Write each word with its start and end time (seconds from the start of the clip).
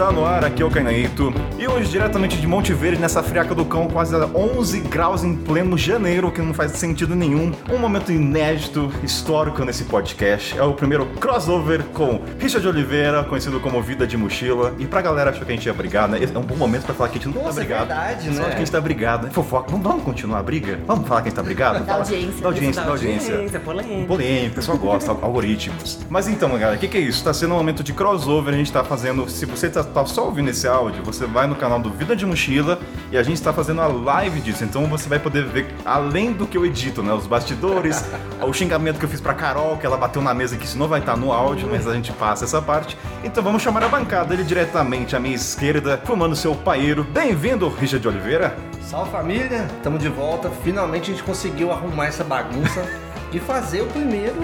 Está 0.00 0.10
no 0.10 0.24
ar, 0.24 0.46
aqui 0.46 0.62
é 0.62 0.64
o 0.64 0.70
Cainaito. 0.70 1.30
E 1.58 1.68
hoje, 1.68 1.90
diretamente 1.90 2.38
de 2.38 2.46
Monte 2.46 2.72
Verde, 2.72 2.98
nessa 2.98 3.22
friaca 3.22 3.54
do 3.54 3.66
cão, 3.66 3.86
quase 3.86 4.16
11 4.16 4.80
graus 4.80 5.22
em 5.22 5.36
pleno 5.36 5.76
janeiro, 5.76 6.32
que 6.32 6.40
não 6.40 6.54
faz 6.54 6.72
sentido 6.72 7.14
nenhum. 7.14 7.52
Um 7.70 7.76
momento 7.76 8.10
inédito, 8.10 8.90
histórico 9.02 9.62
nesse 9.62 9.84
podcast. 9.84 10.58
É 10.58 10.62
o 10.62 10.72
primeiro 10.72 11.04
crossover 11.04 11.84
com 11.92 12.18
Richard 12.38 12.66
Oliveira, 12.66 13.22
conhecido 13.24 13.60
como 13.60 13.82
Vida 13.82 14.06
de 14.06 14.16
Mochila. 14.16 14.74
E 14.78 14.86
pra 14.86 15.02
galera 15.02 15.32
achou 15.32 15.44
que 15.44 15.52
a 15.52 15.54
gente 15.54 15.66
ia 15.66 15.74
brigar, 15.74 16.08
né? 16.08 16.18
É 16.22 16.38
um 16.38 16.40
bom 16.40 16.56
momento 16.56 16.86
pra 16.86 16.94
falar 16.94 17.10
que 17.10 17.18
a 17.18 17.20
gente 17.20 17.36
não 17.36 17.44
Nossa, 17.44 17.56
tá 17.56 17.60
é 17.60 17.64
brigado. 17.66 17.86
verdade, 17.88 18.34
Só 18.34 18.42
né? 18.42 18.48
que 18.48 18.54
a 18.54 18.58
gente 18.58 18.72
tá 18.72 18.80
brigado. 18.80 19.26
É 19.26 19.30
fofoca. 19.30 19.70
Vamos, 19.70 19.86
vamos 19.86 20.02
continuar 20.02 20.38
a 20.38 20.42
briga? 20.42 20.80
Vamos 20.86 21.06
falar 21.06 21.20
que 21.20 21.28
a 21.28 21.30
gente 21.30 21.36
tá 21.36 21.42
brigado? 21.42 21.84
Da 21.84 21.96
audiência. 21.96 22.40
Da 22.40 22.48
audiência, 22.48 22.82
da 22.82 22.90
audiência. 22.90 23.60
polêmica. 23.60 24.06
Polêmica, 24.06 24.52
o 24.52 24.54
pessoal 24.54 24.78
gosta, 24.78 25.10
algoritmos. 25.20 25.98
Mas 26.08 26.26
então, 26.26 26.48
galera, 26.52 26.76
o 26.76 26.78
que, 26.78 26.88
que 26.88 26.96
é 26.96 27.00
isso? 27.02 27.22
Tá 27.22 27.34
sendo 27.34 27.52
um 27.52 27.58
momento 27.58 27.84
de 27.84 27.92
crossover, 27.92 28.54
a 28.54 28.56
gente 28.56 28.72
tá 28.72 28.82
fazendo. 28.82 29.28
Se 29.28 29.44
você 29.44 29.68
tá, 29.68 29.89
tá 29.90 30.06
só 30.06 30.24
ouvindo 30.24 30.48
esse 30.50 30.66
áudio, 30.66 31.02
você 31.02 31.26
vai 31.26 31.46
no 31.46 31.54
canal 31.54 31.78
do 31.78 31.90
Vida 31.90 32.14
de 32.14 32.24
Mochila 32.24 32.78
e 33.10 33.16
a 33.16 33.22
gente 33.22 33.42
tá 33.42 33.52
fazendo 33.52 33.80
a 33.80 33.86
live 33.86 34.40
disso. 34.40 34.64
Então 34.64 34.86
você 34.86 35.08
vai 35.08 35.18
poder 35.18 35.44
ver, 35.44 35.74
além 35.84 36.32
do 36.32 36.46
que 36.46 36.56
eu 36.56 36.64
edito, 36.64 37.02
né? 37.02 37.12
Os 37.12 37.26
bastidores, 37.26 38.04
o 38.40 38.52
xingamento 38.52 38.98
que 38.98 39.04
eu 39.04 39.08
fiz 39.08 39.20
pra 39.20 39.34
Carol, 39.34 39.76
que 39.76 39.84
ela 39.84 39.96
bateu 39.96 40.22
na 40.22 40.32
mesa, 40.32 40.56
que 40.56 40.64
isso 40.64 40.78
não 40.78 40.88
vai 40.88 41.00
estar 41.00 41.16
no 41.16 41.32
áudio, 41.32 41.68
mas 41.70 41.86
a 41.86 41.94
gente 41.94 42.12
passa 42.12 42.44
essa 42.44 42.62
parte. 42.62 42.96
Então 43.24 43.42
vamos 43.42 43.62
chamar 43.62 43.82
a 43.82 43.88
bancada 43.88 44.32
ele 44.32 44.44
diretamente 44.44 45.14
à 45.14 45.20
minha 45.20 45.34
esquerda, 45.34 46.00
fumando 46.04 46.34
seu 46.36 46.54
paeiro. 46.54 47.04
Bem-vindo, 47.04 47.68
Richard 47.68 48.06
Oliveira. 48.06 48.56
Salve 48.82 49.10
família, 49.10 49.68
estamos 49.76 50.00
de 50.00 50.08
volta. 50.08 50.50
Finalmente 50.64 51.10
a 51.10 51.14
gente 51.14 51.22
conseguiu 51.22 51.70
arrumar 51.70 52.06
essa 52.06 52.24
bagunça 52.24 52.84
de 53.30 53.38
fazer 53.40 53.82
o 53.82 53.86
primeiro 53.86 54.40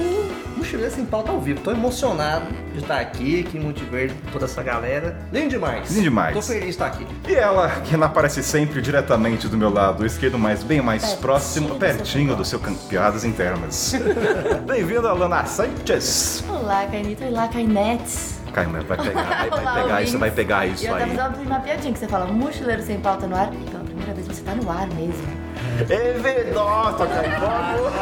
Mochileiro 0.57 0.93
Sem 0.93 1.05
Pauta 1.05 1.31
ao 1.31 1.41
vivo. 1.41 1.61
Tô 1.61 1.71
emocionado 1.71 2.47
de 2.73 2.79
estar 2.79 2.99
aqui, 2.99 3.41
aqui 3.41 3.59
em 3.59 3.61
Monte 3.61 3.85
Verde, 3.85 4.15
com 4.25 4.31
toda 4.31 4.47
essa 4.47 4.62
galera. 4.62 5.19
Lindo 5.33 5.51
demais. 5.51 5.91
Lindo 5.91 6.03
demais. 6.03 6.35
Tô 6.35 6.43
feliz 6.43 6.65
de 6.65 6.71
estar 6.71 6.87
aqui. 6.87 7.07
E 7.29 7.35
ela, 7.35 7.69
que 7.85 7.97
não 7.97 8.07
aparece 8.07 8.43
sempre 8.43 8.81
diretamente 8.81 9.49
do 9.49 9.57
meu 9.57 9.71
lado 9.71 10.05
esquerdo, 10.07 10.39
mas 10.39 10.62
bem 10.62 10.81
mais 10.81 11.03
Pertinho 11.03 11.21
próximo, 11.21 11.67
do 11.67 11.71
seu 11.71 11.79
pertinho 11.79 12.37
do 12.37 12.45
seu 12.45 12.61
Piadas 12.89 13.25
Internas. 13.25 13.95
Bem-vindo, 14.67 15.07
Alana 15.07 15.45
Sanchez. 15.45 16.43
Olá, 16.49 16.87
Cainito. 16.87 17.25
Olá, 17.25 17.49
Cainetes. 17.49 18.37
Caio, 18.53 18.71
vai 18.71 18.97
pegar, 18.97 19.23
vai, 19.23 19.51
vai 19.51 19.61
Olá, 19.61 19.75
pegar 19.75 20.03
isso, 20.03 20.19
vai 20.19 20.31
pegar 20.31 20.67
E 20.67 20.73
isso 20.73 20.87
eu 20.87 20.95
aí. 20.95 21.15
tava 21.15 21.31
fazendo 21.34 21.47
uma 21.47 21.61
piadinha 21.61 21.93
que 21.93 21.99
você 21.99 22.09
fala 22.09 22.27
mochileiro 22.27 22.83
sem 22.83 22.99
pauta 22.99 23.27
no 23.27 23.37
ar. 23.37 23.53
E 23.53 23.71
pela 23.71 23.84
primeira 23.84 24.15
vez 24.15 24.27
você 24.27 24.41
tá 24.43 24.55
no 24.55 24.71
ar 24.71 24.87
mesmo. 24.89 25.45
É 25.91 26.52
nossa, 26.52 27.06
vamos. 27.06 27.92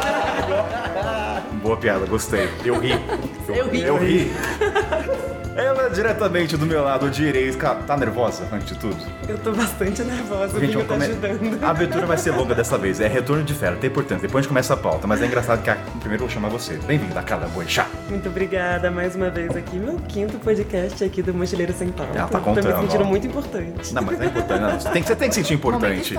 Boa 1.61 1.77
piada, 1.77 2.05
gostei. 2.05 2.49
Eu 2.63 2.79
ri. 2.79 2.91
Eu 3.49 3.67
ri. 3.69 3.81
Eu 3.81 3.97
ri. 3.97 4.31
Ela 5.55 5.89
diretamente 5.89 6.57
do 6.57 6.65
meu 6.65 6.83
lado 6.83 7.09
direito. 7.09 7.57
Cara, 7.57 7.75
Tá 7.87 7.95
nervosa, 7.95 8.43
antes 8.51 8.67
de 8.67 8.75
tudo? 8.75 8.97
Eu 9.27 9.37
tô 9.37 9.51
bastante 9.53 10.03
nervosa, 10.03 10.57
o 10.57 10.59
Gente, 10.59 10.75
Binho 10.75 10.85
vamos 10.85 10.87
tá 10.87 10.93
come- 11.17 11.27
ajudando. 11.31 11.63
A 11.63 11.69
abertura 11.69 12.05
vai 12.05 12.17
ser 12.17 12.31
longa 12.31 12.53
dessa 12.53 12.77
vez. 12.77 12.99
É 12.99 13.07
retorno 13.07 13.43
de 13.43 13.53
fera, 13.53 13.75
tem 13.77 13.89
importância. 13.89 14.23
Depois 14.27 14.41
a 14.41 14.43
gente 14.43 14.49
começa 14.49 14.73
a 14.73 14.77
pauta. 14.77 15.07
Mas 15.07 15.21
é 15.21 15.25
engraçado 15.27 15.61
que 15.63 15.69
a... 15.69 15.75
primeiro 15.99 16.23
eu 16.23 16.27
vou 16.27 16.29
chamar 16.29 16.49
você. 16.49 16.73
Bem-vinda, 16.85 17.21
Carla 17.23 17.47
Boixá. 17.47 17.87
Muito 18.09 18.27
obrigada 18.27 18.91
mais 18.91 19.15
uma 19.15 19.29
vez 19.29 19.55
aqui. 19.55 19.77
Meu 19.77 19.95
quinto 20.09 20.37
podcast 20.39 21.01
aqui 21.03 21.21
do 21.21 21.33
Mochileiro 21.33 21.71
Sem 21.73 21.87
Pauta. 21.89 22.17
Ela 22.17 22.27
tá 22.27 22.39
Tô 22.39 22.49
me 22.49 22.55
contando, 22.57 22.81
sentindo 22.81 23.03
ó. 23.03 23.07
muito 23.07 23.27
importante. 23.27 23.93
Não, 23.93 24.01
mas 24.01 24.19
é 24.21 24.25
importante. 24.25 24.61
Não, 24.61 24.79
você, 24.79 24.89
tem, 24.89 25.01
que- 25.01 25.07
você 25.07 25.15
tem 25.15 25.29
que 25.29 25.35
sentir 25.35 25.53
importante. 25.53 26.15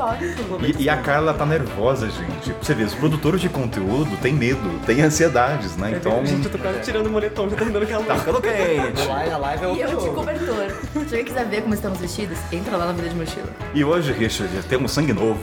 E, 0.78 0.84
e 0.84 0.88
a 0.88 0.96
Carla 0.96 1.34
tá 1.34 1.44
nervosa, 1.44 2.08
gente. 2.08 2.54
Você 2.62 2.72
vê, 2.74 2.84
os 2.84 2.94
produtores 2.94 3.40
de 3.40 3.48
conteúdo 3.50 4.16
têm 4.22 4.32
medo, 4.32 4.78
têm 4.86 5.02
ansiedades, 5.02 5.76
né? 5.76 5.92
É 5.92 5.96
Então. 5.96 6.24
Gente, 6.24 6.46
eu 6.46 6.52
tô 6.52 6.58
quase 6.58 6.80
tirando 6.80 7.06
o 7.06 7.10
moletom, 7.10 7.50
já 7.50 7.56
tá 7.56 7.64
me 7.66 7.72
dando 7.72 7.86
calor. 7.86 8.06
Tá 8.06 8.16
ficando 8.16 8.40
quente. 8.40 9.25
Live, 9.28 9.34
a 9.34 9.38
live 9.38 9.64
é 9.64 9.66
E 9.66 9.68
outro 9.70 9.82
eu 9.82 9.96
de 9.98 10.04
jogo. 10.04 10.14
cobertor. 10.16 10.70
Se 10.92 10.98
alguém 10.98 11.24
quiser 11.24 11.44
ver 11.46 11.62
como 11.62 11.74
estamos 11.74 11.98
vestidos, 11.98 12.38
entra 12.52 12.76
lá 12.76 12.86
na 12.86 12.92
vida 12.92 13.08
de 13.08 13.14
mochila. 13.16 13.48
E 13.74 13.84
hoje, 13.84 14.12
Richard, 14.12 14.52
temos 14.68 14.92
sangue 14.92 15.12
novo. 15.12 15.40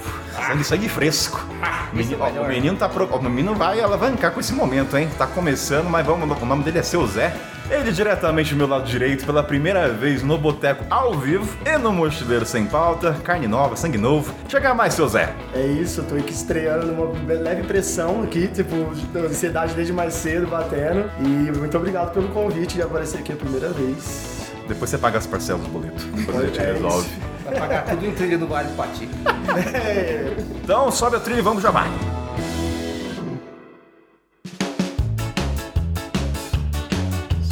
Sangue, 0.47 0.63
sangue 0.63 0.89
fresco. 0.89 1.45
O 1.91 1.95
menino, 1.95 2.17
ó, 2.19 2.27
o 2.43 2.47
menino 2.47 2.77
tá 2.77 2.87
pro- 2.89 3.07
ó, 3.11 3.17
o 3.17 3.23
menino 3.23 3.53
vai 3.55 3.79
alavancar 3.81 4.31
com 4.31 4.39
esse 4.39 4.53
momento, 4.53 4.97
hein? 4.97 5.09
Tá 5.17 5.27
começando, 5.27 5.89
mas 5.89 6.05
vamos. 6.05 6.41
O 6.41 6.45
nome 6.45 6.63
dele 6.63 6.79
é 6.79 6.83
seu 6.83 7.05
Zé. 7.07 7.33
Ele 7.73 7.91
diretamente 7.91 8.51
do 8.53 8.57
meu 8.57 8.67
lado 8.67 8.85
direito, 8.85 9.25
pela 9.25 9.41
primeira 9.41 9.89
vez 9.89 10.21
no 10.21 10.37
Boteco 10.37 10.85
ao 10.91 11.13
vivo 11.15 11.57
e 11.65 11.75
no 11.77 11.91
Mochileiro 11.91 12.45
Sem 12.45 12.65
Pauta. 12.67 13.13
Carne 13.23 13.47
nova, 13.47 13.75
sangue 13.75 13.97
novo. 13.97 14.31
Chega 14.47 14.75
mais, 14.75 14.93
seu 14.93 15.07
Zé. 15.07 15.33
É 15.55 15.65
isso, 15.65 16.01
eu 16.01 16.05
tô 16.05 16.15
aqui 16.15 16.31
estreando 16.31 16.85
numa 16.85 17.11
leve 17.33 17.63
pressão 17.63 18.21
aqui, 18.23 18.47
tipo, 18.47 18.75
de 18.93 19.17
ansiedade 19.17 19.73
desde 19.73 19.91
mais 19.91 20.13
cedo, 20.13 20.45
batendo. 20.45 21.09
E 21.19 21.23
muito 21.57 21.75
obrigado 21.75 22.13
pelo 22.13 22.27
convite 22.29 22.75
de 22.75 22.83
aparecer 22.83 23.17
aqui 23.19 23.33
a 23.33 23.35
primeira 23.35 23.69
vez. 23.69 24.43
Depois 24.67 24.89
você 24.91 24.97
paga 24.97 25.17
as 25.17 25.25
parcelas 25.25 25.63
do 25.63 25.69
boleto. 25.69 26.03
Depois 26.13 26.37
a 26.37 26.45
gente 26.45 26.59
É 26.61 26.73
resolve. 26.73 27.07
isso. 27.07 27.19
Vai 27.43 27.59
pagar 27.59 27.85
tudo 27.85 28.05
em 28.05 28.11
trilha 28.11 28.37
do 28.37 28.47
Vale 28.47 28.67
do 28.69 28.75
Pati. 28.75 29.09
Então 30.63 30.89
sobe 30.91 31.17
a 31.17 31.19
trilha 31.19 31.39
e 31.39 31.41
vamos 31.41 31.61
já 31.61 31.71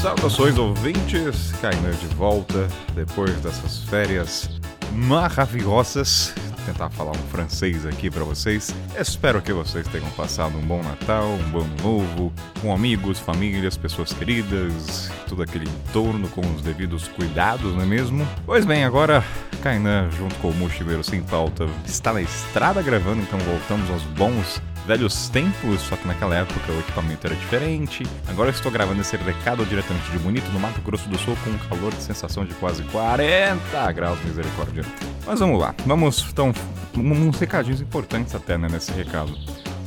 Saudações 0.01 0.57
ouvintes, 0.57 1.51
Kainan 1.61 1.91
de 1.91 2.07
volta 2.15 2.67
depois 2.95 3.35
dessas 3.35 3.83
férias 3.83 4.49
maravilhosas. 4.93 6.33
Vou 6.47 6.65
tentar 6.65 6.89
falar 6.89 7.11
um 7.11 7.27
francês 7.29 7.85
aqui 7.85 8.09
pra 8.09 8.23
vocês. 8.23 8.73
Espero 8.99 9.43
que 9.43 9.53
vocês 9.53 9.87
tenham 9.89 10.09
passado 10.11 10.57
um 10.57 10.61
bom 10.61 10.81
Natal, 10.81 11.27
um 11.27 11.49
bom 11.51 11.67
Novo, 11.83 12.33
com 12.59 12.73
amigos, 12.73 13.19
famílias, 13.19 13.77
pessoas 13.77 14.11
queridas, 14.11 15.11
tudo 15.29 15.43
aquele 15.43 15.69
entorno 15.69 16.27
com 16.29 16.41
os 16.51 16.63
devidos 16.63 17.07
cuidados, 17.09 17.75
não 17.75 17.83
é 17.83 17.85
mesmo? 17.85 18.27
Pois 18.43 18.65
bem, 18.65 18.83
agora 18.83 19.23
Kainan, 19.61 20.09
junto 20.17 20.33
com 20.37 20.49
o 20.49 20.55
Mochileiro 20.55 21.03
Sem 21.03 21.21
Pauta, 21.21 21.69
está 21.85 22.11
na 22.11 22.23
estrada 22.23 22.81
gravando, 22.81 23.21
então 23.21 23.37
voltamos 23.37 23.87
aos 23.91 24.01
bons 24.01 24.59
velhos 24.85 25.29
tempos, 25.29 25.81
só 25.81 25.95
que 25.95 26.07
naquela 26.07 26.35
época 26.35 26.71
o 26.71 26.79
equipamento 26.79 27.27
era 27.27 27.35
diferente. 27.35 28.05
Agora 28.27 28.49
eu 28.49 28.53
estou 28.53 28.71
gravando 28.71 29.01
esse 29.01 29.15
recado 29.17 29.65
diretamente 29.65 30.09
de 30.11 30.19
Bonito, 30.19 30.49
no 30.51 30.59
Mato 30.59 30.81
Grosso 30.81 31.07
do 31.09 31.17
Sul, 31.17 31.37
com 31.43 31.49
um 31.49 31.57
calor 31.57 31.93
de 31.93 32.01
sensação 32.01 32.45
de 32.45 32.53
quase 32.55 32.83
40 32.83 33.91
graus, 33.91 34.19
misericórdia. 34.23 34.83
Mas 35.25 35.39
vamos 35.39 35.59
lá, 35.59 35.75
vamos 35.85 36.25
então, 36.31 36.53
uns 36.95 37.39
recadinhos 37.39 37.81
importantes 37.81 38.33
até 38.35 38.57
né, 38.57 38.67
nesse 38.69 38.91
recado. 38.91 39.35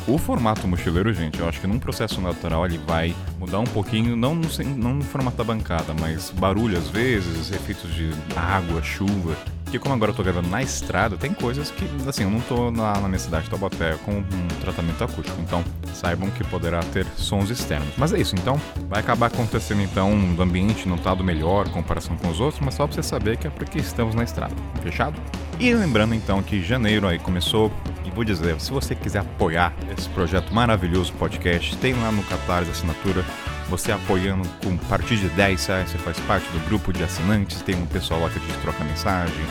O 0.07 0.19
formato 0.19 0.69
mochileiro, 0.69 1.15
gente, 1.15 1.41
eu 1.41 1.49
acho 1.49 1.59
que 1.59 1.67
num 1.67 1.79
processo 1.79 2.21
natural 2.21 2.67
ele 2.67 2.77
vai 2.77 3.15
mudar 3.39 3.59
um 3.61 3.65
pouquinho, 3.65 4.15
não 4.15 4.35
no, 4.35 4.47
não 4.77 4.95
no 4.97 5.05
formato 5.05 5.39
da 5.39 5.45
bancada, 5.45 5.95
mas 5.99 6.31
barulho 6.31 6.77
às 6.77 6.91
vezes, 6.91 7.51
efeitos 7.51 7.93
de 7.95 8.11
água, 8.37 8.83
chuva. 8.83 9.35
Como 9.79 9.95
agora 9.95 10.13
eu 10.13 10.15
tô 10.15 10.23
gravando 10.23 10.49
na 10.49 10.63
estrada, 10.63 11.17
tem 11.17 11.33
coisas 11.33 11.71
que, 11.71 11.85
assim, 12.09 12.25
eu 12.25 12.31
não 12.31 12.41
tô 12.41 12.71
na, 12.71 12.95
na 13.01 13.09
minha 13.09 13.19
cidade 13.19 13.45
de 13.45 13.51
Taubaté 13.51 13.97
com 14.05 14.13
um 14.13 14.49
tratamento 14.61 15.03
acústico, 15.03 15.41
então 15.41 15.65
saibam 15.93 16.31
que 16.31 16.45
poderá 16.45 16.81
ter 16.81 17.07
sons 17.17 17.51
externos. 17.51 17.95
Mas 17.97 18.13
é 18.13 18.21
isso, 18.21 18.35
então 18.35 18.61
vai 18.89 19.01
acabar 19.01 19.27
acontecendo 19.27 19.83
então 19.83 20.35
do 20.35 20.43
ambiente 20.43 20.89
não 20.89 20.97
tá 20.97 21.15
do 21.15 21.25
melhor 21.25 21.67
em 21.67 21.71
comparação 21.71 22.17
com 22.17 22.29
os 22.29 22.41
outros, 22.41 22.61
mas 22.65 22.75
só 22.75 22.87
pra 22.87 22.95
você 22.95 23.03
saber 23.03 23.37
que 23.37 23.47
é 23.47 23.51
porque 23.51 23.79
estamos 23.79 24.15
na 24.15 24.25
estrada, 24.25 24.55
fechado? 24.83 25.21
E 25.59 25.73
lembrando 25.73 26.15
então 26.15 26.43
que 26.43 26.63
janeiro 26.63 27.07
aí 27.07 27.19
começou, 27.19 27.73
e 28.05 28.11
vou 28.11 28.25
dizer, 28.25 28.61
se 28.61 28.71
você 28.71 28.95
quiser 28.95 29.21
apoiar 29.21 29.73
esse 29.97 30.09
projeto 30.09 30.53
maravilhoso 30.53 31.13
podcast, 31.15 31.77
tem 31.77 31.95
lá 31.95 32.11
no 32.11 32.23
Catarse 32.25 32.71
assinatura, 32.71 33.25
você 33.69 33.93
apoiando 33.93 34.49
com 34.63 34.75
a 34.75 34.89
partir 34.89 35.17
de 35.17 35.29
10 35.31 35.67
reais, 35.67 35.91
você 35.91 35.99
faz 35.99 36.19
parte 36.21 36.47
do 36.51 36.65
grupo 36.67 36.93
de 36.93 37.03
assinantes, 37.03 37.63
tem 37.63 37.75
um 37.75 37.87
pessoal 37.87 38.21
lá 38.21 38.29
que 38.29 38.39
a 38.39 38.43
gente 38.43 38.59
troca 38.59 38.85
mensagem, 38.85 39.45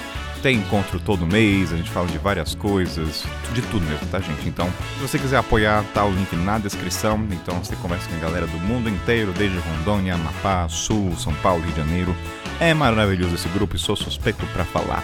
tem 0.43 0.57
encontro 0.57 0.99
todo 0.99 1.25
mês, 1.25 1.71
a 1.71 1.77
gente 1.77 1.89
fala 1.89 2.05
de 2.05 2.17
várias 2.17 2.53
coisas, 2.53 3.23
de 3.53 3.61
tudo 3.61 3.85
mesmo, 3.85 4.05
tá, 4.07 4.19
gente? 4.19 4.47
Então, 4.47 4.69
se 4.95 5.01
você 5.01 5.17
quiser 5.17 5.37
apoiar, 5.37 5.85
tá 5.93 6.03
o 6.03 6.11
link 6.11 6.35
na 6.35 6.59
descrição. 6.59 7.25
Então, 7.31 7.63
você 7.63 7.77
conversa 7.77 8.09
com 8.09 8.17
a 8.17 8.19
galera 8.19 8.45
do 8.45 8.57
mundo 8.57 8.89
inteiro, 8.89 9.31
desde 9.31 9.57
Rondônia, 9.57 10.15
Amapá, 10.15 10.67
Sul, 10.67 11.15
São 11.17 11.33
Paulo, 11.35 11.63
Rio 11.63 11.71
de 11.71 11.77
Janeiro. 11.77 12.15
É 12.59 12.73
maravilhoso 12.73 13.35
esse 13.35 13.47
grupo 13.49 13.77
e 13.77 13.79
sou 13.79 13.95
suspeito 13.95 14.45
pra 14.47 14.65
falar. 14.65 15.01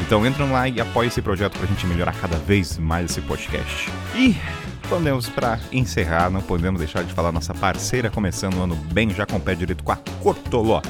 Então, 0.00 0.24
entra 0.24 0.46
lá 0.46 0.66
e 0.66 0.80
apoie 0.80 1.08
esse 1.08 1.20
projeto 1.20 1.58
pra 1.58 1.66
gente 1.66 1.86
melhorar 1.86 2.14
cada 2.14 2.38
vez 2.38 2.78
mais 2.78 3.10
esse 3.10 3.20
podcast. 3.20 3.90
E 4.14 4.34
podemos, 4.88 5.28
pra 5.28 5.60
encerrar, 5.70 6.30
não 6.30 6.40
podemos 6.40 6.78
deixar 6.78 7.04
de 7.04 7.12
falar 7.12 7.30
nossa 7.30 7.52
parceira 7.52 8.10
começando 8.10 8.56
o 8.56 8.62
ano 8.62 8.74
bem, 8.74 9.10
já 9.10 9.26
com 9.26 9.36
o 9.36 9.40
pé 9.40 9.54
direito 9.54 9.84
com 9.84 9.92
a 9.92 9.96
Cortoló. 10.22 10.80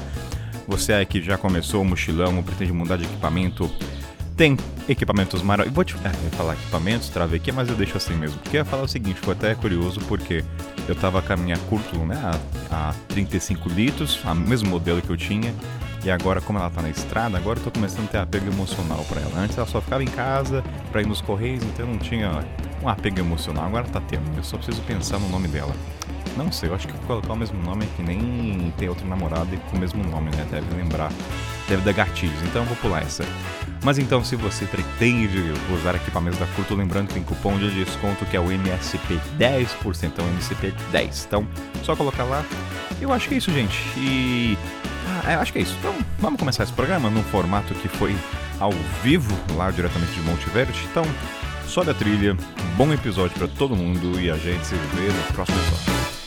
Você 0.69 0.93
aí 0.93 1.05
que 1.05 1.21
já 1.21 1.37
começou 1.37 1.83
o 1.83 1.85
mochilão 1.85 2.43
pretende 2.43 2.73
mudar 2.73 2.97
de 2.97 3.05
equipamento, 3.05 3.71
tem 4.37 4.57
equipamentos 4.89 5.43
maravilhosos. 5.43 5.75
Vou 5.75 5.85
te 5.85 5.97
ah, 6.05 6.13
eu 6.25 6.31
falar 6.31 6.55
equipamentos, 6.55 7.09
travei 7.09 7.41
aqui, 7.41 7.51
mas 7.51 7.69
eu 7.69 7.75
deixo 7.75 7.97
assim 7.97 8.15
mesmo. 8.15 8.39
Porque 8.39 8.57
eu 8.57 8.61
ia 8.61 8.65
falar 8.65 8.85
o 8.85 8.89
seguinte, 8.89 9.19
foi 9.21 9.35
até 9.35 9.55
curioso, 9.55 10.01
porque 10.07 10.45
eu 10.87 10.95
tava 10.95 11.21
com 11.21 11.33
a 11.33 11.37
minha 11.37 11.59
curto, 11.69 11.99
né, 11.99 12.21
a, 12.71 12.91
a 12.91 12.95
35 13.09 13.69
litros, 13.69 14.21
a 14.25 14.35
mesmo 14.35 14.71
modelo 14.71 15.03
que 15.03 15.11
eu 15.11 15.17
tinha. 15.17 15.53
E 16.05 16.11
agora, 16.11 16.41
como 16.41 16.59
ela 16.59 16.71
tá 16.71 16.81
na 16.81 16.91
estrada, 16.91 17.37
agora 17.37 17.59
eu 17.59 17.65
tô 17.65 17.71
começando 17.71 18.07
a 18.07 18.09
ter 18.09 18.19
apego 18.19 18.47
emocional 18.47 19.05
pra 19.09 19.21
ela. 19.21 19.41
Antes 19.41 19.57
ela 19.59 19.67
só 19.67 19.81
ficava 19.81 20.03
em 20.03 20.07
casa 20.07 20.63
pra 20.93 21.03
ir 21.03 21.07
nos 21.07 21.21
correios, 21.21 21.63
então 21.65 21.87
não 21.87 21.99
tinha 21.99 22.45
um 22.83 22.89
apego 22.89 23.19
emocional. 23.21 23.65
Agora 23.67 23.85
tá 23.85 24.01
tendo. 24.01 24.25
Eu 24.37 24.45
só 24.45 24.57
preciso 24.57 24.81
pensar 24.83 25.19
no 25.19 25.29
nome 25.29 25.49
dela. 25.49 25.75
Não 26.37 26.53
sei, 26.53 26.69
eu 26.69 26.75
acho 26.75 26.87
que 26.87 26.95
colocar 26.99 27.33
o 27.33 27.37
mesmo 27.37 27.61
nome 27.63 27.87
que 27.97 28.03
nem 28.03 28.73
tem 28.79 28.89
outro 28.89 29.07
namorado 29.07 29.49
com 29.71 29.77
o 29.77 29.81
mesmo 29.81 30.05
nome, 30.05 30.31
né? 30.31 30.47
Deve 30.51 30.75
lembrar 30.77 31.11
deve 31.69 31.83
dar 31.83 31.93
gatilhos, 31.93 32.43
então 32.45 32.63
eu 32.63 32.67
vou 32.67 32.77
pular 32.77 33.03
essa. 33.03 33.25
Mas 33.85 33.99
então, 33.99 34.25
se 34.25 34.35
você 34.35 34.65
pretende 34.65 35.39
usar 35.73 35.95
equipamentos 35.95 36.39
da 36.39 36.47
Curto, 36.47 36.75
lembrando 36.75 37.09
que 37.09 37.15
tem 37.15 37.23
cupom 37.23 37.57
de 37.59 37.71
desconto 37.71 38.25
que 38.27 38.37
é 38.37 38.41
o 38.41 38.47
MSP10%, 38.47 40.05
então 40.05 40.25
MSP10. 40.27 41.27
Então, 41.27 41.47
só 41.85 41.95
colocar 41.95 42.25
lá. 42.25 42.45
Eu 43.01 43.13
acho 43.13 43.29
que 43.29 43.35
é 43.35 43.39
isso, 43.39 43.53
gente. 43.53 43.79
E. 43.97 44.59
Ah, 45.25 45.33
é, 45.33 45.35
acho 45.37 45.53
que 45.53 45.59
é 45.59 45.63
isso. 45.63 45.75
Então, 45.79 45.95
vamos 46.19 46.39
começar 46.39 46.63
esse 46.65 46.73
programa 46.73 47.11
num 47.11 47.23
formato 47.23 47.75
que 47.75 47.89
foi 47.89 48.17
ao 48.61 48.73
vivo, 49.03 49.35
lá 49.57 49.71
diretamente 49.71 50.13
de 50.13 50.21
Monte 50.23 50.49
Verde. 50.51 50.79
Então, 50.91 51.05
sobe 51.67 51.91
a 51.91 51.95
trilha, 51.95 52.37
bom 52.77 52.93
episódio 52.93 53.37
para 53.37 53.49
todo 53.49 53.77
mundo 53.77 54.21
e 54.21 54.31
a 54.31 54.37
gente 54.37 54.67
se 54.67 54.75
vê 54.75 55.09
no 55.09 55.35
próximo 55.35 55.59
episódio. 55.59 56.18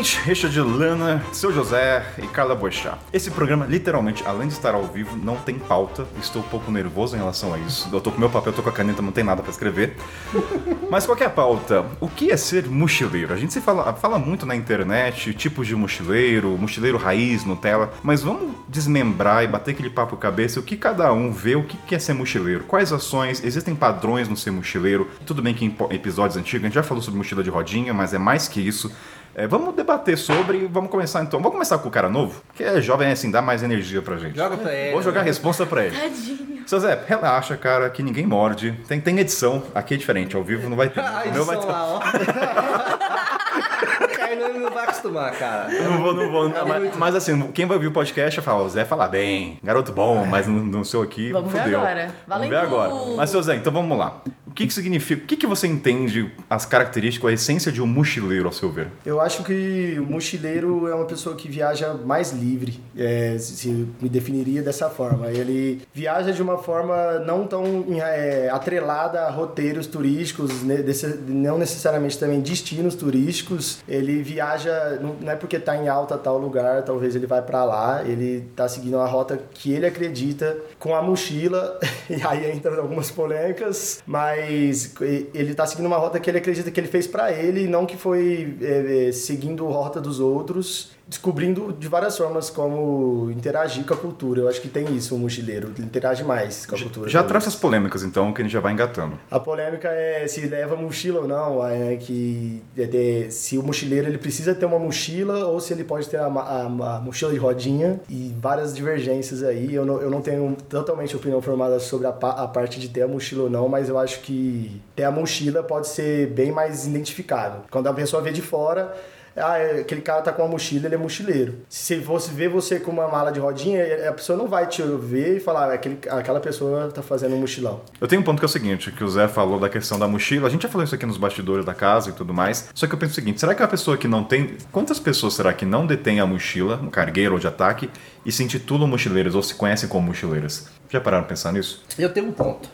Seguinte, 0.00 0.20
Richard 0.24 0.60
Lana, 0.60 1.22
seu 1.30 1.52
José 1.52 2.02
e 2.16 2.26
Carla 2.26 2.54
Boechat. 2.54 2.96
Esse 3.12 3.30
programa, 3.30 3.66
literalmente, 3.66 4.24
além 4.26 4.48
de 4.48 4.54
estar 4.54 4.74
ao 4.74 4.84
vivo, 4.84 5.14
não 5.14 5.36
tem 5.36 5.58
pauta. 5.58 6.06
Estou 6.18 6.40
um 6.40 6.44
pouco 6.46 6.70
nervoso 6.70 7.14
em 7.14 7.18
relação 7.18 7.52
a 7.52 7.58
isso. 7.58 7.86
Eu 7.92 8.00
tô 8.00 8.10
com 8.10 8.18
meu 8.18 8.30
papel, 8.30 8.52
tô 8.52 8.62
com 8.62 8.70
a 8.70 8.72
caneta, 8.72 9.02
não 9.02 9.12
tem 9.12 9.22
nada 9.22 9.42
para 9.42 9.50
escrever. 9.50 9.96
Mas 10.90 11.04
qual 11.04 11.18
é 11.18 11.24
a 11.24 11.30
pauta? 11.30 11.84
O 12.00 12.08
que 12.08 12.32
é 12.32 12.36
ser 12.36 12.66
mochileiro? 12.66 13.34
A 13.34 13.36
gente 13.36 13.52
se 13.52 13.60
fala, 13.60 13.92
fala 13.92 14.18
muito 14.18 14.46
na 14.46 14.56
internet, 14.56 15.34
tipos 15.34 15.66
de 15.66 15.76
mochileiro, 15.76 16.56
mochileiro 16.56 16.96
raiz, 16.96 17.44
Nutella, 17.44 17.92
mas 18.02 18.22
vamos 18.22 18.54
desmembrar 18.68 19.44
e 19.44 19.46
bater 19.46 19.72
aquele 19.72 19.90
papo 19.90 20.16
cabeça, 20.16 20.58
o 20.58 20.62
que 20.62 20.76
cada 20.76 21.12
um 21.12 21.30
vê, 21.30 21.56
o 21.56 21.62
que 21.62 21.94
é 21.94 21.98
ser 21.98 22.14
mochileiro, 22.14 22.64
quais 22.64 22.92
ações, 22.92 23.44
existem 23.44 23.74
padrões 23.74 24.28
no 24.28 24.36
ser 24.36 24.50
mochileiro. 24.50 25.08
Tudo 25.26 25.42
bem 25.42 25.54
que 25.54 25.64
em 25.64 25.76
episódios 25.90 26.36
antigos 26.36 26.64
a 26.64 26.68
gente 26.68 26.74
já 26.74 26.82
falou 26.82 27.02
sobre 27.02 27.18
mochila 27.18 27.42
de 27.42 27.50
rodinha, 27.50 27.92
mas 27.92 28.14
é 28.14 28.18
mais 28.18 28.48
que 28.48 28.60
isso. 28.60 28.90
É, 29.34 29.46
vamos 29.46 29.74
debater 29.74 30.18
sobre 30.18 30.58
e 30.58 30.66
vamos 30.66 30.90
começar 30.90 31.22
então. 31.22 31.38
Vamos 31.40 31.52
começar 31.52 31.78
com 31.78 31.88
o 31.88 31.90
cara 31.90 32.08
novo, 32.08 32.42
que 32.54 32.64
é 32.64 32.80
jovem 32.80 33.10
assim, 33.10 33.30
dá 33.30 33.40
mais 33.40 33.62
energia 33.62 34.02
pra 34.02 34.16
gente. 34.16 34.36
Joga 34.36 34.56
pra 34.56 34.72
ele. 34.74 34.92
Vou 34.92 35.02
jogar 35.02 35.20
a 35.20 35.24
resposta 35.24 35.64
pra 35.64 35.86
ele. 35.86 35.96
Tadinho. 35.96 36.50
Seu 36.66 36.78
Zé, 36.80 36.98
relaxa, 37.06 37.56
cara, 37.56 37.88
que 37.90 38.02
ninguém 38.02 38.26
morde. 38.26 38.72
Tem, 38.86 39.00
tem 39.00 39.18
edição, 39.18 39.62
aqui 39.74 39.94
é 39.94 39.96
diferente, 39.96 40.36
ao 40.36 40.42
vivo 40.44 40.68
não 40.68 40.76
vai 40.76 40.88
ter. 40.88 41.00
Ah, 41.10 41.22
O 41.26 41.32
meu 41.32 41.44
vai 41.44 41.56
ter. 41.58 41.66
lá, 41.66 41.86
ó. 41.86 41.98
o 44.04 44.08
Kainan 44.16 44.48
não 44.60 44.70
vai 44.70 44.84
acostumar, 44.84 45.32
cara. 45.32 45.68
Não 45.68 46.02
vou, 46.02 46.14
não 46.14 46.30
vou. 46.30 46.48
não, 46.48 46.66
mas, 46.66 46.96
mas 46.96 47.14
assim, 47.14 47.40
quem 47.52 47.66
vai 47.66 47.76
ouvir 47.76 47.88
o 47.88 47.92
podcast 47.92 48.38
vai 48.40 48.44
falar, 48.44 48.62
o 48.64 48.68
Zé 48.68 48.84
fala 48.84 49.08
bem, 49.08 49.58
garoto 49.62 49.92
bom, 49.92 50.24
mas 50.26 50.46
não, 50.46 50.56
não 50.62 50.84
sou 50.84 51.02
aqui, 51.02 51.32
Vamos 51.32 51.52
ver 51.52 51.62
fudeu. 51.62 51.78
agora. 51.80 52.14
Vamos 52.26 52.48
ver 52.48 52.56
agora. 52.56 52.92
Mas, 53.16 53.30
seu 53.30 53.42
Zé, 53.42 53.56
então 53.56 53.72
vamos 53.72 53.96
lá. 53.98 54.20
Que 54.60 54.66
que 54.66 54.74
significa, 54.74 55.22
o 55.24 55.26
que 55.26 55.36
que 55.38 55.46
você 55.46 55.66
entende 55.66 56.30
as 56.50 56.66
características, 56.66 57.30
a 57.30 57.32
essência 57.32 57.72
de 57.72 57.80
um 57.80 57.86
mochileiro, 57.86 58.44
ao 58.44 58.52
seu 58.52 58.70
ver? 58.70 58.88
Eu 59.06 59.18
acho 59.18 59.42
que 59.42 59.96
o 59.98 60.04
mochileiro 60.04 60.86
é 60.86 60.94
uma 60.94 61.06
pessoa 61.06 61.34
que 61.34 61.48
viaja 61.48 61.94
mais 61.94 62.30
livre, 62.32 62.78
é, 62.94 63.38
se 63.38 63.68
me 64.02 64.06
definiria 64.10 64.60
dessa 64.62 64.90
forma. 64.90 65.28
Ele 65.28 65.80
viaja 65.94 66.30
de 66.30 66.42
uma 66.42 66.58
forma 66.58 67.20
não 67.20 67.46
tão 67.46 67.86
é, 68.02 68.50
atrelada 68.50 69.22
a 69.22 69.30
roteiros 69.30 69.86
turísticos, 69.86 70.62
ne- 70.62 70.82
desse- 70.82 71.18
não 71.26 71.56
necessariamente 71.56 72.18
também 72.18 72.42
destinos 72.42 72.94
turísticos. 72.94 73.78
Ele 73.88 74.22
viaja, 74.22 74.98
não 75.22 75.30
é 75.30 75.36
porque 75.36 75.56
está 75.56 75.74
em 75.74 75.88
alta 75.88 76.18
tal 76.18 76.36
lugar, 76.36 76.82
talvez 76.82 77.16
ele 77.16 77.26
vai 77.26 77.40
para 77.40 77.64
lá. 77.64 78.02
Ele 78.04 78.44
está 78.50 78.68
seguindo 78.68 78.98
uma 78.98 79.06
rota 79.06 79.40
que 79.54 79.72
ele 79.72 79.86
acredita 79.86 80.54
com 80.78 80.94
a 80.94 81.00
mochila, 81.00 81.80
e 82.10 82.20
aí 82.26 82.50
entra 82.50 82.76
algumas 82.78 83.10
polêmicas, 83.10 84.02
mas 84.06 84.49
ele 84.50 85.50
está 85.52 85.66
seguindo 85.66 85.86
uma 85.86 85.96
rota 85.96 86.18
que 86.20 86.30
ele 86.30 86.38
acredita 86.38 86.70
que 86.70 86.78
ele 86.80 86.88
fez 86.88 87.06
para 87.06 87.32
ele, 87.32 87.66
não 87.66 87.86
que 87.86 87.96
foi 87.96 88.56
é, 88.60 89.08
é, 89.08 89.12
seguindo 89.12 89.66
a 89.68 89.72
rota 89.72 90.00
dos 90.00 90.20
outros, 90.20 90.92
descobrindo 91.10 91.72
de 91.76 91.88
várias 91.88 92.16
formas 92.16 92.48
como 92.48 93.28
interagir 93.32 93.84
com 93.84 93.92
a 93.92 93.96
cultura. 93.96 94.42
Eu 94.42 94.48
acho 94.48 94.60
que 94.60 94.68
tem 94.68 94.94
isso, 94.96 95.14
o 95.16 95.18
mochileiro, 95.18 95.72
ele 95.76 95.84
interage 95.84 96.22
mais 96.22 96.64
com 96.64 96.76
a 96.76 96.78
cultura. 96.78 97.10
Já 97.10 97.18
talvez. 97.18 97.42
traz 97.42 97.54
as 97.54 97.60
polêmicas, 97.60 98.04
então, 98.04 98.32
que 98.32 98.40
a 98.40 98.44
gente 98.44 98.52
já 98.52 98.60
vai 98.60 98.72
engatando. 98.72 99.18
A 99.28 99.40
polêmica 99.40 99.88
é 99.88 100.26
se 100.28 100.40
leva 100.46 100.76
mochila 100.76 101.20
ou 101.22 101.26
não, 101.28 101.66
é 101.66 101.96
que 101.96 102.62
é 102.78 102.84
de- 102.84 103.30
se 103.32 103.58
o 103.58 103.62
mochileiro 103.62 104.06
ele 104.06 104.18
precisa 104.18 104.54
ter 104.54 104.64
uma 104.66 104.78
mochila 104.78 105.46
ou 105.46 105.58
se 105.58 105.72
ele 105.72 105.82
pode 105.82 106.08
ter 106.08 106.18
a, 106.18 106.26
a- 106.26 106.66
a 106.66 107.00
mochila 107.00 107.32
de 107.32 107.38
rodinha 107.38 108.00
e 108.08 108.32
várias 108.40 108.72
divergências 108.72 109.42
aí. 109.42 109.74
Eu 109.74 109.84
não, 109.84 110.00
eu 110.00 110.10
não 110.10 110.22
tenho 110.22 110.56
totalmente 110.68 111.16
opinião 111.16 111.42
formada 111.42 111.80
sobre 111.80 112.06
a, 112.06 112.10
a 112.10 112.46
parte 112.46 112.78
de 112.78 112.88
ter 112.88 113.02
a 113.02 113.08
mochila 113.08 113.44
ou 113.44 113.50
não, 113.50 113.68
mas 113.68 113.88
eu 113.88 113.98
acho 113.98 114.20
que 114.20 114.80
ter 114.94 115.02
a 115.02 115.10
mochila 115.10 115.60
pode 115.64 115.88
ser 115.88 116.28
bem 116.28 116.52
mais 116.52 116.86
identificável. 116.86 117.62
Quando 117.68 117.88
a 117.88 117.92
pessoa 117.92 118.22
vê 118.22 118.30
de 118.30 118.40
fora, 118.42 118.94
ah, 119.40 119.58
é, 119.58 119.80
aquele 119.80 120.00
cara 120.00 120.22
tá 120.22 120.32
com 120.32 120.42
uma 120.42 120.48
mochila, 120.48 120.86
ele 120.86 120.94
é 120.94 120.98
mochileiro. 120.98 121.54
Se 121.68 121.96
você 121.96 122.30
vê 122.32 122.48
você 122.48 122.78
com 122.78 122.90
uma 122.90 123.08
mala 123.08 123.30
de 123.32 123.40
rodinha, 123.40 124.08
a 124.08 124.12
pessoa 124.12 124.36
não 124.38 124.46
vai 124.48 124.66
te 124.66 124.82
ver 124.82 125.36
e 125.36 125.40
falar, 125.40 125.70
"Ah, 125.70 125.74
aquele, 125.74 125.98
aquela 126.08 126.40
pessoa 126.40 126.90
tá 126.90 127.02
fazendo 127.02 127.34
um 127.34 127.38
mochilão. 127.40 127.80
Eu 128.00 128.06
tenho 128.08 128.20
um 128.22 128.24
ponto 128.24 128.38
que 128.38 128.44
é 128.44 128.46
o 128.46 128.50
seguinte, 128.50 128.90
que 128.92 129.02
o 129.04 129.08
Zé 129.08 129.28
falou 129.28 129.58
da 129.58 129.68
questão 129.68 129.98
da 129.98 130.06
mochila. 130.08 130.48
A 130.48 130.50
gente 130.50 130.62
já 130.62 130.68
falou 130.68 130.84
isso 130.84 130.94
aqui 130.94 131.06
nos 131.06 131.16
bastidores 131.16 131.64
da 131.64 131.74
casa 131.74 132.10
e 132.10 132.12
tudo 132.12 132.32
mais. 132.34 132.68
Só 132.74 132.86
que 132.86 132.94
eu 132.94 132.98
penso 132.98 133.12
o 133.12 133.14
seguinte, 133.14 133.40
será 133.40 133.54
que 133.54 133.62
a 133.62 133.68
pessoa 133.68 133.96
que 133.96 134.06
não 134.08 134.24
tem... 134.24 134.56
Quantas 134.72 134.98
pessoas 134.98 135.34
será 135.34 135.52
que 135.52 135.64
não 135.64 135.86
detém 135.86 136.20
a 136.20 136.26
mochila, 136.26 136.76
um 136.82 136.90
cargueiro 136.90 137.34
ou 137.34 137.38
de 137.40 137.46
ataque, 137.46 137.90
e 138.24 138.32
se 138.32 138.42
intitulam 138.44 138.86
mochileiros 138.88 139.34
ou 139.34 139.42
se 139.42 139.54
conhecem 139.54 139.88
como 139.88 140.06
mochileiras? 140.08 140.68
Já 140.88 141.00
pararam 141.00 141.24
pra 141.24 141.30
pensar 141.30 141.52
nisso? 141.52 141.82
Eu 141.98 142.12
tenho 142.12 142.26
um 142.28 142.32
ponto. 142.32 142.68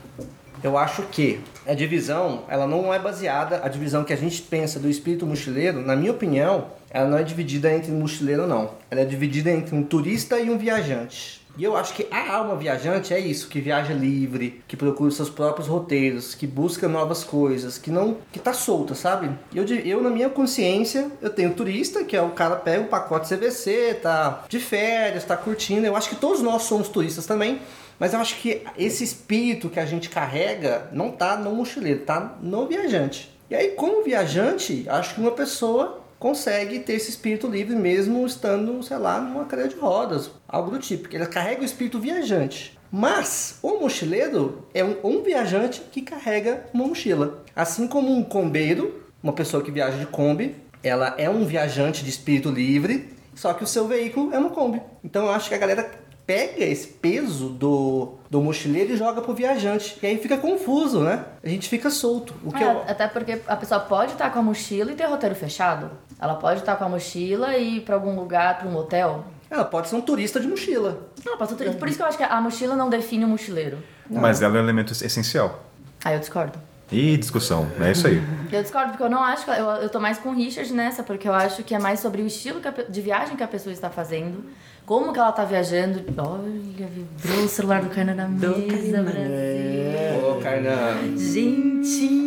Eu 0.66 0.76
acho 0.76 1.02
que 1.04 1.38
a 1.64 1.74
divisão, 1.74 2.42
ela 2.48 2.66
não 2.66 2.92
é 2.92 2.98
baseada, 2.98 3.60
a 3.62 3.68
divisão 3.68 4.02
que 4.02 4.12
a 4.12 4.16
gente 4.16 4.42
pensa 4.42 4.80
do 4.80 4.90
espírito 4.90 5.24
mochileiro, 5.24 5.80
na 5.80 5.94
minha 5.94 6.10
opinião, 6.10 6.72
ela 6.90 7.08
não 7.08 7.16
é 7.16 7.22
dividida 7.22 7.72
entre 7.72 7.92
mochileiro 7.92 8.48
não. 8.48 8.72
Ela 8.90 9.02
é 9.02 9.04
dividida 9.04 9.48
entre 9.48 9.76
um 9.76 9.84
turista 9.84 10.40
e 10.40 10.50
um 10.50 10.58
viajante. 10.58 11.46
E 11.56 11.62
eu 11.62 11.76
acho 11.76 11.94
que 11.94 12.08
a 12.10 12.34
alma 12.34 12.56
viajante 12.56 13.14
é 13.14 13.20
isso, 13.20 13.48
que 13.48 13.60
viaja 13.60 13.94
livre, 13.94 14.60
que 14.66 14.76
procura 14.76 15.12
seus 15.12 15.30
próprios 15.30 15.68
roteiros, 15.68 16.34
que 16.34 16.48
busca 16.48 16.88
novas 16.88 17.22
coisas, 17.22 17.78
que 17.78 17.90
não, 17.90 18.16
que 18.32 18.40
tá 18.40 18.52
solta, 18.52 18.96
sabe? 18.96 19.30
Eu, 19.54 19.64
eu 19.64 20.02
na 20.02 20.10
minha 20.10 20.28
consciência, 20.28 21.12
eu 21.22 21.30
tenho 21.30 21.54
turista, 21.54 22.02
que 22.02 22.16
é 22.16 22.20
o 22.20 22.30
cara 22.30 22.56
pega 22.56 22.82
o 22.82 22.88
pacote 22.88 23.32
CVC, 23.32 24.00
tá 24.02 24.44
de 24.48 24.58
férias, 24.58 25.24
tá 25.24 25.36
curtindo. 25.36 25.86
Eu 25.86 25.96
acho 25.96 26.08
que 26.08 26.16
todos 26.16 26.42
nós 26.42 26.64
somos 26.64 26.88
turistas 26.88 27.24
também, 27.24 27.60
mas 27.98 28.12
eu 28.12 28.20
acho 28.20 28.36
que 28.36 28.62
esse 28.76 29.04
espírito 29.04 29.68
que 29.68 29.80
a 29.80 29.86
gente 29.86 30.08
carrega 30.08 30.88
não 30.92 31.10
tá 31.10 31.36
no 31.36 31.54
mochileiro, 31.54 32.00
tá 32.00 32.36
no 32.40 32.66
viajante. 32.66 33.34
E 33.48 33.54
aí, 33.54 33.68
como 33.70 34.02
viajante, 34.02 34.84
acho 34.88 35.14
que 35.14 35.20
uma 35.20 35.30
pessoa 35.30 36.02
consegue 36.18 36.80
ter 36.80 36.94
esse 36.94 37.10
espírito 37.10 37.46
livre 37.46 37.76
mesmo 37.76 38.26
estando, 38.26 38.82
sei 38.82 38.96
lá, 38.96 39.20
numa 39.20 39.44
cadeira 39.44 39.70
de 39.70 39.76
rodas, 39.76 40.30
algo 40.48 40.70
do 40.70 40.78
tipo, 40.78 41.02
porque 41.02 41.16
ele 41.16 41.26
carrega 41.26 41.62
o 41.62 41.64
espírito 41.64 42.00
viajante. 42.00 42.76
Mas 42.90 43.58
o 43.62 43.80
mochileiro 43.80 44.66
é 44.72 44.82
um, 44.82 44.96
um 45.02 45.22
viajante 45.22 45.80
que 45.92 46.02
carrega 46.02 46.64
uma 46.72 46.86
mochila. 46.86 47.44
Assim 47.54 47.86
como 47.86 48.10
um 48.10 48.22
combeiro, 48.22 49.04
uma 49.22 49.32
pessoa 49.32 49.62
que 49.62 49.70
viaja 49.70 49.98
de 49.98 50.06
Kombi, 50.06 50.54
ela 50.82 51.14
é 51.18 51.28
um 51.28 51.44
viajante 51.44 52.04
de 52.04 52.10
espírito 52.10 52.50
livre, 52.50 53.10
só 53.34 53.52
que 53.52 53.64
o 53.64 53.66
seu 53.66 53.86
veículo 53.86 54.32
é 54.32 54.38
uma 54.38 54.50
Kombi. 54.50 54.80
Então 55.04 55.26
eu 55.26 55.32
acho 55.32 55.48
que 55.48 55.54
a 55.54 55.58
galera 55.58 55.90
pega 56.26 56.64
esse 56.64 56.88
peso 56.88 57.48
do, 57.50 58.14
do 58.28 58.40
mochileiro 58.40 58.92
e 58.92 58.96
joga 58.96 59.22
pro 59.22 59.32
viajante. 59.32 59.96
E 60.02 60.06
aí 60.06 60.18
fica 60.18 60.36
confuso, 60.36 61.00
né? 61.00 61.24
A 61.44 61.48
gente 61.48 61.68
fica 61.68 61.88
solto. 61.88 62.34
O 62.44 62.52
que 62.52 62.62
É, 62.62 62.66
eu... 62.66 62.82
Até 62.88 63.06
porque 63.06 63.40
a 63.46 63.56
pessoa 63.56 63.78
pode 63.80 64.12
estar 64.12 64.30
com 64.30 64.38
a 64.40 64.42
mochila 64.42 64.90
e 64.90 64.94
ter 64.96 65.04
roteiro 65.06 65.34
fechado. 65.36 65.90
Ela 66.20 66.34
pode 66.34 66.60
estar 66.60 66.74
com 66.76 66.84
a 66.84 66.88
mochila 66.88 67.56
e 67.56 67.76
ir 67.76 67.80
pra 67.82 67.94
algum 67.94 68.14
lugar, 68.16 68.58
pra 68.58 68.68
um 68.68 68.76
hotel. 68.76 69.24
Ela 69.48 69.64
pode 69.64 69.88
ser 69.88 69.94
um 69.96 70.00
turista 70.00 70.40
de 70.40 70.48
mochila. 70.48 71.06
Não, 71.24 71.36
pode 71.38 71.56
ser- 71.56 71.76
por 71.76 71.86
isso 71.88 71.96
que 71.96 72.02
eu 72.02 72.06
acho 72.08 72.18
que 72.18 72.24
a 72.24 72.40
mochila 72.40 72.74
não 72.74 72.90
define 72.90 73.24
o 73.24 73.28
mochileiro. 73.28 73.78
Mas 74.10 74.42
ela 74.42 74.56
é 74.56 74.60
um 74.60 74.64
elemento 74.64 74.92
essencial. 74.92 75.64
Aí 76.04 76.14
eu 76.14 76.20
discordo. 76.20 76.58
E 76.90 77.16
discussão, 77.16 77.68
é 77.80 77.90
isso 77.90 78.06
aí. 78.06 78.22
Eu 78.52 78.62
discordo 78.62 78.90
porque 78.90 79.02
eu 79.02 79.10
não 79.10 79.22
acho 79.22 79.44
que. 79.44 79.50
Eu, 79.50 79.66
eu 79.82 79.88
tô 79.88 79.98
mais 79.98 80.18
com 80.18 80.28
o 80.28 80.32
Richard 80.34 80.72
nessa, 80.72 81.02
porque 81.02 81.28
eu 81.28 81.34
acho 81.34 81.64
que 81.64 81.74
é 81.74 81.78
mais 81.80 81.98
sobre 81.98 82.22
o 82.22 82.26
estilo 82.26 82.60
que 82.60 82.68
a 82.68 82.70
de 82.70 83.00
viagem 83.00 83.36
que 83.36 83.42
a 83.42 83.48
pessoa 83.48 83.72
está 83.72 83.90
fazendo, 83.90 84.44
como 84.86 85.12
que 85.12 85.18
ela 85.18 85.32
tá 85.32 85.44
viajando. 85.44 86.02
Olha, 86.16 86.86
vibrou 86.86 87.44
o 87.44 87.48
celular 87.48 87.82
do 87.82 87.90
Kainan 87.90 88.14
na 88.14 88.28
mesa, 88.28 89.02
Brasil. 89.02 90.30
Ô, 90.30 90.40
Carnan. 90.40 91.16
Gente! 91.16 92.24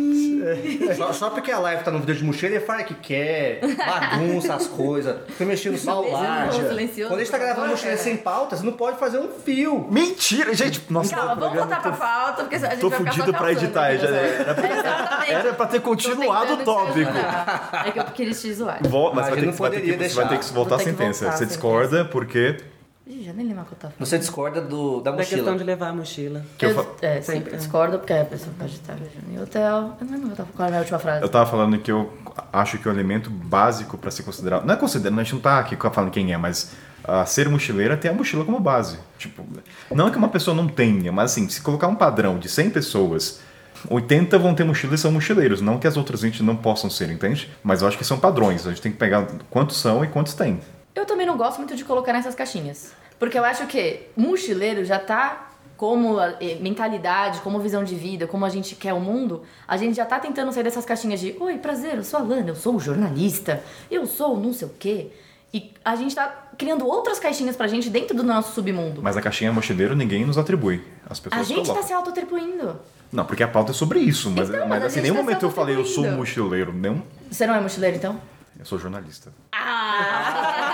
Só, 0.96 1.12
só 1.12 1.30
porque 1.30 1.52
a 1.52 1.58
live 1.58 1.84
tá 1.84 1.90
no 1.90 1.98
vídeo 2.00 2.14
de 2.16 2.24
mochila, 2.24 2.54
ele 2.56 2.64
fala 2.64 2.82
que 2.82 2.94
quer, 2.94 3.60
bagunça 3.76 4.54
as 4.54 4.66
coisas, 4.66 5.14
fica 5.28 5.44
mexendo 5.44 5.74
no 5.74 5.78
celular. 5.78 6.48
Quando 6.50 7.14
a 7.14 7.18
gente 7.18 7.30
tá 7.30 7.36
gravando 7.38 7.68
mochila 7.68 7.96
sem 7.98 8.16
pauta, 8.16 8.56
você 8.56 8.64
não 8.64 8.72
pode 8.72 8.98
fazer 8.98 9.18
um 9.18 9.28
fio. 9.28 9.86
Mentira, 9.90 10.54
gente! 10.54 10.82
Nossa, 10.88 11.14
Calma, 11.14 11.34
vamos 11.34 11.58
voltar 11.58 11.82
pra 11.82 11.92
pauta, 11.92 12.42
porque 12.44 12.56
a 12.56 12.58
gente 12.58 12.78
Tô 12.80 12.88
vai 12.88 12.98
ficar 13.00 13.12
só 13.12 13.18
fudido 13.18 13.36
pra 13.38 13.52
editar. 13.52 13.96
Já 13.96 14.08
era, 14.08 14.54
pra, 14.54 14.70
Exatamente. 14.78 15.32
era 15.32 15.52
pra 15.52 15.66
ter 15.66 15.80
continuado 15.82 16.54
o 16.54 16.56
tópico. 16.64 17.10
É 17.86 17.90
que 17.92 17.98
eu 17.98 18.04
queia 18.04 18.30
te 18.32 18.54
zoar. 18.54 18.78
Vol- 18.88 19.14
mas 19.14 19.28
vai 19.28 19.34
ter, 19.40 19.40
que- 19.40 19.58
vai 19.58 19.70
ter 19.70 19.76
poderia 19.76 19.98
que, 19.98 20.08
você 20.08 20.14
vai 20.16 20.24
ter 20.24 20.30
deixar. 20.36 20.48
que 20.48 20.54
voltar 20.54 20.74
a 20.76 20.78
sentença. 20.78 20.96
voltar 20.96 21.10
a 21.10 21.12
Você 21.12 21.44
sentença. 21.44 21.46
discorda 21.46 22.04
porque. 22.06 22.49
Ih, 23.12 23.24
já 23.24 23.32
nem 23.32 23.44
lembro 23.48 23.62
o 23.62 23.66
que 23.66 23.72
eu 23.72 23.78
tava 23.78 23.92
falando. 23.92 24.06
Você 24.08 24.18
discorda 24.18 24.60
do, 24.60 25.00
da 25.00 25.10
Da 25.10 25.16
mochila. 25.16 25.36
questão 25.38 25.56
de 25.56 25.64
levar 25.64 25.88
a 25.88 25.92
mochila. 25.92 26.44
Que 26.56 26.66
eu 26.66 26.70
eu, 26.70 26.74
fa- 26.76 26.90
é, 27.02 27.20
Sempre, 27.20 27.50
né? 27.52 27.58
discordo, 27.58 27.98
porque 27.98 28.12
a 28.12 28.24
pessoa 28.24 28.54
pode 28.56 28.72
estar 28.72 28.94
viajando 28.94 29.32
em 29.32 29.42
hotel. 29.42 29.96
Eu 30.00 30.06
não 30.06 30.12
lembro 30.12 30.36
qual 30.36 30.46
era 30.58 30.66
a 30.66 30.68
minha 30.68 30.80
última 30.80 30.98
frase. 31.00 31.22
Eu 31.22 31.28
tava 31.28 31.50
falando 31.50 31.76
que 31.78 31.90
eu 31.90 32.12
acho 32.52 32.78
que 32.78 32.88
o 32.88 32.92
elemento 32.92 33.28
básico 33.28 33.98
pra 33.98 34.12
ser 34.12 34.22
considerado. 34.22 34.64
Não 34.64 34.74
é 34.74 34.76
considerado, 34.76 35.18
a 35.18 35.22
gente 35.24 35.34
não 35.34 35.40
tá 35.40 35.58
aqui 35.58 35.76
falando 35.92 36.12
quem 36.12 36.32
é, 36.32 36.36
mas 36.38 36.70
ah, 37.02 37.26
ser 37.26 37.48
mochileira 37.48 37.96
tem 37.96 38.12
a 38.12 38.14
mochila 38.14 38.44
como 38.44 38.60
base. 38.60 38.96
Tipo, 39.18 39.44
não 39.90 40.06
é 40.06 40.10
que 40.12 40.16
uma 40.16 40.28
pessoa 40.28 40.54
não 40.56 40.68
tenha, 40.68 41.10
mas 41.10 41.32
assim, 41.32 41.48
se 41.48 41.60
colocar 41.62 41.88
um 41.88 41.96
padrão 41.96 42.38
de 42.38 42.48
100 42.48 42.70
pessoas. 42.70 43.40
80 43.88 44.38
vão 44.38 44.54
ter 44.54 44.62
mochila 44.62 44.94
e 44.94 44.98
são 44.98 45.10
mochileiros, 45.10 45.60
não 45.62 45.78
que 45.78 45.86
as 45.86 45.96
outras 45.96 46.20
20 46.20 46.42
não 46.42 46.54
possam 46.54 46.90
ser, 46.90 47.10
entende? 47.10 47.50
Mas 47.64 47.80
eu 47.82 47.88
acho 47.88 47.96
que 47.96 48.04
são 48.04 48.18
padrões, 48.20 48.66
a 48.66 48.70
gente 48.70 48.82
tem 48.82 48.92
que 48.92 48.98
pegar 48.98 49.26
quantos 49.48 49.78
são 49.78 50.04
e 50.04 50.06
quantos 50.08 50.34
tem. 50.34 50.60
Eu 50.94 51.06
também 51.06 51.26
não 51.26 51.36
gosto 51.36 51.58
muito 51.58 51.76
de 51.76 51.84
colocar 51.84 52.12
nessas 52.12 52.34
caixinhas. 52.34 52.92
Porque 53.18 53.38
eu 53.38 53.44
acho 53.44 53.66
que 53.66 54.06
mochileiro 54.16 54.84
já 54.84 54.98
tá 54.98 55.48
como 55.76 56.16
mentalidade, 56.60 57.40
como 57.40 57.58
visão 57.58 57.82
de 57.82 57.94
vida, 57.94 58.26
como 58.26 58.44
a 58.44 58.50
gente 58.50 58.74
quer 58.74 58.92
o 58.92 59.00
mundo, 59.00 59.42
a 59.66 59.78
gente 59.78 59.96
já 59.96 60.04
tá 60.04 60.18
tentando 60.18 60.52
sair 60.52 60.62
dessas 60.62 60.84
caixinhas 60.84 61.20
de 61.20 61.34
Oi, 61.40 61.56
prazer, 61.56 61.94
eu 61.96 62.04
sou 62.04 62.20
a 62.20 62.22
Lana, 62.22 62.50
eu 62.50 62.54
sou 62.54 62.78
jornalista, 62.78 63.62
eu 63.90 64.06
sou 64.06 64.38
não 64.38 64.52
sei 64.52 64.68
o 64.68 64.70
quê. 64.78 65.10
E 65.54 65.72
a 65.84 65.96
gente 65.96 66.14
tá 66.14 66.48
criando 66.58 66.86
outras 66.86 67.18
caixinhas 67.18 67.56
pra 67.56 67.66
gente 67.66 67.88
dentro 67.88 68.14
do 68.14 68.22
nosso 68.22 68.52
submundo. 68.54 69.02
Mas 69.02 69.16
a 69.16 69.22
caixinha 69.22 69.52
mochileiro 69.52 69.96
ninguém 69.96 70.24
nos 70.24 70.36
atribui. 70.38 70.84
As 71.08 71.18
pessoas 71.18 71.40
A 71.40 71.44
gente 71.44 71.62
colocam. 71.62 71.82
tá 71.82 71.82
se 71.82 71.92
autoatribuindo. 71.92 72.78
Não, 73.10 73.24
porque 73.24 73.42
a 73.42 73.48
pauta 73.48 73.72
é 73.72 73.74
sobre 73.74 73.98
isso, 74.00 74.30
mas, 74.30 74.48
Então, 74.48 74.60
mas, 74.60 74.68
mas 74.68 74.84
assim, 74.84 75.00
nenhum 75.00 75.16
tá 75.16 75.22
momento 75.22 75.42
eu 75.44 75.50
falei 75.50 75.76
eu 75.76 75.84
sou 75.84 76.08
mochileiro, 76.12 76.72
não. 76.72 77.02
Você 77.30 77.46
não 77.46 77.54
é 77.54 77.60
mochileiro, 77.60 77.96
então? 77.96 78.20
Eu 78.58 78.64
sou 78.66 78.78
jornalista. 78.78 79.32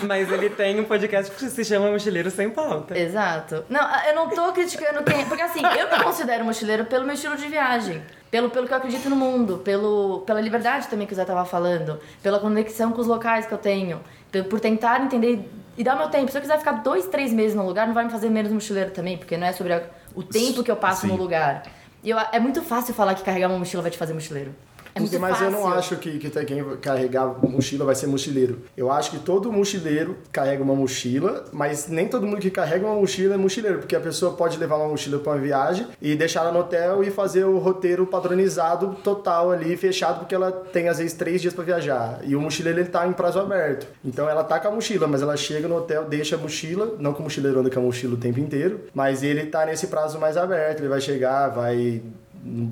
Mas 0.06 0.30
ele 0.30 0.50
tem 0.50 0.80
um 0.80 0.84
podcast 0.84 1.30
que 1.32 1.48
se 1.50 1.64
chama 1.64 1.90
Mochileiro 1.90 2.30
Sem 2.30 2.50
Pauta. 2.50 2.98
Exato. 2.98 3.64
Não, 3.68 3.80
eu 4.06 4.14
não 4.14 4.28
tô 4.28 4.52
criticando 4.52 5.02
quem. 5.04 5.24
Porque 5.26 5.42
assim, 5.42 5.60
eu 5.64 5.90
me 5.96 6.02
considero 6.04 6.44
mochileiro 6.44 6.84
pelo 6.86 7.04
meu 7.04 7.14
estilo 7.14 7.36
de 7.36 7.46
viagem. 7.46 8.02
Pelo, 8.30 8.48
pelo 8.50 8.66
que 8.66 8.72
eu 8.72 8.76
acredito 8.76 9.10
no 9.10 9.16
mundo, 9.16 9.58
pelo, 9.58 10.20
pela 10.20 10.40
liberdade 10.40 10.86
também 10.86 11.06
que 11.06 11.12
o 11.12 11.16
Zé 11.16 11.24
tava 11.24 11.44
falando, 11.44 11.98
pela 12.22 12.38
conexão 12.38 12.92
com 12.92 13.00
os 13.00 13.06
locais 13.08 13.44
que 13.44 13.52
eu 13.52 13.58
tenho, 13.58 14.00
por 14.48 14.60
tentar 14.60 15.00
entender 15.02 15.50
e 15.76 15.82
dar 15.82 15.96
meu 15.96 16.08
tempo. 16.08 16.30
Se 16.30 16.38
eu 16.38 16.42
quiser 16.42 16.58
ficar 16.58 16.72
dois, 16.74 17.06
três 17.06 17.32
meses 17.32 17.56
no 17.56 17.66
lugar, 17.66 17.86
não 17.88 17.94
vai 17.94 18.04
me 18.04 18.10
fazer 18.10 18.30
menos 18.30 18.52
mochileiro 18.52 18.90
também, 18.92 19.18
porque 19.18 19.36
não 19.36 19.48
é 19.48 19.52
sobre 19.52 19.72
a- 19.72 19.82
o 20.14 20.22
tempo 20.22 20.62
que 20.62 20.70
eu 20.70 20.76
passo 20.76 21.02
Sim. 21.02 21.08
no 21.08 21.16
lugar. 21.16 21.64
E 22.04 22.10
eu, 22.10 22.18
é 22.32 22.38
muito 22.38 22.62
fácil 22.62 22.94
falar 22.94 23.14
que 23.14 23.22
carregar 23.24 23.48
uma 23.48 23.58
mochila 23.58 23.82
vai 23.82 23.90
te 23.90 23.98
fazer 23.98 24.14
mochileiro. 24.14 24.54
É 24.94 25.00
muito 25.00 25.18
mas 25.20 25.30
fácil. 25.32 25.46
eu 25.46 25.50
não 25.52 25.68
acho 25.68 25.96
que, 25.96 26.18
que 26.18 26.30
tem 26.30 26.44
quem 26.44 26.64
carregar 26.76 27.26
mochila 27.42 27.84
vai 27.84 27.94
ser 27.94 28.06
mochileiro. 28.06 28.60
Eu 28.76 28.90
acho 28.90 29.10
que 29.10 29.18
todo 29.18 29.52
mochileiro 29.52 30.16
carrega 30.32 30.62
uma 30.62 30.74
mochila, 30.74 31.44
mas 31.52 31.88
nem 31.88 32.08
todo 32.08 32.26
mundo 32.26 32.40
que 32.40 32.50
carrega 32.50 32.86
uma 32.86 32.94
mochila 32.94 33.34
é 33.34 33.36
mochileiro, 33.36 33.78
porque 33.78 33.96
a 33.96 34.00
pessoa 34.00 34.32
pode 34.32 34.58
levar 34.58 34.76
uma 34.76 34.88
mochila 34.88 35.18
para 35.18 35.32
uma 35.32 35.38
viagem 35.38 35.86
e 36.00 36.14
deixar 36.14 36.40
ela 36.40 36.52
no 36.52 36.60
hotel 36.60 37.02
e 37.04 37.10
fazer 37.10 37.44
o 37.44 37.58
roteiro 37.58 38.06
padronizado 38.06 38.96
total 39.02 39.50
ali, 39.50 39.76
fechado, 39.76 40.20
porque 40.20 40.34
ela 40.34 40.50
tem 40.50 40.88
às 40.88 40.98
vezes 40.98 41.12
três 41.12 41.40
dias 41.40 41.54
para 41.54 41.64
viajar. 41.64 42.20
E 42.24 42.34
o 42.34 42.40
mochileiro 42.40 42.80
ele 42.80 42.88
tá 42.88 43.06
em 43.06 43.12
prazo 43.12 43.38
aberto. 43.38 43.86
Então 44.04 44.28
ela 44.28 44.44
tá 44.44 44.58
com 44.58 44.68
a 44.68 44.70
mochila, 44.70 45.06
mas 45.06 45.22
ela 45.22 45.36
chega 45.36 45.68
no 45.68 45.76
hotel, 45.76 46.04
deixa 46.04 46.36
a 46.36 46.38
mochila, 46.38 46.96
não 46.98 47.12
que 47.12 47.20
o 47.20 47.22
mochileiro 47.22 47.60
anda 47.60 47.70
com 47.70 47.80
a 47.80 47.82
mochila 47.82 48.14
o 48.14 48.18
tempo 48.18 48.40
inteiro, 48.40 48.80
mas 48.94 49.22
ele 49.22 49.46
tá 49.46 49.66
nesse 49.66 49.86
prazo 49.86 50.18
mais 50.18 50.36
aberto, 50.36 50.80
ele 50.80 50.88
vai 50.88 51.00
chegar, 51.00 51.48
vai 51.48 52.02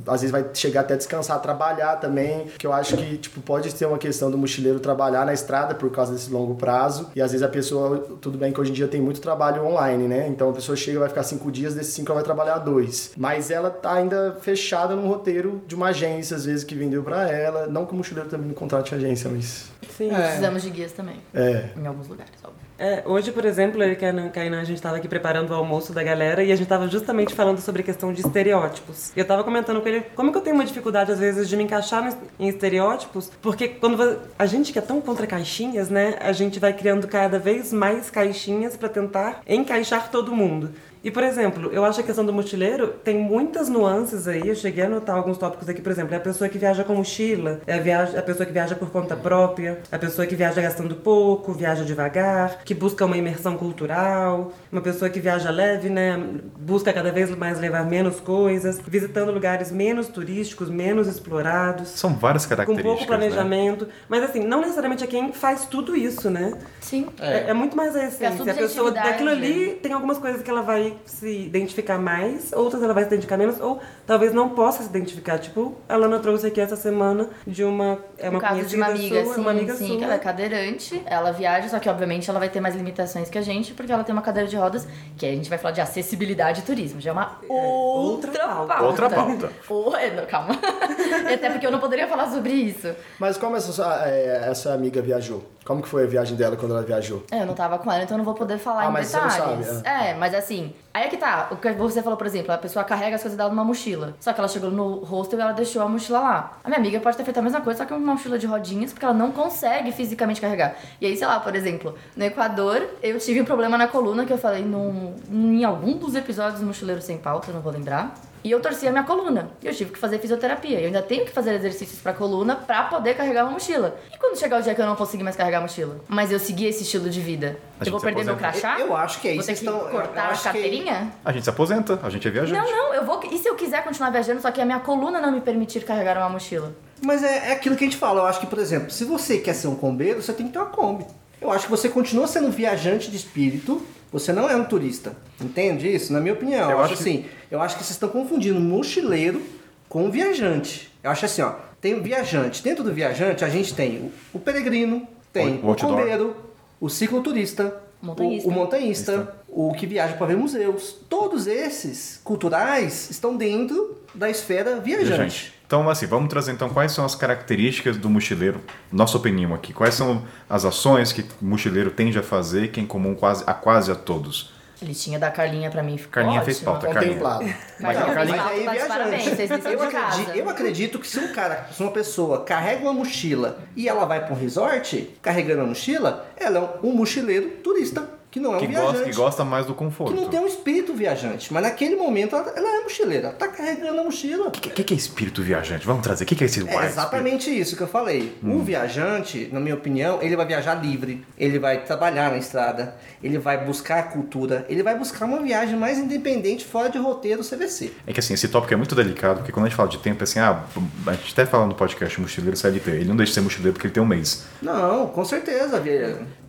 às 0.07 0.21
vezes 0.21 0.31
vai 0.31 0.45
chegar 0.55 0.81
até 0.81 0.97
descansar, 0.97 1.41
trabalhar 1.41 1.97
também, 1.97 2.47
que 2.59 2.67
eu 2.67 2.73
acho 2.73 2.97
que 2.97 3.19
tipo 3.19 3.41
pode 3.41 3.75
ter 3.75 3.87
uma 3.87 3.99
questão 3.99 4.31
do 4.31 4.39
mochileiro 4.39 4.81
trabalhar 4.81 5.27
na 5.27 5.33
estrada 5.33 5.75
por 5.75 5.91
causa 5.91 6.13
desse 6.13 6.31
longo 6.31 6.55
prazo 6.55 7.11
e 7.15 7.21
às 7.21 7.33
vezes 7.33 7.45
a 7.47 7.49
pessoa, 7.49 7.99
tudo 8.21 8.39
bem 8.39 8.53
que 8.53 8.61
hoje 8.61 8.71
em 8.71 8.75
dia 8.75 8.89
tem 8.89 9.01
muito 9.01 9.21
trabalho 9.21 9.65
online, 9.65 10.09
né? 10.09 10.29
Então 10.29 10.51
a 10.51 10.53
pessoa 10.53 10.77
chega 10.77 11.01
vai 11.01 11.09
ficar 11.09 11.23
cinco 11.23 11.51
dias, 11.53 11.75
desses 11.75 11.93
cinco 11.95 12.11
ela 12.11 12.21
vai 12.21 12.25
trabalhar 12.25 12.59
dois, 12.59 13.13
mas 13.17 13.51
ela 13.51 13.71
tá 13.71 13.95
ainda 13.95 14.37
fechada 14.41 14.95
num 14.97 15.07
roteiro 15.07 15.63
de 15.67 15.75
uma 15.75 15.89
agência 15.89 16.37
às 16.37 16.45
vezes 16.45 16.65
que 16.65 16.75
vendeu 16.75 17.03
para 17.03 17.31
ela, 17.31 17.67
não 17.67 17.85
que 17.85 17.93
o 17.93 17.97
mochileiro 17.97 18.29
também 18.29 18.49
não 18.49 18.55
contrate 18.55 18.95
agência, 18.95 19.31
mas 19.31 19.69
Sim. 19.97 20.11
Precisamos 20.11 20.63
de 20.63 20.71
guias 20.71 20.93
também. 20.93 21.17
é 21.35 21.71
Em 21.77 21.87
alguns 21.87 22.07
lugares, 22.09 22.33
óbvio. 22.45 22.58
É, 22.81 23.03
hoje, 23.05 23.33
por 23.33 23.45
exemplo, 23.45 23.83
eu 23.83 23.89
e 23.89 23.93
a 23.93 23.97
Kainan- 24.31 24.61
a 24.61 24.65
gente 24.65 24.77
estava 24.77 24.99
aqui 24.99 25.09
preparando 25.09 25.51
o 25.51 25.55
almoço 25.55 25.93
da 25.93 26.01
galera 26.01 26.45
e 26.45 26.53
a 26.53 26.55
gente 26.55 26.67
estava 26.67 26.87
justamente 26.87 27.35
falando 27.35 27.59
sobre 27.61 27.83
a 27.83 27.85
questão 27.85 28.13
de 28.13 28.21
estereótipos. 28.21 29.11
E 29.17 29.19
eu 29.19 29.23
estava 29.23 29.43
comentando 29.43 29.81
com 29.81 29.89
ele 29.89 30.03
como 30.15 30.31
que 30.31 30.39
eu 30.39 30.43
tenho 30.43 30.55
uma 30.55 30.65
dificuldade, 30.65 31.11
às 31.11 31.19
vezes, 31.19 31.49
de 31.49 31.57
me 31.57 31.65
encaixar 31.65 32.17
em 32.39 32.49
estereótipos, 32.49 33.33
porque 33.43 33.67
quando 33.67 34.21
a 34.39 34.47
gente 34.47 34.73
que 34.73 34.79
é 34.79 34.83
tão 34.83 35.01
contra 35.01 35.27
caixinhas, 35.27 35.91
né, 35.91 36.19
a 36.21 36.31
gente 36.31 36.61
vai 36.61 36.73
criando 36.73 37.09
cada 37.09 37.37
vez 37.37 37.73
mais 37.73 38.11
caixinhas 38.11 38.77
para 38.77 38.89
tentar 38.89 39.41
encaixar 39.45 40.09
todo 40.09 40.33
mundo. 40.33 40.71
E, 41.03 41.11
por 41.11 41.23
exemplo, 41.23 41.71
eu 41.73 41.85
acho 41.85 41.97
que 41.97 42.03
a 42.03 42.07
questão 42.07 42.25
do 42.25 42.33
mochileiro 42.33 42.89
tem 43.05 43.17
muitas 43.19 43.69
nuances 43.69 44.27
aí. 44.27 44.49
Eu 44.49 44.55
cheguei 44.55 44.85
a 44.85 44.87
anotar 44.87 45.17
alguns 45.17 45.39
tópicos 45.39 45.69
aqui, 45.69 45.81
por 45.81 45.93
exemplo, 45.93 46.15
é 46.15 46.17
a 46.17 46.21
pessoa 46.21 46.49
que 46.49 46.59
viaja 46.59 46.85
com 46.85 46.95
mochila, 46.95 47.61
é 47.67 47.75
a, 47.75 47.81
viaja, 47.81 48.19
a 48.19 48.23
pessoa 48.23 48.45
que 48.47 48.53
viaja 48.53 48.75
por 48.75 48.91
conta 48.91 49.17
própria, 49.17 49.79
a 49.91 49.99
pessoa 49.99 50.27
que 50.27 50.35
viaja 50.35 50.61
gastando 50.61 50.97
pouco, 50.97 51.53
viaja 51.53 51.85
devagar, 51.85 52.65
que 52.65 52.75
busca 52.75 53.05
uma 53.05 53.17
imersão 53.17 53.57
cultural, 53.57 54.53
uma 54.73 54.81
pessoa 54.81 55.09
que 55.09 55.21
viaja 55.21 55.51
leve, 55.51 55.89
né? 55.89 56.21
Busca 56.59 56.93
cada 56.93 57.13
vez 57.13 57.31
mais 57.37 57.61
levar 57.61 57.85
menos 57.85 58.21
coisas, 58.21 58.81
visitando 58.87 59.31
lugares 59.31 59.71
menos 59.71 60.09
turísticos, 60.09 60.69
menos 60.69 61.07
explorados. 61.07 61.89
São 61.89 62.15
várias 62.15 62.45
Com 62.45 62.51
características. 62.51 62.93
pouco 62.93 63.07
planejamento. 63.07 63.89
Mas 64.09 64.25
assim, 64.25 64.41
não 64.41 64.61
necessariamente 64.61 65.05
é 65.05 65.07
quem 65.07 65.33
faz 65.33 65.67
tudo 65.67 65.97
isso, 65.97 66.31
né? 66.31 66.59
Sim. 66.81 67.07
É, 67.21 67.51
é 67.51 67.55
muito 67.55 67.77
mais 67.77 67.95
a 67.95 68.05
essência. 68.05 68.53
A 68.53 68.55
pessoa 68.55 68.91
daquilo 68.91 69.31
ali 69.31 69.79
tem 69.83 69.93
algumas 69.93 70.19
coisas 70.19 70.43
que 70.43 70.51
ela 70.51 70.63
vai 70.63 70.88
se 71.05 71.29
identificar 71.47 71.99
mais, 71.99 72.53
outras 72.53 72.83
ela 72.83 72.93
vai 72.95 73.05
se 73.05 73.09
identificar 73.09 73.37
menos, 73.37 73.61
ou 73.61 73.81
talvez 74.07 74.33
não 74.33 74.51
possa 74.51 74.83
se 74.83 74.89
identificar. 74.89 75.39
Tipo, 75.39 75.75
a 75.89 75.97
Lana 75.97 76.19
trouxe 76.19 76.47
aqui 76.47 76.61
essa 76.61 76.77
semana 76.77 77.29
de 77.47 77.65
uma. 77.65 77.99
É 78.17 78.29
uma 78.29 78.41
caso 78.41 78.65
de 78.65 78.77
uma 78.77 78.87
amiga, 78.87 79.25
sua, 79.25 79.35
sim, 79.35 79.41
uma 79.41 79.51
amiga 79.51 79.75
sim, 79.75 79.87
sua. 79.89 80.05
ela 80.05 80.15
é 80.15 80.19
cadeirante, 80.19 81.03
ela 81.07 81.31
viaja, 81.33 81.69
só 81.69 81.79
que 81.79 81.89
obviamente 81.89 82.29
ela 82.29 82.39
vai 82.39 82.49
ter 82.49 82.61
mais 82.61 82.75
limitações 82.75 83.29
que 83.31 83.39
a 83.39 83.43
gente, 83.43 83.75
porque 83.75 83.93
ela 83.93 84.05
tem 84.05 84.13
uma 84.13 84.23
cadeira 84.23 84.49
de 84.49 84.57
rodas, 84.57 84.87
que 85.17 85.27
aí 85.27 85.33
a 85.33 85.37
gente 85.37 85.49
vai 85.49 85.59
falar 85.59 85.73
de 85.73 85.81
acessibilidade 85.81 86.61
e 86.61 86.63
turismo, 86.65 87.01
já 87.01 87.11
é 87.11 87.13
uma 87.13 87.39
outra, 87.49 88.31
outra 88.31 88.47
pauta. 88.49 88.67
pauta. 88.67 88.85
Outra 88.85 89.11
pauta. 89.11 89.53
Ou- 89.69 89.97
é, 89.97 90.11
não, 90.15 90.27
calma. 90.27 90.59
Até 91.33 91.51
porque 91.51 91.67
eu 91.67 91.71
não 91.71 91.79
poderia 91.81 92.07
falar 92.07 92.31
sobre 92.31 92.53
isso. 92.53 92.89
Mas 93.19 93.37
como 93.37 93.57
essa, 93.57 94.05
é, 94.07 94.49
essa 94.51 94.73
amiga 94.73 95.01
viajou? 95.03 95.45
Como 95.69 95.83
que 95.83 95.89
foi 95.89 96.05
a 96.05 96.07
viagem 96.07 96.35
dela 96.35 96.57
quando 96.57 96.73
ela 96.73 96.83
viajou? 96.83 97.25
É, 97.31 97.43
eu 97.43 97.47
não 97.47 97.53
tava 97.53 97.79
com 97.79 97.93
ela, 97.93 98.03
então 98.03 98.15
eu 98.15 98.19
não 98.19 98.25
vou 98.25 98.33
poder 98.33 98.57
falar 98.57 98.85
Ah, 98.85 98.89
em 98.89 98.91
mas 98.91 99.09
você 99.09 99.19
não 99.19 99.29
detalhes. 99.29 99.67
sabe, 99.67 99.87
é. 99.89 100.15
mas 100.15 100.33
assim, 100.33 100.73
aí 100.95 101.05
é 101.05 101.09
que 101.09 101.19
tá. 101.19 101.49
O 101.51 101.57
que 101.57 101.71
você 101.75 102.03
falou, 102.03 102.17
por 102.17 102.27
exemplo, 102.27 102.51
a 102.53 102.57
pessoa 102.57 102.83
carrega 102.87 103.17
as 103.17 103.21
coisas 103.21 103.37
dela 103.37 103.51
numa 103.51 103.65
mochila. 103.65 104.15
Só 104.19 104.33
que 104.33 104.41
ela 104.41 104.49
chegou 104.49 104.71
no 104.71 105.01
hostel 105.05 105.39
e 105.39 105.43
ela 105.43 105.53
deixou 105.53 105.83
a 105.83 105.87
mochila 105.89 106.21
lá. 106.21 106.53
A 106.65 106.69
minha 106.69 106.79
amiga 106.81 106.99
pode 107.01 107.19
ter 107.19 107.25
feito 107.25 107.37
a 107.37 107.43
mesma 107.43 107.61
coisa, 107.61 107.81
só 107.81 107.85
que 107.85 107.93
uma 107.93 108.15
mochila 108.15 108.39
de 108.39 108.47
rodinhas, 108.47 108.95
porque 108.95 109.05
ela 109.05 109.13
não 109.13 109.31
consegue 109.31 109.93
fisicamente 109.93 110.41
carregar. 110.41 110.75
E 111.03 111.05
aí, 111.05 111.15
sei 111.15 111.27
lá, 111.27 111.39
por 111.39 111.55
exemplo, 111.55 111.95
no 112.17 112.25
Equador, 112.25 112.83
eu 113.03 113.19
tive 113.19 113.43
um 113.43 113.45
problema 113.45 113.77
na 113.77 113.87
coluna 113.89 114.25
que 114.25 114.33
eu 114.33 114.39
falei 114.39 114.65
num, 114.65 115.15
em 115.31 115.65
algum 115.65 115.99
dos 115.99 116.15
episódios 116.15 116.61
do 116.61 116.67
Mochileiro 116.67 117.03
Sem 117.03 117.19
Pauta, 117.19 117.51
eu 117.51 117.55
não 117.55 117.61
vou 117.61 117.71
lembrar. 117.73 118.15
E 118.45 118.51
eu 118.51 118.61
torci 118.61 118.87
a 118.87 118.91
minha 118.91 119.03
coluna. 119.05 119.51
E 119.63 119.67
eu 119.67 119.75
tive 119.75 119.93
que 119.93 119.99
fazer 119.99 120.19
fisioterapia. 120.19 120.79
Eu 120.81 120.87
ainda 120.87 121.03
tenho 121.03 121.25
que 121.25 121.33
fazer 121.33 121.55
exercícios 121.55 122.01
pra 122.01 122.13
coluna 122.13 122.57
pra 122.57 122.85
poder 122.85 123.15
carregar 123.15 123.45
uma 123.45 123.53
mochila. 123.53 123.99
E 124.15 124.19
quando 124.19 124.39
chegar 124.39 124.61
o 124.61 124.63
dia 124.63 124.75
que 124.75 124.81
eu 124.81 124.87
não 124.87 124.97
conseguir 124.97 125.23
mais 125.25 125.37
carregar 125.37 125.59
a 125.59 125.63
mochila? 125.63 126.01
Mas 126.09 126.31
eu 126.33 126.39
segui 126.39 126.67
esse 126.67 126.83
estilo 126.83 127.11
de 127.11 127.21
vida. 127.21 127.57
A 127.81 127.85
eu 127.85 127.91
vou 127.93 128.01
perder 128.01 128.25
meu 128.25 128.37
crachá? 128.37 128.79
Eu 128.79 128.97
acho 128.97 129.21
que 129.21 129.29
é 129.29 129.33
Vou 129.33 129.41
isso. 129.41 129.47
ter 129.49 129.55
Vocês 129.57 129.59
que 129.61 129.65
estão- 129.77 129.87
eu 129.89 129.91
cortar 129.91 130.23
a 130.23 130.29
acho 130.31 130.39
que- 130.43 130.45
carteirinha? 130.45 131.13
A 131.25 131.33
gente 131.33 131.45
se 131.45 131.51
aposenta, 131.51 131.99
a 132.03 132.11
gente 132.11 132.27
é 132.27 132.31
viajante. 132.31 132.61
Não, 132.61 132.71
não, 132.71 132.95
eu 132.95 133.05
vou. 133.05 133.21
E 133.31 133.39
se 133.39 133.49
eu 133.49 133.55
quiser 133.55 133.83
continuar 133.85 134.11
viajando, 134.11 134.41
só 134.41 134.51
que 134.51 134.61
a 134.61 134.65
minha 134.65 134.81
coluna 134.81 135.21
não 135.21 135.33
me 135.33 135.41
permitir 135.41 135.85
carregar 135.85 136.17
uma 136.19 136.29
mochila? 136.31 136.73
Mas 137.03 137.23
é, 137.23 137.51
é 137.51 137.53
aquilo 137.53 137.77
que 137.77 137.85
a 137.85 137.87
gente 137.87 137.97
fala. 137.97 138.21
Eu 138.23 138.27
acho 138.27 138.41
que, 138.41 138.47
por 138.47 138.59
exemplo, 138.59 138.91
se 138.91 139.05
você 139.05 139.39
quer 139.39 139.55
ser 139.55 139.69
um 139.69 139.77
combeiro, 139.77 140.21
você 140.23 140.33
tem 140.33 140.47
que 140.47 140.53
ter 140.53 140.59
uma 140.59 140.67
Kombi. 140.67 141.07
Eu 141.41 141.53
acho 141.53 141.67
que 141.67 141.71
você 141.71 141.89
continua 141.89 142.27
sendo 142.27 142.49
um 142.49 142.51
viajante 142.51 143.09
de 143.11 143.17
espírito, 143.17 143.81
você 144.13 144.33
não 144.33 144.49
é 144.49 144.57
um 144.57 144.65
turista. 144.65 145.15
Entende 145.41 145.93
isso? 145.93 146.13
Na 146.13 146.21
minha 146.21 146.35
opinião. 146.35 146.71
Eu, 146.71 146.79
Eu 146.79 146.81
acho 146.85 146.95
acho 146.95 147.03
que- 147.03 147.09
assim, 147.11 147.25
eu 147.51 147.61
acho 147.61 147.77
que 147.77 147.83
vocês 147.85 147.93
estão 147.95 148.09
confundindo 148.09 148.59
mochileiro 148.61 149.43
com 149.89 150.11
viajante. 150.11 150.93
Eu 151.03 151.11
acho 151.11 151.25
assim, 151.25 151.43
ó, 151.43 151.53
tem 151.81 151.95
o 151.95 152.03
viajante. 152.03 152.63
Dentro 152.63 152.83
do 152.85 152.93
viajante, 152.93 153.45
a 153.45 153.49
gente 153.49 153.75
tem 153.75 154.11
o, 154.33 154.39
peregrino, 154.39 155.07
tem 155.33 155.57
O- 155.57 155.61
o 155.63 155.65
o, 155.67 155.69
outdoor. 155.71 155.97
combeiro, 155.97 156.37
o 156.81 156.89
cicloturista, 156.89 157.83
Montanhista. 158.03 158.49
o, 158.49 158.51
o 158.51 158.55
montanhista, 158.55 159.35
o 159.49 159.73
que 159.75 159.87
viaja 159.87 160.15
para 160.15 160.27
ver 160.27 160.37
museus. 160.37 160.97
Todos 161.09 161.47
esses 161.47 162.21
culturais 162.23 163.09
estão 163.11 163.37
dentro 163.37 163.99
da 164.15 164.29
esfera 164.31 164.79
viajante. 164.81 165.09
Viajante. 165.09 165.55
Então, 165.69 165.87
assim, 165.91 166.07
vamos 166.07 166.31
trazer 166.31 166.53
então 166.53 166.71
quais 166.71 166.93
são 166.93 167.05
as 167.05 167.15
características 167.15 167.99
do 167.99 168.09
mochileiro, 168.09 168.59
nossa 168.91 169.19
opinião 169.19 169.53
aqui. 169.53 169.75
Quais 169.75 169.95
são 169.95 170.23
as 170.49 170.65
ações 170.65 171.13
que 171.13 171.21
o 171.21 171.45
mochileiro 171.45 171.91
tende 171.91 172.19
a 172.19 172.23
fazer, 172.23 172.69
que 172.69 172.81
é 172.81 172.83
em 172.83 172.87
comum 172.87 173.15
quase, 173.15 173.45
a 173.47 173.53
quase 173.53 173.93
a 173.93 173.95
todos. 173.95 174.51
Listinha 174.81 175.19
da 175.19 175.31
Carlinha 175.31 175.71
pra 175.71 175.83
mim 175.83 175.99
ficou 175.99 176.13
Carlinha 176.13 176.39
ótima. 176.41 176.45
fez 176.47 176.61
pauta, 176.61 176.87
Carlinha. 176.89 177.19
Contemplado. 177.19 177.45
Mas 177.81 177.99
Não, 177.99 178.07
mas 178.07 178.31
mas 178.31 178.47
aí 178.47 178.65
tá 178.65 178.73
viajante. 178.73 179.71
eu, 179.71 179.83
acredito, 179.83 180.31
eu 180.37 180.49
acredito 180.49 180.99
que 181.01 181.07
se 181.07 181.19
um 181.19 181.35
cara, 181.35 181.69
se 181.71 181.83
uma 181.83 181.93
pessoa 181.93 182.45
carrega 182.45 182.81
uma 182.85 182.95
mochila 182.95 183.59
e 183.77 183.87
ela 183.91 184.07
vai 184.07 184.25
para 184.25 184.33
um 184.35 184.39
resort 184.39 185.11
carregando 185.21 185.63
a 185.63 185.67
mochila, 185.67 186.27
ela 186.35 186.59
é 186.83 186.87
um 186.87 186.93
mochileiro 186.93 187.51
turista. 187.63 188.09
Que 188.39 188.45
não 188.45 188.55
é 188.55 188.57
um 188.57 188.61
Que 188.61 188.67
viajante. 188.67 188.93
gosta, 188.93 189.11
que 189.11 189.17
gosta 189.17 189.45
mais 189.45 189.67
do 189.67 189.75
conforto. 189.75 190.15
que 190.15 190.21
não 190.21 190.29
tem 190.29 190.41
um 190.41 190.47
espírito 190.47 190.95
viajante. 190.95 191.53
Mas 191.53 191.63
naquele 191.63 191.97
momento 191.97 192.37
ela, 192.37 192.53
ela 192.57 192.81
é 192.81 192.81
mochileira. 192.83 193.29
Ela 193.29 193.37
tá 193.37 193.49
carregando 193.49 194.01
a 194.01 194.05
mochila. 194.05 194.49
O 194.49 194.51
que, 194.51 194.71
que, 194.71 194.85
que 194.85 194.95
é 194.95 194.97
espírito 194.97 195.43
viajante? 195.43 195.87
Vamos 195.87 196.03
trazer. 196.03 196.25
O 196.25 196.27
que, 196.27 196.35
que 196.35 196.45
é 196.45 196.47
esse 196.47 196.67
É 196.69 196.85
exatamente 196.87 197.51
isso 197.51 197.77
que 197.77 197.83
eu 197.83 197.89
falei. 197.89 198.37
Hum. 198.43 198.57
Um 198.57 198.65
viajante, 198.65 199.49
na 199.53 199.61
minha 199.61 199.75
opinião, 199.75 200.21
ele 200.23 200.37
vai 200.37 200.47
viajar 200.47 200.75
livre, 200.75 201.25
ele 201.37 201.59
vai 201.59 201.85
trabalhar 201.85 202.31
na 202.31 202.39
estrada, 202.39 202.95
ele 203.23 203.39
vai 203.39 203.65
buscar 203.65 203.99
a 203.99 204.03
cultura, 204.05 204.65
ele 204.69 204.83
vai 204.83 204.97
buscar 204.97 205.25
uma 205.27 205.41
viagem 205.43 205.77
mais 205.77 205.99
independente, 205.99 206.65
fora 206.65 206.89
de 206.89 206.99
roteiro 206.99 207.43
CVC. 207.43 207.93
É 208.07 208.13
que 208.13 208.21
assim, 208.21 208.35
esse 208.35 208.49
tópico 208.49 208.73
é 208.73 208.77
muito 208.77 208.95
delicado, 208.95 209.39
porque 209.39 209.53
quando 209.53 209.67
a 209.67 209.69
gente 209.69 209.77
fala 209.77 209.89
de 209.89 209.99
tempo, 209.99 210.23
é 210.23 210.25
assim, 210.25 210.39
ah, 210.39 210.65
a 211.07 211.13
gente 211.13 211.33
até 211.33 211.45
fala 211.47 211.67
no 211.67 211.75
podcast 211.75 212.21
mochileiro 212.21 212.57
CLT, 212.57 212.91
ele 212.91 213.05
não 213.05 213.17
deixa 213.17 213.31
de 213.31 213.35
ser 213.35 213.41
mochileiro 213.41 213.73
porque 213.75 213.87
ele 213.87 213.95
tem 213.95 214.03
um 214.03 214.07
mês. 214.07 214.45
Não, 214.63 215.07
com 215.09 215.25
certeza. 215.25 215.83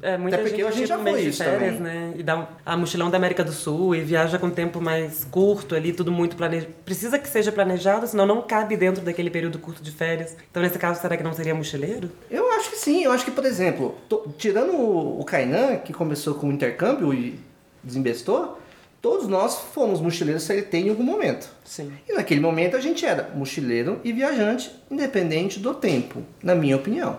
É, 0.02 0.18
muita 0.18 0.38
Até 0.38 0.44
porque 0.50 0.62
gente 0.62 0.68
a 0.68 0.72
gente 0.78 0.88
já 0.88 0.98
um 0.98 1.04
foi 1.04 1.22
de 1.22 1.30
isso 1.30 1.44
férias, 1.44 1.76
também. 1.78 1.82
né? 1.94 2.14
E 2.18 2.24
dá 2.24 2.38
um, 2.40 2.46
a 2.66 2.78
mochilão 2.78 3.10
da 3.10 3.18
América 3.18 3.44
do 3.44 3.52
Sul 3.52 3.96
e 3.96 4.02
viaja 4.02 4.40
com 4.40 4.50
tempo 4.50 4.80
mais 4.80 5.26
curto 5.26 5.76
ali, 5.76 5.92
tudo 5.92 6.12
muito 6.12 6.36
planejado. 6.36 6.72
Precisa 6.86 7.20
que 7.20 7.28
seja 7.28 7.52
planejado, 7.52 8.08
senão 8.08 8.26
não 8.26 8.42
cabe 8.42 8.78
dentro 8.78 9.04
daquele 9.04 9.30
período 9.30 9.60
curto 9.60 9.84
de 9.84 9.92
férias. 9.92 10.36
Então, 10.50 10.64
nesse 10.64 10.80
caso, 10.80 11.02
será 11.02 11.18
que 11.18 11.24
não 11.24 11.34
seria 11.34 11.54
mochileiro? 11.54 12.10
Eu 12.32 12.52
acho 12.54 12.70
que 12.70 12.78
sim, 12.78 13.04
eu 13.04 13.12
acho 13.12 13.26
que, 13.26 13.32
por 13.32 13.46
exemplo, 13.46 13.96
to- 14.08 14.34
tirando 14.38 14.74
o, 14.74 15.20
o 15.20 15.26
Kainan, 15.26 15.78
que 15.78 15.92
começou 15.94 16.34
com 16.36 16.48
o 16.48 16.52
intercâmbio 16.52 17.14
e 17.14 17.40
desinvestou, 17.84 18.58
todos 19.02 19.28
nós 19.28 19.58
fomos 19.74 20.00
mochileiros 20.02 20.44
CLT 20.44 20.78
em 20.78 20.90
algum 20.90 21.04
momento. 21.04 21.50
Sim. 21.64 21.92
E 22.08 22.14
naquele 22.14 22.40
momento 22.42 22.76
a 22.76 22.80
gente 22.82 23.06
era 23.06 23.30
mochileiro 23.36 24.00
e 24.04 24.12
viajante, 24.14 24.72
independente 24.92 25.60
do 25.60 25.74
tempo, 25.74 26.22
na 26.44 26.54
minha 26.56 26.76
opinião. 26.76 27.18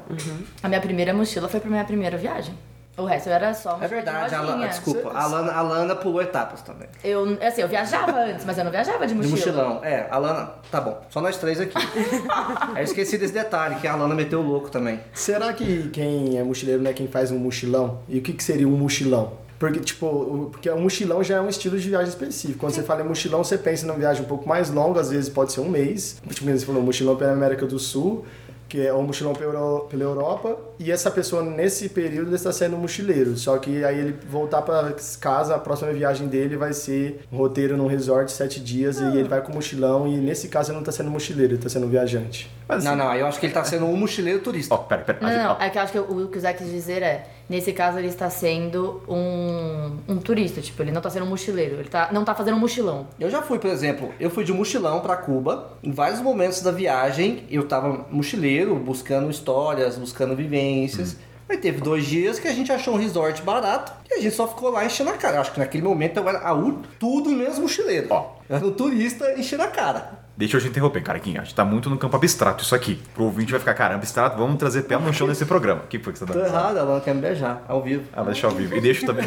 A 0.62 0.68
minha 0.68 0.80
primeira 0.80 1.12
mochila 1.14 1.48
foi 1.48 1.60
pra 1.60 1.70
minha 1.70 1.84
primeira 1.84 2.16
viagem. 2.16 2.54
O 3.00 3.04
resto 3.06 3.28
eu 3.28 3.32
era 3.32 3.54
só 3.54 3.76
É 3.80 3.88
de 3.88 3.94
verdade, 3.94 4.34
a 4.34 4.40
Lana, 4.42 4.66
desculpa, 4.68 5.10
a 5.14 5.26
Lana, 5.26 5.52
a 5.52 5.62
Lana 5.62 5.96
pulou 5.96 6.20
etapas 6.22 6.62
também. 6.62 6.88
Eu, 7.02 7.38
assim, 7.42 7.62
eu 7.62 7.68
viajava 7.68 8.12
antes, 8.20 8.44
mas 8.44 8.58
eu 8.58 8.64
não 8.64 8.70
viajava 8.70 9.06
de 9.06 9.14
De 9.14 9.18
mochila. 9.20 9.36
mochilão. 9.64 9.84
É, 9.84 10.06
a 10.10 10.18
Lana. 10.18 10.50
Tá 10.70 10.80
bom, 10.80 11.00
só 11.08 11.20
nós 11.20 11.36
três 11.36 11.60
aqui. 11.60 11.74
Eu 12.76 12.82
esqueci 12.82 13.18
desse 13.18 13.32
detalhe, 13.32 13.76
que 13.76 13.86
a 13.88 13.94
Lana 13.96 14.14
meteu 14.14 14.40
o 14.40 14.42
louco 14.42 14.70
também. 14.70 15.00
Será 15.12 15.52
que 15.52 15.88
quem 15.90 16.38
é 16.38 16.42
mochileiro 16.42 16.82
não 16.82 16.90
é 16.90 16.94
quem 16.94 17.08
faz 17.08 17.30
um 17.30 17.38
mochilão? 17.38 18.00
E 18.08 18.18
o 18.18 18.22
que, 18.22 18.32
que 18.32 18.42
seria 18.44 18.68
um 18.68 18.76
mochilão? 18.76 19.32
Porque, 19.58 19.80
tipo, 19.80 20.06
o- 20.06 20.48
porque 20.52 20.70
o 20.70 20.78
mochilão 20.78 21.22
já 21.22 21.36
é 21.36 21.40
um 21.40 21.48
estilo 21.48 21.78
de 21.78 21.88
viagem 21.88 22.08
específico. 22.08 22.58
Quando 22.60 22.72
você 22.72 22.82
fala 22.82 23.02
em 23.02 23.04
mochilão, 23.08 23.44
você 23.44 23.58
pensa 23.58 23.86
numa 23.86 23.98
viagem 23.98 24.22
um 24.22 24.26
pouco 24.26 24.48
mais 24.48 24.70
longa, 24.70 25.00
às 25.00 25.10
vezes 25.10 25.28
pode 25.28 25.52
ser 25.52 25.60
um 25.60 25.68
mês. 25.68 26.16
Tipo, 26.30 26.50
você 26.50 26.64
falou, 26.64 26.82
mochilão 26.82 27.16
pela 27.16 27.32
América 27.32 27.66
do 27.66 27.78
Sul, 27.78 28.24
que 28.70 28.86
é 28.86 28.94
um 28.94 29.02
mochilão 29.02 29.32
pela 29.34 29.52
Euro- 29.52 29.86
pela 29.90 30.04
Europa. 30.04 30.56
E 30.78 30.90
essa 30.92 31.10
pessoa, 31.10 31.42
nesse 31.42 31.88
período, 31.88 32.28
ele 32.28 32.36
está 32.36 32.52
sendo 32.52 32.76
mochileiro. 32.78 33.36
Só 33.36 33.58
que 33.58 33.84
aí 33.84 33.98
ele 33.98 34.16
voltar 34.30 34.62
para 34.62 34.94
casa, 35.20 35.56
a 35.56 35.58
próxima 35.58 35.92
viagem 35.92 36.28
dele 36.28 36.56
vai 36.56 36.72
ser 36.72 37.20
um 37.32 37.36
roteiro 37.36 37.76
num 37.76 37.88
resort, 37.88 38.30
sete 38.30 38.60
dias, 38.60 39.00
e 39.00 39.04
ele 39.04 39.24
vai 39.28 39.42
com 39.42 39.52
mochilão. 39.52 40.06
E 40.06 40.16
nesse 40.16 40.48
caso, 40.48 40.70
ele 40.70 40.74
não 40.76 40.82
está 40.82 40.92
sendo 40.92 41.10
mochileiro, 41.10 41.52
ele 41.54 41.58
está 41.58 41.68
sendo 41.68 41.88
viajante. 41.88 42.48
Mas, 42.68 42.84
Não, 42.84 42.94
não, 42.94 43.12
eu 43.14 43.26
acho 43.26 43.40
que 43.40 43.46
ele 43.46 43.52
tá 43.52 43.64
sendo 43.64 43.84
um 43.86 43.96
mochileiro 43.96 44.38
turista. 44.40 44.72
Ó, 44.74 44.78
pera, 44.78 45.02
pera. 45.02 45.18
Não, 45.20 45.28
gente- 45.28 45.38
não, 45.38 45.50
ó, 45.50 45.58
não. 45.58 45.62
É 45.64 45.68
que 45.70 45.76
eu 45.78 45.82
acho 45.82 45.92
que 45.92 45.98
o, 45.98 46.02
o 46.24 46.28
que 46.28 46.38
o 46.38 46.40
Zé 46.40 46.52
quis 46.52 46.70
dizer 46.70 47.02
é, 47.02 47.26
nesse 47.50 47.72
caso 47.72 47.98
ele 47.98 48.06
está 48.06 48.30
sendo 48.30 49.02
um, 49.08 49.96
um 50.08 50.18
turista, 50.18 50.60
tipo, 50.60 50.80
ele 50.80 50.92
não 50.92 51.00
está 51.00 51.10
sendo 51.10 51.26
um 51.26 51.28
mochileiro, 51.28 51.80
ele 51.80 51.88
tá, 51.88 52.08
não 52.12 52.24
tá 52.24 52.32
fazendo 52.32 52.56
um 52.56 52.60
mochilão. 52.60 53.08
Eu 53.18 53.28
já 53.28 53.42
fui, 53.42 53.58
por 53.58 53.68
exemplo, 53.68 54.14
eu 54.20 54.30
fui 54.30 54.44
de 54.44 54.52
mochilão 54.52 55.00
pra 55.00 55.16
Cuba. 55.16 55.72
Em 55.82 55.90
vários 55.90 56.20
momentos 56.20 56.62
da 56.62 56.70
viagem, 56.70 57.42
eu 57.50 57.66
tava 57.66 58.06
mochileiro, 58.08 58.76
buscando 58.76 59.28
histórias, 59.28 59.98
buscando 59.98 60.36
vivências. 60.36 61.16
Aí 61.48 61.56
teve 61.56 61.80
dois 61.80 62.06
dias 62.06 62.38
que 62.38 62.46
a 62.46 62.52
gente 62.52 62.70
achou 62.70 62.94
um 62.94 62.96
resort 62.96 63.42
barato 63.42 63.92
e 64.08 64.14
a 64.14 64.20
gente 64.20 64.36
só 64.36 64.46
ficou 64.46 64.70
lá 64.70 64.86
enchendo 64.86 65.10
a 65.10 65.14
cara. 65.14 65.40
Acho 65.40 65.52
que 65.52 65.58
naquele 65.58 65.82
momento 65.82 66.16
eu 66.18 66.28
era 66.28 66.38
a 66.38 66.72
tudo 67.00 67.30
menos 67.30 67.58
mochileiro. 67.58 68.06
Ó. 68.10 68.36
Eu 68.48 68.56
era 68.56 68.64
um 68.64 68.70
turista 68.70 69.34
enchendo 69.36 69.64
a 69.64 69.66
cara. 69.66 70.19
Deixa 70.40 70.56
eu 70.56 70.60
te 70.62 70.68
interromper, 70.68 71.02
Cariquinha. 71.02 71.42
A 71.42 71.44
gente 71.44 71.54
tá 71.54 71.64
muito 71.66 71.90
no 71.90 71.98
campo 71.98 72.16
abstrato 72.16 72.64
isso 72.64 72.74
aqui. 72.74 72.98
Pro 73.14 73.24
ouvinte 73.24 73.50
vai 73.52 73.60
ficar, 73.60 73.74
caramba, 73.74 73.98
abstrato, 73.98 74.38
vamos 74.38 74.56
trazer 74.56 74.82
pé 74.84 74.96
no 74.96 75.12
chão 75.12 75.26
nesse 75.26 75.44
programa. 75.44 75.82
O 75.82 75.86
que 75.86 75.98
foi 75.98 76.14
que 76.14 76.18
você 76.18 76.24
tá 76.24 76.32
Tô 76.32 76.40
errado, 76.40 76.78
ela 76.78 76.98
quer 77.00 77.14
me 77.14 77.20
beijar, 77.20 77.62
ao 77.68 77.82
vivo. 77.82 78.04
Ah, 78.12 78.22
vai 78.22 78.32
deixar 78.32 78.48
ao 78.48 78.54
vivo. 78.54 78.74
E 78.74 78.80
deixa 78.80 79.04
também. 79.04 79.26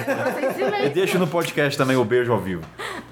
e 0.85 0.89
deixa 0.89 1.19
no 1.19 1.27
podcast 1.27 1.77
também 1.77 1.95
o 1.95 2.03
beijo 2.03 2.31
ao 2.33 2.39
vivo. 2.39 2.63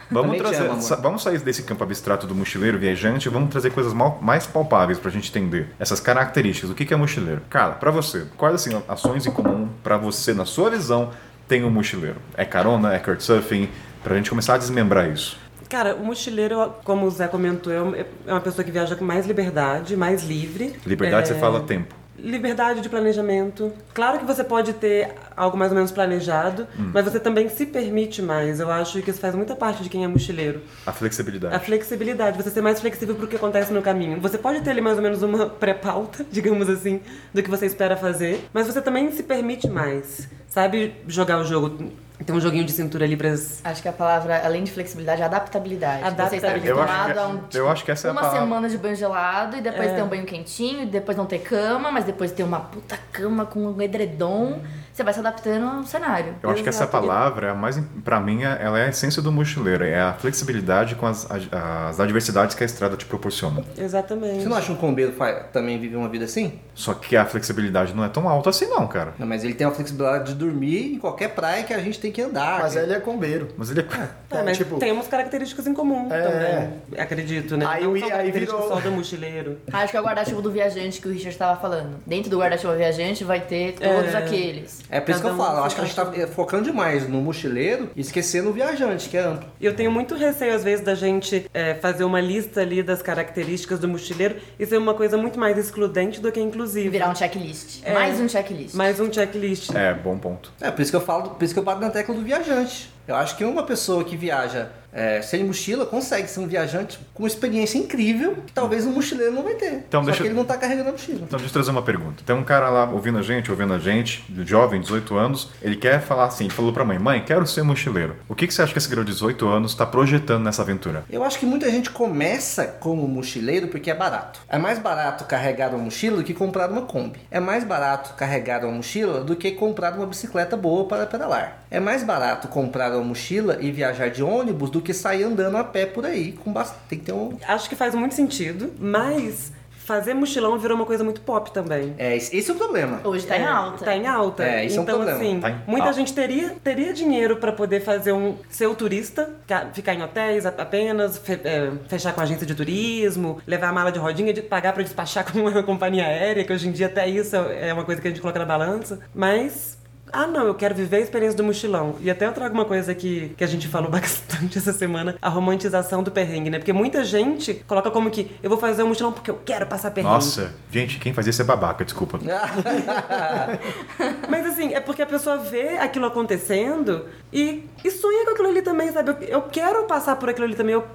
Vamos 0.09 0.31
Também 0.35 0.39
te 0.41 0.43
trazer. 0.57 0.69
amo, 0.69 0.83
amor. 0.83 1.01
vamos 1.01 1.21
sair 1.23 1.37
desse 1.39 1.63
campo 1.63 1.83
abstrato 1.83 2.25
do 2.27 2.33
mochileiro 2.35 2.77
viajante 2.79 3.27
e 3.29 3.31
vamos 3.31 3.49
trazer 3.51 3.69
coisas 3.71 3.93
mal- 3.93 4.17
mais 4.21 4.45
palpáveis 4.47 4.97
pra 4.99 5.09
gente 5.11 5.29
entender 5.29 5.69
essas 5.79 5.99
características. 6.01 6.69
O 6.71 6.73
que 6.75 6.83
que 6.85 6.93
é 6.93 6.97
mochileiro? 6.97 7.41
Cara, 7.49 7.73
pra 7.73 7.91
você, 7.91 8.25
quais 8.35 8.55
assim 8.55 8.81
ações 8.89 9.25
em 9.27 9.31
comum 9.31 9.69
pra 9.83 9.95
você, 9.95 10.33
na 10.33 10.43
sua 10.45 10.69
visão, 10.71 11.11
tem 11.47 11.63
um 11.63 11.69
mochileiro? 11.69 12.17
É 12.35 12.43
carona? 12.43 12.93
É 12.93 12.99
couchsurfing? 12.99 13.69
Pra 14.03 14.15
gente 14.15 14.29
começar 14.29 14.55
a 14.55 14.57
desmembrar 14.57 15.07
isso. 15.09 15.37
Cara, 15.71 15.95
o 15.95 16.03
mochileiro, 16.03 16.73
como 16.83 17.05
o 17.05 17.09
Zé 17.09 17.29
comentou, 17.29 17.71
é 17.71 18.05
é 18.27 18.31
uma 18.33 18.41
pessoa 18.41 18.61
que 18.65 18.69
viaja 18.71 18.93
com 18.93 19.05
mais 19.05 19.25
liberdade, 19.25 19.95
mais 19.95 20.21
livre. 20.21 20.75
Liberdade, 20.85 21.31
É, 21.31 21.33
você 21.33 21.39
fala 21.39 21.61
tempo. 21.61 21.95
Liberdade 22.19 22.81
de 22.81 22.89
planejamento. 22.89 23.71
Claro 23.93 24.19
que 24.19 24.25
você 24.25 24.43
pode 24.43 24.73
ter 24.73 25.13
algo 25.35 25.57
mais 25.57 25.71
ou 25.71 25.75
menos 25.77 25.89
planejado, 25.89 26.67
Hum. 26.77 26.91
mas 26.93 27.05
você 27.05 27.21
também 27.21 27.47
se 27.47 27.65
permite 27.65 28.21
mais. 28.21 28.59
Eu 28.59 28.69
acho 28.69 29.01
que 29.01 29.09
isso 29.09 29.19
faz 29.21 29.33
muita 29.33 29.55
parte 29.55 29.81
de 29.81 29.87
quem 29.87 30.03
é 30.03 30.07
mochileiro. 30.09 30.61
A 30.85 30.91
flexibilidade. 30.91 31.55
A 31.55 31.59
flexibilidade, 31.59 32.37
você 32.37 32.49
ser 32.51 32.61
mais 32.61 32.81
flexível 32.81 33.15
pro 33.15 33.25
que 33.25 33.37
acontece 33.37 33.71
no 33.71 33.81
caminho. 33.81 34.19
Você 34.19 34.37
pode 34.37 34.59
ter 34.59 34.71
ali 34.71 34.81
mais 34.81 34.97
ou 34.97 35.03
menos 35.03 35.23
uma 35.23 35.45
pré-pauta, 35.63 36.25
digamos 36.29 36.69
assim, 36.69 36.99
do 37.33 37.41
que 37.41 37.49
você 37.49 37.65
espera 37.65 37.95
fazer, 37.95 38.45
mas 38.53 38.67
você 38.67 38.81
também 38.81 39.09
se 39.13 39.23
permite 39.23 39.69
mais. 39.69 40.27
Sabe 40.49 40.93
jogar 41.07 41.39
o 41.39 41.45
jogo, 41.45 41.91
tem 42.23 42.35
um 42.35 42.39
joguinho 42.39 42.63
de 42.65 42.71
cintura 42.71 43.05
ali 43.05 43.15
pras. 43.17 43.61
Acho 43.63 43.81
que 43.81 43.87
a 43.87 43.93
palavra, 43.93 44.41
além 44.45 44.63
de 44.63 44.71
flexibilidade, 44.71 45.21
é 45.21 45.25
adaptabilidade. 45.25 46.01
Você 46.01 46.07
está 46.09 46.23
Adaptabilidade. 46.23 46.67
Eu 46.67 46.81
acho 46.81 46.91
habituado 46.93 47.13
que- 47.13 47.19
a 47.19 47.59
um, 47.61 47.63
eu 47.65 47.69
acho 47.71 47.85
que 47.85 47.91
essa 47.91 48.07
é 48.07 48.09
a 48.09 48.11
uma 48.13 48.21
palavra. 48.21 48.39
semana 48.41 48.69
de 48.69 48.77
banho 48.77 48.95
gelado 48.95 49.57
e 49.57 49.61
depois 49.61 49.89
É. 49.89 49.95
ter 49.95 50.01
um 50.03 50.07
banho 50.07 50.25
quentinho, 50.25 50.83
e 50.83 50.85
depois 50.85 51.17
não 51.17 51.25
ter 51.25 51.39
cama, 51.39 51.91
mas 51.91 52.05
depois 52.05 52.31
ter 52.31 52.43
uma 52.43 52.59
puta 52.59 52.97
cama 53.11 53.45
com 53.45 53.59
um 53.67 53.81
edredom. 53.81 54.59
Você 55.01 55.03
vai 55.03 55.13
se 55.15 55.19
adaptando 55.19 55.65
ao 55.77 55.83
cenário. 55.83 56.35
Eu 56.43 56.49
acho 56.51 56.61
que 56.61 56.69
essa 56.69 56.85
palavra, 56.85 57.47
é 57.47 57.53
mais, 57.53 57.81
pra 58.03 58.19
mim, 58.19 58.43
é- 58.43 58.59
ela 58.61 58.77
é 58.77 58.85
a 58.85 58.89
essência 58.89 59.19
do 59.19 59.31
mochileiro. 59.31 59.83
É 59.83 59.99
a 59.99 60.13
flexibilidade 60.13 60.93
com 60.93 61.07
as, 61.07 61.27
as, 61.31 61.99
adversidades 61.99 62.55
que 62.55 62.61
a 62.61 62.65
estrada 62.67 62.95
te 62.95 63.05
proporciona. 63.05 63.63
Exatamente. 63.75 64.43
Você 64.43 64.47
não 64.49 64.55
acha 64.55 64.67
que 64.67 64.73
um 64.73 64.75
combeiro 64.75 65.13
também 65.51 65.79
vive 65.79 65.95
uma 65.95 66.07
vida 66.07 66.25
assim? 66.25 66.59
Só 66.75 66.93
que 66.93 67.17
a 67.17 67.25
flexibilidade 67.25 67.95
não 67.95 68.03
é 68.05 68.09
tão 68.09 68.29
alta 68.29 68.51
assim, 68.51 68.67
não, 68.67 68.87
cara. 68.87 69.13
Não, 69.17 69.25
mas 69.25 69.43
ele 69.43 69.55
tem 69.55 69.65
a 69.65 69.71
flexibilidade 69.71 70.33
de 70.33 70.35
dormir 70.35 70.93
em 70.93 70.99
qualquer 70.99 71.29
praia 71.29 71.63
que 71.63 71.73
a 71.73 71.79
gente 71.79 71.99
tem 71.99 72.11
que 72.11 72.21
andar. 72.21 72.59
Mas 72.59 72.75
ele 72.75 72.93
é 72.93 72.99
combeiro. 72.99 73.47
Mas 73.57 73.71
ele 73.71 73.81
é. 73.81 74.37
É, 74.37 74.43
mas 74.45 74.57
tipo- 74.57 74.77
temos 74.77 75.07
características 75.07 75.65
em 75.65 75.73
comum 75.73 76.07
É. 76.11 76.21
também. 76.21 77.01
Acredito, 77.01 77.57
né? 77.57 77.65
Aí 77.67 77.83
não 77.83 77.93
aí 77.95 78.31
virou- 78.31 78.67
só 78.67 78.75
do 78.79 78.91
mochileiro. 78.91 79.57
Acho 79.73 79.89
que 79.91 79.97
é 79.97 80.01
o 80.01 80.03
guarda-chuva 80.03 80.41
do 80.43 80.51
viajante 80.51 81.01
que 81.01 81.07
o 81.07 81.11
Richard 81.11 81.29
estava 81.33 81.59
falando. 81.59 81.97
Dentro 82.05 82.29
do 82.29 82.37
guarda-chuva 82.39 82.75
viajante 82.75 83.23
vai 83.23 83.39
ter 83.39 83.73
todos 83.73 84.13
É. 84.13 84.17
aqueles. 84.17 84.81
É 84.91 84.99
por 84.99 85.11
isso 85.11 85.21
que 85.21 85.27
eu 85.27 85.33
um 85.33 85.37
falo, 85.37 85.59
eu 85.59 85.63
acho 85.63 85.75
que 85.75 85.81
a 85.81 85.85
gente 85.85 85.95
tá 85.95 86.05
focando 86.27 86.65
demais 86.65 87.07
no 87.07 87.21
mochileiro 87.21 87.89
e 87.95 88.01
esquecendo 88.01 88.49
o 88.49 88.53
viajante, 88.53 89.07
que 89.07 89.15
é 89.15 89.21
amplo. 89.21 89.49
Eu 89.59 89.73
tenho 89.73 89.89
muito 89.89 90.15
receio, 90.15 90.53
às 90.53 90.65
vezes, 90.65 90.83
da 90.83 90.93
gente 90.93 91.49
é, 91.53 91.75
fazer 91.75 92.03
uma 92.03 92.19
lista 92.19 92.59
ali 92.59 92.83
das 92.83 93.01
características 93.01 93.79
do 93.79 93.87
mochileiro 93.87 94.35
e 94.59 94.65
ser 94.65 94.77
uma 94.77 94.93
coisa 94.93 95.17
muito 95.17 95.39
mais 95.39 95.57
excludente 95.57 96.19
do 96.19 96.29
que 96.29 96.41
inclusiva. 96.41 96.89
virar 96.89 97.09
um 97.09 97.15
checklist. 97.15 97.81
É. 97.83 97.93
Mais 97.93 98.19
um 98.19 98.27
checklist. 98.27 98.75
Mais 98.75 98.99
um 98.99 99.11
checklist. 99.11 99.73
É, 99.73 99.93
bom 99.93 100.17
ponto. 100.17 100.51
É 100.59 100.69
por 100.69 100.81
isso 100.81 100.91
que 100.91 100.97
eu 100.97 101.01
falo, 101.01 101.29
por 101.29 101.43
isso 101.43 101.53
que 101.53 101.59
eu 101.59 101.63
bato 101.63 101.79
na 101.79 101.89
tecla 101.89 102.13
do 102.13 102.21
viajante. 102.21 102.91
Eu 103.11 103.17
acho 103.17 103.35
que 103.35 103.43
uma 103.43 103.63
pessoa 103.63 104.05
que 104.05 104.15
viaja 104.15 104.69
é, 104.93 105.21
sem 105.21 105.43
mochila 105.43 105.85
consegue 105.85 106.27
ser 106.27 106.39
um 106.39 106.47
viajante 106.47 106.99
com 107.13 107.23
uma 107.23 107.27
experiência 107.27 107.77
incrível 107.77 108.35
que 108.45 108.51
talvez 108.51 108.85
um 108.85 108.91
mochileiro 108.91 109.33
não 109.33 109.43
vai 109.43 109.55
ter. 109.55 109.83
Então, 109.87 110.01
Só 110.01 110.05
deixa 110.05 110.21
que 110.21 110.27
ele 110.27 110.35
não 110.35 110.45
tá 110.45 110.57
carregando 110.57 110.89
a 110.89 110.91
mochila. 110.91 111.19
Então, 111.23 111.39
deixa 111.39 111.45
eu 111.45 111.53
trazer 111.53 111.71
uma 111.71 111.81
pergunta. 111.81 112.23
Tem 112.25 112.35
um 112.35 112.43
cara 112.43 112.69
lá 112.69 112.89
ouvindo 112.89 113.17
a 113.17 113.21
gente, 113.21 113.49
ouvindo 113.51 113.73
a 113.73 113.79
gente, 113.79 114.23
jovem, 114.45 114.81
18 114.81 115.15
anos, 115.15 115.49
ele 115.61 115.75
quer 115.75 116.01
falar 116.01 116.25
assim, 116.25 116.49
falou 116.49 116.73
pra 116.73 116.83
mãe, 116.83 116.99
mãe, 116.99 117.23
quero 117.23 117.45
ser 117.47 117.63
mochileiro. 117.63 118.15
O 118.27 118.35
que, 118.35 118.47
que 118.47 118.53
você 118.53 118.61
acha 118.61 118.71
que 118.71 118.77
esse 118.77 118.89
garoto 118.89 119.07
de 119.07 119.13
18 119.13 119.47
anos 119.47 119.75
tá 119.75 119.85
projetando 119.85 120.43
nessa 120.43 120.61
aventura? 120.61 121.03
Eu 121.09 121.23
acho 121.23 121.39
que 121.39 121.45
muita 121.45 121.69
gente 121.69 121.89
começa 121.89 122.65
como 122.65 123.07
mochileiro 123.07 123.67
porque 123.67 123.91
é 123.91 123.95
barato. 123.95 124.39
É 124.49 124.57
mais 124.57 124.79
barato 124.79 125.25
carregar 125.25 125.69
uma 125.69 125.79
mochila 125.79 126.17
do 126.17 126.23
que 126.23 126.33
comprar 126.33 126.69
uma 126.69 126.81
Kombi. 126.81 127.19
É 127.29 127.39
mais 127.39 127.63
barato 127.63 128.13
carregar 128.15 128.63
uma 128.65 128.73
mochila 128.73 129.23
do 129.23 129.35
que 129.35 129.51
comprar 129.51 129.93
uma 129.93 130.05
bicicleta 130.05 130.57
boa 130.57 130.85
para 130.85 131.05
pedalar. 131.05 131.61
É 131.69 131.79
mais 131.79 132.03
barato 132.03 132.47
comprar 132.47 132.91
uma 132.93 133.00
mochila 133.03 133.57
e 133.61 133.71
viajar 133.71 134.09
de 134.09 134.23
ônibus 134.23 134.69
do 134.69 134.81
que 134.81 134.93
sair 134.93 135.23
andando 135.23 135.57
a 135.57 135.63
pé 135.63 135.85
por 135.85 136.05
aí. 136.05 136.31
Com 136.33 136.51
bast... 136.51 136.75
Tem 136.89 136.99
que 136.99 137.05
ter 137.05 137.13
um. 137.13 137.37
Acho 137.47 137.69
que 137.69 137.75
faz 137.75 137.93
muito 137.95 138.13
sentido, 138.15 138.71
mas 138.79 139.51
fazer 139.83 140.13
mochilão 140.13 140.57
virou 140.57 140.77
uma 140.77 140.85
coisa 140.85 141.03
muito 141.03 141.19
pop 141.21 141.51
também. 141.51 141.93
É, 141.97 142.15
esse 142.15 142.49
é 142.49 142.53
o 142.53 142.55
problema. 142.55 143.01
Hoje 143.03 143.25
tá 143.27 143.37
em 143.37 143.45
alta. 143.45 143.83
Tá 143.83 143.95
em 143.97 144.07
alta. 144.07 144.43
É, 144.43 144.63
isso 144.65 144.77
é 144.77 144.79
um 144.79 144.83
então, 144.83 144.95
problema. 144.97 145.19
assim, 145.19 145.39
Tá 145.39 145.49
em 145.49 145.55
muita 145.67 145.87
alta. 145.87 145.97
gente 145.97 146.13
teria, 146.13 146.55
teria 146.63 146.93
dinheiro 146.93 147.37
pra 147.37 147.51
poder 147.51 147.81
fazer 147.81 148.13
um. 148.13 148.37
ser 148.49 148.67
o 148.67 148.75
turista, 148.75 149.29
ca- 149.47 149.67
ficar 149.73 149.93
em 149.93 150.01
hotéis 150.01 150.45
a- 150.45 150.49
apenas, 150.57 151.17
fe- 151.17 151.41
é, 151.43 151.71
fechar 151.89 152.13
com 152.13 152.21
agência 152.21 152.45
de 152.45 152.55
turismo, 152.55 153.41
levar 153.45 153.69
a 153.69 153.73
mala 153.73 153.91
de 153.91 153.99
rodinha, 153.99 154.31
de 154.31 154.41
pagar 154.41 154.71
pra 154.71 154.83
despachar 154.83 155.25
com 155.29 155.39
uma 155.39 155.63
companhia 155.63 156.05
aérea, 156.05 156.43
que 156.45 156.53
hoje 156.53 156.69
em 156.69 156.71
dia 156.71 156.85
até 156.85 157.07
isso 157.09 157.35
é 157.35 157.73
uma 157.73 157.83
coisa 157.83 157.99
que 158.01 158.07
a 158.07 158.11
gente 158.11 158.21
coloca 158.21 158.39
na 158.39 158.45
balança. 158.45 158.99
Mas 159.13 159.77
ah, 160.11 160.27
não, 160.27 160.45
eu 160.45 160.55
quero 160.55 160.75
viver 160.75 160.97
a 160.97 160.99
experiência 160.99 161.37
do 161.37 161.43
mochilão. 161.43 161.95
E 162.01 162.09
até 162.09 162.27
eu 162.27 162.33
trago 162.33 162.53
uma 162.53 162.65
coisa 162.65 162.93
que, 162.93 163.33
que 163.37 163.43
a 163.43 163.47
gente 163.47 163.67
falou 163.67 163.89
bastante 163.93 164.57
essa 164.57 164.73
semana, 164.73 165.15
a 165.21 165.29
romantização 165.29 166.03
do 166.03 166.11
perrengue, 166.11 166.49
né? 166.49 166.59
Porque 166.59 166.73
muita 166.73 167.03
gente 167.03 167.55
coloca 167.67 167.89
como 167.89 168.11
que 168.11 168.31
eu 168.43 168.49
vou 168.49 168.59
fazer 168.59 168.83
um 168.83 168.87
mochilão 168.87 169.11
porque 169.11 169.31
eu 169.31 169.39
quero 169.45 169.65
passar 169.65 169.91
perrengue. 169.91 170.13
Nossa, 170.13 170.53
gente, 170.71 170.99
quem 170.99 171.13
faz 171.13 171.27
isso 171.27 171.41
é 171.41 171.45
babaca, 171.45 171.85
desculpa. 171.85 172.19
Mas 174.29 174.45
assim, 174.45 174.73
é 174.73 174.79
porque 174.79 175.01
a 175.01 175.07
pessoa 175.07 175.37
vê 175.37 175.77
aquilo 175.77 176.05
acontecendo 176.05 177.05
e, 177.31 177.63
e 177.83 177.91
sonha 177.91 178.25
com 178.25 178.31
aquilo 178.31 178.49
ali 178.49 178.61
também, 178.61 178.91
sabe? 178.91 179.11
Eu, 179.11 179.17
eu 179.27 179.41
quero 179.43 179.83
passar 179.83 180.17
por 180.17 180.29
aquilo 180.29 180.45
ali 180.45 180.55
também, 180.55 180.73
eu, 180.73 180.85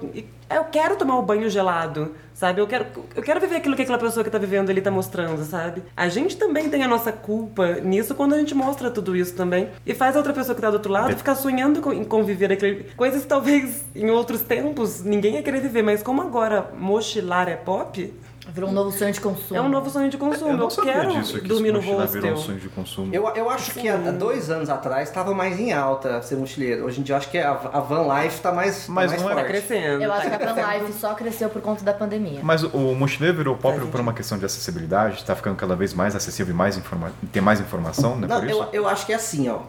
eu 0.49 0.63
quero 0.65 0.95
tomar 0.95 1.15
o 1.15 1.21
um 1.21 1.25
banho 1.25 1.49
gelado, 1.49 2.15
sabe? 2.33 2.61
Eu 2.61 2.67
quero, 2.67 2.85
eu 3.15 3.23
quero 3.23 3.39
viver 3.39 3.57
aquilo 3.57 3.75
que 3.75 3.81
aquela 3.81 3.97
pessoa 3.97 4.23
que 4.23 4.29
tá 4.29 4.37
vivendo 4.37 4.69
ali 4.69 4.81
tá 4.81 4.91
mostrando, 4.91 5.43
sabe? 5.43 5.83
A 5.95 6.07
gente 6.07 6.37
também 6.37 6.69
tem 6.69 6.83
a 6.83 6.87
nossa 6.87 7.11
culpa 7.11 7.75
nisso 7.81 8.15
quando 8.15 8.33
a 8.33 8.37
gente 8.37 8.55
mostra 8.55 8.89
tudo 8.89 9.15
isso 9.15 9.35
também. 9.35 9.69
E 9.85 9.93
faz 9.93 10.15
a 10.15 10.19
outra 10.19 10.33
pessoa 10.33 10.55
que 10.55 10.61
tá 10.61 10.69
do 10.69 10.75
outro 10.75 10.91
lado 10.91 11.15
ficar 11.17 11.35
sonhando 11.35 11.81
com, 11.81 11.91
em 11.91 12.03
conviver 12.03 12.51
aquele. 12.51 12.85
Coisas 12.95 13.23
que 13.23 13.27
talvez 13.27 13.83
em 13.95 14.09
outros 14.09 14.41
tempos 14.41 15.03
ninguém 15.03 15.35
ia 15.35 15.43
querer 15.43 15.59
viver, 15.59 15.81
mas 15.81 16.01
como 16.01 16.21
agora 16.21 16.71
mochilar 16.77 17.49
é 17.49 17.55
pop, 17.55 18.13
Virou 18.53 18.69
um 18.69 18.73
novo 18.73 18.91
sonho 18.97 19.11
de 19.11 19.19
consumo. 19.21 19.57
é 19.59 19.61
um 19.61 19.69
novo 19.69 19.89
sonho 19.89 20.09
de 20.09 20.17
consumo. 20.17 20.51
Eu 20.51 20.57
Eu, 20.59 20.67
quero 20.69 21.11
disso, 21.11 21.39
que 21.41 21.47
dormir 21.47 21.71
no 21.71 21.79
hostel. 21.79 22.21
virou 22.21 22.31
um 22.33 22.37
sonho 22.37 22.59
de 22.59 22.69
consumo. 22.69 23.13
Eu, 23.13 23.27
eu 23.35 23.49
acho 23.49 23.71
que 23.71 23.87
há 23.89 23.97
dois 23.97 24.49
anos 24.49 24.69
atrás 24.69 25.09
estava 25.09 25.33
mais 25.33 25.59
em 25.59 25.73
alta 25.73 26.21
ser 26.21 26.35
mochileiro. 26.37 26.85
Hoje 26.85 26.99
em 26.99 27.03
dia 27.03 27.13
eu 27.13 27.17
acho 27.17 27.29
que 27.29 27.37
a, 27.37 27.51
a 27.51 27.79
van 27.79 28.07
life 28.21 28.39
tá 28.41 28.51
mais, 28.51 28.85
tá 28.87 28.91
Mas 28.91 29.11
mais 29.11 29.21
não 29.21 29.29
é 29.31 29.33
Tá 29.35 29.39
forte. 29.41 29.51
crescendo. 29.51 30.01
Eu 30.03 30.13
acho 30.13 30.29
que 30.29 30.35
a 30.43 30.53
Van 30.53 30.73
Life 30.73 30.93
só 30.93 31.13
cresceu 31.13 31.49
por 31.49 31.61
conta 31.61 31.83
da 31.83 31.93
pandemia. 31.93 32.39
Mas 32.41 32.63
o 32.63 32.77
mochileiro 32.95 33.37
virou 33.37 33.55
pop 33.55 33.77
Faz 33.77 33.89
por 33.89 33.99
uma 33.99 34.13
questão 34.13 34.37
de 34.37 34.45
acessibilidade, 34.45 35.23
tá 35.23 35.35
ficando 35.35 35.55
cada 35.55 35.75
vez 35.75 35.93
mais 35.93 36.15
acessível 36.15 36.53
e 36.53 36.57
mais 36.57 36.77
informa 36.77 37.11
tem 37.31 37.41
mais 37.41 37.59
informação, 37.59 38.17
né? 38.17 38.27
Não, 38.27 38.39
por 38.39 38.49
isso? 38.49 38.57
eu, 38.59 38.69
eu 38.83 38.87
acho 38.87 39.05
que 39.05 39.13
é 39.13 39.15
assim, 39.15 39.49
ó. 39.49 39.59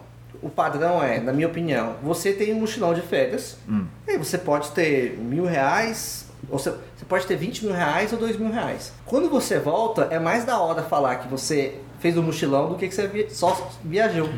O 0.40 0.48
padrão 0.48 1.02
é, 1.02 1.18
na 1.18 1.32
minha 1.32 1.48
opinião, 1.48 1.94
você 2.00 2.32
tem 2.32 2.54
um 2.54 2.60
mochilão 2.60 2.94
de 2.94 3.00
férias, 3.02 3.56
Hum. 3.68 3.86
e 4.06 4.12
aí 4.12 4.16
você 4.18 4.38
pode 4.38 4.70
ter 4.70 5.18
mil 5.18 5.44
reais, 5.44 6.27
você, 6.48 6.70
você 6.70 7.04
pode 7.06 7.26
ter 7.26 7.36
20 7.36 7.66
mil 7.66 7.74
reais 7.74 8.12
ou 8.12 8.18
dois 8.18 8.36
mil 8.36 8.50
reais. 8.50 8.92
Quando 9.04 9.28
você 9.28 9.58
volta, 9.58 10.08
é 10.10 10.18
mais 10.18 10.44
da 10.44 10.58
hora 10.58 10.82
falar 10.82 11.16
que 11.16 11.28
você 11.28 11.80
fez 12.00 12.16
um 12.16 12.22
mochilão 12.22 12.68
do 12.68 12.74
que 12.76 12.86
que 12.88 12.94
você 12.94 13.06
vi- 13.06 13.26
só 13.30 13.70
viajou. 13.84 14.28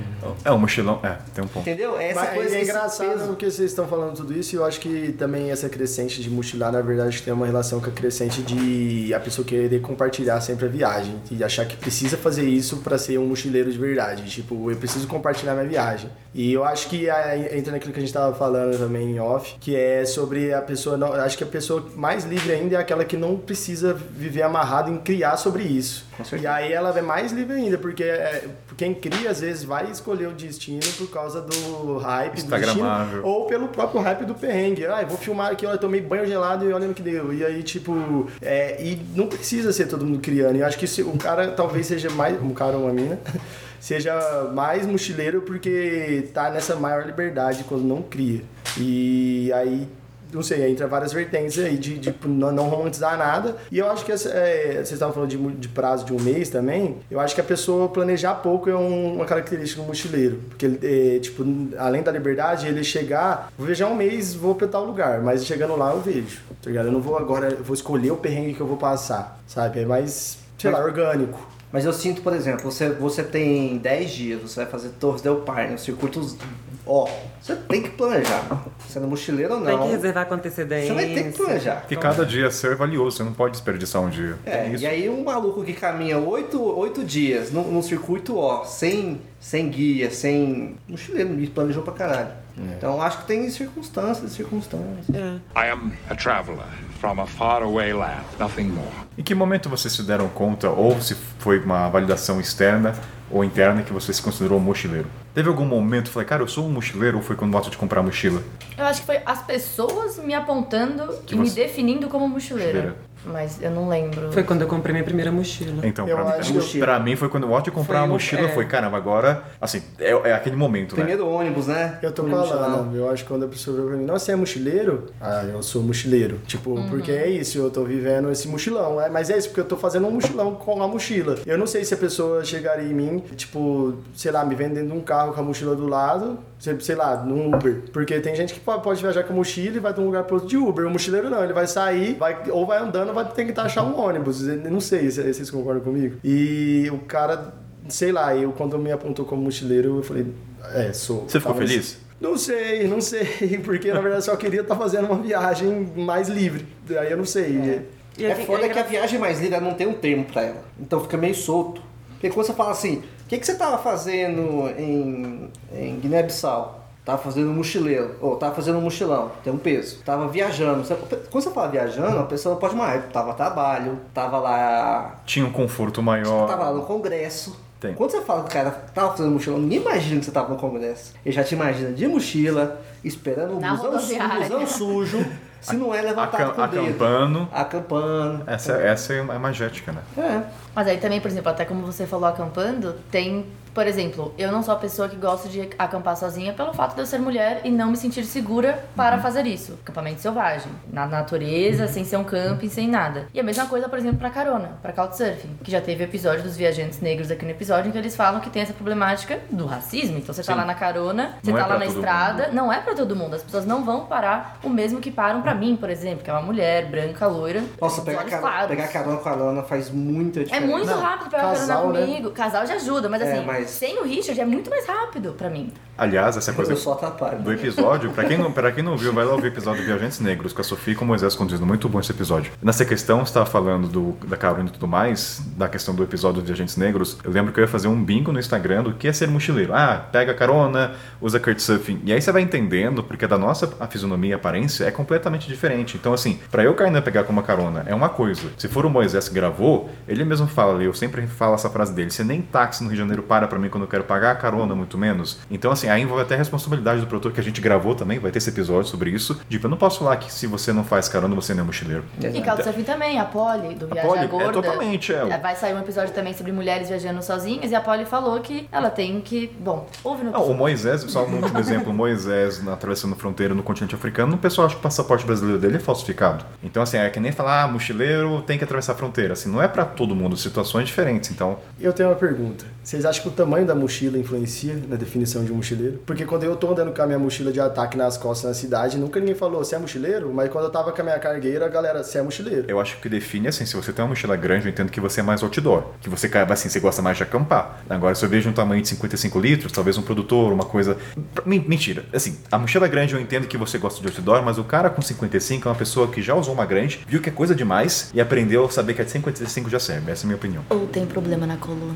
É, 0.45 0.51
o 0.51 0.59
mochilão, 0.59 0.99
é, 1.03 1.17
tem 1.35 1.45
um 1.45 1.47
ponto. 1.49 1.61
Entendeu? 1.69 1.99
É 1.99 2.11
essa 2.11 2.21
Mas 2.21 2.35
coisa 2.35 2.57
é 2.57 2.63
engraçado 2.63 3.19
peso. 3.19 3.37
que 3.37 3.45
vocês 3.51 3.71
estão 3.71 3.87
falando 3.87 4.15
tudo 4.17 4.33
isso 4.37 4.55
e 4.55 4.57
eu 4.59 4.65
acho 4.65 4.81
que 4.81 5.13
também 5.13 5.51
essa 5.51 5.69
crescente 5.69 6.23
de 6.23 6.31
mochilar, 6.31 6.73
na 6.73 6.81
verdade, 6.81 7.23
tem 7.23 7.33
uma 7.33 7.47
relação 7.47 7.81
com 7.81 7.89
a 7.91 7.93
crescente 7.93 8.43
de 8.43 9.13
a 9.15 9.21
pessoa 9.21 9.47
querer 9.47 9.81
compartilhar 9.81 10.41
sempre 10.41 10.67
a 10.67 10.69
viagem 10.69 11.17
e 11.31 11.43
achar 11.45 11.65
que 11.67 11.77
precisa 11.77 12.17
fazer 12.17 12.45
isso 12.45 12.79
pra 12.79 12.97
ser 12.99 13.19
um 13.19 13.27
mochileiro 13.27 13.71
de 13.71 13.79
verdade. 13.79 14.29
Tipo, 14.31 14.71
eu 14.71 14.77
preciso 14.77 15.07
compartilhar 15.07 15.55
minha 15.55 15.67
viagem. 15.67 16.11
E 16.35 16.53
eu 16.53 16.65
acho 16.65 16.89
que 16.89 17.11
a- 17.11 17.37
entra 17.57 17.73
naquilo 17.73 17.93
que 17.93 17.99
a 17.99 18.03
gente 18.03 18.13
tava 18.13 18.35
falando 18.35 18.79
também 18.79 19.11
em 19.17 19.19
off, 19.21 19.57
que 19.61 19.75
é 19.77 20.05
sobre 20.05 20.55
a 20.55 20.63
pessoa, 20.63 20.97
não, 20.97 21.09
eu 21.15 21.23
acho 21.23 21.37
que 21.37 21.45
a 21.45 21.47
pessoa 21.47 21.85
mais 21.97 22.25
livre 22.25 22.53
ainda 22.53 22.77
é 22.77 22.79
aquela 22.79 23.05
que 23.05 23.17
não 23.17 23.37
precisa 23.37 23.93
viver 23.95 24.43
amarrado 24.43 24.91
em 24.91 24.99
criar 24.99 25.37
sobre 25.37 25.65
isso. 25.65 26.09
E 26.41 26.47
aí 26.47 26.73
ela 26.73 26.97
é 26.99 27.03
mais 27.03 27.33
livre 27.33 27.55
ainda, 27.55 27.79
porque 27.79 28.05
é, 28.05 28.45
quem 28.77 28.95
cria 28.95 29.31
às 29.31 29.41
vezes 29.41 29.65
vai 29.65 29.91
escolher 29.91 30.29
o 30.29 30.33
destino 30.33 30.81
por 30.97 31.11
causa 31.11 31.41
do 31.41 31.99
hype 31.99 32.43
do 32.43 32.51
destino 32.51 32.87
ou 33.23 33.47
pelo 33.47 33.69
próprio 33.69 34.01
hype 34.01 34.25
do 34.25 34.35
perrengue. 34.35 34.87
Ah, 34.87 35.03
eu 35.03 35.09
vou 35.09 35.19
filmar 35.19 35.53
aqui, 35.53 35.67
olha, 35.67 35.79
tomei 35.79 36.01
banho 36.01 36.27
gelado 36.27 36.69
e 36.69 36.73
olha 36.73 36.87
no 36.87 36.95
que 36.95 37.03
deu. 37.03 37.33
E 37.33 37.45
aí, 37.45 37.63
tipo, 37.63 38.29
é, 38.41 38.83
e 38.83 39.01
não 39.15 39.27
precisa 39.27 39.73
ser 39.73 39.87
todo 39.87 40.05
mundo 40.05 40.21
criando. 40.21 40.57
E 40.57 40.61
eu 40.61 40.67
acho 40.67 40.79
que 40.79 40.87
se, 40.87 41.03
o 41.03 41.17
cara 41.17 41.49
talvez 41.53 41.87
seja 41.87 42.11
mais, 42.11 42.41
um 42.43 42.53
cara 42.53 42.77
ou 42.77 42.85
uma 42.85 42.93
mina, 42.93 43.19
seja 43.81 44.51
mais 44.55 44.87
mochileiro 44.87 45.43
porque 45.43 46.29
tá 46.35 46.51
nessa 46.51 46.77
maior 46.77 47.07
liberdade 47.07 47.65
quando 47.65 47.85
não 47.85 48.03
cria. 48.03 48.43
E 48.79 49.53
aí 49.53 49.89
não 50.33 50.43
sei, 50.43 50.71
entra 50.71 50.87
várias 50.87 51.13
vertentes 51.13 51.59
aí 51.59 51.77
de, 51.77 51.99
de 51.99 52.15
não, 52.27 52.51
não 52.53 52.69
romantizar 52.69 53.17
nada. 53.17 53.57
E 53.71 53.79
eu 53.79 53.91
acho 53.91 54.05
que 54.05 54.13
é, 54.13 54.17
vocês 54.17 54.93
estavam 54.93 55.13
falando 55.15 55.31
de, 55.31 55.37
de 55.37 55.69
prazo 55.69 56.05
de 56.05 56.13
um 56.13 56.21
mês 56.21 56.49
também. 56.51 56.97
Eu 57.11 57.19
acho 57.21 57.35
que 57.35 57.41
a 57.41 57.45
pessoa 57.45 57.89
planejar 57.89 58.35
pouco 58.37 58.69
é 58.71 58.77
um- 58.77 59.15
uma 59.17 59.25
característica 59.25 59.81
do 59.83 59.87
mochileiro. 59.89 60.41
Porque, 60.49 60.67
é, 60.83 61.19
tipo, 61.19 61.45
além 61.79 62.03
da 62.03 62.13
liberdade, 62.13 62.67
ele 62.67 62.83
chegar, 62.85 63.53
vou 63.57 63.67
viajar 63.67 63.87
um 63.89 63.95
mês, 63.95 64.35
vou 64.35 64.55
pra 64.55 64.67
tal 64.69 64.85
lugar, 64.85 65.21
mas 65.21 65.45
chegando 65.45 65.77
lá 65.77 65.93
eu 65.93 66.01
vejo. 66.01 66.41
Tá 66.63 66.71
ligado? 66.71 66.87
Eu 66.87 66.93
não 66.93 67.01
vou 67.01 67.17
agora, 67.17 67.57
vou 67.63 67.75
escolher 67.75 68.11
o 68.11 68.17
perrengue 68.17 68.55
que 68.55 68.61
eu 68.61 68.67
vou 68.67 68.77
passar, 68.77 69.41
sabe? 69.47 69.81
É 69.81 69.85
mais, 69.85 70.39
sei 70.59 70.71
lá, 70.71 70.79
orgânico. 70.85 71.49
Mas 71.73 71.85
eu 71.85 71.93
sinto, 71.93 72.21
por 72.23 72.33
exemplo, 72.33 72.71
você, 72.71 72.91
você 72.91 73.23
tem 73.23 73.79
10 73.79 74.11
dias, 74.11 74.43
você 74.43 74.61
vai 74.61 74.71
fazer 74.71 74.89
Torres 75.01 75.23
del 75.23 75.37
Paine, 75.37 75.75
os 75.75 75.83
circuitos. 75.83 76.37
Ó, 76.85 77.09
você 77.41 77.55
tem 77.55 77.83
que 77.83 77.91
planejar. 77.91 78.67
Sendo 78.89 79.07
mochileiro 79.07 79.55
ou 79.55 79.61
não. 79.61 79.67
Tem 79.67 79.79
que 79.79 79.95
reservar 79.95 80.27
com 80.27 80.35
antecedência. 80.35 80.89
Você 80.89 80.95
vai 80.95 81.15
ter 81.15 81.31
que 81.31 81.39
planejar. 81.39 81.77
Porque 81.81 81.97
cada 81.97 82.27
dia 82.27 82.51
seu 82.51 82.73
é 82.73 82.75
valioso, 82.75 83.19
você 83.19 83.23
não 83.23 83.33
pode 83.33 83.53
desperdiçar 83.53 84.03
um 84.03 84.11
dia. 84.11 84.37
É, 84.45 84.69
isso. 84.69 84.83
e 84.83 84.87
aí 84.87 85.09
um 85.09 85.23
maluco 85.23 85.63
que 85.63 85.73
caminha 85.73 86.19
oito, 86.19 86.61
oito 86.61 87.05
dias 87.05 87.53
num, 87.53 87.63
num 87.71 87.83
circuito, 87.83 88.37
ó, 88.37 88.65
sem, 88.65 89.21
sem 89.39 89.69
guia, 89.69 90.11
sem. 90.11 90.77
Mochileiro, 90.89 91.31
me 91.31 91.47
planejou 91.47 91.85
pra 91.85 91.93
caralho. 91.93 92.40
Então 92.57 93.01
acho 93.01 93.19
que 93.19 93.27
tem 93.27 93.49
circunstâncias, 93.51 94.33
circunstâncias. 94.33 95.07
É. 95.15 95.37
I 95.67 95.71
am 95.71 95.93
a 96.09 96.15
traveler 96.15 96.67
from 97.01 97.21
a 97.21 97.27
faraway 97.27 97.93
land, 97.93 98.25
nothing 98.39 98.65
more. 98.69 98.87
Em 99.17 99.23
que 99.23 99.35
momento 99.35 99.69
vocês 99.69 99.93
se 99.93 100.03
deram 100.03 100.29
conta, 100.29 100.69
ou 100.71 101.01
se 101.01 101.15
foi 101.39 101.59
uma 101.59 101.89
validação 101.89 102.41
externa 102.41 102.95
ou 103.31 103.45
interna, 103.45 103.83
que 103.83 103.93
você 103.93 104.13
se 104.13 104.21
considerou 104.21 104.59
um 104.59 104.63
mochileiro? 104.63 105.07
Teve 105.33 105.49
algum 105.49 105.65
momento 105.65 106.07
que 106.09 106.13
falei, 106.15 106.29
cara, 106.29 106.43
eu 106.43 106.49
sou 106.49 106.67
um 106.67 106.71
mochileiro, 106.73 107.19
ou 107.19 107.23
foi 107.23 107.37
quando 107.37 107.53
gosto 107.53 107.71
de 107.71 107.77
comprar 107.79 108.03
mochila? 108.03 108.43
Eu 108.77 108.85
acho 108.85 109.01
que 109.01 109.07
foi 109.07 109.21
as 109.25 109.41
pessoas 109.43 110.19
me 110.19 110.35
apontando 110.35 111.07
Que 111.27 111.35
e 111.35 111.39
me 111.39 111.49
você- 111.49 111.55
definindo 111.63 112.09
como 112.09 112.29
mochileira. 112.29 112.73
Mochileira. 112.73 112.97
Mas 113.25 113.61
eu 113.63 113.71
não 113.71 113.89
lembro. 113.89 114.33
Foi 114.33 114.43
quando 114.43 114.63
eu 114.63 114.67
comprei 114.69 114.93
minha 114.93 115.05
primeira 115.05 115.31
mochila. 115.31 115.87
Então, 115.87 116.09
Eu 116.09 116.17
pra 116.17 116.25
mim, 116.39 116.55
eu- 116.75 116.81
pra 116.81 117.01
mim 117.01 117.17
foi 117.17 117.29
quando 117.29 117.43
eu 117.45 117.49
gosto 117.51 117.65
de 117.67 117.71
comprar 117.71 117.99
Foi 117.99 118.03
uma 118.03 118.07
o- 118.07 118.13
mochila, 118.13 118.43
é. 118.43 118.49
foi, 118.49 118.65
caramba, 118.67 118.97
agora, 118.97 119.43
assim, 119.61 119.83
é, 119.99 120.11
é 120.11 120.33
aquele 120.33 120.57
momento, 120.57 120.93
né? 120.97 121.03
Primeiro 121.03 121.29
ônibus, 121.29 121.67
né? 121.67 121.99
Eu 122.03 122.13
tô 122.13 122.23
Primeiro 122.23 122.47
falando, 122.49 122.97
eu 122.97 123.11
acho 123.11 123.23
que 123.25 123.29
quando 123.29 123.45
a 123.45 123.49
pessoa 123.49 123.77
vê 123.81 123.87
pra 123.89 123.97
mim, 123.97 124.05
não, 124.07 124.19
você 124.19 124.33
é 124.33 124.37
mochileiro? 124.37 125.07
Ah, 125.21 125.45
eu 125.45 125.63
sou 125.63 125.83
mochileiro. 125.83 126.39
Tipo, 126.47 126.83
porque 126.89 127.13
é 127.13 127.29
isso, 127.29 127.59
eu 127.59 127.71
tô 127.71 127.85
vivendo 127.85 128.31
esse 128.31 128.49
mochilão. 128.49 129.01
É, 129.01 129.09
mas 129.11 129.29
é 129.31 129.37
isso, 129.37 129.49
porque 129.49 129.61
eu 129.61 129.65
tô 129.67 129.77
fazendo 129.77 130.07
um 130.07 130.11
mochilão 130.13 130.55
com 130.55 130.83
a 130.83 130.89
mochila. 130.89 131.37
Eu 131.45 131.59
não 131.59 131.67
sei 131.67 131.85
se 131.85 131.93
a 131.93 131.97
pessoa 131.99 132.45
chegaria 132.45 132.89
em 132.91 132.95
mim, 132.95 133.19
tipo, 133.37 133.95
sei 134.15 134.33
lá, 134.33 134.45
me 134.45 134.55
vendendo 134.55 134.95
um 134.95 135.01
carro 135.01 135.33
com 135.35 135.41
a 135.41 135.45
mochila 135.45 135.77
do 135.77 135.87
lado, 135.87 136.39
sei, 136.61 136.95
lá, 136.95 137.17
num 137.25 137.53
Uber. 137.55 137.83
Porque 137.93 138.21
tem 138.21 138.37
gente 138.37 138.55
que 138.55 138.61
pode, 138.61 139.01
viajar 139.03 139.25
com 139.25 139.33
a 139.33 139.37
mochila 139.37 139.77
e 139.77 139.81
vai 139.81 139.93
de 139.95 140.01
um 140.01 140.05
lugar 140.05 140.25
pro 140.25 140.35
outro 140.37 140.49
de 140.49 140.57
Uber. 140.57 140.87
O 140.87 140.91
mochileiro 140.91 141.29
não, 141.31 141.43
ele 141.43 141.53
vai 141.55 141.67
sair, 141.67 142.15
vai, 142.15 142.37
ou 142.51 142.67
vai 142.67 142.79
andando, 142.79 143.09
ou 143.09 143.15
vai 143.15 143.25
ter 143.25 143.45
que 143.51 143.59
achar 143.61 143.83
um 143.83 143.99
ônibus. 143.99 144.47
Eu 144.47 144.57
Não 144.71 144.81
sei 144.81 145.11
se 145.11 145.23
vocês 145.23 145.51
concordam 145.51 145.83
comigo. 145.83 146.17
E 146.23 146.89
o 146.93 146.99
cara, 146.99 147.55
sei 147.89 148.13
lá, 148.13 148.37
eu 148.37 148.53
quando 148.53 148.79
me 148.79 148.93
apontou 148.93 149.25
como 149.25 149.43
mochileiro, 149.43 149.97
eu 149.99 150.03
falei, 150.03 150.27
é, 150.75 150.93
sou. 150.93 151.23
Você 151.29 151.41
ficou 151.41 151.55
Talvez- 151.55 151.71
feliz? 151.71 151.99
não 152.21 152.37
sei, 152.37 152.87
não 152.87 153.01
sei, 153.01 153.59
porque 153.65 153.89
na 153.93 154.01
verdade 154.01 154.17
eu 154.23 154.31
só 154.31 154.37
queria 154.37 154.61
estar 154.61 154.77
fazendo 154.77 155.07
uma 155.07 155.17
viagem 155.23 155.91
mais 155.97 156.29
livre. 156.29 156.67
Aí 156.91 157.11
eu 157.11 157.17
não 157.17 157.25
sei. 157.25 157.83
E 158.19 158.25
É 158.27 158.33
aqui- 158.33 158.45
foda 158.45 158.69
que 158.69 158.79
a 158.79 158.83
viagem 158.83 159.19
mais 159.19 159.41
livre 159.41 159.55
ela 159.55 159.65
não 159.65 159.73
tem 159.75 159.87
um 159.87 159.95
termo 159.95 160.27
pra 160.27 160.43
ela. 160.43 160.63
Então 160.79 161.01
fica 161.01 161.17
meio 161.17 161.35
solto. 161.35 161.81
Porque 162.11 162.29
quando 162.29 162.45
você 162.47 162.53
fala 162.53 162.73
assim, 162.73 163.03
que, 163.31 163.39
que 163.39 163.47
você 163.47 163.55
tava 163.55 163.79
fazendo 163.79 164.69
em, 164.77 165.49
em 165.73 166.01
Guiné-Bissau? 166.01 166.79
Tava 167.05 167.23
fazendo 167.23 167.51
um 167.51 167.55
mochileiro, 167.55 168.17
ou 168.21 168.37
tava 168.37 168.55
fazendo 168.55 168.79
um 168.79 168.83
mochilão, 168.83 169.31
tem 169.43 169.53
um 169.53 169.57
peso. 169.57 170.03
Tava 170.05 170.29
viajando. 170.29 170.87
Quando 171.31 171.45
você 171.45 171.51
fala 171.51 171.69
viajando, 171.69 172.19
a 172.19 172.25
pessoa 172.25 172.57
pode 172.57 172.75
mais. 172.75 173.05
Tava 173.11 173.31
a 173.31 173.35
trabalho, 173.35 173.99
tava 174.13 174.39
lá. 174.39 175.21
Tinha 175.25 175.47
um 175.47 175.51
conforto 175.51 176.03
maior. 176.03 176.47
Tava 176.47 176.65
lá 176.65 176.73
no 176.73 176.83
congresso. 176.83 177.57
Tem. 177.81 177.95
Quando 177.95 178.11
você 178.11 178.21
fala 178.21 178.43
que 178.43 178.51
o 178.51 178.53
cara 178.53 178.71
tava 178.71 179.17
fazendo 179.17 179.33
mochilão, 179.33 179.59
ninguém 179.59 179.81
imagina 179.81 180.21
que 180.21 180.27
você 180.27 180.33
tava 180.33 180.51
no 180.53 180.57
congresso. 180.57 181.15
Ele 181.25 181.35
já 181.35 181.43
te 181.43 181.55
imagina 181.55 181.93
de 181.93 182.07
mochila, 182.07 182.81
esperando 183.03 183.57
o 183.57 183.61
Na 183.61 183.75
busão, 183.75 183.93
busão 183.93 184.67
sujo, 184.67 185.25
se 185.61 185.77
não 185.77 185.95
é 185.95 186.01
levantado 186.03 186.43
Acam- 186.51 186.55
com 186.55 186.63
o 186.63 186.67
dedo. 186.67 186.83
acampando. 186.85 187.49
Acampando. 187.53 188.45
Essa, 188.47 188.73
essa 188.75 189.13
é 189.15 189.21
a 189.21 189.39
magética, 189.39 189.93
né? 189.93 190.01
É. 190.17 190.43
Mas 190.75 190.87
aí 190.89 190.99
também, 190.99 191.21
por 191.21 191.31
exemplo, 191.31 191.51
até 191.51 191.65
como 191.65 191.85
você 191.85 192.07
falou 192.07 192.29
acampando, 192.29 192.95
tem, 193.11 193.45
por 193.75 193.87
exemplo, 193.89 194.33
eu 194.39 194.53
não 194.53 194.63
sou 194.63 194.73
a 194.73 194.77
pessoa 194.77 195.09
que 195.09 195.17
gosta 195.17 195.49
de 195.49 195.69
acampar 195.79 196.17
sozinha 196.17 196.53
pelo 196.53 196.73
fato 196.73 196.95
de 196.95 197.01
eu 197.01 197.07
ser 197.07 197.19
mulher 197.19 197.61
e 197.65 197.71
não 197.71 197.91
me 197.91 197.97
sentir 197.97 198.25
segura 198.25 198.85
para 198.95 199.17
Uhum. 199.17 199.23
fazer 199.23 199.47
isso. 199.47 199.77
Acampamento 199.83 200.21
selvagem, 200.21 200.71
na 200.93 201.07
natureza, 201.07 201.89
sem 201.89 202.05
ser 202.05 202.17
um 202.19 202.25
camping, 202.25 202.69
sem 202.69 202.87
nada. 202.89 203.27
E 203.35 203.41
a 203.41 203.43
mesma 203.43 203.67
coisa, 203.67 203.89
por 203.89 203.99
exemplo, 203.99 204.19
pra 204.19 204.31
carona, 204.31 204.71
pra 204.81 204.93
couchsurfing, 204.93 205.59
que 205.65 205.71
já 205.73 205.81
teve 205.81 206.05
episódio 206.05 206.45
dos 206.45 206.57
viajantes 206.57 207.01
negros 207.01 207.31
aqui 207.33 207.45
no 207.45 207.51
episódio 207.51 207.89
em 207.89 207.93
que 207.93 207.99
eles 207.99 208.15
falam 208.15 208.41
que 208.41 208.49
tem 208.49 208.63
essa 208.63 208.73
problemática 208.73 209.41
do 209.51 209.67
racismo. 209.67 210.19
Então 210.19 210.33
você 210.33 210.43
tá 210.45 210.53
Sim. 210.53 210.59
lá 210.61 210.65
na 210.65 210.75
carona, 210.75 211.35
você 211.43 211.51
Não 211.51 211.59
é 211.59 211.61
tá 211.63 211.67
lá 211.67 211.77
pra 211.77 211.85
na 211.85 211.93
estrada, 211.93 212.49
não 212.53 212.73
é 212.73 212.79
pra 212.81 212.95
todo 212.95 213.17
mundo. 213.17 213.35
As 213.35 213.43
pessoas 213.43 213.67
não 213.67 213.85
vão 213.85 214.07
parar 214.07 214.59
o 214.63 214.69
mesmo 214.69 215.01
que 215.01 215.11
param 215.11 215.43
pra 215.51 215.55
mim, 215.61 215.77
por 215.77 215.91
exemplo, 215.91 216.25
que 216.25 216.31
é 216.31 216.33
uma 216.33 216.43
mulher 216.43 216.87
branca, 216.91 217.27
loira, 217.27 217.63
Nossa, 217.81 218.03
pegar, 218.03 218.25
claros. 218.25 218.69
pegar 218.69 218.89
carona 218.89 219.17
com 219.19 219.29
a 219.29 219.35
Lana 219.35 219.63
faz 219.63 219.91
muita 219.91 220.41
É 220.41 220.45
diferença. 220.45 220.67
muito 220.67 220.87
Não, 220.87 221.01
rápido 221.01 221.31
pegar 221.31 221.43
casal, 221.43 221.77
carona 221.83 222.01
né? 222.01 222.07
comigo. 222.07 222.31
Casal 222.31 222.67
já 222.67 222.75
ajuda, 222.75 223.09
mas 223.09 223.23
É, 223.23 223.33
assim, 223.33 223.47
mas 223.47 223.61
mas 223.61 223.71
Sem 223.71 223.99
o 223.99 224.05
Richard 224.05 224.41
é 224.41 224.45
muito 224.45 224.71
mais 224.71 224.87
rápido 224.87 225.33
pra 225.37 225.51
mim. 225.51 225.73
Aliás, 225.99 226.35
essa 226.37 226.53
coisa 226.55 226.73
eu 226.73 226.77
só 226.79 226.93
atrapalho. 226.95 227.43
do 227.43 227.53
episódio, 227.53 228.11
pra 228.13 228.25
quem, 228.25 228.39
não, 228.39 228.51
pra 228.51 228.73
quem 228.73 228.83
não 228.83 228.97
viu, 228.97 229.13
vai 229.13 229.23
lá 229.25 229.33
ouvir 229.33 229.49
o 229.49 229.49
episódio 229.49 229.83
do 229.83 229.87
Viajantes 229.87 230.19
Negros 230.19 230.53
com 230.55 230.63
a 230.63 230.65
Sofia 230.65 230.95
e 230.95 230.97
com 230.97 231.05
o 231.05 231.09
Moisés 231.09 231.35
conduzindo. 231.35 231.67
Muito 231.67 231.89
bom 231.91 232.01
esse 232.01 232.11
episódio. 232.11 232.51
Nessa 232.63 232.87
questão, 232.87 233.19
você 233.19 233.25
estava 233.31 233.45
falando 233.45 233.87
do, 233.87 234.13
da 234.27 234.37
Carolina 234.37 234.71
e 234.71 234.73
tudo 234.73 234.89
mais, 234.89 235.43
da 235.59 235.69
questão 235.69 235.95
do 235.95 236.03
episódio 236.03 236.41
do 236.41 236.47
Viajantes 236.47 236.79
Negros. 236.79 237.19
Eu 237.23 237.31
lembro 237.31 237.53
que 237.53 237.61
eu 237.61 237.65
ia 237.65 237.69
fazer 237.69 237.89
um 237.89 238.03
bingo 238.03 238.33
no 238.33 238.39
Instagram 238.41 238.85
do 238.85 238.95
que 238.95 239.09
é 239.09 239.13
ser 239.13 239.29
mochileiro. 239.29 239.75
Ah, 239.75 240.03
pega 240.11 240.33
carona, 240.33 240.93
usa 241.21 241.39
Surfing. 241.59 242.01
E 242.05 242.13
aí 242.15 242.23
você 242.23 242.33
vai 242.33 242.41
entendendo, 242.43 243.03
porque 243.03 243.27
da 243.27 243.37
nossa 243.37 243.71
a 243.79 243.87
fisionomia 243.87 244.31
e 244.31 244.35
aparência 244.35 244.85
é 244.85 244.91
completamente 244.91 245.40
diferente. 245.47 245.97
Então, 245.97 246.13
assim, 246.13 246.39
pra 246.51 246.63
eu, 246.65 246.75
Kainan, 246.75 247.03
pegar 247.03 247.25
como 247.25 247.43
carona 247.43 247.85
é 247.87 247.95
uma 247.95 248.09
coisa. 248.09 248.49
Se 248.59 248.69
for 248.69 248.85
o 248.87 248.91
Moisés 248.91 249.29
que 249.29 249.35
gravou, 249.35 249.91
ele 250.09 250.25
mesmo 250.25 250.47
fala, 250.47 250.83
eu 250.83 250.93
sempre 250.95 251.27
falo 251.27 251.55
essa 251.55 251.71
frase 251.71 251.93
dele, 251.93 252.11
você 252.11 252.25
nem 252.25 252.41
táxi 252.43 252.83
no 252.83 252.89
Rio 252.89 252.97
de 252.97 253.01
Janeiro 253.03 253.23
para 253.23 253.47
pra 253.49 253.59
mim 253.59 253.69
quando 253.69 253.85
eu 253.85 253.89
quero 253.89 254.05
pagar 254.05 254.33
a 254.33 254.35
carona, 254.35 254.75
muito 254.75 254.97
menos. 254.99 255.39
Então, 255.51 255.71
assim, 255.73 255.89
aí 255.89 256.03
envolve 256.03 256.23
até 256.23 256.35
a 256.35 256.39
responsabilidade 256.39 257.01
do 257.01 257.07
produtor 257.07 257.33
que 257.33 257.41
a 257.41 257.43
gente 257.43 257.61
gravou 257.61 257.95
também, 257.95 258.19
vai 258.19 258.31
ter 258.31 258.39
esse 258.39 258.51
episódio 258.51 258.91
sobre 258.91 259.11
isso. 259.11 259.41
Tipo, 259.49 259.67
eu 259.67 259.71
não 259.71 259.77
posso 259.77 259.99
falar 260.01 260.17
que 260.17 260.33
se 260.33 260.47
você 260.47 260.73
não 260.73 260.85
faz 260.85 261.09
carona, 261.09 261.35
você 261.35 261.55
não 261.55 261.63
é 261.63 261.67
mochileiro. 261.67 262.05
E 262.21 262.43
Couchsurfing 262.43 262.83
também, 262.85 263.19
a 263.19 263.25
Polly, 263.25 263.75
do 263.75 263.87
Viajar 263.87 264.07
Polly, 264.09 264.25
é 264.25 264.27
Gorda. 264.27 264.53
totalmente, 264.53 265.13
é. 265.13 265.39
Vai 265.39 265.57
sair 265.57 265.75
um 265.75 265.79
episódio 265.81 266.13
também 266.15 266.33
sobre 266.35 266.53
mulheres 266.53 266.89
viajando 266.89 267.23
sozinhas 267.23 267.71
e 267.71 267.75
a 267.75 267.81
Polly 267.81 268.05
falou 268.05 268.39
que 268.41 268.69
ela 268.71 268.91
tem 268.91 269.21
que... 269.21 269.51
Bom, 269.61 269.87
ouve 270.05 270.25
no 270.25 270.31
Não, 270.33 270.45
o 270.45 270.55
Moisés, 270.55 271.03
só 271.03 271.25
um 271.25 271.37
último 271.37 271.59
exemplo, 271.61 271.91
o 271.91 271.95
Moisés 271.95 272.63
na- 272.63 272.73
atravessando 272.75 273.15
fronteira 273.17 273.55
no 273.55 273.63
continente 273.63 273.95
africano, 273.95 274.35
o 274.35 274.39
pessoal 274.39 274.67
acha 274.67 274.75
que 274.77 274.81
o 274.81 274.83
passaporte 274.83 275.27
brasileiro 275.31 275.61
dele 275.61 275.77
é 275.77 275.81
falsificado. 275.81 276.45
Então, 276.63 276.83
assim, 276.83 276.97
é 276.99 277.09
que 277.09 277.21
nem 277.21 277.33
falar, 277.33 277.63
ah, 277.63 277.69
mochileiro 277.69 278.43
tem 278.43 278.59
que 278.59 278.65
atravessar 278.65 278.93
a 278.93 278.97
fronteira. 278.97 279.33
Assim, 279.33 279.51
não 279.51 279.63
é 279.63 279.69
pra 279.69 279.85
todo 279.85 280.15
mundo, 280.15 280.37
situações 280.37 280.87
diferentes. 280.87 281.31
Então, 281.31 281.59
Eu 281.81 281.93
tenho 281.93 282.09
uma 282.09 282.17
pergunta. 282.17 282.65
Vocês 282.83 283.05
acham 283.05 283.23
que 283.23 283.29
o 283.29 283.33
tamanho 283.33 283.67
da 283.67 283.75
mochila 283.75 284.17
influencia 284.19 284.75
na 284.89 284.97
definição 284.97 285.45
de 285.45 285.53
um 285.53 285.57
mochileiro? 285.57 286.01
Porque 286.07 286.25
quando 286.25 286.45
eu 286.45 286.57
tô 286.57 286.73
andando 286.73 286.93
com 286.95 287.03
a 287.03 287.07
minha 287.07 287.19
mochila 287.19 287.53
de 287.53 287.61
ataque 287.61 287.95
nas 287.97 288.17
costas 288.17 288.49
na 288.49 288.55
cidade, 288.55 288.97
nunca 288.97 289.21
ninguém 289.21 289.35
falou, 289.35 289.63
você 289.63 289.75
é 289.75 289.79
mochileiro? 289.79 290.33
Mas 290.33 290.49
quando 290.49 290.65
eu 290.65 290.71
tava 290.71 290.91
com 290.91 291.01
a 291.01 291.05
minha 291.05 291.19
cargueira, 291.19 291.67
a 291.67 291.69
galera, 291.69 292.03
você 292.03 292.19
é 292.19 292.23
mochileiro. 292.23 292.65
eu 292.69 292.81
acho 292.81 292.95
que 292.95 292.99
o 292.99 293.03
que 293.03 293.09
define, 293.11 293.49
assim, 293.49 293.67
se 293.67 293.77
você 293.77 293.93
tem 293.93 294.03
uma 294.03 294.09
mochila 294.09 294.35
grande, 294.35 294.65
eu 294.67 294.71
entendo 294.73 294.91
que 294.91 294.99
você 294.99 295.21
é 295.21 295.23
mais 295.23 295.43
outdoor. 295.43 295.85
Que 296.01 296.09
você, 296.09 296.27
cara, 296.27 296.51
assim, 296.53 296.71
você 296.71 296.81
gosta 296.81 297.03
mais 297.03 297.19
de 297.19 297.23
acampar. 297.23 297.83
Agora, 297.89 298.15
se 298.15 298.25
eu 298.25 298.29
vejo 298.31 298.49
um 298.49 298.53
tamanho 298.55 298.81
de 298.81 298.89
55 298.89 299.39
litros, 299.39 299.73
talvez 299.73 299.99
um 299.99 300.03
produtor, 300.03 300.51
uma 300.51 300.65
coisa... 300.65 300.97
Men- 301.45 301.65
Mentira. 301.69 302.05
Assim, 302.15 302.39
a 302.51 302.59
mochila 302.59 302.89
grande 302.89 303.13
eu 303.15 303.21
entendo 303.21 303.47
que 303.47 303.59
você 303.59 303.77
gosta 303.77 304.01
de 304.01 304.07
outdoor, 304.09 304.43
mas 304.43 304.57
o 304.57 304.65
cara 304.65 304.89
com 304.89 305.03
55 305.03 305.69
é 305.69 305.71
uma 305.71 305.77
pessoa 305.79 306.09
que 306.09 306.23
já 306.23 306.35
usou 306.35 306.55
uma 306.55 306.65
grande, 306.65 307.05
viu 307.07 307.21
que 307.21 307.29
é 307.29 307.33
coisa 307.33 307.55
demais 307.55 308.11
e 308.15 308.21
aprendeu 308.23 308.65
a 308.65 308.71
saber 308.71 308.95
que 308.95 309.03
a 309.03 309.05
de 309.05 309.11
55 309.11 309.69
já 309.69 309.79
serve. 309.79 310.11
Essa 310.11 310.23
é 310.23 310.25
a 310.25 310.29
minha 310.29 310.37
opinião. 310.37 310.65
Ou 310.71 310.87
tem 310.87 311.05
problema 311.05 311.47
na 311.47 311.59
coluna. 311.59 311.95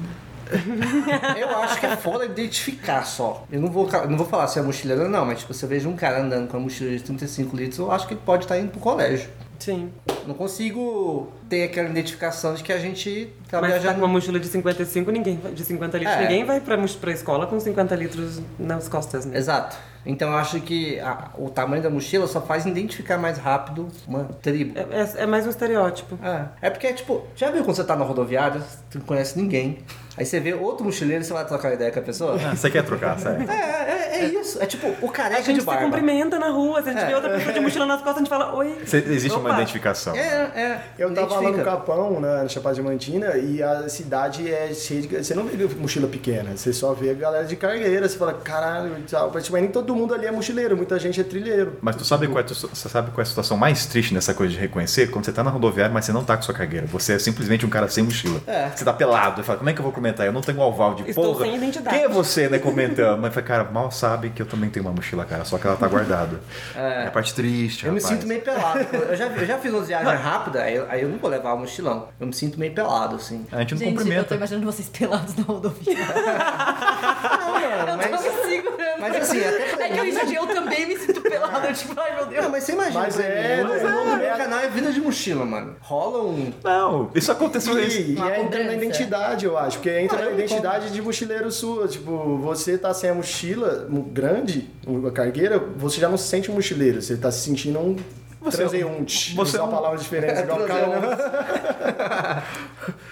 Eu 1.38 1.48
acho 1.58 1.80
que 1.80 1.86
é 1.86 1.96
foda 1.96 2.24
identificar 2.24 3.04
só. 3.04 3.44
Eu 3.50 3.60
não 3.60 3.68
vou, 3.70 3.88
eu 3.88 4.10
não 4.10 4.16
vou 4.16 4.26
falar 4.26 4.46
se 4.46 4.58
é 4.58 4.62
mochileiro 4.62 5.04
ou 5.04 5.08
não, 5.08 5.24
mas 5.24 5.40
tipo, 5.40 5.52
você 5.52 5.66
veja 5.66 5.88
um 5.88 5.96
cara 5.96 6.20
andando 6.20 6.48
com 6.48 6.56
uma 6.56 6.64
mochila 6.64 6.90
de 6.90 7.02
35 7.02 7.56
litros, 7.56 7.78
eu 7.78 7.90
acho 7.90 8.06
que 8.06 8.14
ele 8.14 8.20
pode 8.24 8.44
estar 8.44 8.58
indo 8.58 8.70
pro 8.70 8.80
colégio. 8.80 9.28
Sim. 9.58 9.90
Não 10.26 10.34
consigo 10.34 11.28
ter 11.48 11.64
aquela 11.64 11.88
identificação 11.88 12.54
de 12.54 12.62
que 12.62 12.72
a 12.72 12.78
gente 12.78 13.28
tá 13.50 13.60
Mas 13.60 13.72
tá 13.72 13.78
viajando. 13.78 14.00
com 14.00 14.06
uma 14.06 14.12
mochila 14.12 14.40
de 14.40 14.46
55, 14.46 15.10
ninguém 15.10 15.38
vai- 15.42 15.52
de 15.52 15.64
50 15.64 15.98
litros, 15.98 16.16
É. 16.16 16.20
ninguém 16.22 16.44
vai 16.44 16.60
pra, 16.60 16.76
pra 17.00 17.12
escola 17.12 17.46
com 17.46 17.58
50 17.60 17.94
litros 17.94 18.40
nas 18.58 18.88
costas, 18.88 19.24
né? 19.26 19.36
Exato. 19.36 19.76
Então 20.06 20.30
eu 20.30 20.36
acho 20.36 20.60
que 20.60 21.00
a- 21.00 21.30
o 21.38 21.48
tamanho 21.48 21.82
da 21.82 21.88
mochila 21.88 22.26
só 22.26 22.38
faz 22.40 22.66
identificar 22.66 23.16
mais 23.16 23.38
rápido 23.38 23.88
uma 24.06 24.24
tribo. 24.42 24.78
É, 24.78 25.00
é- 25.00 25.22
é 25.22 25.26
mais 25.26 25.46
um 25.46 25.50
estereótipo. 25.50 26.18
É, 26.22 26.66
é 26.66 26.70
porque, 26.70 26.92
tipo, 26.92 27.24
já 27.34 27.50
viu 27.50 27.64
quando 27.64 27.76
você 27.76 27.84
tá 27.84 27.96
na 27.96 28.04
rodoviária, 28.04 28.60
você 28.60 28.98
não 28.98 29.06
conhece 29.06 29.38
ninguém. 29.38 29.78
Aí 30.16 30.24
você 30.26 30.38
vê 30.38 30.52
outro 30.54 30.84
mochileiro 30.84 31.22
e 31.22 31.26
você 31.26 31.32
vai 31.32 31.44
trocar 31.46 31.72
ideia 31.72 31.90
com 31.90 31.98
a 31.98 32.02
pessoa? 32.02 32.36
Você 32.54 32.70
quer 32.70 32.84
trocar, 32.84 33.18
sério? 33.18 33.50
É, 33.50 33.54
é, 33.54 34.18
é 34.20 34.24
isso. 34.26 34.62
É 34.62 34.66
tipo, 34.66 34.86
o 35.04 35.08
A 35.08 35.12
careca 35.12 35.42
gente 35.42 35.54
de 35.56 35.60
se 35.60 35.66
barba. 35.66 35.84
cumprimenta 35.86 36.38
na 36.38 36.50
rua, 36.50 36.82
se 36.82 36.90
a 36.90 36.92
gente 36.92 37.02
É. 37.02 37.06
vê 37.06 37.14
outra 37.14 37.30
pessoa 37.30 37.52
de 37.52 37.60
mochila 37.60 37.86
nas 37.86 37.96
costas, 38.02 38.16
a 38.16 38.18
gente 38.20 38.28
fala, 38.28 38.54
oi. 38.54 38.78
Cê- 38.86 38.98
Existe 39.08 39.36
uma 39.38 39.48
Opa. 39.48 39.54
identificação. 39.58 40.13
É, 40.16 40.60
é. 40.60 40.80
Eu 40.98 41.12
tava 41.14 41.40
lá 41.40 41.50
no. 41.50 41.64
Capão, 41.64 42.20
na 42.20 42.46
Chapada 42.48 42.74
Diamantina, 42.74 43.36
e 43.36 43.62
a 43.62 43.88
cidade 43.88 44.50
é 44.52 44.72
cheia 44.74 45.00
de. 45.02 45.08
Você 45.08 45.34
não 45.34 45.44
vê 45.44 45.66
mochila 45.76 46.06
pequena, 46.08 46.56
você 46.56 46.72
só 46.72 46.92
vê 46.92 47.10
a 47.10 47.14
galera 47.14 47.44
de 47.44 47.56
cargueira. 47.56 48.08
Você 48.08 48.18
fala, 48.18 48.34
caralho. 48.34 48.96
Mas 49.32 49.50
nem 49.50 49.68
todo 49.68 49.94
mundo 49.94 50.14
ali 50.14 50.26
é 50.26 50.30
mochileiro, 50.32 50.76
muita 50.76 50.98
gente 50.98 51.20
é 51.20 51.24
trilheiro. 51.24 51.78
Mas 51.80 51.96
tu 51.96 52.04
sabe 52.04 52.26
qual 52.28 52.40
é, 52.40 52.42
tu, 52.42 52.54
você 52.54 52.88
sabe 52.88 53.10
qual 53.10 53.20
é 53.20 53.22
a 53.22 53.26
situação 53.26 53.56
mais 53.56 53.86
triste 53.86 54.12
nessa 54.12 54.34
coisa 54.34 54.52
de 54.52 54.58
reconhecer? 54.58 55.10
Quando 55.10 55.24
você 55.24 55.32
tá 55.32 55.42
na 55.42 55.50
rodoviária, 55.50 55.92
mas 55.92 56.04
você 56.04 56.12
não 56.12 56.24
tá 56.24 56.36
com 56.36 56.42
sua 56.42 56.54
cargueira. 56.54 56.86
Você 56.86 57.14
é 57.14 57.18
simplesmente 57.18 57.64
um 57.64 57.70
cara 57.70 57.88
sem 57.88 58.04
mochila. 58.04 58.40
É. 58.46 58.68
Você 58.74 58.84
tá 58.84 58.92
pelado. 58.92 59.40
Eu 59.40 59.44
falo, 59.44 59.58
como 59.58 59.70
é 59.70 59.72
que 59.72 59.78
eu 59.78 59.84
vou 59.84 59.92
comentar? 59.92 60.26
Eu 60.26 60.32
não 60.32 60.40
tenho 60.40 60.58
um 60.58 60.62
alval 60.62 60.94
de 60.94 61.08
Estou 61.08 61.32
porra. 61.32 61.46
sem 61.46 61.56
identidade. 61.56 61.96
Quem 61.96 62.04
é 62.04 62.08
você, 62.08 62.48
né, 62.48 62.58
comentando? 62.58 63.20
Mas 63.20 63.32
fala, 63.32 63.46
cara, 63.46 63.64
mal 63.64 63.90
sabe 63.90 64.30
que 64.30 64.42
eu 64.42 64.46
também 64.46 64.68
tenho 64.70 64.84
uma 64.86 64.92
mochila, 64.92 65.24
cara. 65.24 65.44
Só 65.44 65.58
que 65.58 65.66
ela 65.66 65.76
tá 65.76 65.88
guardada. 65.88 66.40
É, 66.74 67.06
a 67.06 67.10
parte 67.10 67.34
triste, 67.34 67.86
Eu 67.86 67.92
me 67.92 68.00
rapaz. 68.00 68.16
sinto 68.18 68.26
meio 68.28 68.40
pelado. 68.42 68.80
Eu 69.08 69.16
já, 69.16 69.26
eu 69.26 69.46
já 69.46 69.58
fiz 69.58 69.72
umas 69.72 69.86
viagens 69.88 70.03
rápidas, 70.12 70.62
aí, 70.62 70.74
eu- 70.76 70.86
aí 70.88 71.02
eu 71.02 71.08
não 71.08 71.18
vou 71.18 71.30
levar 71.30 71.52
o 71.54 71.58
mochilão. 71.58 72.08
Eu 72.20 72.26
me 72.26 72.32
sinto 72.32 72.58
meio 72.58 72.72
pelado, 72.74 73.16
assim. 73.16 73.46
A 73.50 73.60
gente 73.60 73.72
não 73.72 73.78
Gente, 73.78 73.88
eu 73.90 73.94
tô 73.94 74.02
cumprimenta. 74.04 74.34
imaginando 74.34 74.66
vocês 74.66 74.88
pelados 74.88 75.34
na 75.36 75.44
rodovia. 75.44 75.94
Não, 77.24 77.60
Eu 77.60 77.86
tô 77.86 77.96
mas, 77.96 78.22
me 78.24 78.48
segurando. 78.48 79.00
mas 79.00 79.16
assim, 79.16 79.40
até 79.40 79.76
pra 79.76 79.86
É 79.86 79.88
que 79.90 80.00
o 80.00 80.02
Richard, 80.04 80.34
eu 80.34 80.46
também 80.46 80.86
me 80.86 80.96
sinto 80.96 81.20
pelado. 81.22 81.66
Eu 81.66 81.72
tipo, 81.74 81.98
ai 82.00 82.14
meu 82.16 82.26
Deus. 82.26 82.42
Não, 82.44 82.50
mas 82.50 82.64
você 82.64 82.72
imagina, 82.72 83.00
Mas 83.00 83.16
pra 83.16 83.24
é, 83.24 83.56
mim, 83.56 83.62
o 83.62 83.68
mas 83.68 83.82
nome 83.82 84.04
do 84.04 84.22
é. 84.22 84.28
meu 84.28 84.36
canal 84.36 84.58
é 84.60 84.68
Vida 84.68 84.92
de 84.92 85.00
Mochila, 85.00 85.44
mano. 85.46 85.76
Rola 85.80 86.22
um... 86.24 86.52
Não, 86.62 87.10
isso 87.14 87.32
aconteceu 87.32 87.78
isso. 87.82 87.98
E, 88.00 88.12
e 88.12 88.16
Uma 88.16 88.30
é 88.32 88.40
entra 88.40 88.58
na 88.58 88.64
cobrança. 88.64 88.74
identidade, 88.74 89.44
eu 89.46 89.58
acho. 89.58 89.78
Porque 89.78 89.90
entra 89.98 90.18
Ah, 90.18 90.20
na 90.22 90.26
eu 90.30 90.34
identidade 90.34 90.90
de 90.90 91.02
mochileiro 91.02 91.50
sua. 91.50 91.88
Tipo, 91.88 92.38
você 92.38 92.76
tá 92.78 92.92
sem 92.94 93.10
a 93.10 93.14
mochila 93.14 93.86
grande, 94.12 94.70
a 95.06 95.10
cargueira, 95.10 95.58
você 95.76 96.00
já 96.00 96.08
não 96.08 96.16
se 96.16 96.28
sente 96.28 96.50
um 96.50 96.54
mochileiro. 96.54 97.00
Você 97.02 97.16
tá 97.16 97.30
se 97.30 97.40
sentindo 97.40 97.78
um 97.78 97.96
Você- 98.44 98.56
transeunte. 98.58 99.34
você 99.34 99.56
Usar 99.56 99.58
é 99.58 99.62
um- 99.66 99.70
palavras 99.70 100.02
diferentes, 100.02 100.40
igual 100.40 100.60
o 100.60 100.64
Transeunte. 100.64 101.16
Carol. 101.16 102.42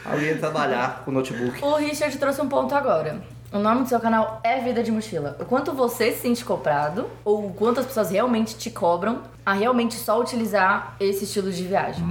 Alguém 0.12 0.26
ia 0.28 0.38
trabalhar 0.38 1.02
com 1.04 1.10
o 1.10 1.14
notebook. 1.14 1.64
O 1.64 1.74
Richard 1.76 2.16
trouxe 2.18 2.40
um 2.40 2.48
ponto 2.48 2.74
agora. 2.74 3.20
O 3.52 3.58
nome 3.58 3.82
do 3.82 3.88
seu 3.88 4.00
canal 4.00 4.40
é 4.42 4.60
Vida 4.60 4.82
de 4.82 4.90
Mochila. 4.90 5.36
O 5.40 5.44
quanto 5.44 5.72
você 5.72 6.10
se 6.12 6.20
sente 6.22 6.42
cobrado, 6.44 7.06
ou 7.24 7.46
o 7.48 7.52
quanto 7.52 7.80
as 7.80 7.86
pessoas 7.86 8.10
realmente 8.10 8.56
te 8.56 8.70
cobram 8.70 9.20
a 9.44 9.52
realmente 9.52 9.94
só 9.94 10.18
utilizar 10.20 10.96
esse 10.98 11.24
estilo 11.24 11.50
de 11.52 11.62
viagem. 11.64 12.02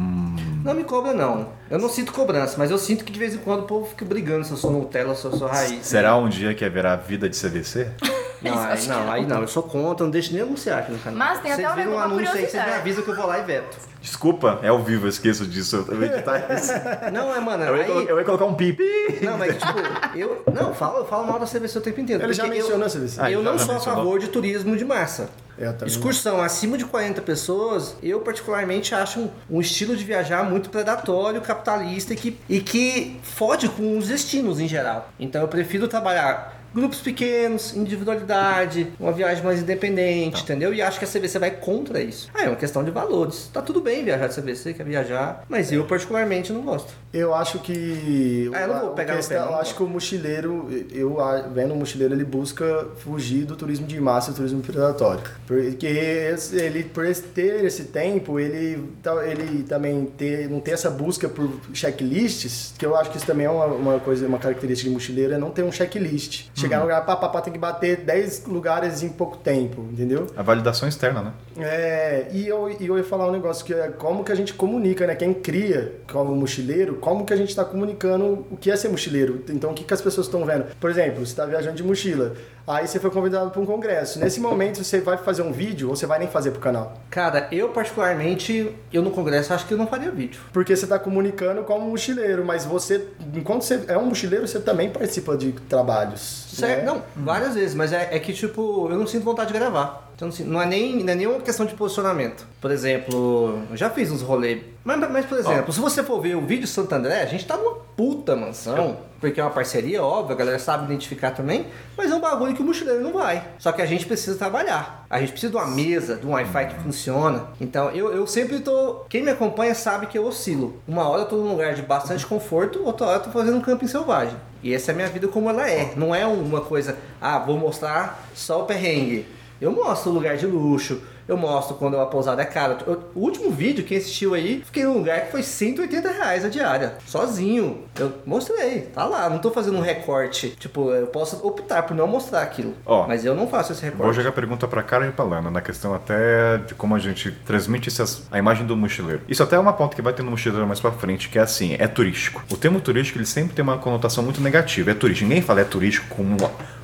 Não 0.64 0.76
me 0.76 0.84
cobra, 0.84 1.14
não. 1.14 1.48
Eu 1.70 1.80
não 1.80 1.90
sinto 1.90 2.14
cobrança, 2.14 2.56
mas 2.60 2.70
eu 2.70 2.78
sinto 2.78 3.04
que 3.04 3.12
de 3.12 3.18
vez 3.18 3.34
em 3.34 3.40
quando 3.40 3.62
o 3.62 3.64
povo 3.64 3.88
fica 3.88 4.06
brigando 4.06 4.44
se 4.46 4.52
eu 4.52 4.58
sou 4.58 4.70
Nutella, 4.72 5.16
se 5.16 5.26
eu 5.26 5.36
sou 5.36 5.48
raiz. 5.48 5.84
Será 5.86 6.16
um 6.16 6.30
dia 6.30 6.54
que 6.54 6.64
haverá 6.64 6.96
vida 6.96 7.28
de 7.28 7.36
CVC? 7.36 7.88
Não, 8.42 8.60
aí 8.60 8.88
não, 8.88 9.12
aí 9.12 9.26
não. 9.26 9.42
Eu 9.42 9.48
sou 9.48 9.64
contra, 9.64 10.04
não 10.04 10.12
deixo 10.12 10.34
nem 10.34 10.42
anunciar 10.42 10.80
aqui 10.80 10.92
no 10.92 11.00
canal. 11.00 11.18
Mas 11.18 11.40
tem 11.42 11.52
até 11.52 11.62
Vocês 11.62 11.74
um 11.74 11.76
viram 11.76 11.92
um 11.94 12.00
anúncio 12.00 12.34
aí, 12.34 12.48
vocês 12.48 12.66
me 12.66 12.72
avisam 12.72 13.04
que 13.04 13.10
eu 13.12 13.16
vou 13.16 13.28
lá 13.28 13.40
e 13.40 13.44
veto. 13.44 13.78
Desculpa, 14.02 14.60
é 14.64 14.68
ao 14.70 14.80
vivo, 14.82 15.06
eu 15.06 15.10
esqueço 15.10 15.46
disso. 15.46 15.86
Eu 15.88 15.96
vou 15.96 16.04
editar 16.06 16.52
isso. 16.54 16.72
Não, 17.14 17.36
é, 17.36 17.40
mano, 17.40 17.64
Eu 17.64 17.78
ia, 17.78 17.84
aí... 17.84 18.08
eu 18.10 18.18
ia 18.18 18.26
colocar 18.26 18.46
um 18.46 18.56
pipi. 18.56 18.84
Não, 19.22 19.38
mas 19.38 19.56
tipo, 19.56 20.18
eu... 20.18 20.44
Não, 20.52 20.70
eu 20.70 20.74
falo, 20.74 21.00
eu 21.00 21.06
falo 21.06 21.28
mal 21.28 21.40
da 21.40 21.46
CVC 21.46 21.78
o 21.78 21.82
tempo 21.82 22.02
inteiro. 22.02 22.24
Ele 22.24 22.34
já 22.34 22.46
eu- 22.46 22.50
mencionou 22.50 22.88
a 22.88 22.90
CVC. 22.90 23.22
Ah, 23.22 23.32
eu 23.32 23.44
não 23.44 23.60
sou 23.60 23.76
a 23.76 23.80
favor 23.80 24.20
de 24.20 24.28
turismo 24.28 24.76
de 24.76 24.84
massa. 24.84 25.30
Também 25.56 25.88
Excursão 25.88 26.42
acima 26.42 26.76
de 26.76 26.86
40 26.86 27.22
pessoas, 27.22 27.96
eu 28.02 28.22
particularmente 28.22 28.96
acho 28.96 29.20
um, 29.20 29.30
um 29.50 29.62
estilo 29.62 29.96
de 29.96 30.04
viajar 30.04 30.44
muito 30.44 30.72
predatório, 30.72 31.40
capitalista 31.40 32.14
e 32.14 32.16
que, 32.16 32.40
e 32.50 32.60
que 32.62 33.20
fode 33.22 33.70
com 33.70 33.96
os 33.96 34.08
destinos 34.08 34.60
em 34.60 34.68
geral. 34.68 35.10
Então 35.20 35.42
eu 35.42 35.48
prefiro 35.48 35.88
trabalhar 35.88 36.61
grupos 36.74 37.00
pequenos, 37.02 37.76
individualidade, 37.76 38.88
uma 39.00 39.12
viagem 39.12 39.44
mais 39.44 39.60
independente, 39.62 40.42
entendeu? 40.44 40.74
E 40.74 40.82
acho 40.82 40.98
que 41.00 41.06
a 41.06 41.08
CVC 41.08 41.40
vai 41.40 41.52
contra 41.52 42.02
isso. 42.02 42.30
Ah, 42.34 42.44
é 42.44 42.48
uma 42.48 42.56
questão 42.56 42.84
de 42.84 42.92
valores. 42.92 43.50
Tá 43.54 43.62
tudo 43.62 43.82
bem 43.82 44.04
viajar 44.04 44.28
de 44.28 44.36
CVC, 44.42 44.74
quer 44.74 44.86
viajar, 44.86 45.44
mas 45.50 45.72
eu 45.72 45.86
particularmente 45.86 46.52
não 46.54 46.62
gosto. 46.62 46.94
Eu 47.14 47.34
acho 47.34 47.60
que. 47.60 48.50
Ah, 48.54 48.62
eu 48.62 48.68
não 48.70 48.80
vou 48.82 48.90
pegar 48.92 49.16
questão- 49.18 49.38
pé, 49.38 49.44
não. 49.46 49.52
Eu 49.54 49.60
acho 49.60 49.76
que 49.76 49.84
o 49.84 49.88
mochileiro, 49.88 50.68
eu 50.92 51.18
vendo 51.54 51.74
o 51.74 51.78
mochileiro, 51.78 52.14
ele 52.14 52.24
busca 52.26 52.88
fugir 52.98 53.46
do 53.46 53.56
turismo 53.56 53.86
de 53.86 54.00
massa 54.00 54.30
e 54.30 54.34
do 54.34 54.38
turismo 54.38 54.62
predatório. 54.62 55.22
Porque 55.46 55.86
ele, 55.86 56.84
por 56.86 57.06
ter 57.34 57.66
esse 57.66 57.84
tempo, 57.86 58.40
ele, 58.40 58.82
tá- 59.04 59.26
ele 59.28 59.64
também 59.64 60.06
ter, 60.18 60.50
não 60.50 60.60
ter 60.60 60.72
essa 60.72 60.90
busca 60.90 61.28
por 61.28 61.50
checklists, 61.74 62.74
que 62.78 62.86
eu 62.86 62.96
acho 62.96 63.12
que 63.12 63.18
isso 63.18 63.26
também 63.26 63.46
é 63.46 63.50
uma, 63.50 63.66
uma 63.66 64.00
coisa, 64.00 64.26
uma 64.28 64.40
característica 64.40 64.88
de 64.88 64.94
mochileiro, 64.94 65.34
é 65.34 65.38
não 65.38 65.52
ter 65.52 65.64
um 65.64 65.72
checklist 65.72 66.46
Chegar 66.62 66.78
no 66.78 66.84
lugar, 66.84 67.06
pá, 67.06 67.16
pá, 67.16 67.30
pá, 67.30 67.42
tem 67.42 67.52
que 67.52 67.60
bater 67.60 67.98
10 67.98 68.46
lugares 68.46 69.04
em 69.04 69.10
pouco 69.10 69.38
tempo, 69.38 69.82
entendeu? 69.92 70.28
A 70.36 70.42
validação 70.42 70.88
externa, 70.88 71.22
né? 71.22 71.34
É, 71.58 72.28
e 72.32 72.48
eu, 72.48 72.70
e 72.80 72.88
eu 72.88 72.98
ia 72.98 73.04
falar 73.04 73.28
um 73.28 73.32
negócio 73.32 73.66
que 73.66 73.74
é 73.74 73.90
como 73.90 74.24
que 74.24 74.32
a 74.32 74.36
gente 74.36 74.54
comunica, 74.54 75.06
né? 75.06 75.16
Quem 75.16 75.34
cria 75.34 75.96
como 76.12 76.36
mochileiro, 76.36 76.96
como 76.96 77.26
que 77.26 77.34
a 77.34 77.38
gente 77.38 77.56
tá 77.56 77.66
comunicando 77.66 78.46
o 78.50 78.58
que 78.58 78.72
é 78.72 78.76
ser 78.76 78.90
mochileiro. 78.90 79.44
Então, 79.50 79.72
o 79.72 79.74
que, 79.74 79.84
que 79.84 79.94
as 79.94 80.02
pessoas 80.02 80.28
estão 80.28 80.46
vendo? 80.46 80.66
Por 80.80 80.90
exemplo, 80.90 81.26
você 81.26 81.36
tá 81.36 81.46
viajando 81.46 81.76
de 81.76 81.84
mochila, 81.84 82.34
aí 82.72 82.88
você 82.88 83.00
foi 83.00 83.12
convidado 83.12 83.52
para 83.52 83.62
um 83.62 83.66
congresso. 83.66 84.20
Nesse 84.20 84.40
momento, 84.40 84.84
você 84.84 85.02
vai 85.02 85.18
fazer 85.18 85.42
um 85.42 85.52
vídeo 85.52 85.90
ou 85.90 85.96
você 85.96 86.06
vai 86.06 86.20
nem 86.20 86.28
fazer 86.28 86.52
pro 86.52 86.60
canal? 86.60 86.94
Cara, 87.10 87.48
eu 87.52 87.70
particularmente, 87.70 88.76
eu 88.92 89.02
no 89.02 89.12
congresso 89.12 89.54
acho 89.54 89.66
que 89.68 89.74
eu 89.74 89.78
não 89.78 89.88
faria 89.88 90.12
vídeo. 90.12 90.42
Porque 90.54 90.76
você 90.76 90.88
tá 90.88 90.98
comunicando 90.98 91.64
como 91.64 91.90
mochileiro, 91.90 92.46
mas 92.46 92.66
você, 92.66 93.08
enquanto 93.34 93.64
você 93.64 93.84
é 93.88 93.98
um 93.98 94.06
mochileiro, 94.06 94.48
você 94.48 94.60
também 94.60 94.90
participa 94.90 95.38
de 95.38 95.52
trabalhos. 95.52 96.48
Certo? 96.54 96.80
né? 96.80 96.86
Não, 96.86 97.04
várias 97.16 97.56
vezes, 97.56 97.76
mas 97.76 97.94
é, 97.94 98.10
é 98.12 98.20
que, 98.20 98.34
tipo, 98.34 98.88
eu 98.90 98.98
não 98.98 99.08
sinto 99.08 99.24
vontade 99.24 99.52
de 99.52 99.60
gravar. 99.60 100.11
Então, 100.22 100.30
assim, 100.30 100.44
não, 100.44 100.62
é 100.62 100.68
nem, 100.68 101.04
não 101.04 101.14
é 101.14 101.16
nenhuma 101.16 101.40
questão 101.40 101.66
de 101.66 101.74
posicionamento. 101.74 102.46
Por 102.62 102.70
exemplo, 102.70 103.60
eu 103.72 103.76
já 103.76 103.90
fiz 103.90 104.12
uns 104.12 104.22
rolês. 104.22 104.62
Mas, 104.84 105.00
mas, 105.10 105.26
por 105.26 105.40
exemplo, 105.40 105.74
se 105.74 105.80
você 105.80 106.04
for 106.04 106.22
ver 106.22 106.36
o 106.36 106.42
vídeo 106.46 106.68
Santo 106.68 106.94
André, 106.94 107.24
a 107.24 107.26
gente 107.26 107.44
tá 107.44 107.58
numa 107.58 107.74
puta 107.98 108.36
mansão. 108.36 108.98
Porque 109.20 109.40
é 109.40 109.44
uma 109.44 109.50
parceria, 109.50 110.04
óbvio, 110.04 110.36
a 110.36 110.38
galera 110.38 110.60
sabe 110.60 110.86
identificar 110.86 111.32
também. 111.32 111.66
Mas 111.98 112.12
é 112.12 112.16
um 112.16 112.20
bagulho 112.20 112.54
que 112.54 112.62
o 112.62 112.66
mochileiro 112.66 113.02
não 113.02 113.14
vai. 113.14 113.44
Só 113.58 113.72
que 113.72 113.82
a 113.82 113.86
gente 113.88 114.06
precisa 114.06 114.38
trabalhar. 114.38 115.08
A 115.10 115.20
gente 115.20 115.32
precisa 115.32 115.52
de 115.52 115.58
uma 115.58 115.66
mesa, 115.66 116.18
de 116.18 116.28
um 116.28 116.34
Wi-Fi 116.34 116.68
que 116.68 116.76
funciona. 116.84 117.48
Então, 117.60 117.90
eu, 117.90 118.14
eu 118.14 118.28
sempre 118.28 118.60
tô... 118.60 119.06
Quem 119.10 119.24
me 119.24 119.32
acompanha 119.32 119.74
sabe 119.74 120.06
que 120.06 120.20
eu 120.20 120.28
oscilo. 120.28 120.80
Uma 120.88 121.10
hora 121.10 121.24
eu 121.24 121.28
tô 121.28 121.38
num 121.38 121.50
lugar 121.50 121.74
de 121.74 121.82
bastante 121.82 122.28
conforto, 122.28 122.84
outra 122.86 123.08
hora 123.08 123.18
eu 123.18 123.24
tô 123.24 123.32
fazendo 123.32 123.58
um 123.58 123.62
camping 123.62 123.88
selvagem. 123.88 124.38
E 124.62 124.72
essa 124.72 124.92
é 124.92 124.94
a 124.94 124.96
minha 124.96 125.10
vida 125.10 125.28
como 125.28 125.50
ela 125.50 125.68
é. 125.68 125.94
Não 125.96 126.14
é 126.14 126.28
uma 126.28 126.62
coisa, 126.62 126.96
ah, 127.20 127.40
vou 127.40 127.58
mostrar 127.58 128.24
só 128.36 128.62
o 128.62 128.66
perrengue. 128.66 129.26
Eu 129.62 129.72
mostro 129.72 130.10
o 130.10 130.16
lugar 130.16 130.36
de 130.38 130.48
luxo, 130.48 131.04
eu 131.32 131.38
mostro 131.38 131.76
quando 131.76 132.00
a 132.00 132.06
pousada 132.06 132.42
é 132.42 132.46
cara. 132.46 132.78
Eu- 132.86 133.02
o 133.16 133.20
último 133.22 133.50
vídeo, 133.52 133.84
quem 133.84 133.98
assistiu 133.98 134.34
aí, 134.34 134.62
fiquei 134.66 134.84
num 134.84 134.94
lugar 134.94 135.22
que 135.26 135.32
foi 135.32 135.42
180 135.44 136.10
reais 136.12 136.44
a 136.46 136.50
diária, 136.50 136.94
sozinho. 137.06 137.86
Eu 138.00 138.12
mostrei, 138.26 138.82
tá 138.94 139.06
lá. 139.06 139.30
Não 139.30 139.40
tô 139.40 139.52
fazendo 139.52 139.78
um 139.78 139.82
recorte. 139.82 140.50
Tipo, 140.60 140.92
eu 140.92 141.08
posso 141.08 141.46
optar 141.46 141.84
por 141.84 141.96
não 141.96 142.08
mostrar 142.08 142.42
aquilo. 142.42 142.74
Ó, 142.86 143.08
mas 143.08 143.24
eu 143.26 143.36
não 143.36 143.48
faço 143.48 143.72
esse 143.74 143.82
Vou 143.82 143.92
recorte. 143.92 144.16
jogar 144.18 144.30
a 144.30 144.34
pergunta 144.34 144.68
pra 144.68 144.82
cara 144.84 145.08
e 145.08 145.12
pra 145.12 145.24
Lana, 145.26 145.50
na 145.52 145.62
questão 145.62 145.94
até 145.94 146.58
de 146.58 146.74
como 146.76 146.96
a 146.96 147.00
gente 147.00 147.32
transmite 147.46 147.90
essas, 147.90 148.24
a 148.32 148.38
imagem 148.40 148.66
do 148.66 148.76
mochileiro. 148.76 149.22
Isso 149.28 149.44
até 149.44 149.56
é 149.56 149.60
uma 149.60 149.74
pauta 149.74 149.96
que 149.96 150.02
vai 150.02 150.14
ter 150.14 150.24
no 150.24 150.32
mochileiro 150.32 150.66
mais 150.68 150.80
pra 150.80 150.92
frente, 150.92 151.30
que 151.30 151.38
é 151.38 151.42
assim, 151.42 151.76
é 151.80 151.88
turístico. 151.88 152.44
O 152.52 152.58
termo 152.58 152.80
turístico, 152.82 153.18
ele 153.20 153.26
sempre 153.26 153.54
tem 153.56 153.64
uma 153.64 153.78
conotação 153.78 154.24
muito 154.24 154.42
negativa. 154.42 154.92
É 154.92 154.94
turístico. 154.94 155.28
Ninguém 155.30 155.42
fala 155.44 155.62
é 155.62 155.64
turístico 155.66 156.08
com 156.16 156.24
um 156.24 156.38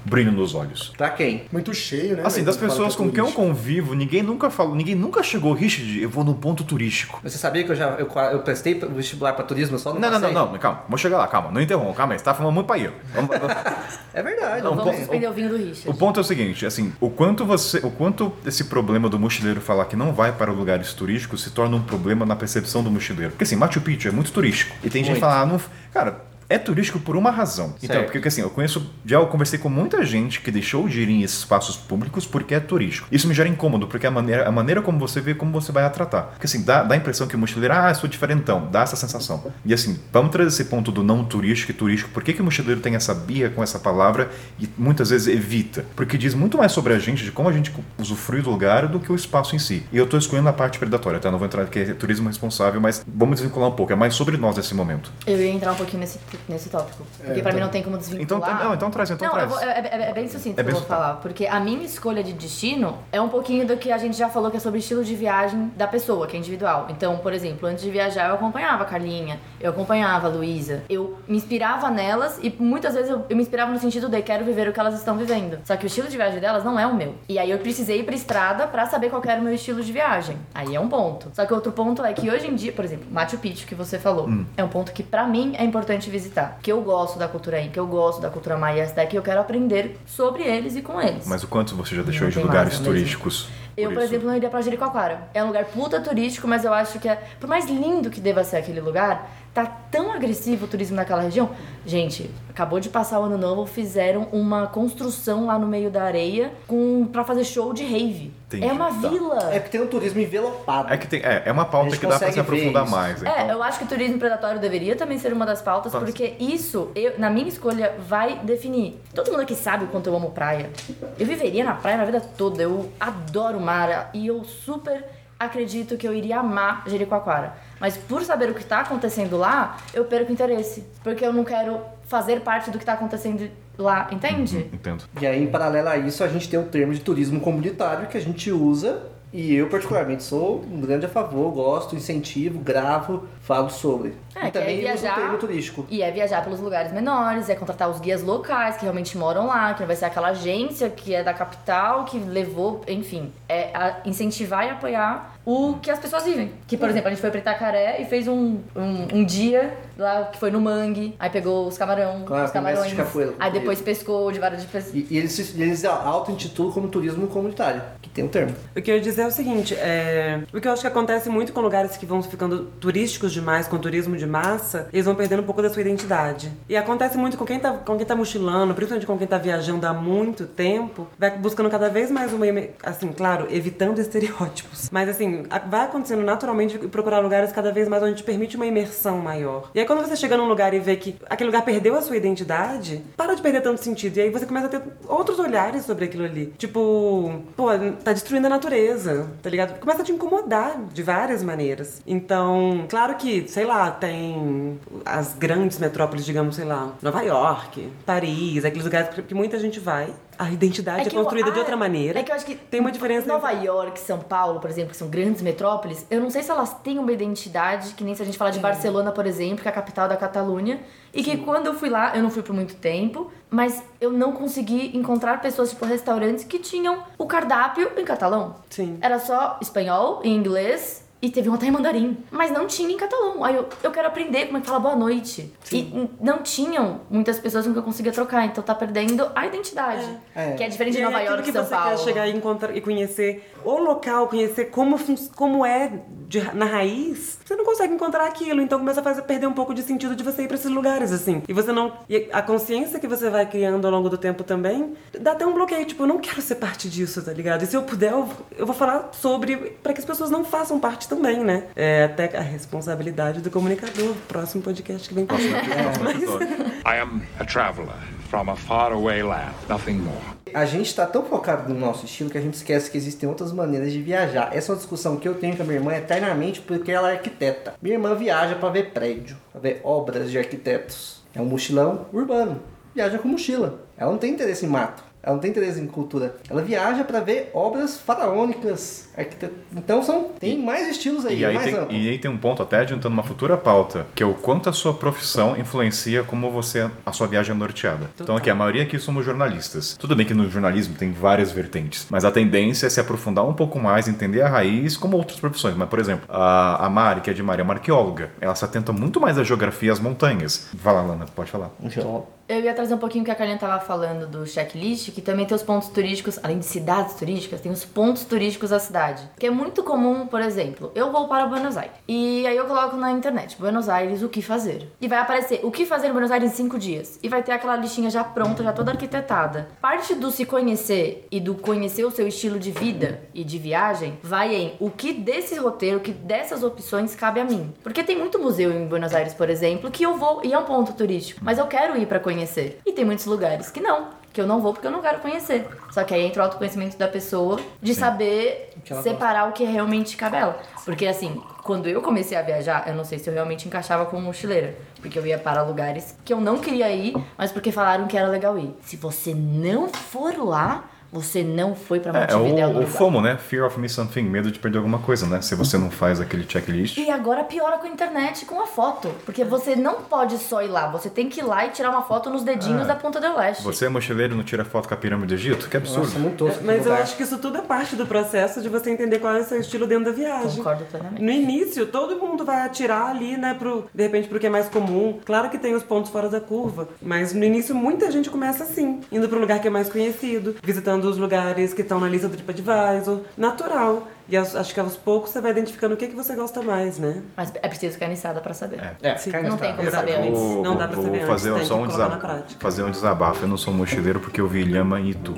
brilho 0.06 0.32
nos 0.32 0.54
olhos. 0.54 0.94
Pra 0.98 1.10
quem? 1.10 1.46
Muito 1.52 1.74
cheio, 1.74 2.18
né? 2.18 2.24
Assim, 2.26 2.44
das 2.44 2.56
pessoas 2.56 2.96
que 2.96 3.02
é 3.02 3.06
com 3.06 3.12
quem 3.12 3.24
eu 3.24 3.32
convivo, 3.32 3.94
ninguém 3.94 4.22
nunca 4.24 4.37
falou, 4.52 4.76
ninguém 4.76 4.96
nunca 4.96 5.22
chegou, 5.24 5.54
Richard, 5.54 6.02
eu 6.02 6.10
vou 6.10 6.24
num 6.24 6.34
ponto 6.34 6.64
turístico. 6.64 7.20
Você 7.24 7.38
sabia 7.38 7.64
que 7.64 7.72
eu 7.72 7.76
já 7.76 7.90
eu, 7.92 8.08
eu 8.32 8.40
prestei 8.40 8.74
vestibular 8.76 9.34
pra 9.34 9.44
turismo 9.44 9.78
só 9.80 9.94
não 9.94 10.00
Não, 10.00 10.12
não, 10.12 10.20
não, 10.32 10.52
não, 10.52 10.58
calma, 10.60 10.82
vamos 10.88 11.02
chegar 11.02 11.18
lá, 11.18 11.28
calma, 11.28 11.52
não 11.52 11.60
interrompa, 11.62 11.94
calma 11.94 12.14
aí, 12.14 12.20
você 12.20 12.26
tá 12.26 12.34
falando 12.34 12.54
muito 12.54 12.68
pra 12.68 12.78
ir. 12.78 12.92
Vamos- 13.14 13.32
É 14.14 14.24
verdade. 14.24 14.64
Não, 14.64 14.76
vamos 14.76 14.96
suspender 14.98 15.28
o 15.28 15.34
vinho 15.34 15.50
do 15.50 15.58
Richard. 15.58 15.90
O 15.90 15.94
ponto 15.94 16.20
é 16.20 16.22
o 16.22 16.24
seguinte, 16.24 16.66
assim, 16.66 16.92
o 17.00 17.10
quanto 17.10 17.46
você, 17.46 17.78
o 17.80 17.92
quanto 17.92 18.32
esse 18.46 18.64
problema 18.66 19.08
do 19.10 19.20
mochileiro 19.20 19.62
falar 19.62 19.86
que 19.86 19.96
não 19.96 20.12
vai 20.14 20.32
para 20.32 20.52
lugares 20.52 20.92
turísticos 20.94 21.44
se 21.44 21.52
torna 21.52 21.76
um 21.76 21.82
problema 21.82 22.26
na 22.26 22.36
percepção 22.36 22.84
do 22.84 22.90
mochileiro. 22.90 23.32
Porque 23.32 23.44
assim, 23.44 23.56
Machu 23.56 23.80
Picchu 23.82 24.08
é 24.08 24.12
muito 24.12 24.32
turístico. 24.32 24.76
E 24.84 24.90
tem 24.90 25.04
gente 25.04 25.16
que 25.16 25.22
Muito. 25.22 25.22
fala, 25.22 25.42
ah, 25.42 25.46
não, 25.46 25.62
cara, 25.94 26.22
é 26.50 26.58
turístico 26.58 27.00
por 27.00 27.16
uma 27.16 27.30
razão. 27.32 27.76
Então, 27.82 27.98
Certo. 27.98 28.12
porque 28.12 28.28
assim, 28.28 28.42
eu 28.42 28.50
conheço, 28.50 28.92
já 29.06 29.18
eu 29.18 29.28
conversei 29.28 29.60
com 29.60 29.70
muita 29.70 30.06
gente 30.06 30.42
que 30.42 30.52
deixou 30.52 30.88
de 30.88 31.02
ir 31.02 31.10
em 31.10 31.24
esses 31.24 31.40
espaços 31.40 31.76
públicos 31.76 32.26
porque 32.26 32.54
é 32.56 32.60
turístico. 32.60 33.08
Isso 33.12 33.28
me 33.28 33.34
gera 33.34 33.50
incômodo, 33.50 33.88
porque 33.88 34.08
a 34.08 34.12
maneira, 34.12 34.48
a 34.48 34.52
maneira 34.52 34.82
como 34.82 34.98
você 35.00 35.20
vê, 35.20 35.34
como 35.34 35.52
você 35.52 35.72
vai 35.72 35.84
a 35.84 35.90
tratar. 35.90 36.24
Porque 36.24 36.46
assim, 36.46 36.64
dá, 36.64 36.84
dá 36.84 36.96
a 36.96 36.98
impressão 36.98 37.28
que 37.28 37.36
o 37.36 37.40
mochileiro, 37.40 37.74
ah, 37.74 37.90
eu 37.90 37.96
sou 37.96 38.10
diferentão, 38.10 38.68
dá 38.72 38.82
essa 38.82 38.96
sensação. 38.96 39.44
E 39.66 39.74
assim, 39.74 40.00
vamos 40.12 40.32
trazer 40.32 40.50
esse 40.50 40.66
ponto 40.66 40.92
do 40.92 41.04
não 41.04 41.24
turístico 41.24 41.72
e 41.72 41.76
turístico. 41.76 42.12
Por 42.12 42.24
que, 42.24 42.34
que 42.34 42.42
o 42.42 42.46
mochileiro 42.46 42.80
tem 42.82 42.96
essa 42.96 43.14
birra 43.14 43.50
com 43.50 43.62
essa 43.62 43.80
palavra 43.80 44.30
e 44.60 44.70
muitas 44.78 45.10
vezes 45.10 45.28
evita? 45.28 45.86
Porque 45.96 46.18
diz 46.18 46.34
muito 46.34 46.58
mais 46.58 46.72
sobre 46.72 46.94
a 46.94 47.00
gente, 47.00 47.24
de 47.24 47.32
como 47.32 47.50
a 47.50 47.54
gente 47.54 47.74
usufrui 47.98 48.42
do 48.42 48.50
lugar, 48.50 48.88
do 48.88 49.00
que 49.00 49.12
o 49.12 49.16
espaço 49.16 49.56
em 49.56 49.60
si. 49.60 49.84
E 49.92 49.98
eu 49.98 50.08
tô 50.08 50.18
escolhendo 50.18 50.50
a 50.50 50.54
parte 50.54 50.80
predatória, 50.80 51.20
tá? 51.20 51.30
Não 51.32 51.38
vou 51.38 51.46
entrar 51.46 51.64
porque 51.64 51.80
é 51.80 51.94
turismo 51.94 52.28
responsável, 52.28 52.80
mas 52.80 53.04
vamos 53.08 53.36
desvincular 53.38 53.70
um 53.70 53.74
pouco. 53.74 53.92
É 53.92 53.96
mais 53.96 54.14
sobre 54.16 54.38
nós 54.38 54.56
nesse 54.58 54.74
momento. 54.74 55.12
Eu 55.26 55.40
ia 55.40 55.52
entrar 55.52 55.72
um 55.72 55.76
pouquinho 55.76 56.00
nesse, 56.02 56.20
nesse 56.48 56.70
tópico. 56.70 57.04
Porque 57.24 57.42
pra 57.42 57.52
mim 57.54 57.60
não 57.60 57.70
tem 57.70 57.84
como 57.84 57.98
desvincular. 57.98 58.24
Então 58.24 58.40
tá- 58.40 58.64
não, 58.64 58.74
então 58.74 58.90
traz, 58.92 59.10
então 59.12 59.28
não, 59.28 59.34
traz. 59.36 59.50
vou- 59.50 59.60
é, 59.60 59.80
é- 59.80 60.10
é 60.10 60.14
bem 60.14 60.28
sucinto 60.28 60.60
É 60.60 60.64
que 60.64 60.70
eu 60.70 60.74
vou 60.74 60.82
sucinto. 60.82 60.88
falar. 60.88 61.16
Porque 61.16 61.46
a 61.46 61.60
minha 61.60 61.84
escolha 61.84 62.24
de 62.24 62.34
destino 62.34 62.98
é 63.12 63.20
um 63.22 63.30
pouquinho 63.30 63.66
do 63.68 63.78
que 63.78 63.92
a 63.92 63.98
gente 63.98 64.18
já 64.18 64.30
falou, 64.30 64.50
que 64.52 64.58
é 64.58 64.60
sobre 64.60 64.80
o 64.80 64.82
estilo 64.82 65.04
de 65.04 65.16
viagem 65.16 65.72
da 65.76 65.88
pessoa, 65.88 66.28
que 66.28 66.36
é 66.36 66.40
individual. 66.40 66.88
Então, 66.90 67.18
por 67.18 67.34
exemplo, 67.34 67.68
antes 67.68 67.84
de 67.84 67.90
viajar, 67.90 68.30
eu 68.30 68.36
acompanhava 68.36 68.84
a 68.84 68.86
Carlinha, 68.86 69.40
eu 69.60 69.72
acompanhava 69.72 70.28
a 70.28 70.30
Luísa. 70.30 70.84
Eu 70.90 71.18
me 71.28 71.38
inspirava 71.38 71.90
nelas 71.90 72.40
e 72.42 72.54
muitas 72.60 72.94
vezes 72.94 73.10
eu, 73.10 73.26
eu 73.30 73.36
me 73.36 73.42
inspirava 73.42 73.72
no 73.72 73.80
sentido 73.80 74.10
de 74.10 74.22
quero 74.22 74.44
viver 74.46 74.68
o 74.68 74.74
que 74.74 74.80
elas 74.80 74.96
estão 74.96 75.18
vivendo. 75.18 75.60
Só 75.66 75.76
que 75.76 75.86
o 75.86 75.88
estilo 75.88 76.08
de 76.08 76.18
viagem 76.18 76.40
delas 76.40 76.64
não 76.64 76.80
é 76.80 76.86
o 76.88 76.96
meu. 76.96 77.16
E 77.30 77.38
aí 77.40 77.50
eu 77.52 77.58
precisei 77.60 78.00
ir 78.00 78.04
pra 78.04 78.16
estrada 78.16 78.68
pra 78.68 78.86
saber 78.86 79.10
qual 79.10 79.22
era 79.26 79.40
o 79.40 79.44
meu 79.44 79.54
estilo 79.54 79.82
de 79.84 79.92
viagem. 79.92 80.38
Aí 80.54 80.76
é 80.76 80.80
um 80.80 80.88
ponto. 80.88 81.30
Só 81.34 81.46
que 81.46 81.54
outro 81.54 81.72
ponto 81.72 82.04
é 82.06 82.14
que 82.14 82.30
hoje 82.30 82.48
em 82.48 82.56
dia, 82.56 82.72
por 82.72 82.86
exemplo, 82.86 83.06
Machu 83.12 83.38
Picchu, 83.38 83.66
que 83.68 83.76
você 83.76 83.98
falou, 84.00 84.28
Hum. 84.28 84.46
é 84.56 84.64
um 84.64 84.68
ponto 84.68 84.92
que 84.92 85.04
pra 85.04 85.26
mim 85.26 85.54
é 85.58 85.64
importante 85.64 86.10
visitar. 86.10 86.27
Que 86.62 86.72
eu 86.72 86.82
gosto 86.82 87.18
da 87.18 87.28
cultura 87.28 87.62
inca, 87.62 87.80
eu 87.80 87.88
gosto 87.88 88.22
da 88.22 88.30
cultura 88.30 88.58
maia, 88.58 88.82
essa 88.82 88.96
daqui 88.96 89.16
eu 89.16 89.22
quero 89.22 89.40
aprender 89.40 89.98
sobre 90.06 90.44
eles 90.44 90.76
e 90.76 90.82
com 90.82 91.02
eles. 91.02 91.28
Mas 91.28 91.44
o 91.44 91.48
quanto 91.48 91.76
você 91.76 91.96
já 91.96 92.04
deixou 92.04 92.30
de 92.30 92.40
lugares 92.40 92.74
mais, 92.74 92.80
mesmo. 92.80 92.94
turísticos? 92.94 93.50
Eu, 93.78 93.92
por 93.92 93.98
isso? 93.98 94.08
exemplo, 94.08 94.28
não 94.28 94.36
iria 94.36 94.50
pra 94.50 94.60
Jericoacoara. 94.62 95.30
É 95.36 95.44
um 95.44 95.48
lugar 95.48 95.66
puta 95.66 96.02
turístico, 96.02 96.48
mas 96.48 96.66
eu 96.66 96.74
acho 96.74 96.98
que 97.00 97.08
é. 97.08 97.16
Por 97.40 97.48
mais 97.48 97.68
lindo 97.68 98.10
que 98.10 98.20
deva 98.20 98.44
ser 98.44 98.58
aquele 98.58 98.82
lugar, 98.82 99.30
tá 99.58 99.66
tão 99.66 100.12
agressivo 100.12 100.66
o 100.66 100.68
turismo 100.68 100.96
naquela 100.96 101.24
região. 101.24 101.50
Gente, 101.84 102.30
acabou 102.48 102.80
de 102.80 102.90
passar 102.90 103.20
o 103.20 103.24
ano 103.24 103.40
novo, 103.40 103.66
fizeram 103.66 104.28
uma 104.32 104.68
construção 104.68 105.48
lá 105.48 105.58
no 105.58 105.66
meio 105.66 105.90
da 105.90 106.04
areia 106.04 106.54
com 106.68 107.08
para 107.08 107.24
fazer 107.24 107.44
show 107.44 107.74
de 107.74 107.84
rave. 107.84 108.32
Entendi, 108.46 108.64
é 108.64 108.72
uma 108.72 108.86
tá. 108.86 109.10
vila. 109.10 109.50
É 109.52 109.60
que 109.60 109.72
tem 109.72 109.82
um 109.82 109.88
turismo 109.88 110.20
envelopado. 110.20 110.94
É 110.94 110.98
que 110.98 111.08
tem, 111.08 111.22
é, 111.22 111.42
é 111.48 111.52
uma 111.52 111.66
pauta 111.66 111.98
que 111.98 112.06
dá 112.06 112.20
pra 112.20 112.32
se 112.32 112.40
aprofundar 112.40 112.84
isso. 112.84 112.92
mais. 112.92 113.24
É, 113.24 113.30
então. 113.30 113.50
eu 113.50 113.64
acho 113.64 113.80
que 113.80 113.86
o 113.86 113.88
turismo 113.88 114.20
predatório 114.20 114.62
deveria 114.62 114.96
também 114.96 115.18
ser 115.18 115.34
uma 115.34 115.46
das 115.46 115.60
pautas, 115.60 115.92
Pode 115.92 116.06
porque 116.06 116.36
isso, 116.40 116.92
eu, 116.94 117.18
na 117.18 117.32
minha 117.32 117.48
escolha, 117.48 117.96
vai 118.08 118.38
definir. 118.44 119.02
Todo 119.16 119.32
mundo 119.32 119.42
aqui 119.42 119.56
sabe 119.56 119.86
o 119.86 119.88
quanto 119.88 120.08
eu 120.08 120.16
amo 120.16 120.30
praia. 120.30 120.70
Eu 121.18 121.26
viveria 121.26 121.64
na 121.64 121.74
praia 121.74 121.98
na 121.98 122.06
vida 122.06 122.22
toda, 122.22 122.62
eu 122.62 122.92
adoro 123.00 123.60
mar 123.60 124.12
e 124.14 124.28
eu 124.28 124.44
super 124.44 125.04
acredito 125.40 125.98
que 125.98 126.08
eu 126.08 126.14
iria 126.14 126.40
amar 126.40 126.84
Jericoacoara. 126.88 127.54
Mas 127.80 127.98
por 127.98 128.24
saber 128.24 128.50
o 128.50 128.54
que 128.54 128.64
tá 128.64 128.80
acontecendo 128.80 129.38
lá, 129.38 129.78
eu 129.94 130.06
perco 130.06 130.32
interesse. 130.32 130.86
Porque 131.04 131.26
eu 131.26 131.34
não 131.34 131.44
quero 131.44 131.80
fazer 132.06 132.42
parte 132.42 132.72
do 132.72 132.80
que 132.80 132.86
tá 132.86 132.94
acontecendo 132.94 133.50
lá, 133.78 134.08
entende? 134.12 134.70
Entendo. 134.74 135.04
E 135.22 135.28
aí, 135.28 135.44
em 135.44 135.48
paralelo 135.48 135.90
a 135.90 135.98
isso, 135.98 136.24
a 136.24 136.28
gente 136.28 136.50
tem 136.50 136.60
o 136.60 136.64
termo 136.64 136.94
de 136.94 137.02
turismo 137.02 137.40
comunitário 137.40 138.08
que 138.08 138.18
a 138.18 138.22
gente 138.22 138.52
usa. 138.52 139.04
E 139.40 139.54
eu, 139.54 139.70
particularmente, 139.70 140.24
sou 140.24 140.64
um 140.66 140.82
grande 140.82 141.06
a 141.06 141.10
favor, 141.10 141.52
gosto, 141.52 141.96
incentivo, 141.96 142.58
gravo, 142.58 143.28
falo 143.40 143.70
sobre. 143.70 144.16
É, 144.36 144.46
e 144.46 144.48
é 144.48 144.50
também 144.52 144.70
uso 144.80 144.80
o 144.80 144.82
viajar- 144.82 145.16
termo 145.16 145.38
turístico. 145.38 145.86
E 145.92 146.02
é 146.02 146.10
viajar 146.12 146.44
pelos 146.44 146.60
lugares 146.60 146.92
menores, 146.92 147.48
é 147.48 147.54
contratar 147.54 147.88
os 147.88 148.00
guias 148.00 148.24
locais 148.24 148.78
que 148.78 148.82
realmente 148.82 149.16
moram 149.16 149.46
lá, 149.46 149.76
que 149.76 149.82
não 149.82 149.86
vai 149.88 149.96
ser 149.96 150.06
aquela 150.06 150.30
agência 150.30 150.90
que 150.90 151.14
é 151.14 151.22
da 151.24 151.36
capital, 151.36 152.06
que 152.06 152.18
levou, 152.18 152.82
enfim, 152.88 153.32
é 153.48 153.70
a 153.76 153.98
incentivar 154.06 154.66
e 154.66 154.70
apoiar 154.72 155.36
o 155.46 155.76
que 155.84 155.92
as 155.92 156.00
pessoas 156.00 156.24
vivem. 156.24 156.52
Que, 156.66 156.76
por 156.76 156.90
exemplo, 156.90 157.08
a 157.08 157.12
gente 157.12 157.22
foi 157.22 157.30
pra 157.30 157.40
Itacaré 157.40 158.02
e 158.02 158.06
fez 158.06 158.28
um, 158.28 158.58
um, 158.76 159.08
um 159.20 159.24
dia 159.24 159.78
lá 159.98 160.26
que 160.26 160.38
foi 160.40 160.52
no 160.52 160.60
mangue, 160.62 161.16
aí 161.20 161.30
pegou 161.30 161.68
os 161.68 161.78
camarão, 161.78 162.24
Claro, 162.26 162.46
os 162.46 162.52
camarões, 162.52 162.90
de 162.90 162.96
capoeira. 162.96 163.34
aí 163.40 163.52
depois 163.52 163.82
pescou 163.82 164.32
de 164.32 164.40
vara 164.40 164.56
de 164.58 164.66
pesca. 164.68 164.92
E, 164.98 165.08
e 165.10 165.18
eles, 165.18 165.32
se- 165.32 165.62
eles 165.62 165.84
auto-intitulam 165.86 166.72
como 166.72 166.88
turismo 166.88 167.28
comunitário, 167.28 167.82
que 168.02 168.10
tem 168.10 168.24
um 168.26 168.28
termo. 168.28 168.56
O 168.76 168.82
que 168.82 168.90
eu 168.92 168.96
ia 168.96 169.02
dizer 169.02 169.22
é 169.24 169.28
o 169.28 169.32
seguinte, 169.32 169.76
é... 169.76 170.42
o 170.54 170.60
que 170.62 170.68
eu 170.68 170.72
acho 170.72 170.82
que 170.82 170.88
acontece 170.88 171.30
muito 171.30 171.54
com 171.54 171.62
lugares 171.62 171.98
que 171.98 172.06
vão 172.06 172.22
ficando 172.24 172.66
turísticos 172.80 173.32
demais, 173.34 173.68
com 173.68 173.78
turismo 173.78 174.16
de 174.18 174.26
massa, 174.26 174.88
eles 174.92 175.06
vão 175.06 175.16
perdendo 175.16 175.42
um 175.42 175.46
pouco 175.46 175.62
da 175.62 175.70
sua 175.70 175.82
identidade. 175.82 176.52
E 176.70 176.76
acontece 176.76 177.18
muito 177.18 177.38
com 177.38 177.46
quem 177.46 177.60
tá, 177.60 177.72
com 177.72 177.98
quem 177.98 178.06
tá 178.06 178.16
mochilando, 178.16 178.74
principalmente 178.74 179.06
com 179.08 179.18
quem 179.18 179.28
tá 179.28 179.38
viajando 179.38 179.86
há 179.86 179.94
muito 179.94 180.46
tempo, 180.46 181.08
vai 181.18 181.32
buscando 181.38 181.70
cada 181.70 181.90
vez 181.90 182.10
mais 182.12 182.34
uma, 182.34 182.46
assim, 182.84 183.12
claro, 183.12 183.48
evitando 183.50 184.00
estereótipos. 184.02 184.90
Mas 184.92 185.10
assim, 185.10 185.44
vai 185.70 185.86
acontecendo 185.86 186.24
naturalmente 186.24 186.78
de 186.78 186.88
procurar 186.88 187.20
lugares 187.20 187.52
cada 187.52 187.72
vez 187.72 187.88
mais 187.88 188.02
onde 188.04 188.16
te 188.16 188.24
permite 188.24 188.56
uma 188.56 188.66
imersão 188.66 189.18
maior. 189.20 189.70
E 189.74 189.80
é 189.80 189.86
quando 189.88 190.06
você 190.06 190.16
chega 190.16 190.38
num 190.38 190.48
lugar 190.48 190.74
e 190.74 190.80
vê 190.80 190.96
que 190.96 191.16
aquele 191.30 191.48
lugar 191.48 191.64
perdeu 191.64 191.96
a 191.96 192.02
sua 192.02 192.18
identidade, 192.18 193.04
para 193.16 193.34
de 193.34 193.42
perder 193.42 193.62
tanto 193.62 193.84
sentido. 193.84 194.18
E 194.18 194.22
aí 194.22 194.30
você 194.30 194.46
começa 194.46 194.68
a 194.68 194.70
ter 194.70 194.82
outros 195.08 195.40
olhares 195.40 195.86
sobre 195.86 196.06
aquilo 196.06 196.26
ali. 196.26 196.54
Tipo, 196.58 197.42
pô, 197.56 197.68
tá 198.04 198.14
destruindo 198.14 198.48
a 198.48 198.50
natureza, 198.50 199.30
tá 199.42 199.50
ligado? 199.50 199.80
Começa 199.80 200.02
a 200.02 200.06
te 200.06 200.12
incomodar 200.12 200.80
de 200.94 201.02
várias 201.02 201.42
maneiras. 201.42 202.02
Então, 202.06 202.86
claro 202.90 203.16
que, 203.16 203.48
sei 203.48 203.66
lá, 203.66 203.90
tem 203.90 204.80
as 205.06 205.34
grandes 205.34 205.80
metrópoles, 205.80 206.26
digamos, 206.26 206.56
sei 206.56 206.66
lá, 206.66 206.94
Nova 207.02 207.22
York, 207.22 207.90
Paris, 208.06 208.66
aqueles 208.66 208.86
lugares 208.86 209.10
que 209.28 209.34
muita 209.34 209.58
gente 209.60 209.80
vai. 209.80 210.14
A 210.40 210.52
identidade 210.52 211.02
é, 211.02 211.06
que 211.06 211.16
construída 211.16 211.50
eu- 211.50 211.54
de 211.54 211.60
ah, 211.60 211.62
outra 211.62 211.76
maneira. 211.78 212.20
É 212.20 212.24
que 212.24 212.32
eu 212.32 212.36
acho 212.36 212.46
que 212.46 212.56
tem 212.56 212.80
uma 212.80 212.92
diferença 212.92 213.28
Nova 213.28 213.52
entre- 213.54 213.66
York, 213.66 214.00
São 214.00 214.20
Paulo, 214.20 214.60
por 214.60 214.70
exemplo, 214.70 214.92
que 214.92 214.98
são 214.98 215.08
grandes 215.10 215.42
metrópoles, 215.42 216.06
eu 216.12 216.22
não 216.22 216.30
sei 216.30 216.44
se 216.44 216.52
elas 216.52 216.74
têm 216.76 217.00
uma 217.00 217.12
identidade, 217.12 217.94
que 217.96 218.04
nem 218.04 218.14
se 218.14 218.22
a 218.22 218.26
gente 218.26 218.38
falar 218.38 218.52
de 218.52 218.60
Barcelona, 218.60 219.12
por 219.12 219.26
exemplo, 219.26 219.62
que 219.64 219.68
é 219.68 219.72
a 219.72 219.74
capital 219.74 220.08
da 220.08 220.16
Catalunha, 220.18 220.80
e 221.14 221.24
que 221.24 221.38
quando 221.38 221.68
eu 221.68 221.74
fui 221.74 221.90
lá, 221.90 222.16
eu 222.16 222.22
não 222.22 222.30
fui 222.30 222.44
por 222.44 222.54
muito 222.54 222.76
tempo, 222.76 223.32
mas 223.50 223.82
eu 224.00 224.12
não 224.12 224.32
consegui 224.34 224.96
encontrar 224.96 225.42
pessoas, 225.42 225.70
tipo, 225.72 225.86
restaurantes 225.86 226.44
que 226.44 226.60
tinham 226.60 227.04
o 227.18 227.26
cardápio 227.26 227.92
em 227.98 228.06
catalão. 228.06 228.56
Sim. 228.70 228.98
Era 229.02 229.18
só 229.20 229.58
espanhol, 229.62 230.22
em 230.24 230.36
inglês 230.36 231.07
e 231.22 231.30
teve 231.30 231.50
um 231.50 231.54
até 231.54 231.66
em 231.68 231.72
mandarim. 231.72 232.18
Mas 232.32 232.52
não 232.52 232.68
tinha 232.68 232.90
em 232.92 232.98
catalão. 232.98 233.44
Aí 233.44 233.56
eu, 233.56 233.68
eu 233.84 233.92
quero 233.92 234.08
aprender 234.08 234.46
como 234.46 234.58
é 234.58 234.62
que 234.62 234.68
fala 234.68 234.80
boa 234.80 234.96
noite. 234.96 235.52
E 235.72 235.80
n- 235.82 236.10
não 236.22 236.40
tinham 236.40 237.02
muitas 237.10 237.40
pessoas 237.40 237.66
com 237.66 237.74
que 237.74 237.80
eu 237.80 237.84
conseguia 237.84 238.12
trocar. 238.12 238.46
Então 238.46 238.64
tá 238.64 238.76
perdendo 238.76 239.30
a 239.36 239.46
identidade. 239.48 240.08
É. 240.36 240.54
Que 240.54 240.64
é 240.64 240.70
diferente 240.70 240.94
E 240.96 240.98
de 240.98 241.04
Nova 241.04 241.18
aquilo 241.18 241.32
York 241.36 241.44
que 241.44 241.50
e 241.50 241.54
São 241.54 241.64
você 241.64 241.70
Paulo. 241.76 241.90
quer 241.90 241.98
chegar 242.04 242.28
e 242.28 242.32
encontrar 242.36 242.76
e 242.78 242.82
conhecer 242.82 243.52
o 243.66 243.78
local, 243.80 244.28
conhecer 244.28 244.66
como, 244.66 244.98
como 245.36 245.66
é 245.66 245.92
de 246.28 246.42
na 246.54 246.66
raiz, 246.66 247.40
você 247.46 247.56
não 247.56 247.64
consegue 247.66 247.94
encontrar 247.94 248.26
aquilo. 248.26 248.62
Então 248.62 248.78
começa 248.80 249.00
a 249.00 249.04
fazer, 249.04 249.22
perder 249.24 249.48
um 249.48 249.54
pouco 249.54 249.74
de 249.74 249.82
sentido 249.82 250.16
de 250.16 250.24
você 250.24 250.44
ir 250.44 250.48
pra 250.48 250.56
esses 250.56 250.70
lugares, 250.70 251.12
assim. 251.12 251.42
E 251.48 251.54
você 251.54 251.72
não. 251.72 251.94
E 252.10 252.30
a 252.32 252.42
consciência 252.42 253.00
que 253.00 253.08
você 253.08 253.30
vai 253.30 253.46
criando 253.46 253.86
ao 253.86 253.92
longo 253.92 254.10
do 254.10 254.18
tempo 254.18 254.44
também 254.44 254.94
dá 255.20 255.32
até 255.32 255.46
um 255.48 255.54
bloqueio. 255.54 255.86
Tipo, 255.86 256.04
eu 256.04 256.08
não 256.08 256.20
quero 256.20 256.42
ser 256.42 256.56
parte 256.56 256.90
disso, 256.90 257.22
tá 257.24 257.32
ligado? 257.34 257.64
E 257.64 257.66
se 257.66 257.76
eu 257.76 257.84
puder, 257.84 258.12
eu, 258.12 258.28
eu 258.58 258.66
vou 258.66 258.76
falar 258.76 259.10
sobre. 259.14 259.56
para 259.82 259.94
que 259.94 260.00
as 260.00 260.06
pessoas 260.06 260.30
não 260.30 260.44
façam 260.44 260.80
parte 260.80 261.07
também, 261.08 261.44
né? 261.44 261.64
É 261.76 262.04
até 262.04 262.38
a 262.38 262.42
responsabilidade 262.42 263.42
do 263.42 263.50
comunicador. 263.50 264.14
Próximo 264.28 264.64
podcast 264.64 265.08
que 265.08 265.16
vem 265.16 265.26
pra 265.26 265.38
I 265.38 267.00
am 267.00 267.22
a 267.40 267.46
traveler 267.46 267.96
from 268.30 268.50
a 268.50 268.56
faraway 268.56 269.24
land, 269.24 269.54
nothing 269.70 269.96
more. 269.96 270.38
A 270.54 270.66
gente 270.66 270.94
tá 270.96 271.06
tão 271.06 271.24
focado 271.24 271.74
no 271.74 271.80
nosso 271.80 272.06
estilo 272.06 272.30
que 272.30 272.38
a 272.38 272.42
gente 272.42 272.56
esquece 272.56 272.90
que 272.90 272.98
existem 272.98 273.28
outras 273.28 273.52
maneiras 273.52 273.92
de 273.92 274.02
viajar. 274.02 274.50
Essa 274.56 274.72
é 274.72 274.74
uma 274.74 274.78
discussão 274.78 275.18
que 275.18 275.28
eu 275.28 275.36
tenho 275.36 275.56
com 275.56 275.64
a 275.64 275.66
minha 275.66 275.78
irmã 275.78 275.94
eternamente 275.94 276.62
porque 276.62 276.92
ela 276.92 277.12
é 277.12 277.16
arquiteta. 277.16 277.74
Minha 277.82 277.96
irmã 277.96 278.16
viaja 278.16 278.56
pra 278.56 278.70
ver 278.70 278.92
prédio, 278.92 279.38
pra 279.52 279.62
ver 279.62 279.82
obras 279.84 280.32
de 280.32 280.38
arquitetos. 280.38 281.22
É 281.36 281.42
um 281.42 281.46
mochilão 281.46 282.06
urbano. 282.14 282.62
Viaja 282.96 283.20
com 283.20 283.28
mochila. 283.28 283.82
Ela 283.98 284.12
não 284.12 284.18
tem 284.18 284.34
interesse 284.34 284.66
em 284.66 284.70
mato. 284.70 285.04
Ela 285.28 285.34
não 285.36 285.42
tem 285.42 285.52
interesse 285.52 285.78
em 285.82 285.88
cultura. 285.88 286.38
Ela 286.50 286.62
viaja 286.62 287.04
pra 287.04 287.20
ver 287.20 287.52
obras 287.54 287.98
faraônicas. 288.00 289.10
arquite- 289.18 289.52
Então 289.76 290.02
são 290.02 290.30
tem 290.40 290.58
mais 290.64 290.88
estilos 290.88 291.26
aí, 291.26 291.40
E 291.40 291.44
aí, 291.46 291.54
mais 291.56 291.66
tem, 291.72 291.76
amplo. 291.80 291.94
e 291.98 292.08
aí 292.10 292.18
tem 292.18 292.32
um 292.32 292.38
ponto 292.38 292.64
até 292.64 292.78
adiantando 292.80 293.14
uma 293.14 293.24
futura 293.24 293.58
pauta, 293.58 294.06
que 294.16 294.24
é 294.24 294.26
o 294.26 294.34
quanto 294.34 294.70
a 294.70 294.74
sua 294.74 294.94
profissão 294.94 295.58
influencia 295.58 296.24
como 296.24 296.50
você 296.50 296.90
a 297.06 297.12
sua 297.12 297.28
viagem 297.28 297.54
é 297.54 297.58
norteada. 297.58 298.10
Então 298.22 298.38
aqui 298.38 298.50
a 298.50 298.56
maioria 298.56 298.84
aqui 298.84 298.98
somos 299.00 299.26
jornalistas. 299.26 299.98
Tudo 300.00 300.16
bem 300.16 300.26
que 300.26 300.34
no 300.34 300.50
jornalismo 300.50 300.96
tem 300.96 301.12
várias 301.12 301.52
vertentes, 301.52 302.08
mas 302.10 302.24
a 302.24 302.32
tendência 302.32 302.88
é 302.88 302.90
se 302.90 303.00
aprofundar 303.02 303.46
um 303.46 303.54
pouco 303.54 303.78
mais, 303.80 304.08
entender 304.08 304.42
a 304.44 304.48
raiz, 304.48 304.96
como 304.96 305.18
outras 305.18 305.40
profissões. 305.42 305.76
Mas 305.76 305.90
por 305.90 306.00
exemplo, 306.00 306.26
a, 306.30 306.86
a 306.86 306.90
Mari, 306.90 307.20
que 307.22 307.30
é 307.30 307.34
de 307.34 307.44
Mari, 307.44 307.60
é 307.62 307.64
uma 307.64 307.74
arqueóloga. 307.74 308.32
Ela 308.40 308.56
se 308.56 308.64
atenta 308.64 308.94
muito 308.94 309.20
mais 309.20 309.38
à 309.38 309.44
geografia 309.44 309.90
e 309.90 309.92
às 309.92 310.00
montanhas. 310.00 310.68
Vai 310.74 310.94
lá, 310.94 311.02
Lana, 311.02 311.26
pode 311.36 311.50
falar. 311.52 311.72
Então, 311.84 312.26
Eu 312.50 312.62
ia 312.62 312.74
trazer 312.74 312.94
um 312.94 312.98
pouquinho 312.98 313.24
o 313.24 313.26
que 313.26 313.32
a 313.32 313.36
Karine 313.36 313.60
tava 313.60 313.78
falando 313.82 314.26
do 314.26 314.48
checklist, 314.48 315.12
que 315.12 315.22
também 315.22 315.46
tem 315.46 315.54
os 315.54 315.64
pontos 315.64 315.90
turísticos, 315.90 316.40
além 316.42 316.60
de 316.60 316.66
cidades 316.66 317.16
turísticas, 317.16 317.60
tem 317.60 317.70
os 317.70 317.84
pontos 317.84 318.24
turísticos 318.24 318.70
da 318.70 318.80
cidade. 318.80 319.30
Que 319.38 319.48
é 319.48 319.50
muito 319.50 319.84
comum, 319.84 320.26
por 320.26 320.40
exemplo, 320.40 320.90
eu 320.96 321.12
vou 321.12 321.28
para 321.28 321.46
Buenos 321.46 321.76
Aires. 321.76 321.92
E 322.08 322.48
aí 322.48 322.56
eu 322.56 322.64
coloco 322.64 322.96
na 322.96 323.12
internet, 323.12 323.58
Buenos 323.60 323.90
Aires, 323.90 324.24
o 324.24 324.30
que 324.30 324.42
fazer. 324.42 324.90
E 325.02 325.10
vai 325.10 325.20
aparecer 325.20 325.60
o 325.62 325.70
que 325.70 325.86
fazer 325.86 326.08
em 326.08 326.14
Buenos 326.14 326.32
Aires 326.32 326.54
em 326.54 326.56
cinco 326.56 326.80
dias. 326.80 327.20
E 327.22 327.28
vai 327.28 327.44
ter 327.44 327.52
aquela 327.52 327.76
listinha 327.76 328.10
já 328.10 328.24
pronta, 328.24 328.64
já 328.64 328.72
toda 328.72 328.92
arquitetada. 328.92 329.68
Parte 329.82 330.16
do 330.16 330.32
se 330.32 330.46
conhecer 330.46 331.28
e 331.30 331.42
do 331.42 331.54
conhecer 331.54 332.06
o 332.06 332.12
seu 332.12 332.30
estilo 332.30 332.58
de 332.58 332.72
vida 332.72 333.24
e 333.34 333.44
de 333.44 333.58
viagem 333.58 334.20
vai 334.24 334.56
em 334.56 334.74
o 334.80 334.90
que 334.90 335.12
desse 335.12 335.56
roteiro, 335.56 335.98
o 335.98 336.02
que 336.02 336.14
dessas 336.14 336.64
opções 336.64 337.14
cabe 337.14 337.42
a 337.42 337.44
mim. 337.44 337.74
Porque 337.84 338.06
tem 338.06 338.18
muito 338.18 338.40
museu 338.40 338.72
em 338.72 338.88
Buenos 338.88 339.14
Aires, 339.14 339.34
por 339.34 339.50
exemplo, 339.50 339.92
que 339.92 340.04
eu 340.04 340.16
vou 340.16 340.40
e 340.46 340.54
é 340.54 340.58
um 340.58 340.64
ponto 340.64 340.94
turístico, 340.94 341.42
mas 341.44 341.58
eu 341.58 341.68
quero 341.68 341.98
ir 341.98 342.06
pra 342.06 342.22
conhecer. 342.22 342.37
E 342.86 342.92
tem 342.92 343.06
muitos 343.06 343.26
lugares 343.26 343.70
que 343.70 343.80
não, 343.80 344.10
que 344.32 344.42
eu 344.42 344.46
não 344.46 344.62
vou 344.62 344.74
porque 344.74 344.88
eu 344.88 344.92
não 344.92 345.02
quero 345.02 345.20
conhecer. 345.20 345.68
Só 345.92 346.04
que 346.04 346.14
aí 346.14 346.26
entra 346.26 346.42
o 346.42 346.46
autoconhecimento 346.46 346.98
da 346.98 347.08
pessoa 347.08 347.60
de 347.82 347.96
saber 347.96 348.70
que 348.84 348.94
ela 348.94 349.02
separar 349.02 349.50
o 349.50 349.52
que 349.52 349.64
realmente 349.64 350.16
cabe 350.16 350.38
a 350.38 350.40
ela. 350.40 350.60
Porque 350.86 351.08
assim, 351.08 351.42
quando 351.64 351.88
eu 351.88 352.02
comecei 352.02 352.38
a 352.38 352.42
viajar, 352.42 352.88
eu 352.88 352.94
não 352.94 353.04
sei 353.04 353.20
se 353.20 353.30
eu 353.30 353.34
realmente 353.34 353.68
encaixava 353.68 354.06
como 354.06 354.22
mochileira. 354.22 354.76
Porque 355.02 355.18
eu 355.18 355.26
ia 355.26 355.38
para 355.38 355.64
lugares 355.64 356.16
que 356.24 356.34
eu 356.34 356.40
não 356.40 356.60
queria 356.60 356.92
ir, 356.92 357.16
mas 357.38 357.52
porque 357.52 357.72
falaram 357.72 358.08
que 358.08 358.18
era 358.18 358.28
legal 358.28 358.58
ir. 358.58 358.76
Se 358.82 358.96
você 358.96 359.34
não 359.34 359.88
for 359.90 360.38
lá, 360.38 360.90
você 361.12 361.44
não 361.44 361.76
foi 361.76 362.00
pra 362.00 362.18
É, 362.20 362.32
é 362.32 362.36
Montevideo 362.36 362.74
no 362.74 362.80
o, 362.82 362.84
o. 362.84 362.88
FOMO, 362.88 363.22
né? 363.22 363.38
Fear 363.38 363.66
of 363.66 363.80
Missing 363.80 363.96
Something, 363.96 364.24
medo 364.24 364.52
de 364.52 364.60
perder 364.60 364.78
alguma 364.78 365.00
coisa, 365.00 365.26
né? 365.26 365.42
Se 365.42 365.56
você 365.56 365.78
não 365.78 365.90
faz 365.90 366.20
aquele 366.22 366.46
checklist. 366.48 366.98
E 366.98 367.10
agora 367.10 367.44
piora 367.44 367.78
com 367.78 367.88
a 367.88 367.90
internet, 367.90 368.46
com 368.46 368.62
a 368.62 368.68
foto. 368.68 369.10
Porque 369.26 369.44
você 369.44 369.76
não 369.76 370.02
pode 370.02 370.38
só 370.38 370.62
ir 370.62 370.68
lá, 370.68 370.88
você 370.88 371.10
tem 371.10 371.30
que 371.30 371.40
ir 371.40 371.44
lá 371.44 371.66
e 371.66 371.70
tirar 371.70 371.90
uma 371.90 372.04
foto 372.04 372.30
nos 372.30 372.44
dedinhos 372.44 372.88
da 372.88 372.96
Ponta 372.96 373.20
do 373.20 373.38
Leste. 373.38 373.64
Você 373.64 373.86
é 373.86 373.90
mochileiro 373.90 374.34
e 374.34 374.38
não 374.38 374.44
tira 374.44 374.64
foto 374.64 374.88
com 374.88 374.94
a 374.94 374.98
pirâmide 374.98 375.28
do 375.28 375.34
Egito? 375.34 375.70
Que 375.70 375.78
absurdo. 375.78 376.06
nossa, 376.06 376.20
muito 376.20 376.38
tosco. 376.38 376.64
Mas 376.64 376.86
eu 376.86 376.94
acho 376.94 377.16
que 377.16 377.24
isso 377.24 377.38
tudo 377.38 377.58
é 377.58 377.62
parte 377.62 377.96
do 377.96 378.06
processo 378.06 378.62
de 378.62 378.70
você 378.70 378.90
entender 378.92 379.20
qual 379.20 379.36
é 379.36 379.40
o 379.40 379.44
seu 379.44 379.60
estilo 379.60 379.88
dentro 379.88 380.06
da 380.06 380.12
viagem. 380.12 380.58
Concordo 380.58 380.86
plenamente. 380.86 381.24
No 381.24 381.32
início, 381.32 381.86
todo 381.88 382.18
mundo 382.18 382.46
vai 382.46 382.66
atirar 382.66 383.08
ali, 383.08 383.38
né, 383.38 383.56
pro, 383.58 383.86
de 383.94 384.04
repente, 384.04 384.28
pro 384.28 384.40
que 384.40 384.48
é 384.48 384.50
mais 384.50 384.70
comum. 384.70 385.20
Claro 385.26 385.50
que 385.50 385.58
tem 385.58 385.74
os 385.74 385.84
pontos 385.84 386.12
fora 386.12 386.30
da 386.30 386.40
curva, 386.40 386.90
mas 387.02 387.34
no 387.34 387.44
início 387.44 387.74
muita 387.74 388.12
gente 388.12 388.30
começa 388.30 388.64
assim, 388.64 389.02
indo 389.12 389.28
pro 389.28 389.40
lugar 389.40 389.60
que 389.60 389.68
é 389.68 389.72
mais 389.72 389.90
conhecido, 389.90 390.56
visitando 390.64 390.97
os 391.06 391.18
lugares 391.18 391.74
que 391.74 391.82
estão 391.82 392.00
na 392.00 392.08
lista 392.08 392.28
do 392.28 392.36
TripAdvisor, 392.38 393.22
natural. 393.38 394.08
E 394.30 394.36
aos- 394.36 394.56
acho 394.58 394.74
que 394.74 394.80
aos 394.80 394.98
poucos 394.98 395.30
você 395.30 395.40
vai 395.40 395.52
identificando 395.52 395.94
o 395.94 395.98
que, 395.98 396.08
que 396.08 396.16
você 396.16 396.36
gosta 396.36 396.62
mais, 396.62 396.98
né? 397.00 397.22
Mas 397.36 397.54
é 397.56 397.68
preciso 397.68 397.94
ficar 397.94 398.08
iniciada 398.08 398.42
pra 398.42 398.54
saber. 398.54 398.78
É, 399.02 399.16
Sim, 399.16 399.32
carne 399.32 399.48
não 399.50 399.56
tem 399.58 399.74
como 399.74 399.90
saber 399.90 400.16
antes. 400.18 400.32
Vou, 400.40 400.64
Não 400.64 400.76
dá 400.76 400.86
pra 400.88 400.96
vou 400.98 401.06
saber 401.06 401.18
antes, 401.20 401.28
fazer 401.30 401.54
tem 401.54 401.64
só 401.66 401.76
um, 401.76 401.78
colocar 401.86 401.98
na 401.98 402.04
desabafo, 402.10 402.28
prática. 402.28 402.60
fazer 402.60 402.84
um 402.84 402.92
desabafo. 402.92 403.44
Eu 403.46 403.48
não 403.48 403.58
sou 403.58 403.74
mochileiro 403.74 404.20
porque 404.20 404.42
eu 404.42 404.48
vi 404.48 404.64
lhama 404.64 405.00
em 405.00 405.12
Itu. 405.12 405.34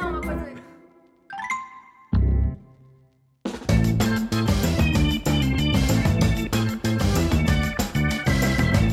Não, 0.00 0.10
uma 0.10 0.20
coisa. 0.20 0.61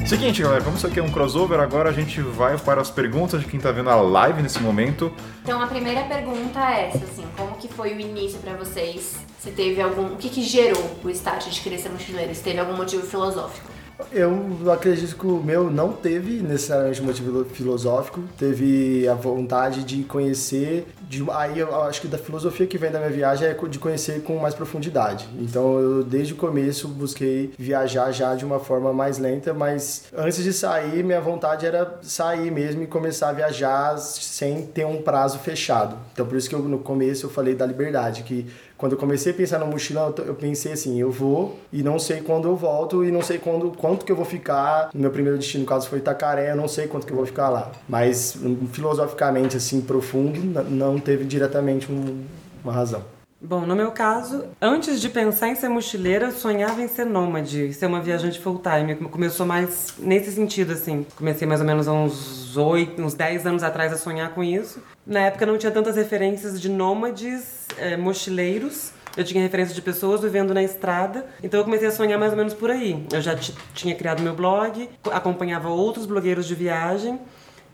Seguinte, 0.10 0.42
galera, 0.42 0.64
como 0.64 0.76
isso 0.76 0.88
aqui 0.88 1.00
é 1.00 1.04
um 1.04 1.12
crossover, 1.12 1.60
agora 1.60 1.92
a 1.92 1.94
gente 1.94 2.20
vai 2.20 2.58
para 2.58 2.82
as 2.82 2.90
perguntas 2.90 3.42
de 3.42 3.46
quem 3.46 3.60
tá 3.60 3.72
vendo 3.72 3.92
a 3.92 3.96
live 3.96 4.42
nesse 4.42 4.60
momento. 4.60 5.14
Então 5.44 5.62
a 5.62 5.68
primeira 5.68 6.02
pergunta 6.02 6.60
é 6.60 6.88
essa, 6.88 7.06
assim, 7.06 7.24
como 7.38 7.56
que 7.58 7.68
foi 7.68 7.94
o 7.94 8.00
início 8.00 8.40
pra 8.40 8.54
vocês? 8.54 9.18
Se 9.40 9.52
teve 9.52 9.80
algum, 9.80 10.16
o 10.16 10.18
que 10.18 10.28
que 10.28 10.42
gerou 10.42 10.84
o 11.04 11.10
start 11.12 11.48
de 11.50 11.62
querer 11.62 11.78
ser 11.78 11.90
mochileiro? 11.90 12.34
Se 12.34 12.42
teve 12.42 12.60
algum 12.60 12.76
motivo 12.76 13.06
filosófico? 13.06 13.70
Eu 14.12 14.72
acredito 14.72 15.16
que 15.16 15.28
o 15.28 15.44
meu 15.44 15.70
não 15.70 15.92
teve 15.92 16.42
necessariamente 16.42 17.02
motivo 17.02 17.44
filosófico, 17.46 18.24
teve 18.38 19.08
a 19.08 19.14
vontade 19.14 19.84
de 19.84 20.04
conhecer, 20.04 20.88
de, 21.02 21.26
aí 21.32 21.60
eu 21.60 21.82
acho 21.84 22.02
que 22.02 22.08
da 22.08 22.18
filosofia 22.18 22.66
que 22.66 22.78
vem 22.78 22.92
da 22.92 23.00
minha 23.00 23.12
viagem 23.12 23.48
é 23.48 23.54
de 23.54 23.78
conhecer 23.78 24.24
com 24.24 24.38
mais 24.38 24.54
profundidade. 24.54 25.28
Então 25.38 25.80
eu 25.80 26.04
desde 26.04 26.34
o 26.34 26.36
começo 26.38 26.88
busquei 26.88 27.54
viajar 27.58 28.12
já 28.12 28.36
de 28.36 28.46
uma 28.46 28.60
forma 28.60 28.94
mais 28.94 29.18
lenta, 29.18 29.54
mas 29.54 30.06
antes 30.16 30.44
de 30.44 30.54
sair 30.54 31.04
minha 31.04 31.20
vontade 31.20 31.66
era 31.66 32.00
sair 32.02 32.52
mesmo 32.52 32.84
e 32.84 32.88
começar 32.88 33.30
a 33.30 33.34
viajar 33.34 33.98
sem 33.98 34.66
ter 34.66 34.86
um 34.86 35.02
prazo 35.02 35.40
fechado. 35.40 35.98
Então 36.14 36.26
por 36.26 36.38
isso 36.38 36.48
que 36.48 36.56
eu, 36.56 36.60
no 36.60 36.80
começo 36.80 37.26
eu 37.26 37.30
falei 37.30 37.54
da 37.54 37.66
liberdade, 37.66 38.24
que 38.24 38.48
quando 38.80 38.94
eu 38.94 38.98
comecei 38.98 39.34
a 39.34 39.36
pensar 39.36 39.60
no 39.60 39.68
mochilão, 39.68 40.14
eu, 40.26 40.34
pensei 40.34 40.72
assim, 40.72 40.98
eu 41.02 41.12
vou 41.12 41.60
e 41.72 41.84
não 41.84 42.00
sei 42.00 42.22
quando 42.22 42.48
eu 42.48 42.56
volto 42.56 43.04
e 43.04 43.12
não 43.12 43.22
sei 43.22 43.38
quando, 43.38 43.72
quanto 43.78 44.06
que 44.06 44.12
eu 44.12 44.16
vou 44.16 44.24
ficar. 44.24 44.90
No 44.94 45.02
meu 45.02 45.12
primeiro 45.12 45.38
destino, 45.38 45.64
no 45.66 45.70
caso, 45.70 45.90
foi 45.90 46.00
Itacaré, 46.00 46.52
eu 46.52 46.56
não 46.56 46.70
sei 46.70 46.88
quanto 46.88 47.06
que 47.06 47.12
eu 47.12 47.18
vou 47.18 47.26
ficar 47.26 47.50
lá. 47.50 47.74
Mas 47.90 48.38
filosoficamente, 48.72 49.58
assim, 49.58 49.82
profundo, 49.82 50.40
não 50.70 50.98
teve 50.98 51.26
diretamente 51.26 51.92
um- 51.92 52.24
uma 52.64 52.72
razão. 52.72 53.04
Bom, 53.42 53.62
no 53.66 53.74
meu 53.74 53.92
caso, 53.92 54.44
antes 54.62 55.00
de 55.00 55.08
pensar 55.08 55.48
em 55.48 55.56
ser 55.56 55.70
mochileira, 55.70 56.26
eu 56.28 56.32
sonhava 56.34 56.82
em 56.82 56.90
ser 56.90 57.06
nômade, 57.06 57.74
ser 57.74 57.86
uma 57.86 58.02
viajante 58.02 58.38
full 58.38 58.60
time. 58.62 58.96
Começou 58.96 59.46
mais 59.46 59.94
nesse 59.98 60.32
sentido, 60.34 60.74
assim. 60.74 61.06
Comecei 61.16 61.48
mais 61.48 61.62
ou 61.62 61.68
menos 61.68 61.88
há 61.88 61.94
uns 61.94 62.58
oito, 62.58 63.02
uns 63.02 63.14
10 63.14 63.46
anos 63.46 63.64
atrás 63.64 63.94
a 63.94 63.98
sonhar 63.98 64.34
com 64.34 64.44
isso. 64.44 64.82
Na 65.10 65.22
época 65.22 65.44
não 65.44 65.58
tinha 65.58 65.72
tantas 65.72 65.96
referências 65.96 66.62
de 66.62 66.70
nômades, 66.70 67.66
eh, 67.80 67.98
mochileiros. 67.98 68.92
eu 69.18 69.24
tinha 69.24 69.42
referência 69.42 69.74
de 69.74 69.82
pessoas 69.82 70.22
vivendo 70.22 70.54
na 70.54 70.62
estrada, 70.62 71.26
então 71.44 71.60
eu 71.60 71.64
comecei 71.64 71.88
a 71.88 71.92
sonhar 71.92 72.20
mais 72.20 72.32
ou 72.32 72.38
menos 72.38 72.54
por 72.54 72.70
aí. 72.70 73.04
Eu 73.12 73.20
já 73.20 73.36
tinha 73.74 73.96
criado 73.96 74.22
meu 74.22 74.36
blog, 74.36 74.88
acompanhava 75.12 75.68
outros 75.68 76.06
blogueiros 76.06 76.46
de 76.46 76.54
viagem, 76.54 77.20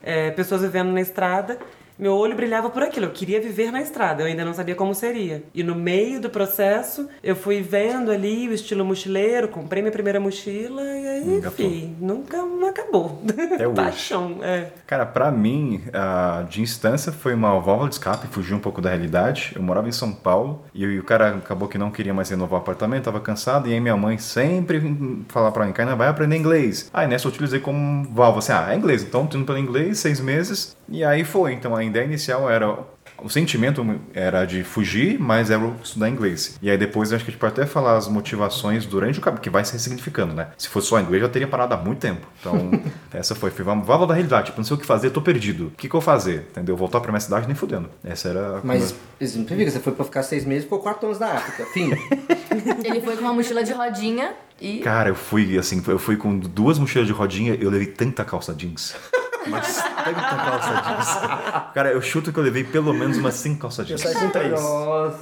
é, 0.01 0.31
pessoas 0.31 0.61
vivendo 0.61 0.93
na 0.93 1.01
estrada, 1.01 1.59
meu 1.97 2.13
olho 2.13 2.35
brilhava 2.35 2.69
por 2.69 2.83
aquilo. 2.83 3.05
Eu 3.07 3.11
queria 3.11 3.39
viver 3.41 3.71
na 3.71 3.81
estrada, 3.81 4.21
eu 4.23 4.27
ainda 4.27 4.43
não 4.45 4.53
sabia 4.53 4.75
como 4.75 4.93
seria. 4.93 5.43
E 5.53 5.63
no 5.63 5.75
meio 5.75 6.19
do 6.19 6.29
processo, 6.29 7.07
eu 7.23 7.35
fui 7.35 7.61
vendo 7.61 8.11
ali 8.11 8.47
o 8.47 8.53
estilo 8.53 8.83
mochileiro, 8.85 9.47
comprei 9.47 9.81
minha 9.81 9.91
primeira 9.91 10.19
mochila 10.19 10.81
e 10.83 11.07
aí, 11.07 11.35
Engatou. 11.37 11.65
enfim, 11.65 11.95
nunca 11.99 12.43
hoje. 12.43 13.19
Até 13.53 13.65
hoje. 13.67 13.75
Paixão, 13.75 14.37
é. 14.41 14.67
Cara, 14.87 15.05
pra 15.05 15.31
mim, 15.31 15.81
de 16.49 16.61
instância 16.61 17.11
foi 17.11 17.33
uma 17.33 17.59
válvula 17.59 17.89
de 17.89 17.95
escape, 17.95 18.27
fugir 18.27 18.53
um 18.53 18.59
pouco 18.59 18.81
da 18.81 18.89
realidade. 18.89 19.53
Eu 19.55 19.61
morava 19.61 19.87
em 19.87 19.91
São 19.91 20.11
Paulo 20.11 20.63
e, 20.73 20.83
eu- 20.83 20.99
o 20.99 21.03
cara 21.03 21.29
acabou 21.35 21.67
que 21.67 21.77
não 21.77 21.91
queria 21.91 22.13
mais 22.13 22.29
renovar 22.29 22.59
o 22.59 22.61
apartamento, 22.63 23.03
tava 23.05 23.19
cansado, 23.19 23.67
e 23.69 23.73
aí 23.73 23.79
minha 23.79 23.95
mãe 23.97 24.17
sempre 24.17 25.23
falava 25.29 25.51
pra 25.53 25.65
mim, 25.65 25.71
Kaina, 25.73 25.95
vai 25.95 26.07
aprender 26.07 26.35
inglês. 26.37 26.89
Aí 26.93 27.07
nessa 27.07 27.27
eu 27.27 27.31
utilizei 27.31 27.59
como 27.59 28.03
válvula, 28.13 28.39
assim, 28.39 28.51
ah, 28.51 28.67
é 28.73 28.75
inglês, 28.75 29.03
então 29.03 29.25
tô 29.27 29.37
indo 29.37 29.45
pelo 29.45 29.57
inglês, 29.57 29.99
seis 29.99 30.19
meses, 30.19 30.75
e 30.89 31.03
aí 31.03 31.23
foi. 31.23 31.53
Então 31.53 31.75
a 31.75 31.83
ideia 31.87 32.05
inicial 32.05 32.49
era 32.49 32.77
o 33.17 33.29
sentimento 33.29 33.83
era 34.13 34.43
de 34.43 34.61
fugir, 34.63 35.17
mas 35.17 35.49
era 35.49 35.65
estudar 35.81 36.09
inglês. 36.09 36.57
E 36.61 36.69
aí 36.69 36.77
depois 36.77 37.13
acho 37.13 37.23
que 37.23 37.29
a 37.29 37.31
gente 37.31 37.39
pode 37.39 37.53
até 37.53 37.65
falar 37.65 37.95
as 37.95 38.09
motivações 38.09 38.85
durante 38.85 39.19
o 39.19 39.21
caminho, 39.21 39.41
que 39.41 39.49
vai 39.49 39.63
se 39.63 39.71
ressignificando, 39.71 40.33
né? 40.33 40.47
Se 40.57 40.67
fosse 40.67 40.87
só 40.87 40.99
inglês, 40.99 41.21
eu 41.21 41.27
já 41.27 41.31
teria 41.31 41.47
parado 41.47 41.73
há 41.73 41.77
muito 41.77 41.99
tempo. 41.99 42.27
Então, 42.41 42.69
essa 43.13 43.33
foi. 43.33 43.51
Foi 43.51 43.63
uma 43.63 43.75
válvula 43.81 44.07
da 44.09 44.13
realidade. 44.15 44.47
Tipo, 44.47 44.57
não 44.57 44.65
sei 44.65 44.75
o 44.75 44.79
que 44.79 44.85
fazer, 44.85 45.11
tô 45.11 45.21
perdido. 45.21 45.67
O 45.67 45.71
que, 45.71 45.87
que 45.87 45.95
eu 45.95 45.99
vou 45.99 46.01
fazer? 46.01 46.47
Entendeu? 46.51 46.75
Voltar 46.75 46.99
pra 46.99 47.09
minha 47.11 47.21
cidade 47.21 47.47
nem 47.47 47.55
fudendo. 47.55 47.89
Essa 48.03 48.27
era. 48.29 48.57
a- 48.57 48.61
Mas 48.63 48.93
exemplifica, 49.19 49.71
você 49.71 49.79
foi 49.79 49.93
pra 49.93 50.03
ficar 50.03 50.21
seis 50.23 50.43
meses 50.43 50.63
e 50.63 50.65
ficou 50.65 50.79
quatro 50.79 51.05
anos 51.07 51.17
na 51.19 51.27
África. 51.35 51.65
Fim. 51.71 51.91
Ele 52.83 52.99
foi 53.01 53.15
com 53.15 53.21
uma 53.21 53.33
mochila 53.33 53.63
de 53.63 53.71
rodinha 53.71 54.33
e. 54.61 54.79
Cara, 54.79 55.09
eu 55.09 55.15
fui 55.15 55.57
assim, 55.57 55.83
eu 55.87 55.99
fui 55.99 56.15
com 56.17 56.37
duas 56.37 56.77
mochilas 56.79 57.07
de 57.07 57.13
rodinha, 57.13 57.55
eu 57.55 57.69
levei 57.69 57.87
tanta 57.87 58.23
calça 58.23 58.53
jeans. 58.53 58.95
Mas 59.47 59.75
tanta 60.03 60.13
calça 60.13 60.81
jeans. 60.87 61.73
Cara, 61.73 61.91
eu 61.91 62.01
chuto 62.01 62.31
que 62.33 62.39
eu 62.39 62.43
levei 62.43 62.63
pelo 62.63 62.93
menos 62.93 63.17
umas 63.17 63.35
cinco 63.35 63.61
calças 63.61 63.89
Eu 63.89 63.97
jeans. 63.97 64.01
saio 64.13 64.25
com 64.25 64.29
três. 64.31 64.51
Nossa, 64.51 65.17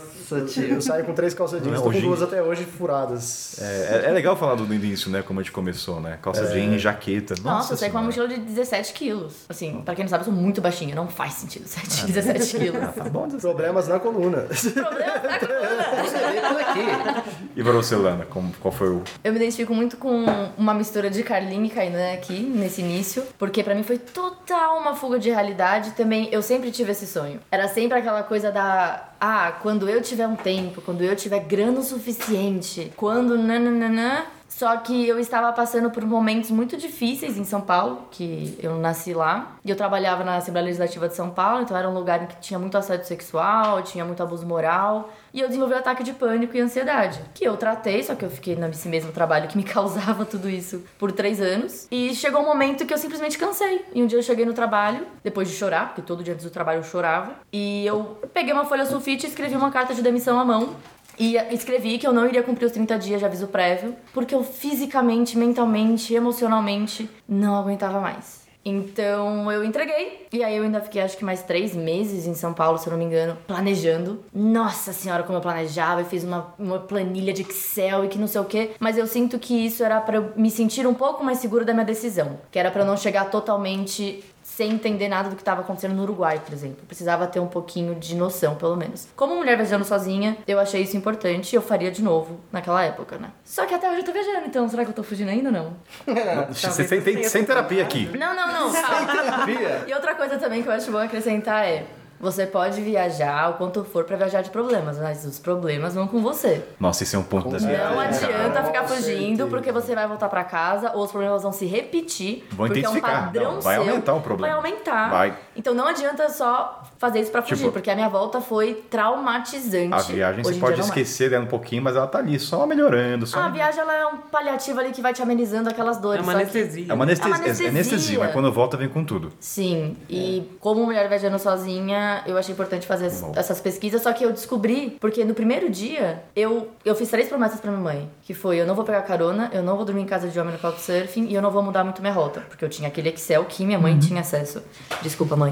tio. 0.45 0.63
Eu 0.75 0.81
saio 0.81 1.03
com 1.05 1.13
três 1.13 1.33
calças 1.33 1.61
jeans. 1.61 1.73
Não 1.73 1.81
é 1.81 1.83
Tô 1.83 1.91
com 1.91 2.01
duas 2.01 2.21
até 2.21 2.41
hoje 2.41 2.63
furadas. 2.65 3.55
É, 3.59 4.03
é- 4.05 4.09
é 4.09 4.11
legal 4.11 4.35
falar 4.35 4.55
do, 4.55 4.73
início, 4.73 5.09
né? 5.11 5.21
Como 5.21 5.39
a 5.39 5.43
gente 5.43 5.51
começou, 5.51 5.99
né? 5.99 6.17
Calça 6.21 6.47
jeans, 6.47 6.81
jaqueta. 6.81 7.35
Nossa, 7.43 7.57
Nossa, 7.57 7.73
eu 7.73 7.77
saí 7.77 7.89
com 7.91 7.97
uma 7.97 8.03
mochila 8.05 8.27
de 8.27 8.37
17 8.37 8.93
quilos. 8.93 9.33
Assim, 9.49 9.81
pra 9.83 9.93
quem 9.95 10.03
não 10.05 10.09
sabe, 10.09 10.21
eu 10.21 10.25
sou 10.25 10.33
muito 10.33 10.61
baixinha. 10.61 10.95
Não 10.95 11.07
faz 11.07 11.33
sentido 11.33 11.67
7, 11.67 12.05
17 12.11 12.57
quilos. 12.57 12.95
Tá 12.95 13.03
bom, 13.05 13.27
Problemas 13.29 13.87
na 13.87 13.99
coluna. 13.99 14.47
Problema 14.47 15.19
com 15.39 16.03
Você 16.03 16.17
veio 16.17 16.41
por 16.41 16.61
aqui. 16.61 17.23
E 17.55 17.63
pra 17.63 17.71
você, 17.71 17.95
Lana, 17.95 18.25
como, 18.25 18.51
qual 18.59 18.71
foi 18.71 18.89
o. 18.89 19.03
Eu 19.23 19.31
me 19.31 19.37
identifico 19.39 19.73
muito 19.73 19.97
com 19.97 20.25
uma 20.57 20.73
mistura 20.73 21.09
de 21.09 21.21
Carlinhos 21.23 21.71
e 21.71 21.75
Kainan 21.75 22.13
aqui, 22.13 22.39
nesse 22.39 22.81
início, 22.81 23.23
porque 23.37 23.63
pra 23.63 23.75
mim 23.75 23.83
foi 23.83 23.97
total 23.97 24.77
uma 24.79 24.95
fuga 24.95 25.19
de 25.19 25.29
realidade. 25.29 25.91
Também, 25.91 26.29
eu 26.31 26.41
sempre 26.41 26.71
tive 26.71 26.91
esse 26.91 27.05
sonho. 27.07 27.39
Era 27.51 27.67
sempre 27.67 27.97
aquela 27.99 28.23
coisa 28.23 28.51
da. 28.51 29.09
Ah, 29.25 29.53
quando 29.61 29.87
eu 29.87 30.01
tiver 30.01 30.27
um 30.27 30.35
tempo, 30.35 30.81
quando 30.81 31.01
eu 31.01 31.15
tiver 31.15 31.39
grana 31.39 31.79
o 31.79 31.81
suficiente, 31.81 32.91
quando 32.97 33.37
nananana. 33.37 34.25
Só 34.57 34.77
que 34.77 35.07
eu 35.07 35.19
estava 35.19 35.51
passando 35.51 35.89
por 35.89 36.05
momentos 36.05 36.51
muito 36.51 36.77
difíceis 36.77 37.39
em 37.39 37.43
São 37.43 37.59
Paulo, 37.59 38.07
que 38.11 38.55
eu 38.61 38.77
nasci 38.77 39.11
lá. 39.11 39.57
E 39.65 39.69
eu 39.69 39.75
trabalhava 39.75 40.23
na 40.23 40.35
Assembleia 40.37 40.65
Legislativa 40.65 41.07
de 41.07 41.15
São 41.15 41.31
Paulo, 41.31 41.63
então 41.63 41.75
era 41.75 41.89
um 41.89 41.93
lugar 41.93 42.21
em 42.21 42.27
que 42.27 42.35
tinha 42.39 42.59
muito 42.59 42.77
assédio 42.77 43.07
sexual, 43.07 43.81
tinha 43.81 44.05
muito 44.05 44.21
abuso 44.21 44.45
moral. 44.45 45.11
E 45.33 45.39
eu 45.39 45.47
desenvolvi 45.47 45.73
um 45.73 45.77
ataque 45.77 46.03
de 46.03 46.13
pânico 46.13 46.55
e 46.55 46.61
ansiedade, 46.61 47.19
que 47.33 47.43
eu 47.43 47.57
tratei, 47.57 48.03
só 48.03 48.13
que 48.13 48.23
eu 48.23 48.29
fiquei 48.29 48.55
nesse 48.55 48.87
mesmo 48.87 49.11
trabalho 49.11 49.47
que 49.47 49.57
me 49.57 49.63
causava 49.65 50.23
tudo 50.23 50.47
isso 50.47 50.83
por 50.99 51.11
três 51.11 51.41
anos. 51.41 51.87
E 51.89 52.13
chegou 52.13 52.41
um 52.41 52.45
momento 52.45 52.85
que 52.85 52.93
eu 52.93 52.97
simplesmente 52.99 53.39
cansei. 53.39 53.83
E 53.95 54.03
um 54.03 54.05
dia 54.05 54.19
eu 54.19 54.23
cheguei 54.23 54.45
no 54.45 54.53
trabalho, 54.53 55.07
depois 55.23 55.49
de 55.49 55.55
chorar, 55.55 55.87
porque 55.87 56.03
todo 56.03 56.23
dia 56.23 56.33
antes 56.33 56.45
do 56.45 56.51
trabalho 56.51 56.77
eu 56.79 56.83
chorava. 56.83 57.33
E 57.51 57.83
eu 57.87 58.19
peguei 58.31 58.53
uma 58.53 58.65
folha 58.65 58.85
sulfite 58.85 59.25
e 59.25 59.29
escrevi 59.29 59.55
uma 59.55 59.71
carta 59.71 59.95
de 59.95 60.03
demissão 60.03 60.39
à 60.39 60.45
mão. 60.45 60.75
E 61.17 61.35
escrevi 61.53 61.97
que 61.97 62.07
eu 62.07 62.13
não 62.13 62.27
iria 62.27 62.43
cumprir 62.43 62.65
os 62.65 62.71
30 62.71 62.97
dias 62.97 63.19
de 63.19 63.25
aviso 63.25 63.47
prévio, 63.47 63.95
porque 64.13 64.33
eu 64.33 64.43
fisicamente, 64.43 65.37
mentalmente, 65.37 66.13
emocionalmente 66.13 67.09
não 67.27 67.55
aguentava 67.55 67.99
mais. 67.99 68.43
Então 68.65 69.51
eu 69.51 69.63
entreguei, 69.63 70.27
e 70.31 70.41
aí 70.41 70.55
eu 70.55 70.63
ainda 70.63 70.79
fiquei 70.79 71.01
acho 71.01 71.17
que 71.17 71.25
mais 71.25 71.43
três 71.43 71.75
meses 71.75 72.25
em 72.25 72.33
São 72.33 72.53
Paulo, 72.53 72.77
se 72.77 72.87
eu 72.87 72.91
não 72.91 72.97
me 72.97 73.03
engano, 73.03 73.37
planejando. 73.45 74.23
Nossa 74.33 74.93
senhora, 74.93 75.23
como 75.23 75.37
eu 75.37 75.41
planejava, 75.41 76.01
eu 76.01 76.05
fiz 76.05 76.23
uma, 76.23 76.53
uma 76.57 76.79
planilha 76.79 77.33
de 77.33 77.41
Excel 77.41 78.05
e 78.05 78.07
que 78.07 78.17
não 78.17 78.27
sei 78.27 78.39
o 78.39 78.45
que, 78.45 78.71
mas 78.79 78.97
eu 78.97 79.05
sinto 79.05 79.37
que 79.37 79.53
isso 79.53 79.83
era 79.83 80.03
eu 80.13 80.31
me 80.37 80.49
sentir 80.49 80.87
um 80.87 80.93
pouco 80.93 81.23
mais 81.23 81.39
seguro 81.39 81.65
da 81.65 81.73
minha 81.73 81.85
decisão, 81.85 82.39
que 82.49 82.57
era 82.57 82.71
eu 82.73 82.85
não 82.85 82.95
chegar 82.95 83.29
totalmente 83.29 84.23
sem 84.55 84.71
entender 84.71 85.07
nada 85.07 85.29
do 85.29 85.35
que 85.35 85.41
estava 85.41 85.61
acontecendo 85.61 85.95
no 85.95 86.03
Uruguai, 86.03 86.39
por 86.39 86.53
exemplo. 86.53 86.77
Eu 86.81 86.85
precisava 86.85 87.25
ter 87.25 87.39
um 87.39 87.47
pouquinho 87.47 87.95
de 87.95 88.15
noção, 88.15 88.55
pelo 88.55 88.75
menos. 88.75 89.07
Como 89.15 89.35
mulher 89.35 89.57
viajando 89.57 89.83
sozinha, 89.83 90.37
eu 90.47 90.59
achei 90.59 90.83
isso 90.83 90.95
importante 90.95 91.53
e 91.53 91.55
eu 91.55 91.61
faria 91.61 91.89
de 91.89 92.03
novo 92.03 92.39
naquela 92.51 92.83
época, 92.83 93.17
né? 93.17 93.31
Só 93.43 93.65
que 93.65 93.73
até 93.73 93.89
hoje 93.89 94.01
eu 94.01 94.05
tô 94.05 94.11
viajando, 94.11 94.45
então 94.45 94.69
será 94.69 94.83
que 94.85 94.91
eu 94.91 94.95
tô 94.95 95.01
fugindo 95.01 95.29
ainda 95.29 95.49
ou 95.49 95.53
não? 95.53 95.75
Você 96.53 96.83
tem, 96.83 97.01
tem, 97.01 97.23
sem 97.23 97.43
terapia 97.43 97.81
aqui. 97.81 98.05
Não, 98.15 98.35
não, 98.35 98.47
não, 98.47 98.73
calma. 98.73 99.11
Terapia. 99.11 99.85
E 99.87 99.93
outra 99.93 100.13
coisa 100.13 100.37
também 100.37 100.61
que 100.61 100.69
eu 100.69 100.73
acho 100.73 100.91
bom 100.91 100.99
acrescentar 100.99 101.65
é. 101.65 101.85
Você 102.23 102.47
pode 102.47 102.79
viajar 102.81 103.49
o 103.49 103.55
quanto 103.55 103.83
for 103.83 104.05
pra 104.05 104.15
viajar 104.15 104.41
de 104.41 104.49
problemas, 104.49 104.97
mas 104.97 105.25
os 105.25 105.39
problemas 105.39 105.93
vão 105.93 106.07
com 106.07 106.21
você. 106.21 106.63
Nossa, 106.79 107.03
esse 107.03 107.17
é 107.17 107.19
um 107.19 107.23
ponto 107.23 107.49
da 107.49 107.59
Não 107.59 107.59
certeza. 107.59 108.25
adianta 108.27 108.63
ficar 108.63 108.83
fugindo 108.87 109.03
certeza. 109.09 109.47
porque 109.47 109.71
você 109.73 109.93
vai 109.93 110.07
voltar 110.07 110.29
pra 110.29 110.45
casa 110.45 110.93
ou 110.95 111.03
os 111.03 111.11
problemas 111.11 111.43
vão 111.43 111.51
se 111.51 111.65
repetir. 111.65 112.45
Vão 112.51 112.65
porque 112.67 112.79
é 112.79 112.87
um 112.87 112.91
intensificar. 112.95 113.25
padrão 113.25 113.53
Não, 113.55 113.61
vai 113.61 113.75
seu, 113.75 113.83
aumentar 113.89 114.13
o 114.13 114.21
problema. 114.21 114.55
Vai 114.55 114.65
aumentar. 114.71 115.09
Vai. 115.09 115.33
Então 115.55 115.73
não 115.73 115.87
adianta 115.87 116.29
só 116.29 116.83
fazer 116.97 117.19
isso 117.19 117.31
pra 117.31 117.41
fugir, 117.41 117.57
Tipo, 117.57 117.71
porque 117.73 117.89
a 117.91 117.95
minha 117.95 118.07
volta 118.09 118.39
foi 118.41 118.73
traumatizante. 118.89 119.93
A 119.93 119.99
viagem 119.99 120.43
você 120.43 120.55
pode 120.55 120.77
mais. 120.77 120.87
esquecer 120.87 121.29
dela 121.29 121.43
um 121.43 121.47
pouquinho, 121.47 121.81
mas 121.81 121.95
ela 121.95 122.07
tá 122.07 122.19
ali, 122.19 122.39
só 122.39 122.65
melhorando. 122.65 123.27
Só 123.27 123.39
Ah, 123.39 123.45
a 123.45 123.49
viagem 123.49 123.81
ela 123.81 123.93
é 123.93 124.05
um 124.07 124.17
paliativo 124.17 124.79
ali 124.79 124.91
que 124.91 125.01
vai 125.01 125.13
te 125.13 125.21
amenizando 125.21 125.69
aquelas 125.69 125.97
É 125.97 126.01
dores. 126.01 126.23
uma 126.23 126.31
só 126.31 126.37
que- 126.39 126.43
anestesia. 126.43 126.85
É 126.89 126.93
uma 126.93 127.03
anestesia, 127.03 127.25
É 127.25 127.35
uma 127.35 127.43
anestesia. 127.43 127.67
é 127.67 127.69
anestesia, 127.69 128.19
mas 128.19 128.31
quando 128.31 128.51
volta 128.51 128.77
vem 128.77 128.87
com 128.87 129.03
tudo. 129.03 129.31
Sim, 129.39 129.97
e 130.09 130.49
como 130.59 130.83
mulher 130.85 131.07
viajando 131.09 131.37
sozinha, 131.39 132.23
eu 132.25 132.37
achei 132.37 132.53
importante 132.53 132.87
fazer 132.87 133.11
essas 133.35 133.59
pesquisas, 133.59 134.01
só 134.01 134.13
que 134.13 134.23
eu 134.23 134.31
descobri, 134.31 134.97
porque 135.01 135.23
no 135.25 135.33
primeiro 135.33 135.69
dia, 135.69 136.23
eu, 136.35 136.69
eu 136.85 136.95
fiz 136.95 137.09
três 137.09 137.27
promessas 137.27 137.59
pra 137.59 137.69
minha 137.71 137.83
mãe, 137.83 138.09
que 138.23 138.33
foi, 138.33 138.57
eu 138.61 138.65
não 138.65 138.75
vou 138.75 138.85
pegar 138.85 139.01
carona, 139.01 139.49
eu 139.53 139.61
não 139.61 139.75
vou 139.75 139.85
dormir 139.85 140.01
em 140.01 140.05
casa 140.05 140.29
de 140.29 140.39
homem 140.39 140.53
no 140.53 140.59
couchsurfing 140.59 141.25
e 141.27 141.35
eu 141.35 141.41
não 141.41 141.51
vou 141.51 141.61
mudar 141.61 141.83
muito 141.83 142.01
minha 142.01 142.13
rota, 142.13 142.41
porque 142.47 142.63
eu 142.63 142.69
tinha 142.69 142.87
aquele 142.87 143.09
Excel 143.09 143.43
que 143.45 143.65
minha 143.65 143.77
Uhum. 143.77 143.83
mãe 143.83 143.99
tinha 143.99 144.21
acesso. 144.21 144.61
Desculpa, 145.01 145.35
mãe. 145.35 145.42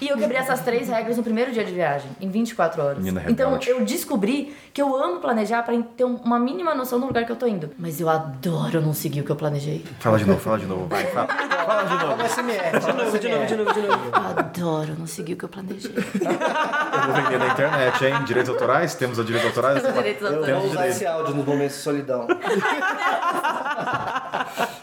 E 0.00 0.08
eu 0.08 0.16
quebrei 0.16 0.38
essas 0.38 0.60
três 0.60 0.88
regras 0.88 1.16
no 1.16 1.22
primeiro 1.24 1.50
dia 1.50 1.64
de 1.64 1.72
viagem, 1.72 2.08
em 2.20 2.28
24 2.30 2.80
horas. 2.82 2.98
Menina 2.98 3.24
então 3.28 3.50
rebelde. 3.54 3.70
eu 3.70 3.84
descobri 3.84 4.54
que 4.72 4.80
eu 4.80 4.94
amo 4.96 5.18
planejar 5.20 5.62
pra 5.64 5.74
ter 5.96 6.04
um- 6.04 6.14
uma 6.16 6.38
mínima 6.38 6.72
noção 6.74 7.00
do 7.00 7.06
lugar 7.06 7.24
que 7.24 7.32
eu 7.32 7.36
tô 7.36 7.46
indo. 7.48 7.70
Mas 7.76 8.00
eu 8.00 8.08
adoro 8.08 8.80
não 8.80 8.92
seguir 8.94 9.22
o 9.22 9.24
que 9.24 9.30
eu 9.30 9.36
planejei. 9.36 9.84
Fala 9.98 10.16
de 10.18 10.24
novo, 10.24 10.38
fala 10.38 10.58
de 10.58 10.66
novo, 10.66 10.86
vai, 10.86 11.04
fala. 11.06 11.26
Fala 11.28 11.82
de 11.82 11.94
novo. 11.94 12.16
Fala 12.16 12.24
SMR. 12.28 12.78
De 12.78 12.86
novo, 13.04 13.18
de 13.18 13.28
novo, 13.28 13.46
de 13.46 13.56
novo, 13.56 13.72
de 13.74 13.80
novo. 13.82 14.04
Eu 14.06 14.38
adoro 14.38 14.94
não 14.98 15.06
seguir 15.06 15.32
o 15.32 15.36
que 15.36 15.44
eu 15.44 15.48
planejei. 15.48 15.90
Eu 15.92 16.02
vou 17.02 17.14
vender 17.22 17.38
na 17.38 17.46
internet, 17.48 18.04
hein? 18.04 18.14
Direitos 18.24 18.50
autorais? 18.50 18.94
Temos 18.94 19.18
a 19.18 19.24
direitos 19.24 19.48
autorais? 19.48 19.82
Direitos 19.82 20.22
Eu 20.22 20.36
autorais. 20.36 20.62
vou 20.62 20.70
usar 20.70 20.88
esse 20.88 21.04
áudio 21.06 21.34
nos 21.34 21.44
momentos 21.44 21.76
de 21.76 21.82
solidão. 21.82 22.26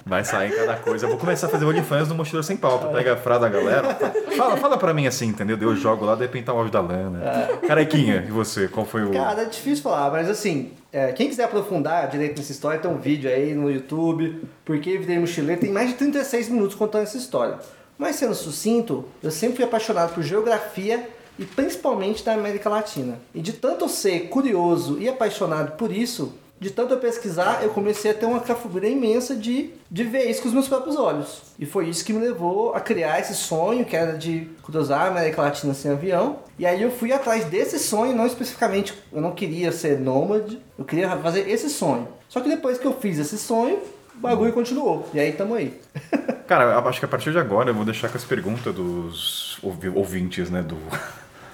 Vai 0.05 0.23
sair 0.23 0.51
em 0.51 0.55
cada 0.55 0.75
coisa. 0.75 1.05
Eu 1.05 1.09
vou 1.09 1.17
começar 1.17 1.47
a 1.47 1.49
fazer 1.49 1.65
OnlyFans 1.65 2.07
no 2.09 2.15
Mochileiro 2.15 2.45
Sem 2.45 2.55
Pauta. 2.55 2.87
Pega 2.87 3.13
a 3.13 3.17
frase 3.17 3.41
da 3.41 3.49
galera. 3.49 3.97
Fala, 4.37 4.57
fala 4.57 4.77
pra 4.77 4.93
mim 4.93 5.07
assim, 5.07 5.27
entendeu? 5.27 5.57
Eu 5.59 5.75
jogo 5.75 6.05
lá, 6.05 6.15
de 6.15 6.21
repente 6.21 6.45
tá 6.45 6.53
o 6.53 6.57
áudio 6.57 6.71
da 6.71 6.81
Lana. 6.81 7.19
Carequinha, 7.67 8.23
e 8.27 8.31
você? 8.31 8.67
Qual 8.67 8.85
foi 8.85 9.03
o. 9.03 9.11
Cara, 9.11 9.41
é 9.41 9.45
difícil 9.45 9.83
falar, 9.83 10.11
mas 10.11 10.29
assim, 10.29 10.73
é, 10.91 11.11
quem 11.11 11.27
quiser 11.27 11.45
aprofundar 11.45 12.07
direito 12.09 12.37
nessa 12.37 12.51
história, 12.51 12.79
tem 12.79 12.89
um 12.89 12.97
vídeo 12.97 13.29
aí 13.29 13.53
no 13.53 13.69
YouTube, 13.69 14.43
porque 14.63 14.97
Virei 14.97 15.19
Mochileiro 15.19 15.59
tem 15.59 15.71
mais 15.71 15.89
de 15.89 15.95
36 15.95 16.49
minutos 16.49 16.75
contando 16.75 17.03
essa 17.03 17.17
história. 17.17 17.57
Mas 17.97 18.17
sendo 18.17 18.35
sucinto, 18.35 19.05
eu 19.23 19.31
sempre 19.31 19.57
fui 19.57 19.65
apaixonado 19.65 20.13
por 20.13 20.23
geografia 20.23 21.09
e 21.37 21.45
principalmente 21.45 22.23
da 22.23 22.33
América 22.33 22.69
Latina. 22.69 23.19
E 23.33 23.41
de 23.41 23.53
tanto 23.53 23.85
eu 23.85 23.89
ser 23.89 24.29
curioso 24.29 24.99
e 24.99 25.07
apaixonado 25.07 25.73
por 25.73 25.91
isso, 25.91 26.33
de 26.65 26.71
tanto 26.71 26.95
eu 26.95 26.99
pesquisar, 26.99 27.59
eu 27.61 27.69
comecei 27.69 28.09
a 28.09 28.13
ter 28.15 28.25
uma 28.25 28.39
cafobria 28.39 28.89
imensa 28.89 29.35
de, 29.35 29.69
de 29.91 30.03
ver 30.03 30.23
isso 30.27 30.41
com 30.41 30.47
os 30.47 30.53
meus 30.53 30.67
próprios 30.67 30.95
olhos. 30.97 31.43
E 31.59 31.65
foi 31.65 31.87
isso 31.87 32.03
que 32.03 32.11
me 32.11 32.17
levou 32.25 32.73
a 32.73 32.79
criar 32.79 33.19
esse 33.19 33.35
sonho, 33.35 33.85
que 33.85 33.95
era 33.95 34.17
de 34.17 34.49
cruzar 34.63 35.01
a 35.01 35.07
América 35.09 35.43
Latina 35.43 35.75
sem 35.75 35.91
avião. 35.91 36.37
E 36.57 36.65
aí 36.65 36.81
eu 36.81 36.89
fui 36.89 37.11
atrás 37.13 37.45
desse 37.45 37.77
sonho, 37.77 38.15
não 38.15 38.25
especificamente, 38.25 38.95
eu 39.13 39.21
não 39.21 39.31
queria 39.31 39.71
ser 39.71 39.99
nômade, 39.99 40.59
eu 40.75 40.83
queria 40.83 41.07
fazer 41.17 41.47
esse 41.47 41.69
sonho. 41.69 42.07
Só 42.27 42.41
que 42.41 42.49
depois 42.49 42.79
que 42.79 42.85
eu 42.87 42.93
fiz 42.99 43.19
esse 43.19 43.37
sonho, 43.37 43.77
o 44.15 44.17
bagulho 44.17 44.51
continuou. 44.51 45.07
E 45.13 45.19
aí 45.19 45.33
tamo 45.33 45.53
aí. 45.53 45.79
Cara, 46.47 46.79
acho 46.79 46.97
que 46.99 47.05
a 47.05 47.07
partir 47.07 47.31
de 47.31 47.37
agora 47.37 47.69
eu 47.69 47.75
vou 47.75 47.85
deixar 47.85 48.09
com 48.09 48.17
as 48.17 48.23
perguntas 48.25 48.73
dos 48.73 49.59
ouvi- 49.61 49.89
ouvintes, 49.89 50.49
né? 50.49 50.63
Do, 50.63 50.77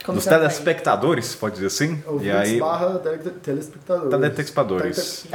dos 0.06 0.26
vai? 0.26 0.40
telespectadores, 0.40 1.36
pode 1.36 1.56
dizer 1.56 1.68
assim. 1.68 2.04
Ouvintes 2.08 2.28
e 2.28 2.32
aí, 2.54 2.60
barra 2.60 3.00
tele- 3.00 3.18
telespectadores. 3.42 4.12
telespectadores. 4.12 5.28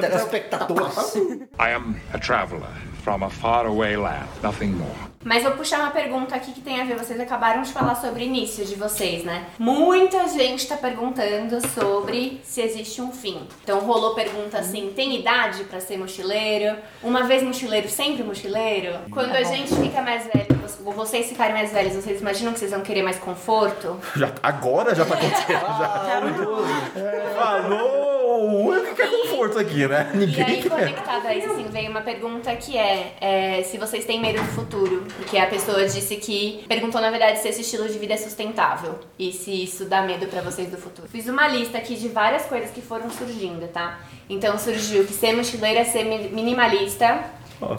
Telespectadores. 0.00 1.14
I 1.58 1.72
am 1.74 1.96
a 2.12 2.18
traveler 2.18 2.68
from 3.02 3.24
a 3.24 3.30
faraway 3.30 3.96
land, 3.96 4.28
nothing 4.42 4.72
more. 4.72 4.94
Mas 5.28 5.42
vou 5.42 5.52
puxar 5.52 5.80
uma 5.80 5.90
pergunta 5.90 6.34
aqui 6.34 6.52
que 6.52 6.62
tem 6.62 6.80
a 6.80 6.84
ver, 6.84 6.96
vocês 6.96 7.20
acabaram 7.20 7.60
de 7.60 7.70
falar 7.70 7.94
sobre 7.96 8.22
o 8.22 8.26
início 8.26 8.64
de 8.64 8.74
vocês, 8.76 9.24
né? 9.24 9.44
Muita 9.58 10.26
gente 10.26 10.66
tá 10.66 10.74
perguntando 10.74 11.60
sobre 11.68 12.40
se 12.42 12.62
existe 12.62 13.02
um 13.02 13.12
fim. 13.12 13.46
Então 13.62 13.78
rolou 13.80 14.14
pergunta 14.14 14.58
assim, 14.58 14.90
tem 14.96 15.20
idade 15.20 15.64
pra 15.64 15.80
ser 15.80 15.98
mochileiro? 15.98 16.78
Uma 17.02 17.24
vez 17.24 17.42
mochileiro, 17.42 17.90
sempre 17.90 18.22
mochileiro? 18.22 18.96
Quando 19.10 19.32
a 19.34 19.42
gente 19.42 19.74
fica 19.74 20.00
mais 20.00 20.24
velho, 20.24 20.58
ou 20.86 20.92
vocês 20.92 21.28
ficarem 21.28 21.52
mais 21.52 21.72
velhos, 21.72 21.92
vocês 21.92 22.22
imaginam 22.22 22.54
que 22.54 22.58
vocês 22.60 22.70
vão 22.70 22.80
querer 22.80 23.02
mais 23.02 23.18
conforto? 23.18 24.00
Já- 24.16 24.32
agora 24.42 24.94
já 24.94 25.04
tá 25.04 25.14
acontecendo. 25.14 25.60
já. 25.78 27.34
Falou! 27.36 28.18
O 28.38 28.84
que 28.84 28.94
que 28.94 29.02
é 29.02 29.06
conforto 29.06 29.58
aqui, 29.58 29.86
né? 29.88 30.10
E 30.14 30.16
Ninguém 30.18 30.44
aí, 30.44 30.62
quer. 30.62 30.68
conectado 30.70 31.26
a 31.26 31.34
isso, 31.34 31.50
assim, 31.50 31.64
veio 31.70 31.90
uma 31.90 32.00
pergunta 32.02 32.54
que 32.54 32.76
é, 32.78 33.14
é, 33.20 33.62
se 33.64 33.76
vocês 33.78 34.04
têm 34.04 34.20
medo 34.20 34.38
do 34.40 34.48
futuro. 34.48 35.04
Porque 35.18 35.36
a 35.36 35.46
pessoa 35.46 35.84
disse 35.84 36.14
que 36.16 36.64
perguntou, 36.68 37.00
na 37.00 37.10
verdade, 37.10 37.40
se 37.40 37.48
esse 37.48 37.62
estilo 37.62 37.88
de 37.88 37.98
vida 37.98 38.14
é 38.14 38.16
sustentável. 38.16 39.00
E 39.18 39.32
se 39.32 39.50
isso 39.64 39.84
dá 39.84 40.02
medo 40.02 40.26
pra 40.28 40.40
vocês 40.42 40.70
do 40.70 40.76
futuro. 40.78 41.08
Fiz 41.08 41.26
uma 41.26 41.48
lista 41.48 41.76
aqui 41.76 41.96
de 41.96 42.08
várias 42.08 42.44
coisas 42.46 42.70
que 42.70 42.80
foram 42.80 43.10
surgindo, 43.10 43.66
tá? 43.68 43.98
Então 44.30 44.56
surgiu 44.58 45.04
que 45.04 45.12
ser 45.12 45.32
mochileira 45.34 45.80
é 45.80 45.84
ser 45.84 46.04
mi- 46.04 46.28
minimalista, 46.28 47.24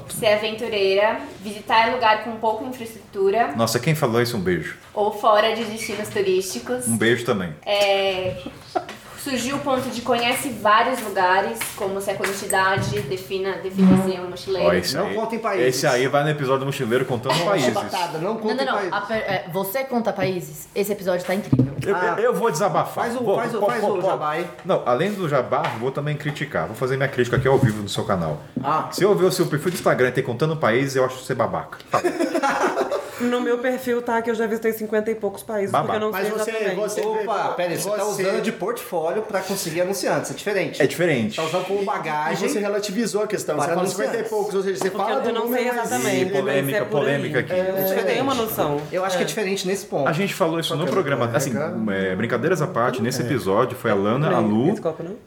ser 0.10 0.34
aventureira, 0.34 1.22
visitar 1.42 1.94
lugar 1.94 2.26
com 2.26 2.36
pouca 2.36 2.66
infraestrutura 2.66 3.54
Nossa, 3.56 3.80
quem 3.80 3.96
falou 3.96 4.22
isso, 4.22 4.36
um 4.36 4.42
beijo. 4.42 4.78
ou 4.94 5.10
fora 5.14 5.56
de 5.56 5.64
destinos 5.64 6.10
turísticos. 6.10 6.86
Um 6.90 6.98
beijo 6.98 7.24
também. 7.24 7.54
É, 7.66 8.36
surgiu 9.24 9.58
o 9.58 9.60
ponto 9.60 9.90
de 9.90 10.02
conhece 10.02 10.50
vários 10.50 11.00
lugares, 11.02 11.60
como 11.76 12.00
se 12.02 12.10
a 12.12 12.16
quantidade 12.16 13.00
defina, 13.02 13.54
define-se 13.58 14.20
um 14.20 14.30
mochileiro. 14.30 14.68
Ó, 14.70 14.74
esse 14.74 14.96
Não 14.96 15.08
aí, 15.08 15.16
contem 15.16 15.40
países. 15.40 15.68
Esse 15.76 15.88
aí 15.88 16.08
vai 16.08 16.24
no 16.24 16.30
episódio 16.30 16.60
do 16.62 16.66
Mochileiro 16.68 17.06
contando 17.06 17.44
países. 17.46 17.74
Batada, 17.74 18.18
não 18.18 18.34
Não, 18.34 18.38
contem 18.40 18.66
não, 18.66 18.66
não. 18.66 18.74
países. 18.74 18.94
A 18.94 19.02
per- 19.02 19.18
é, 19.18 19.46
você 19.52 19.84
conta 19.84 20.14
países? 20.14 20.68
Esse 20.74 20.92
episódio 20.92 21.26
tá 21.26 21.36
incrível. 21.36 21.74
Eu, 21.86 21.96
eu- 21.96 22.16
eu 22.18 22.34
vou 22.34 22.52
desabafar. 22.52 23.06
Faz 23.06 23.16
o- 23.16 23.24
Vou- 23.24 23.36
faz 23.36 23.54
o- 23.56 23.66
faz 23.66 23.82
vou- 23.82 23.98
o 23.98 24.02
jabá 24.02 24.32
aí. 24.32 24.48
Não, 24.66 24.84
além 24.86 25.12
do 25.12 25.28
jabá, 25.30 25.64
vou 25.80 25.92
também 25.92 26.16
criticar. 26.16 26.68
Vou 26.68 26.76
fazer 26.76 26.98
minha 26.98 27.08
crítica 27.10 27.38
aqui 27.38 27.48
ao 27.48 27.58
vivo 27.58 27.82
no 27.82 27.90
seu 27.90 28.04
canal. 28.06 28.38
Ah. 28.64 28.88
Se 28.92 29.04
eu 29.04 29.16
ver 29.16 29.26
o 29.26 29.32
seu 29.32 29.46
perfil 29.48 29.72
do 29.72 29.76
Instagram 29.76 30.10
e 30.10 30.12
ter 30.12 30.22
contando 30.24 30.56
países, 30.58 30.96
eu 30.96 31.06
acho 31.06 31.18
você 31.24 31.34
babaca. 31.36 31.78
Tá. 31.92 32.00
No 33.20 33.42
meu 33.42 33.58
perfil 33.58 34.02
tá 34.02 34.22
que 34.22 34.30
eu 34.30 34.34
já 34.34 34.48
visitei 34.48 34.72
50 34.72 35.12
e 35.12 35.16
poucos 35.16 35.44
países, 35.44 35.72
Babá. 35.72 35.84
porque 35.84 35.98
eu 35.98 36.00
não 36.00 36.10
Mas 36.12 36.22
sei 36.26 36.32
você, 36.38 36.52
exatamente. 36.52 36.76
você 36.80 37.02
Opa, 37.02 37.50
pera 37.50 37.70
aí, 37.74 37.78
você, 37.78 37.90
tá 37.90 37.98
você- 37.98 38.24
usando 38.24 38.42
de 38.42 38.52
portfólio 38.54 39.09
pra 39.28 39.42
conseguir 39.42 39.82
anunciantes, 39.82 40.32
é 40.32 40.34
diferente. 40.34 40.82
É 40.82 40.88
diferente. 40.88 41.36
Tá 41.36 41.44
usando 41.44 41.66
como 41.66 41.82
E 41.82 41.86
bagagem. 41.86 42.48
você 42.50 42.60
relativizou 42.60 43.24
a 43.24 43.28
questão. 43.28 43.56
Você 43.56 43.66
Para 43.66 43.76
fala 43.76 43.88
50 43.88 44.18
e 44.18 44.24
poucos, 44.24 44.56
ou 44.56 44.64
seja, 44.64 44.78
você 44.80 44.90
Porque 44.90 45.06
fala 45.12 45.20
eu 45.26 45.34
do 45.34 45.40
não 45.40 45.52
sei 45.54 45.66
mas- 45.72 45.78
exatamente. 45.86 46.22
Ih, 46.22 46.30
polêmica, 46.32 46.78
é 46.78 46.86
polêmica 46.86 47.40
aqui. 47.40 47.52
Eu 47.54 48.06
tenho 48.06 48.24
uma 48.24 48.36
noção. 48.36 48.82
Eu 48.92 49.04
acho 49.06 49.18
que 49.18 49.24
é 49.24 49.26
diferente 49.26 49.68
nesse 49.68 49.86
ponto. 49.86 50.08
A 50.08 50.14
gente 50.14 50.34
falou 50.34 50.60
isso 50.60 50.76
no 50.76 50.86
programa. 50.88 51.30
Assim, 51.34 51.54
é, 51.92 52.16
brincadeiras 52.16 52.62
à 52.62 52.68
parte, 52.68 53.02
nesse 53.02 53.22
episódio 53.22 53.78
foi 53.78 53.92
a 53.92 53.96
Lana, 53.96 54.30
a 54.36 54.40
Lu 54.40 54.76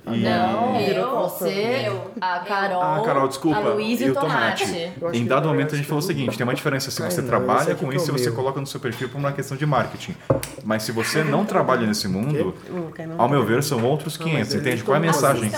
não? 0.07 0.15
e. 0.15 0.21
Não, 0.23 0.81
Eu? 0.81 1.11
você, 1.29 1.85
Eu. 1.87 2.11
a 2.21 2.41
Carol, 2.41 2.83
Ah, 2.83 3.03
Carol, 3.05 3.29
desculpa. 3.29 3.59
a 3.59 3.61
Luísa 3.75 4.05
e 4.05 4.11
o 4.11 4.15
Tomate. 4.15 4.65
Acho 4.65 5.17
Em 5.17 5.25
dado 5.27 5.49
momento 5.49 5.75
a 5.75 5.77
gente 5.77 5.87
falou 5.89 6.03
o 6.03 6.07
seguinte: 6.07 6.37
tem 6.37 6.45
uma 6.45 6.55
diferença 6.55 6.91
se 6.91 7.01
você 7.03 7.21
Ai, 7.21 7.27
trabalha 7.27 7.75
com 7.75 7.93
é 7.93 7.97
isso 7.97 8.11
e 8.11 8.13
você 8.13 8.31
coloca 8.31 8.61
no 8.61 8.67
seu 8.67 8.81
perfil 8.81 9.09
por 9.09 9.19
uma 9.19 9.33
questão 9.33 9.57
de 9.57 9.65
marketing. 9.67 10.15
Mas 10.65 10.83
se 10.83 10.93
você 10.93 11.23
não 11.25 11.45
trabalha 11.45 11.87
nesse 11.87 12.09
mundo, 12.09 12.55
ao 13.19 13.29
meu 13.29 13.45
ver, 13.45 13.63
são 13.79 13.85
outros 13.85 14.17
500. 14.17 14.55
Entende? 14.55 14.83
Qual 14.83 14.95
é 14.95 14.99
a 14.99 15.01
mensagem? 15.01 15.51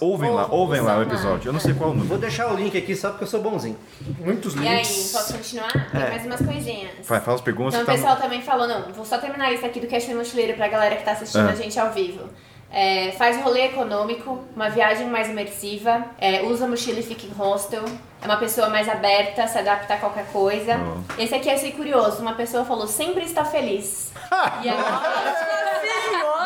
Ouvem 0.00 0.30
lá, 0.30 0.46
ouvem 0.50 0.80
lá 0.80 0.98
o 0.98 1.02
episódio. 1.02 1.48
Eu 1.48 1.52
não 1.52 1.60
sei 1.60 1.74
qual 1.74 1.90
é 1.90 1.92
o 1.92 1.94
Vou 1.96 2.02
número. 2.04 2.20
deixar 2.20 2.52
o 2.52 2.56
link 2.56 2.76
aqui 2.76 2.94
só 2.96 3.10
porque 3.10 3.24
eu 3.24 3.28
sou 3.28 3.40
bonzinho. 3.42 3.76
Muitos 4.18 4.54
E 4.54 4.66
aí, 4.66 4.76
links. 4.76 5.10
posso 5.12 5.32
continuar? 5.34 5.72
Tem 5.72 6.00
mais 6.08 6.24
umas 6.26 6.40
coisinhas. 6.40 6.90
Vai, 7.06 7.20
fala 7.20 7.34
as 7.36 7.40
perguntas. 7.42 7.74
Então 7.74 7.82
o 7.82 7.86
tá- 7.86 7.92
pessoal 7.92 8.16
também 8.16 8.42
falou, 8.42 8.66
não, 8.66 8.92
vou 8.92 9.04
só 9.04 9.18
terminar 9.18 9.52
isso 9.52 9.64
aqui 9.66 9.80
do 9.80 9.86
Cash 9.86 10.08
Mochileiro 10.08 10.54
pra 10.56 10.68
galera 10.68 10.96
que 10.96 11.04
tá 11.04 11.12
assistindo 11.12 11.48
Ah. 11.48 11.52
a 11.52 11.54
gente 11.54 11.78
ao 11.78 11.90
vivo. 11.92 12.24
É, 12.70 13.12
faz 13.12 13.34
um 13.38 13.40
rolê 13.40 13.64
econômico, 13.66 14.44
uma 14.54 14.68
viagem 14.68 15.06
mais 15.06 15.26
imersiva, 15.30 16.04
é, 16.18 16.42
usa 16.42 16.66
mochila 16.68 17.00
e 17.00 17.02
fica 17.02 17.24
em 17.26 17.30
hostel, 17.30 17.82
é 18.20 18.26
uma 18.26 18.36
pessoa 18.36 18.68
mais 18.68 18.86
aberta, 18.90 19.46
se 19.48 19.56
adapta 19.56 19.94
a 19.94 19.96
qualquer 19.96 20.26
coisa. 20.26 20.76
Oh. 20.78 21.22
Esse 21.22 21.34
aqui 21.34 21.48
é 21.48 21.56
ser 21.56 21.72
curioso, 21.72 22.20
uma 22.20 22.34
pessoa 22.34 22.66
falou, 22.66 22.86
sempre 22.86 23.24
está 23.24 23.42
feliz. 23.42 24.12
e 24.62 24.68
aí, 24.68 24.76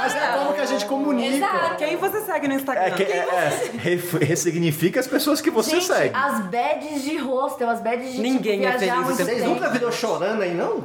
Mas 0.03 0.17
é 0.17 0.27
como 0.39 0.55
que 0.55 0.61
a 0.61 0.67
gente 0.67 0.85
comunica. 0.87 1.37
Exato. 1.37 1.77
Quem 1.77 1.97
você 1.97 2.21
segue 2.23 2.49
no 2.49 2.55
Instagram? 2.55 2.83
É, 2.83 2.91
que, 2.91 3.03
é, 3.05 3.17
é, 3.17 3.71
ref- 3.79 4.15
ressignifica 4.23 5.01
as 5.01 5.07
pessoas 5.07 5.41
que 5.41 5.51
você 5.51 5.73
Gente, 5.81 5.87
segue. 5.87 6.15
as 6.15 6.41
badges 6.47 7.03
de 7.05 7.17
hostel, 7.19 7.71
as 7.71 7.81
badges 7.81 8.13
de 8.15 8.21
Ninguém 8.21 8.61
tipo, 8.61 8.69
é 8.73 8.77
viajar 8.79 8.79
feliz, 8.79 8.95
muito 9.07 9.17
você 9.17 9.25
Vocês 9.25 9.39
tempo. 9.43 9.55
nunca 9.55 9.69
viram 9.71 9.93
chorando 9.93 10.43
aí, 10.43 10.55
não? 10.55 10.83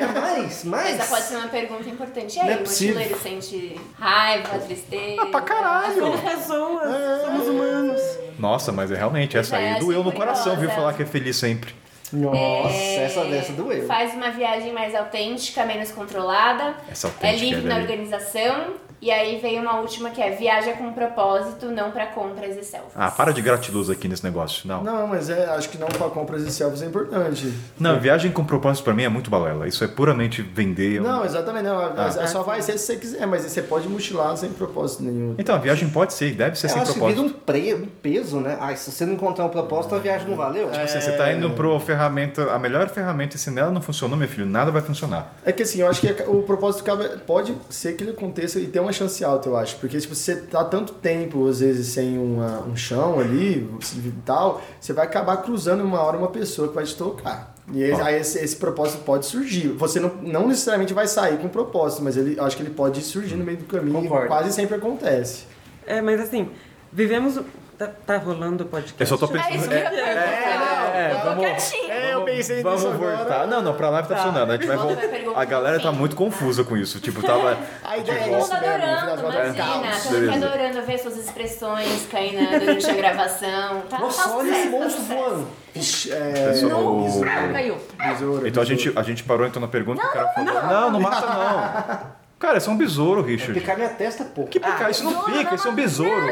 É 0.00 0.20
mais, 0.20 0.64
mais. 0.64 0.98
Essa 1.00 1.06
pode 1.14 1.24
ser 1.26 1.36
uma 1.36 1.48
pergunta 1.48 1.88
importante. 1.88 2.36
E 2.36 2.40
aí, 2.40 2.46
Não 2.46 2.52
é 2.54 2.56
o 2.56 2.60
possível. 2.62 2.94
mochileiro 2.94 3.22
sente 3.22 3.80
raiva, 3.98 4.58
tristeza? 4.58 5.22
Ah, 5.22 5.26
pra 5.26 5.40
caralho! 5.42 5.94
Somos 6.00 6.20
pessoas, 6.20 7.22
somos 7.24 7.48
humanos. 7.48 8.00
Nossa, 8.38 8.72
mas 8.72 8.90
é 8.90 8.96
realmente 8.96 9.36
essa 9.36 9.56
aí 9.56 9.64
É, 9.64 9.78
doeu 9.78 10.02
no 10.02 10.08
assim, 10.10 10.18
coração, 10.18 10.56
viu? 10.56 10.70
Falar 10.70 10.92
que 10.94 11.02
é 11.02 11.06
feliz 11.06 11.36
sempre. 11.36 11.74
Nossa, 12.12 12.74
É, 12.74 13.04
essa 13.04 13.24
dessa 13.24 13.52
doeu. 13.52 13.86
Faz 13.86 14.14
uma 14.14 14.30
viagem 14.30 14.72
mais 14.72 14.94
autêntica, 14.94 15.64
menos 15.64 15.90
controlada. 15.90 16.74
Essa 16.90 17.08
É 17.08 17.10
autêntica 17.10 17.44
livre 17.44 17.62
na 17.68 17.74
daí. 17.74 17.82
organização. 17.82 18.74
E 19.02 19.10
aí 19.10 19.40
veio 19.40 19.60
uma 19.60 19.80
última 19.80 20.10
que 20.10 20.22
é 20.22 20.30
viaja 20.30 20.74
com 20.74 20.92
propósito, 20.92 21.66
não 21.66 21.90
pra 21.90 22.06
compras 22.06 22.56
e 22.56 22.62
selfies. 22.62 22.92
Ah, 22.94 23.10
para 23.10 23.32
de 23.32 23.42
gratiluz 23.42 23.90
aqui 23.90 24.06
nesse 24.06 24.22
negócio. 24.22 24.68
Não. 24.68 24.84
Não, 24.84 25.08
mas 25.08 25.28
é, 25.28 25.46
acho 25.46 25.68
que 25.70 25.76
não 25.76 25.88
para 25.88 26.08
compras 26.08 26.42
e 26.44 26.52
selfies 26.52 26.82
é 26.82 26.86
importante. 26.86 27.52
Não, 27.80 27.98
viagem 27.98 28.30
com 28.30 28.44
propósito 28.44 28.84
pra 28.84 28.94
mim 28.94 29.02
é 29.02 29.08
muito 29.08 29.28
balela. 29.28 29.66
Isso 29.66 29.82
é 29.82 29.88
puramente 29.88 30.40
vender. 30.40 31.00
um- 31.00 31.04
Não, 31.04 31.24
exatamente 31.24 31.64
não. 31.64 31.80
Ah. 31.80 32.12
É 32.16 32.26
só 32.28 32.44
vai 32.44 32.62
ser 32.62 32.78
se 32.78 32.86
você 32.86 32.96
quiser, 32.96 33.26
mas 33.26 33.42
você 33.42 33.60
pode 33.60 33.88
mochilar 33.88 34.36
sem 34.36 34.50
propósito 34.50 35.02
nenhum. 35.02 35.34
Então, 35.36 35.56
a 35.56 35.58
viagem 35.58 35.88
pode 35.90 36.14
ser, 36.14 36.32
deve 36.34 36.56
ser 36.56 36.66
Eu 36.66 36.70
sem 36.70 36.82
acho 36.82 36.92
que 36.92 37.00
vira 37.00 37.12
propósito. 37.14 37.36
um, 37.36 37.40
pre- 37.44 37.74
um 37.74 37.86
peso, 38.00 38.38
né? 38.38 38.56
Ai, 38.60 38.76
se 38.76 38.88
você 38.92 39.04
não 39.04 39.14
encontrar 39.14 39.46
um 39.46 39.48
propósito, 39.48 39.96
a 39.96 39.98
viagem 39.98 40.28
não 40.28 40.36
valeu. 40.36 40.70
Tipo 40.70 40.80
assim, 40.84 41.00
Você 41.00 41.10
tá 41.16 41.32
indo 41.32 41.50
pro 41.50 41.76
ferramenta, 41.80 42.52
a 42.52 42.58
melhor 42.58 42.88
ferramenta, 42.88 43.34
e 43.34 43.38
se 43.40 43.50
nela 43.50 43.72
não 43.72 43.82
funcionou, 43.82 44.16
meu 44.16 44.28
filho, 44.28 44.46
nada 44.46 44.70
vai 44.70 44.80
funcionar. 44.80 45.34
É 45.44 45.50
que 45.50 45.64
assim, 45.64 45.80
eu 45.80 45.88
acho 45.88 46.00
que 46.00 46.22
o 46.28 46.44
propósito 46.44 46.84
cabe- 46.84 47.08
pode 47.26 47.52
ser 47.68 47.94
que 47.94 48.04
ele 48.04 48.12
aconteça 48.12 48.60
e 48.60 48.68
ter 48.68 48.78
uma 48.78 48.91
chance 48.92 49.24
alta, 49.24 49.48
eu 49.48 49.56
acho. 49.56 49.76
Porque 49.76 49.98
tipo, 49.98 50.14
você 50.14 50.36
tá 50.36 50.64
tanto 50.64 50.92
tempo, 50.94 51.46
às 51.48 51.60
vezes, 51.60 51.88
sem 51.88 52.18
uma- 52.18 52.60
um 52.62 52.76
chão 52.76 53.18
ali 53.20 53.68
e 53.96 54.12
tal, 54.24 54.60
você 54.80 54.92
vai 54.92 55.06
acabar 55.06 55.36
cruzando 55.38 55.82
uma 55.84 56.00
hora 56.00 56.16
uma 56.16 56.28
pessoa 56.28 56.68
que 56.68 56.74
vai 56.74 56.84
te 56.84 56.94
tocar. 56.96 57.54
E 57.72 57.82
aí, 57.84 57.92
aí 57.92 58.16
esse, 58.20 58.38
esse 58.38 58.56
propósito 58.56 59.02
pode 59.04 59.24
surgir. 59.26 59.68
Você 59.68 60.00
não, 60.00 60.10
não 60.20 60.48
necessariamente 60.48 60.92
vai 60.92 61.06
sair 61.06 61.38
com 61.38 61.48
propósito, 61.48 62.02
mas 62.02 62.16
ele, 62.16 62.36
eu 62.36 62.44
acho 62.44 62.56
que 62.56 62.62
ele 62.62 62.70
pode 62.74 63.00
surgir 63.02 63.36
no 63.36 63.44
meio 63.44 63.58
do 63.58 63.64
caminho. 63.64 64.02
Concordo. 64.02 64.24
E 64.24 64.28
quase 64.28 64.52
sempre 64.52 64.76
acontece. 64.76 65.44
É, 65.86 66.00
mas 66.00 66.20
assim, 66.20 66.48
vivemos. 66.92 67.40
Tá, 67.78 67.86
tá 68.06 68.16
rolando 68.18 68.64
o 68.64 68.66
podcast. 68.66 69.00
Eu 69.00 69.06
só 69.06 69.16
tô 69.16 69.26
pensando. 69.26 69.52
É 69.52 69.56
isso 69.56 69.68
que 69.68 69.74
eu 69.74 69.78
ia 69.78 69.90
perguntar. 69.90 70.94
é, 70.94 71.12
Eu 71.12 71.18
tô 71.20 71.24
vamos- 71.24 71.44
quietinha. 71.44 71.91
É, 72.28 72.32
eu 72.32 72.36
pensei 72.36 72.62
Vamos 72.62 72.82
nisso 72.84 72.94
voltar. 72.96 73.20
agora. 73.22 73.46
Não, 73.46 73.62
não, 73.62 73.74
pra 73.74 73.90
live 73.90 74.08
tá 74.08 74.16
funcionando. 74.16 74.50
A 74.50 74.54
gente 74.56 74.66
vai 74.66 74.76
Volta 74.76 74.94
voltar. 75.08 75.40
A 75.40 75.44
galera 75.44 75.80
tá 75.80 75.92
muito 75.92 76.16
confusa 76.16 76.64
com 76.64 76.76
isso. 76.76 77.00
Tipo, 77.00 77.22
tava. 77.22 77.58
A 77.84 77.98
ideia 77.98 78.18
Todo 78.18 78.28
é 78.28 78.30
mundo 78.32 78.42
isso 78.44 78.54
adorando, 78.54 79.10
é 79.36 79.48
imagina. 79.48 79.92
Todo 80.02 80.20
mundo 80.32 80.44
adorando 80.46 80.82
ver 80.86 80.98
suas 80.98 81.16
expressões 81.16 82.06
caindo 82.10 82.58
durante 82.60 82.90
a 82.90 82.94
gravação. 82.94 83.82
Tá, 83.92 83.98
Nossa, 83.98 84.28
tá 84.28 84.36
olha 84.36 84.50
esse 84.50 84.68
monstro 84.68 84.90
tá 84.90 85.00
sucesso. 85.02 85.24
voando. 85.30 85.48
Ixi, 85.74 86.12
é, 86.12 86.48
Pessoal, 86.48 86.82
Não, 86.82 87.52
caiu. 87.52 87.76
besouro, 87.98 88.46
Então 88.48 88.62
a 88.62 88.66
gente, 88.66 88.92
a 88.96 89.02
gente 89.02 89.22
parou 89.24 89.46
então 89.46 89.60
na 89.60 89.68
pergunta 89.68 90.00
que 90.00 90.06
o 90.08 90.10
cara 90.12 90.28
falou. 90.28 90.54
Não, 90.62 90.90
não 90.92 91.00
mata 91.00 91.26
não. 91.26 92.22
Cara, 92.38 92.58
isso 92.58 92.68
é 92.70 92.72
um 92.72 92.76
besouro, 92.76 93.22
Richard. 93.22 93.58
Picar 93.58 93.76
minha 93.76 93.88
testa, 93.90 94.24
pô. 94.24 94.44
Que 94.44 94.58
picar? 94.58 94.90
Isso 94.90 95.04
não 95.04 95.24
pica, 95.24 95.54
isso 95.54 95.68
é 95.68 95.70
um 95.70 95.74
besouro. 95.74 96.26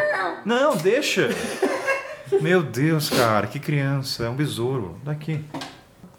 Não, 0.45 0.77
deixa. 0.77 1.29
Meu 2.41 2.63
Deus, 2.63 3.09
cara, 3.11 3.47
que 3.47 3.59
criança. 3.59 4.25
É 4.25 4.29
um 4.29 4.35
besouro. 4.35 4.99
Daqui. 5.05 5.45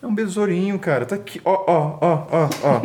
É 0.01 0.07
um 0.07 0.15
besourinho, 0.15 0.79
cara. 0.79 1.05
Tá 1.05 1.15
aqui. 1.15 1.39
Ó, 1.45 1.63
ó, 1.67 1.97
ó, 2.01 2.27
ó, 2.31 2.49
ó. 2.63 2.81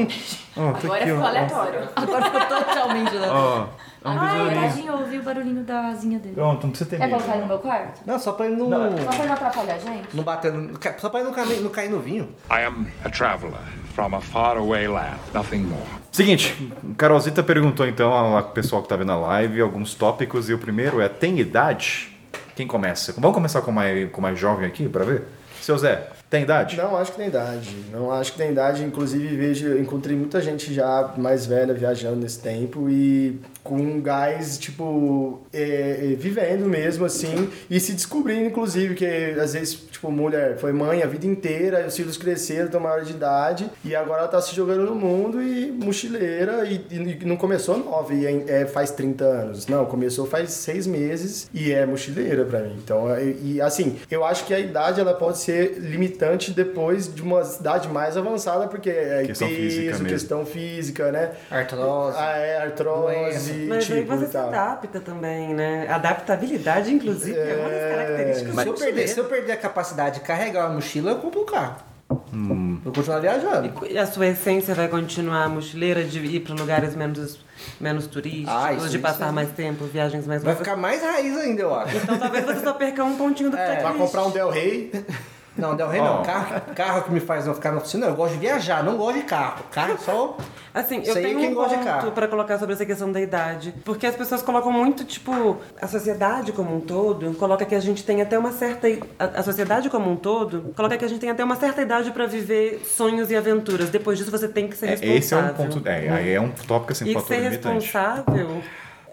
Ó, 0.56 0.72
tá 0.72 0.78
Agora 0.84 0.94
aqui, 1.00 1.04
ficou 1.10 1.22
ó. 1.22 1.26
aleatório. 1.26 1.88
Agora 1.96 2.24
ficou 2.24 2.40
totalmente 2.40 3.14
lá. 3.16 3.26
Ó, 3.32 3.66
é 4.04 4.08
um 4.08 4.18
Ai, 4.20 4.28
besourinho. 4.38 4.60
tadinho, 4.60 4.92
eu 4.92 4.98
ouvi 4.98 5.18
o 5.18 5.22
barulhinho 5.22 5.64
da 5.64 5.86
asinha 5.88 6.18
dele. 6.18 6.34
Pronto, 6.34 6.62
não 6.64 6.70
precisa 6.70 6.90
ter 6.90 6.96
Quer 6.98 7.06
medo. 7.06 7.16
colocar 7.16 7.32
ele 7.34 7.42
no 7.42 7.48
meu 7.48 7.58
quarto? 7.58 8.00
Não, 8.06 8.18
só 8.18 8.32
pra 8.32 8.46
ele 8.46 8.56
não. 8.56 8.68
Só 8.98 9.10
pra 9.12 9.24
não 9.26 9.32
atrapalhar 9.32 9.74
a 9.74 9.78
gente? 9.78 10.08
Não 10.14 10.22
bater 10.24 10.52
no. 10.52 10.78
Só 10.98 11.08
pra 11.08 11.20
ele 11.20 11.28
não 11.28 11.34
cair, 11.34 11.60
não 11.62 11.70
cair 11.70 11.90
no 11.90 12.00
vinho. 12.00 12.28
I 12.50 12.64
am 12.66 12.86
a 13.04 13.08
traveler 13.08 13.54
from 13.94 14.14
a 14.14 14.20
faraway 14.20 14.86
land, 14.86 15.16
nothing 15.32 15.60
more. 15.60 15.82
Seguinte, 16.12 16.70
Carolzita 16.98 17.42
perguntou 17.42 17.86
então 17.86 18.12
ao 18.12 18.42
pessoal 18.50 18.82
que 18.82 18.88
tá 18.88 18.96
vendo 18.96 19.12
a 19.12 19.16
live 19.16 19.60
alguns 19.62 19.94
tópicos 19.94 20.50
e 20.50 20.54
o 20.54 20.58
primeiro 20.58 21.00
é: 21.00 21.08
tem 21.08 21.38
idade? 21.40 22.14
Quem 22.54 22.66
começa? 22.66 23.14
Vamos 23.18 23.34
começar 23.34 23.62
com 23.62 23.70
o 23.70 23.74
mais, 23.74 24.10
com 24.10 24.18
o 24.18 24.22
mais 24.22 24.38
jovem 24.38 24.66
aqui 24.66 24.86
pra 24.88 25.04
ver? 25.04 25.24
Seu 25.60 25.76
Zé, 25.76 26.08
Tem 26.28 26.42
idade? 26.42 26.76
Não 26.76 26.96
acho 26.96 27.12
que 27.12 27.18
tem 27.18 27.28
idade. 27.28 27.76
Não 27.92 28.10
acho 28.10 28.32
que 28.32 28.38
tem 28.38 28.50
idade. 28.50 28.82
Inclusive, 28.82 29.36
vejo, 29.36 29.78
encontrei 29.78 30.16
muita 30.16 30.40
gente 30.40 30.74
já 30.74 31.14
mais 31.16 31.46
velha 31.46 31.72
viajando 31.72 32.16
nesse 32.16 32.40
tempo 32.40 32.90
e 32.90 33.40
com 33.66 33.76
um 33.76 34.00
gás, 34.00 34.56
tipo, 34.58 35.40
é, 35.52 36.12
é, 36.12 36.16
vivendo 36.16 36.66
mesmo, 36.66 37.04
assim, 37.04 37.50
e 37.68 37.80
se 37.80 37.92
descobrindo, 37.92 38.46
inclusive, 38.46 38.94
que 38.94 39.04
às 39.40 39.54
vezes, 39.54 39.74
tipo, 39.74 40.10
mulher 40.10 40.56
foi 40.56 40.72
mãe 40.72 41.02
a 41.02 41.06
vida 41.06 41.26
inteira, 41.26 41.84
os 41.86 41.96
filhos 41.96 42.16
cresceram, 42.16 42.66
estão 42.66 42.80
maior 42.80 43.02
de 43.02 43.10
idade, 43.10 43.68
e 43.84 43.94
agora 43.94 44.20
ela 44.20 44.28
tá 44.28 44.40
se 44.40 44.54
jogando 44.54 44.84
no 44.84 44.94
mundo 44.94 45.42
e 45.42 45.72
mochileira, 45.72 46.64
e, 46.64 46.86
e 46.90 47.24
não 47.24 47.36
começou 47.36 47.76
nove, 47.76 48.14
e 48.14 48.26
é, 48.26 48.62
é, 48.62 48.66
faz 48.66 48.92
30 48.92 49.24
anos. 49.24 49.66
Não, 49.66 49.84
começou 49.84 50.26
faz 50.26 50.50
seis 50.52 50.86
meses 50.86 51.50
e 51.52 51.72
é 51.72 51.84
mochileira 51.84 52.44
pra 52.44 52.60
mim. 52.60 52.76
Então, 52.82 53.12
é, 53.12 53.34
e 53.42 53.60
assim, 53.60 53.96
eu 54.10 54.24
acho 54.24 54.46
que 54.46 54.54
a 54.54 54.60
idade 54.60 55.00
ela 55.00 55.14
pode 55.14 55.38
ser 55.38 55.80
limitante 56.16 56.50
depois 56.52 57.12
de 57.14 57.22
uma 57.22 57.42
idade 57.42 57.88
mais 57.88 58.16
avançada, 58.16 58.66
porque 58.68 58.88
é 58.90 59.24
Questão 59.26 59.48
peso, 59.48 59.60
física 59.60 59.90
mesmo. 59.92 60.06
questão 60.06 60.46
física, 60.46 61.12
né? 61.12 61.32
Artrose. 61.50 62.16
Ah, 62.18 62.36
é, 62.38 62.58
artrose, 62.62 63.66
Mas 63.68 63.90
aí 63.90 64.00
tipo, 64.00 64.16
você 64.16 64.24
e 64.24 64.28
se 64.28 64.36
adapta 64.36 65.00
também, 65.00 65.54
né? 65.54 65.86
Adaptabilidade, 65.88 66.92
inclusive, 66.92 67.38
é, 67.38 67.56
uma 67.56 67.68
das 67.68 67.82
características 67.96 68.54
Se 68.54 68.64
do 68.64 68.70
eu, 68.70 68.74
perder, 68.74 69.08
se 69.08 69.20
eu 69.20 69.24
perder 69.26 69.52
a 69.52 69.56
capacidade 69.56 70.16
de 70.16 70.24
carregar 70.24 70.66
uma 70.66 70.74
mochila, 70.76 71.10
eu 71.12 71.16
compro 71.18 71.40
o 71.42 71.44
carro. 71.44 71.76
Vou 72.08 72.92
continuar 72.92 73.18
viajando. 73.18 73.72
E 73.90 73.98
a 73.98 74.06
sua 74.06 74.28
essência 74.28 74.72
vai 74.74 74.86
continuar 74.86 75.48
mochileira 75.48 76.04
de 76.04 76.20
ir 76.20 76.40
para 76.40 76.54
lugares 76.54 76.94
menos, 76.94 77.40
menos 77.80 78.06
turísticos, 78.06 78.52
Ah, 78.54 78.72
isso- 78.72 78.88
de 78.88 78.98
passar 79.00 79.24
isso- 79.26 79.34
mais 79.34 79.50
tempo, 79.50 79.84
viagens 79.86 80.24
mais 80.24 80.42
Vai 80.44 80.54
ficar 80.54 80.76
mais 80.76 81.02
raiz 81.02 81.36
ainda, 81.36 81.62
eu 81.62 81.74
acho. 81.74 81.96
Então 81.96 82.16
talvez 82.16 82.44
você 82.44 82.60
só 82.60 82.72
perca 82.74 83.02
um 83.02 83.16
pontinho 83.16 83.50
do 83.50 83.56
É. 83.56 83.80
Vai 83.82 83.94
comprar 83.94 84.24
um 84.24 84.30
Del 84.30 84.50
Rey. 84.50 84.92
Não, 85.56 85.74
Del 85.76 85.88
Rey 85.88 86.00
não. 86.00 86.22
Carro, 86.22 86.60
carro 86.74 87.02
que 87.02 87.10
me 87.12 87.20
faz 87.20 87.46
eu 87.46 87.54
ficar 87.54 87.72
na 87.72 87.78
oficina, 87.78 88.06
eu 88.06 88.14
gosto 88.14 88.34
de 88.34 88.38
viajar, 88.40 88.82
não 88.84 88.96
gosto 88.96 89.16
de 89.18 89.24
carro. 89.24 89.64
Carro 89.70 89.96
só. 89.98 90.36
Assim, 90.74 91.02
eu 91.06 91.16
é 91.16 91.20
tenho 91.22 91.38
quem 91.38 91.50
um 91.52 91.54
gosta 91.54 91.70
de 91.70 91.76
ponto 91.82 91.86
carro. 91.86 92.12
pra 92.12 92.28
colocar 92.28 92.58
sobre 92.58 92.74
essa 92.74 92.84
questão 92.84 93.10
da 93.10 93.18
idade. 93.20 93.72
Porque 93.84 94.06
as 94.06 94.14
pessoas 94.14 94.42
colocam 94.42 94.70
muito, 94.70 95.04
tipo, 95.04 95.56
a 95.80 95.86
sociedade 95.86 96.52
como 96.52 96.76
um 96.76 96.80
todo 96.80 97.32
coloca 97.34 97.64
que 97.64 97.74
a 97.74 97.80
gente 97.80 98.04
tem 98.04 98.20
até 98.20 98.38
uma 98.38 98.52
certa. 98.52 98.86
A, 99.18 99.24
a 99.40 99.42
sociedade 99.42 99.88
como 99.88 100.10
um 100.10 100.16
todo 100.16 100.72
coloca 100.76 100.96
que 100.98 101.04
a 101.04 101.08
gente 101.08 101.20
tem 101.20 101.30
até 101.30 101.42
uma 101.42 101.56
certa 101.56 101.80
idade 101.80 102.10
pra 102.10 102.26
viver 102.26 102.82
sonhos 102.84 103.30
e 103.30 103.36
aventuras. 103.36 103.88
Depois 103.88 104.18
disso 104.18 104.30
você 104.30 104.48
tem 104.48 104.68
que 104.68 104.76
ser 104.76 104.86
É, 104.86 104.90
responsável. 104.90 105.16
esse 105.18 105.34
é 105.34 105.36
um 105.38 105.54
ponto. 105.54 105.88
É, 105.88 106.08
aí 106.10 106.32
é 106.34 106.40
um 106.40 106.50
tópico 106.50 106.92
assim, 106.92 107.08
E 107.08 107.14
fator 107.14 107.28
ser 107.28 107.40
limitante. 107.40 107.74
responsável 107.86 108.62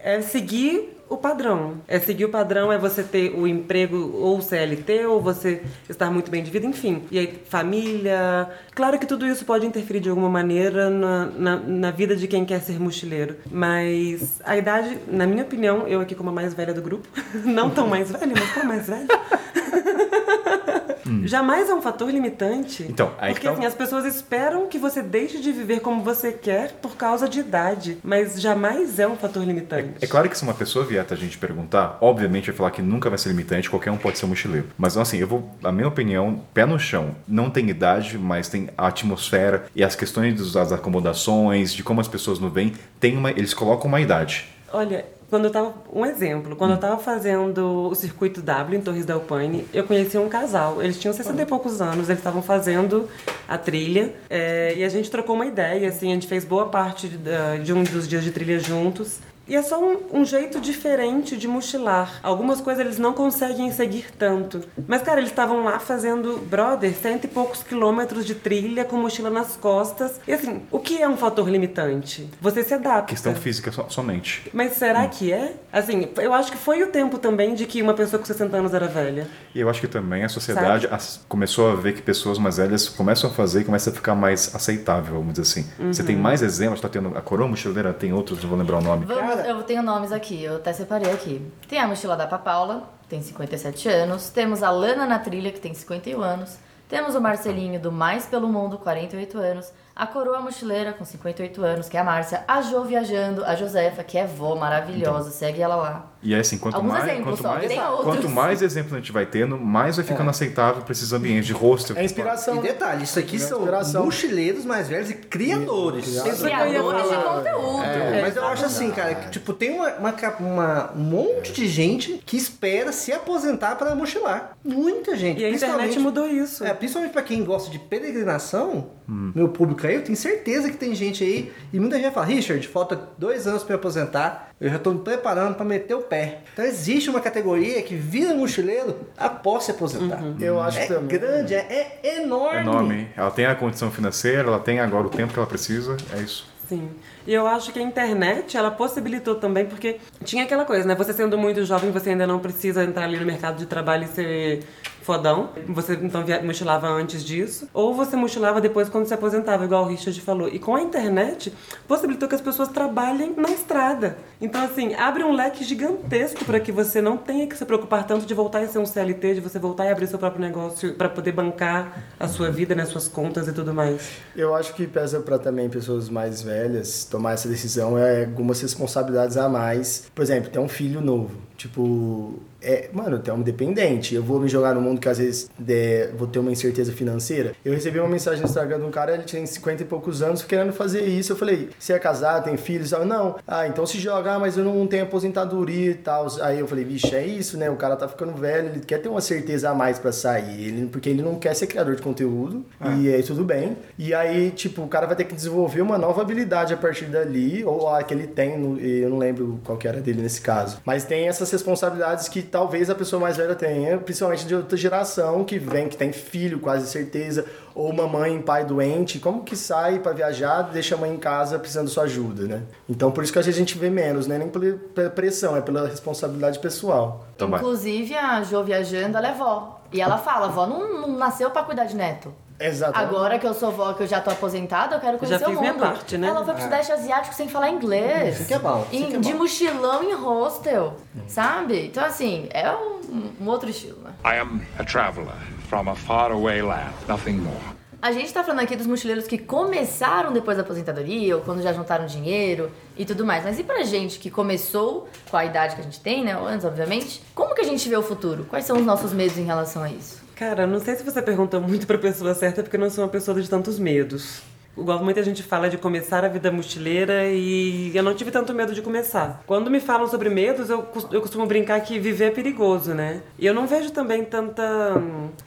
é 0.03 0.19
seguir 0.21 1.01
o 1.09 1.17
padrão. 1.17 1.75
É 1.87 1.99
seguir 1.99 2.25
o 2.25 2.29
padrão, 2.29 2.71
é 2.71 2.77
você 2.77 3.03
ter 3.03 3.33
o 3.35 3.47
emprego 3.47 4.11
ou 4.15 4.41
CLT, 4.41 5.05
ou 5.05 5.21
você 5.21 5.61
estar 5.89 6.09
muito 6.09 6.31
bem 6.31 6.43
de 6.43 6.49
vida, 6.49 6.65
enfim. 6.65 7.03
E 7.11 7.19
aí, 7.19 7.39
família. 7.49 8.49
Claro 8.73 8.97
que 8.97 9.05
tudo 9.05 9.25
isso 9.25 9.45
pode 9.45 9.65
interferir 9.65 9.99
de 9.99 10.09
alguma 10.09 10.29
maneira 10.29 10.89
na, 10.89 11.25
na, 11.25 11.55
na 11.57 11.91
vida 11.91 12.15
de 12.15 12.27
quem 12.27 12.45
quer 12.45 12.61
ser 12.61 12.79
mochileiro. 12.79 13.35
Mas 13.51 14.41
a 14.43 14.57
idade, 14.57 14.97
na 15.07 15.27
minha 15.27 15.43
opinião, 15.43 15.87
eu 15.87 16.01
aqui 16.01 16.15
como 16.15 16.29
a 16.29 16.33
mais 16.33 16.53
velha 16.53 16.73
do 16.73 16.81
grupo, 16.81 17.07
não 17.45 17.69
tão 17.69 17.87
mais 17.87 18.11
velha, 18.11 18.33
mas 18.35 18.53
tão 18.53 18.65
mais 18.65 18.87
velha. 18.87 19.07
Jamais 21.25 21.69
é 21.69 21.73
um 21.73 21.81
fator 21.81 22.09
limitante. 22.09 22.85
Então, 22.89 23.11
aí 23.17 23.33
que 23.33 23.39
porque 23.39 23.47
tá 23.47 23.53
assim, 23.53 23.65
as 23.65 23.73
pessoas 23.73 24.05
esperam 24.05 24.67
que 24.67 24.77
você 24.77 25.01
deixe 25.01 25.39
de 25.39 25.51
viver 25.51 25.79
como 25.79 26.03
você 26.03 26.31
quer 26.31 26.71
por 26.81 26.95
causa 26.95 27.27
de 27.27 27.39
idade, 27.39 27.97
mas 28.03 28.39
jamais 28.39 28.99
é 28.99 29.07
um 29.07 29.15
fator 29.15 29.43
limitante. 29.43 29.95
É 30.01 30.07
claro 30.07 30.29
que 30.29 30.37
se 30.37 30.43
uma 30.43 30.53
pessoa 30.53 30.85
vier 30.85 31.01
até 31.01 31.15
a 31.15 31.17
gente 31.17 31.37
perguntar, 31.37 31.97
obviamente 32.01 32.47
vai 32.47 32.55
falar 32.55 32.71
que 32.71 32.81
nunca 32.81 33.09
vai 33.09 33.17
ser 33.17 33.29
limitante, 33.29 33.69
qualquer 33.69 33.91
um 33.91 33.97
pode 33.97 34.17
ser 34.17 34.25
mochileiro. 34.25 34.67
Mas 34.77 34.97
assim, 34.97 35.17
eu 35.17 35.27
vou, 35.27 35.49
a 35.63 35.71
minha 35.71 35.87
opinião, 35.87 36.41
pé 36.53 36.65
no 36.65 36.79
chão, 36.79 37.15
não 37.27 37.49
tem 37.49 37.69
idade, 37.69 38.17
mas 38.17 38.47
tem 38.47 38.69
a 38.77 38.87
atmosfera 38.87 39.65
e 39.75 39.83
as 39.83 39.95
questões 39.95 40.53
das 40.53 40.71
acomodações, 40.71 41.73
de 41.73 41.83
como 41.83 42.01
as 42.01 42.07
pessoas 42.07 42.39
não 42.39 42.49
veem, 42.49 42.73
tem 42.99 43.17
uma, 43.17 43.31
eles 43.31 43.53
colocam 43.53 43.87
uma 43.87 44.01
idade. 44.01 44.47
Olha, 44.71 45.05
quando 45.33 45.45
eu 45.45 45.51
tava. 45.51 45.73
Um 45.91 46.05
exemplo, 46.05 46.55
quando 46.55 46.71
eu 46.71 46.77
tava 46.77 46.97
fazendo 46.99 47.89
o 47.89 47.95
circuito 47.95 48.39
W 48.39 48.77
em 48.79 48.81
Torres 48.83 49.03
del 49.03 49.19
Paine, 49.21 49.65
eu 49.73 49.83
conheci 49.83 50.15
um 50.15 50.29
casal. 50.29 50.79
Eles 50.79 50.99
tinham 50.99 51.11
60 51.11 51.41
e 51.41 51.45
poucos 51.47 51.81
anos, 51.81 52.07
eles 52.07 52.19
estavam 52.19 52.43
fazendo 52.43 53.09
a 53.47 53.57
trilha. 53.57 54.13
é, 54.29 54.75
e 54.77 54.83
a 54.83 54.89
gente 54.89 55.09
trocou 55.09 55.35
uma 55.35 55.47
ideia, 55.47 55.89
assim, 55.89 56.11
a 56.11 56.13
gente 56.13 56.27
fez 56.27 56.45
boa 56.45 56.67
parte 56.67 57.07
da- 57.07 57.57
de 57.57 57.73
um 57.73 57.83
dos 57.83 58.07
dias 58.07 58.23
de 58.23 58.29
trilha 58.29 58.59
juntos. 58.59 59.17
E 59.47 59.55
é 59.55 59.61
só 59.61 59.77
um, 59.83 59.97
um 60.21 60.25
jeito 60.25 60.59
diferente 60.61 61.35
de 61.35 61.47
mochilar. 61.47 62.19
Algumas 62.23 62.61
coisas 62.61 62.85
eles 62.85 62.97
não 62.97 63.11
conseguem 63.13 63.71
seguir 63.71 64.05
tanto. 64.17 64.61
Mas, 64.87 65.01
cara, 65.01 65.19
eles 65.19 65.29
estavam 65.31 65.63
lá 65.63 65.79
fazendo, 65.79 66.37
brother, 66.49 66.93
cento 66.95 67.25
e 67.25 67.27
poucos 67.27 67.61
quilômetros 67.61 68.25
de 68.25 68.35
trilha 68.35 68.85
com 68.85 68.95
mochila 68.97 69.29
nas 69.29 69.55
costas. 69.57 70.19
E 70.27 70.31
assim, 70.33 70.61
o 70.71 70.79
que 70.79 71.01
é 71.01 71.07
um 71.09 71.17
fator 71.17 71.49
limitante? 71.49 72.29
Você 72.39 72.63
se 72.63 72.73
adapta. 72.73 73.07
Questão 73.07 73.35
física 73.35 73.71
so- 73.71 73.85
somente. 73.89 74.49
Mas 74.53 74.73
será 74.73 75.07
que 75.07 75.31
é? 75.33 75.53
Assim, 75.71 76.07
eu 76.17 76.33
acho 76.33 76.51
que 76.51 76.57
foi 76.57 76.81
o 76.83 76.87
tempo 76.87 77.17
também 77.17 77.53
de 77.53 77.65
que 77.65 77.81
uma 77.81 77.93
pessoa 77.93 78.19
com 78.19 78.25
60 78.25 78.55
anos 78.55 78.73
era 78.73 78.87
velha. 78.87 79.27
E 79.53 79.59
eu 79.59 79.69
acho 79.69 79.81
que 79.81 79.87
também 79.87 80.23
a 80.23 80.29
sociedade 80.29 80.87
as- 80.89 81.19
começou 81.27 81.69
a 81.71 81.75
ver 81.75 81.93
que 81.93 82.01
pessoas 82.01 82.37
mais 82.39 82.57
velhas 82.57 82.87
começam 82.87 83.29
a 83.29 83.33
fazer 83.33 83.61
e 83.61 83.63
começa 83.65 83.89
a 83.89 83.93
ficar 83.93 84.15
mais 84.15 84.55
aceitável, 84.55 85.15
vamos 85.15 85.33
dizer 85.33 85.41
assim. 85.59 85.69
Você 85.91 86.03
tem 86.03 86.15
mais 86.15 86.41
exemplos, 86.41 86.79
tá 86.79 86.87
tendo 86.87 87.09
a 87.17 87.21
coroa 87.21 87.47
mochileira, 87.47 87.91
tem 87.93 88.13
outros, 88.13 88.41
não 88.41 88.49
vou 88.49 88.57
lembrar 88.57 88.77
o 88.77 88.81
nome. 88.81 89.05
Vamos, 89.05 89.33
eu 89.45 89.63
tenho 89.63 89.83
nomes 89.83 90.11
aqui, 90.11 90.43
eu 90.43 90.57
até 90.57 90.73
separei 90.73 91.11
aqui. 91.11 91.41
Tem 91.67 91.79
a 91.79 91.87
mochila 91.87 92.15
da 92.15 92.27
Papaula, 92.27 92.89
tem 93.07 93.21
57 93.21 93.89
anos. 93.89 94.29
Temos 94.29 94.63
a 94.63 94.69
Lana 94.69 95.05
na 95.05 95.19
trilha, 95.19 95.51
que 95.51 95.59
tem 95.59 95.73
51 95.73 96.21
anos. 96.21 96.57
Temos 96.89 97.15
o 97.15 97.21
Marcelinho 97.21 97.79
do 97.79 97.91
Mais 97.91 98.25
Pelo 98.25 98.47
Mundo, 98.47 98.77
48 98.77 99.37
anos. 99.37 99.71
A 99.95 100.05
Coroa 100.07 100.39
Mochileira, 100.39 100.93
com 100.93 101.05
58 101.05 101.63
anos, 101.63 101.89
que 101.89 101.97
é 101.97 101.99
a 101.99 102.03
Márcia. 102.03 102.43
A 102.47 102.61
Jo 102.61 102.83
Viajando, 102.83 103.43
a 103.45 103.55
Josefa, 103.55 104.03
que 104.03 104.17
é 104.17 104.25
vó 104.25 104.55
maravilhosa, 104.55 105.31
segue 105.31 105.61
ela 105.61 105.75
lá. 105.75 106.12
E 106.23 106.33
aí, 106.33 106.39
assim, 106.39 106.57
quanto 106.57 106.75
Alguns 106.75 106.93
mais, 106.93 107.03
exemplos 107.03 107.39
quanto 107.41 107.43
mais, 107.53 107.73
quanto 108.03 108.29
mais 108.29 108.61
exemplos 108.61 108.93
a 108.93 108.97
gente 108.97 109.11
vai 109.11 109.25
tendo, 109.25 109.57
mais 109.57 109.97
vai 109.97 110.05
ficando 110.05 110.29
aceitável 110.29 110.81
para 110.81 110.91
esses 110.91 111.11
ambientes 111.11 111.45
de 111.45 111.53
hostel. 111.53 111.97
É 111.97 112.03
inspiração. 112.05 112.57
E 112.57 112.61
detalhe, 112.61 113.03
isso 113.03 113.19
aqui 113.19 113.37
são 113.39 113.59
Inspiração. 113.59 114.05
mochileiros 114.05 114.63
mais 114.65 114.87
velhos 114.87 115.09
e 115.09 115.15
criadores. 115.15 116.07
Ia 116.15 116.23
Criadores 116.33 117.03
de 117.09 117.15
conteúdo. 117.15 117.83
É, 117.83 118.21
mas 118.21 118.35
eu 118.35 118.45
acho 118.47 118.65
assim, 118.65 118.91
cara, 118.91 119.15
que 119.15 119.31
tipo, 119.31 119.53
tem 119.53 119.71
uma, 119.71 119.89
uma, 119.95 120.13
uma- 120.39 120.91
um 120.95 120.99
monte 121.03 121.51
de 121.51 121.67
gente 121.67 122.21
que 122.25 122.37
espera 122.37 122.91
se 122.91 123.11
aposentar 123.11 123.75
para 123.75 123.93
mochilar. 123.95 124.57
Muita 124.63 125.15
gente. 125.15 125.41
E 125.41 125.45
a 125.45 125.49
internet 125.49 125.99
mudou 125.99 126.27
isso. 126.27 126.63
É, 126.63 126.73
principalmente 126.73 127.11
pra 127.11 127.21
quem 127.21 127.43
gosta 127.43 127.69
de 127.69 127.79
peregrinação, 127.79 128.91
meu 129.07 129.49
público 129.49 129.85
aí, 129.85 129.95
eu 129.95 130.03
tenho 130.03 130.17
certeza 130.17 130.69
que 130.69 130.77
tem 130.77 130.95
gente 130.95 131.23
aí, 131.23 131.51
e 131.73 131.79
muita 131.79 131.97
gente 131.99 132.13
fala, 132.13 132.25
Richard, 132.25 132.65
falta 132.67 132.97
dois 133.17 133.45
anos 133.47 133.63
pra 133.63 133.75
me 133.75 133.79
aposentar, 133.79 134.52
eu 134.63 134.69
já 134.69 134.79
tô 134.79 134.91
me 134.91 134.99
preparando 134.99 135.55
pra 135.55 135.65
meter 135.65 135.93
o 135.93 136.01
pé. 136.01 136.39
Então 136.53 136.63
existe 136.65 137.09
uma 137.09 137.19
categoria 137.19 137.81
que 137.81 137.95
vira 137.95 138.33
mochileiro 138.33 138.95
após 139.17 139.65
se 139.65 139.71
aposentar. 139.71 140.21
Eu 140.39 140.59
acho 140.61 140.79
É 140.79 140.85
também. 140.87 141.19
grande, 141.19 141.53
é, 141.53 141.99
é 142.01 142.21
enorme. 142.21 142.57
É 142.57 142.61
enorme. 142.61 142.95
hein? 142.95 143.09
Ela 143.15 143.29
tem 143.31 143.45
a 143.45 143.53
condição 143.55 143.91
financeira, 143.91 144.47
ela 144.47 144.59
tem 144.59 144.79
agora 144.79 145.05
o 145.05 145.09
tempo 145.09 145.33
que 145.33 145.37
ela 145.39 145.47
precisa, 145.47 145.97
é 146.15 146.19
isso. 146.19 146.51
Sim. 146.67 146.89
E 147.27 147.33
eu 147.33 147.45
acho 147.45 147.73
que 147.73 147.79
a 147.79 147.81
internet, 147.81 148.55
ela 148.55 148.71
possibilitou 148.71 149.35
também, 149.35 149.65
porque 149.65 149.97
tinha 150.23 150.45
aquela 150.45 150.63
coisa, 150.63 150.87
né? 150.87 150.95
Você 150.95 151.11
sendo 151.11 151.37
muito 151.37 151.63
jovem, 151.65 151.91
você 151.91 152.11
ainda 152.11 152.25
não 152.25 152.39
precisa 152.39 152.85
entrar 152.85 153.03
ali 153.03 153.19
no 153.19 153.25
mercado 153.25 153.57
de 153.57 153.65
trabalho 153.65 154.05
e 154.05 154.07
ser 154.07 154.63
fodão. 155.03 155.49
Você 155.67 155.93
então 155.93 156.23
mochilava 156.43 156.87
antes 156.87 157.23
disso. 157.23 157.67
Ou 157.73 157.93
você 157.93 158.15
mochilava 158.15 158.59
depois 158.59 158.89
quando 158.89 159.05
se 159.05 159.13
aposentava, 159.13 159.65
igual 159.65 159.83
o 159.83 159.87
Richard 159.87 160.19
falou. 160.21 160.47
E 160.47 160.57
com 160.57 160.75
a 160.75 160.81
internet, 160.81 161.53
possibilitou 161.87 162.27
que 162.27 162.35
as 162.35 162.41
pessoas 162.41 162.69
trabalhem 162.69 163.33
na 163.37 163.51
estrada. 163.51 164.17
Então, 164.41 164.63
assim, 164.63 164.93
abre 164.95 165.23
um 165.23 165.31
leque 165.31 165.63
gigantesco 165.63 166.43
para 166.45 166.59
que 166.59 166.71
você 166.71 167.01
não 167.01 167.17
tenha 167.17 167.47
que 167.47 167.57
se 167.57 167.65
preocupar 167.65 168.05
tanto 168.05 168.25
de 168.25 168.33
voltar 168.33 168.59
a 168.59 168.67
ser 168.67 168.79
um 168.79 168.85
CLT, 168.85 169.35
de 169.35 169.41
você 169.41 169.59
voltar 169.59 169.85
e 169.85 169.89
abrir 169.89 170.07
seu 170.07 170.19
próprio 170.19 170.41
negócio 170.41 170.93
para 170.95 171.09
poder 171.09 171.31
bancar 171.31 172.03
a 172.19 172.27
sua 172.27 172.49
vida, 172.49 172.73
né? 172.73 172.85
Suas 172.85 173.07
contas 173.07 173.47
e 173.47 173.53
tudo 173.53 173.73
mais. 173.73 174.11
Eu 174.35 174.55
acho 174.55 174.73
que 174.73 174.87
pesa 174.87 175.19
para 175.19 175.37
também 175.37 175.69
pessoas 175.69 176.09
mais 176.09 176.41
velhas 176.41 177.05
tomar 177.05 177.33
essa 177.33 177.47
decisão 177.47 177.97
é 177.97 178.25
algumas 178.25 178.61
responsabilidades 178.61 179.37
a 179.37 179.49
mais. 179.49 180.09
Por 180.13 180.21
exemplo, 180.21 180.49
ter 180.49 180.59
um 180.59 180.67
filho 180.67 181.01
novo. 181.01 181.31
Tipo, 181.63 182.41
é, 182.61 182.89
mano, 182.91 183.19
tu 183.19 183.31
é 183.31 183.33
um 183.33 183.41
dependente. 183.41 184.13
Eu 184.13 184.21
vou 184.21 184.37
me 184.37 184.49
jogar 184.49 184.75
no 184.75 184.81
mundo 184.81 184.99
que 184.99 185.07
às 185.07 185.17
vezes 185.17 185.49
é, 185.65 186.09
vou 186.17 186.27
ter 186.27 186.39
uma 186.39 186.51
incerteza 186.51 186.91
financeira. 186.91 187.53
Eu 187.63 187.73
recebi 187.73 188.01
uma 188.01 188.09
mensagem 188.09 188.41
no 188.41 188.49
Instagram 188.49 188.79
de 188.79 188.85
um 188.85 188.91
cara, 188.91 189.13
ele 189.13 189.23
tinha 189.23 189.47
50 189.47 189.83
e 189.83 189.85
poucos 189.85 190.21
anos, 190.21 190.43
querendo 190.43 190.73
fazer 190.73 191.03
isso. 191.03 191.31
Eu 191.31 191.37
falei, 191.37 191.69
você 191.79 191.93
é 191.93 191.99
casado, 191.99 192.43
tem 192.43 192.57
filhos? 192.57 192.91
Ele 192.91 193.05
não. 193.05 193.37
Ah, 193.47 193.65
então 193.65 193.85
se 193.85 193.97
joga, 193.97 194.33
ah, 194.33 194.39
mas 194.39 194.57
eu 194.57 194.65
não 194.65 194.85
tenho 194.85 195.03
aposentadoria 195.03 195.91
e 195.91 195.93
tal. 195.93 196.27
Aí 196.41 196.59
eu 196.59 196.67
falei, 196.67 196.83
vixe, 196.83 197.15
é 197.15 197.25
isso, 197.25 197.57
né? 197.57 197.69
O 197.69 197.77
cara 197.77 197.95
tá 197.95 198.09
ficando 198.09 198.33
velho, 198.33 198.67
ele 198.67 198.81
quer 198.81 198.97
ter 198.97 199.07
uma 199.07 199.21
certeza 199.21 199.69
a 199.69 199.73
mais 199.73 199.97
pra 199.97 200.11
sair. 200.11 200.67
Ele, 200.67 200.87
porque 200.87 201.07
ele 201.07 201.21
não 201.21 201.35
quer 201.35 201.53
ser 201.53 201.67
criador 201.67 201.95
de 201.95 202.01
conteúdo. 202.01 202.65
E 202.99 203.07
aí 203.07 203.23
tudo 203.23 203.45
bem. 203.45 203.77
E 203.97 204.13
aí, 204.13 204.51
tipo, 204.51 204.81
o 204.81 204.87
cara 204.89 205.07
vai 205.07 205.15
ter 205.15 205.23
que 205.23 205.33
desenvolver 205.33 205.79
uma 205.79 205.97
nova 205.97 206.21
habilidade 206.21 206.73
a 206.73 206.77
partir 206.77 207.05
dali, 207.05 207.63
ou 207.63 207.87
a 207.87 208.03
que 208.03 208.13
ele 208.13 208.27
tem, 208.27 208.77
eu 209.01 209.09
não 209.09 209.17
lembro 209.17 209.61
qual 209.63 209.77
que 209.77 209.87
era 209.87 210.01
dele 210.01 210.21
nesse 210.21 210.41
caso. 210.41 210.81
Mas 210.83 211.05
tem 211.05 211.29
essas 211.29 211.52
responsabilidades 211.53 212.27
que 212.27 212.41
talvez 212.41 212.89
a 212.89 212.95
pessoa 212.95 213.19
mais 213.19 213.37
velha 213.37 213.55
tenha, 213.55 213.97
principalmente 213.97 214.45
de 214.45 214.55
outra 214.55 214.77
geração 214.77 215.43
que 215.43 215.57
vem, 215.57 215.87
que 215.87 215.95
tem 215.95 216.11
filho, 216.11 216.59
quase 216.59 216.87
certeza, 216.87 217.45
ou 217.73 217.89
uma 217.89 218.07
mãe, 218.07 218.41
pai 218.41 218.65
doente, 218.65 219.19
como 219.19 219.43
que 219.43 219.55
sai 219.55 219.99
para 219.99 220.11
viajar, 220.11 220.63
deixa 220.63 220.95
a 220.95 220.97
mãe 220.97 221.11
em 221.11 221.17
casa 221.17 221.57
precisando 221.57 221.85
da 221.85 221.91
sua 221.93 222.03
ajuda, 222.03 222.43
né? 222.43 222.63
Então 222.89 223.11
por 223.11 223.23
isso 223.23 223.31
que 223.31 223.39
a 223.39 223.41
gente 223.41 223.77
vê 223.77 223.89
menos, 223.89 224.27
né? 224.27 224.37
Nem 224.37 224.49
pela 224.49 225.09
pressão, 225.09 225.55
é 225.55 225.61
pela 225.61 225.87
responsabilidade 225.87 226.59
pessoal. 226.59 227.25
Inclusive, 227.57 228.15
a 228.15 228.43
Jo 228.43 228.63
viajando, 228.63 229.17
ela 229.17 229.29
é 229.29 229.33
vó. 229.33 229.82
E 229.93 230.01
ela 230.01 230.17
fala, 230.17 230.47
vó 230.47 230.65
não, 230.67 231.01
não 231.01 231.07
nasceu 231.17 231.49
pra 231.51 231.63
cuidar 231.63 231.85
de 231.85 231.95
neto. 231.95 232.33
Exatamente. 232.59 233.09
Agora 233.09 233.39
que 233.39 233.45
eu 233.47 233.53
sou 233.53 233.71
vó, 233.71 233.93
que 233.93 234.03
eu 234.03 234.07
já 234.07 234.21
tô 234.21 234.29
aposentada, 234.29 234.95
eu 234.95 234.99
quero 234.99 235.17
conhecer 235.17 235.39
já 235.39 235.45
o 235.47 235.49
fiz 235.49 235.59
mundo. 235.59 235.75
minha 235.75 235.87
parte, 235.91 236.17
né? 236.17 236.27
Ela 236.27 236.43
foi 236.45 236.53
pro 236.53 236.63
Sudeste 236.63 236.91
Asiático 236.91 237.35
sem 237.35 237.47
falar 237.49 237.69
inglês. 237.69 238.35
Isso 238.39 238.47
que 238.47 238.53
é 238.53 238.59
bom, 238.59 238.85
isso 238.91 239.03
Em- 239.03 239.07
que 239.09 239.15
é 239.15 239.19
de 239.19 239.31
bom. 239.33 239.39
mochilão 239.39 240.03
em 240.03 240.13
hostel, 240.13 240.93
sabe? 241.27 241.87
Então, 241.87 242.05
assim, 242.05 242.47
é 242.51 242.71
um, 242.71 243.31
um 243.41 243.47
outro 243.47 243.69
estilo, 243.69 243.99
né? 244.03 244.11
I 244.23 244.39
am 244.39 244.61
a 244.79 244.83
traveler 244.83 245.33
from 245.67 245.89
a 245.89 245.95
faraway 245.95 246.61
land, 246.61 246.93
nothing 247.07 247.33
more. 247.37 247.57
A 248.03 248.11
gente 248.11 248.33
tá 248.33 248.43
falando 248.43 248.59
aqui 248.59 248.75
dos 248.75 248.85
mochileiros 248.85 249.27
que 249.27 249.37
começaram 249.37 250.33
depois 250.33 250.57
da 250.57 250.63
aposentadoria, 250.63 251.37
ou 251.37 251.41
quando 251.41 251.61
já 251.61 251.71
juntaram 251.71 252.05
dinheiro 252.05 252.69
e 252.97 253.05
tudo 253.05 253.25
mais. 253.25 253.45
Mas 253.45 253.57
e 253.59 253.63
pra 253.63 253.81
gente 253.83 254.19
que 254.19 254.29
começou 254.29 255.07
com 255.31 255.37
a 255.37 255.45
idade 255.45 255.73
que 255.75 255.79
a 255.79 255.83
gente 255.85 256.01
tem, 256.01 256.21
né? 256.21 256.37
Ou 256.37 256.45
antes, 256.45 256.65
obviamente. 256.65 257.23
Como 257.33 257.55
que 257.55 257.61
a 257.61 257.63
gente 257.63 257.87
vê 257.87 257.95
o 257.95 258.03
futuro? 258.03 258.43
Quais 258.43 258.65
são 258.65 258.75
os 258.75 258.85
nossos 258.85 259.13
medos 259.13 259.37
em 259.37 259.45
relação 259.45 259.81
a 259.81 259.89
isso? 259.89 260.21
Cara, 260.35 260.67
não 260.67 260.81
sei 260.81 260.97
se 260.97 261.03
você 261.03 261.21
pergunta 261.21 261.61
muito 261.61 261.87
pra 261.87 261.97
pessoa 261.97 262.35
certa, 262.35 262.61
porque 262.61 262.75
eu 262.75 262.81
não 262.81 262.89
sou 262.89 263.05
uma 263.05 263.09
pessoa 263.09 263.41
de 263.41 263.49
tantos 263.49 263.79
medos. 263.79 264.41
Igual 264.77 265.03
muita 265.03 265.21
gente 265.23 265.43
fala 265.43 265.69
de 265.69 265.77
começar 265.77 266.25
a 266.25 266.27
vida 266.27 266.51
mochileira 266.51 267.25
e 267.27 267.91
eu 267.95 268.01
não 268.03 268.13
tive 268.13 268.31
tanto 268.31 268.53
medo 268.53 268.73
de 268.73 268.81
começar. 268.81 269.43
Quando 269.45 269.69
me 269.69 269.79
falam 269.79 270.07
sobre 270.07 270.29
medos, 270.29 270.69
eu, 270.69 270.85
eu 271.11 271.21
costumo 271.21 271.45
brincar 271.45 271.79
que 271.81 271.99
viver 271.99 272.25
é 272.25 272.31
perigoso, 272.31 272.93
né? 272.93 273.21
E 273.37 273.45
eu 273.45 273.53
não 273.53 273.67
vejo 273.67 273.91
também 273.91 274.23
tanta, 274.23 274.63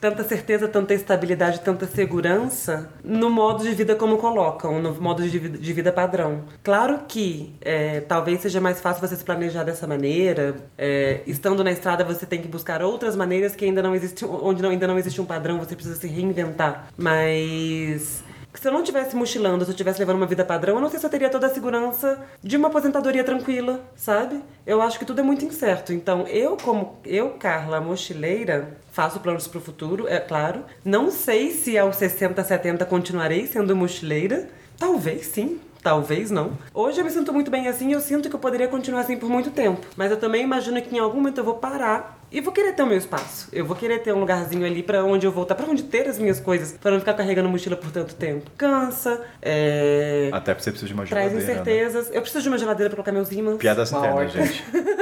tanta 0.01 0.23
certeza, 0.25 0.69
tanta 0.69 0.95
estabilidade, 0.95 1.61
tanta 1.61 1.87
segurança 1.87 2.89
no 3.03 3.29
modo 3.29 3.65
de 3.65 3.71
vida 3.75 3.95
como 3.97 4.17
colocam, 4.19 4.81
no 4.81 4.95
modo 4.95 5.23
de 5.29 5.39
vida, 5.39 5.59
de 5.59 5.73
vida 5.73 5.93
padrão. 5.93 6.45
Claro 6.63 7.01
que 7.09 7.55
é, 7.61 8.01
talvez 8.01 8.41
seja 8.41 8.61
mais 8.61 8.81
fácil 8.81 9.07
você 9.07 9.17
se 9.17 9.25
planejar 9.25 9.65
dessa 9.65 9.87
maneira. 9.87 10.55
é, 10.79 11.21
estando 11.27 11.65
na 11.65 11.73
estrada, 11.73 12.05
você 12.05 12.25
tem 12.27 12.41
que 12.41 12.49
buscar 12.49 12.83
outras 12.83 13.17
maneiras 13.17 13.57
que 13.57 13.65
ainda 13.65 13.83
não 13.83 13.95
existe, 13.95 14.25
onde 14.25 14.63
não- 14.63 14.71
ainda 14.71 14.87
não 14.87 14.99
existe 14.99 15.21
um 15.21 15.25
padrão, 15.25 15.59
você 15.59 15.75
precisa 15.75 15.97
se 15.97 16.07
reinventar. 16.07 16.89
Mas 16.97 18.23
se 18.61 18.69
eu 18.69 18.73
não 18.73 18.83
tivesse 18.83 19.15
mochilando, 19.15 19.65
se 19.65 19.71
eu 19.71 19.77
tivesse 19.77 19.99
levando 19.99 20.17
uma 20.17 20.27
vida 20.27 20.45
padrão, 20.45 20.77
eu 20.77 20.81
não 20.81 20.91
sei 20.91 20.99
se 20.99 21.07
eu 21.07 21.11
teria 21.11 21.29
toda 21.29 21.47
a 21.47 21.51
segurança 21.51 22.19
de 22.43 22.57
uma 22.57 22.69
aposentadoria 22.69 23.25
tranquila, 23.25 23.81
sabe? 23.95 24.43
Eu 24.67 24.81
acho 24.83 24.99
que 24.99 25.05
tudo 25.05 25.21
é 25.21 25.25
muito 25.25 25.45
incerto. 25.45 25.93
Então, 25.93 26.27
eu 26.27 26.57
como 26.57 26.99
eu, 27.05 27.31
Carla, 27.31 27.81
mochileira, 27.81 28.77
faço 28.91 29.21
planos 29.21 29.47
pro 29.47 29.61
futuro, 29.61 30.09
é 30.09 30.19
claro. 30.19 30.65
Não 30.85 31.11
sei 31.11 31.51
se 31.51 31.77
aos 31.77 31.97
60, 31.97 32.43
70 32.43 32.85
continuarei 32.87 33.47
sendo 33.47 33.77
mochileira. 33.77 34.49
Talvez 34.79 35.27
sim. 35.27 35.61
Talvez 35.83 36.33
não. 36.33 36.59
Hoje 36.75 36.99
eu 36.99 37.05
me 37.05 37.11
sinto 37.13 37.33
muito 37.33 37.49
bem 37.49 37.69
assim 37.69 37.93
eu 37.93 38.01
sinto 38.01 38.29
que 38.29 38.35
eu 38.35 38.41
poderia 38.41 38.67
continuar 38.67 39.03
assim 39.03 39.17
por 39.17 39.31
muito 39.31 39.53
tempo. 39.53 39.87
Mas 39.97 40.11
eu 40.11 40.17
também 40.17 40.43
imagino 40.43 40.83
que 40.83 40.97
em 40.97 40.99
algum 40.99 41.19
momento 41.19 41.39
eu 41.39 41.45
vou 41.45 41.55
parar 41.55 42.19
e 42.37 42.41
vou 42.43 42.53
querer 42.53 42.75
ter 42.75 42.83
o 42.83 42.87
meu 42.87 42.99
espaço. 42.99 43.49
Eu 43.51 43.65
vou 43.65 43.75
querer 43.75 43.99
ter 44.01 44.13
um 44.13 44.21
lugarzinho 44.21 44.67
ali 44.67 44.83
pra 44.83 45.03
onde 45.03 45.27
eu 45.27 45.33
voltar, 45.33 45.55
pra 45.55 45.65
onde 45.67 45.85
ter 45.85 46.07
as 46.07 46.19
minhas 46.19 46.39
coisas, 46.39 46.73
pra 46.73 46.91
não 46.91 46.99
ficar 46.99 47.15
carregando 47.15 47.49
mochila 47.49 47.77
por 47.77 47.91
tanto 47.91 48.15
tempo. 48.15 48.51
Cansa, 48.59 49.25
é... 49.41 50.29
Até 50.31 50.53
porque 50.53 50.65
você 50.65 50.71
precisa 50.71 50.87
de 50.87 50.93
uma 50.93 51.07
traz 51.07 51.33
geladeira. 51.33 51.55
né? 51.55 51.63
incertezas. 51.63 52.15
Eu 52.15 52.21
preciso 52.21 52.43
de 52.43 52.49
uma 52.49 52.59
geladeira 52.59 52.91
pra 52.91 52.97
colocar 52.97 53.11
meus 53.11 53.33
ímãs. 53.33 53.57
Piadas 53.57 53.91
internas, 53.91 54.33
gente. 54.33 54.63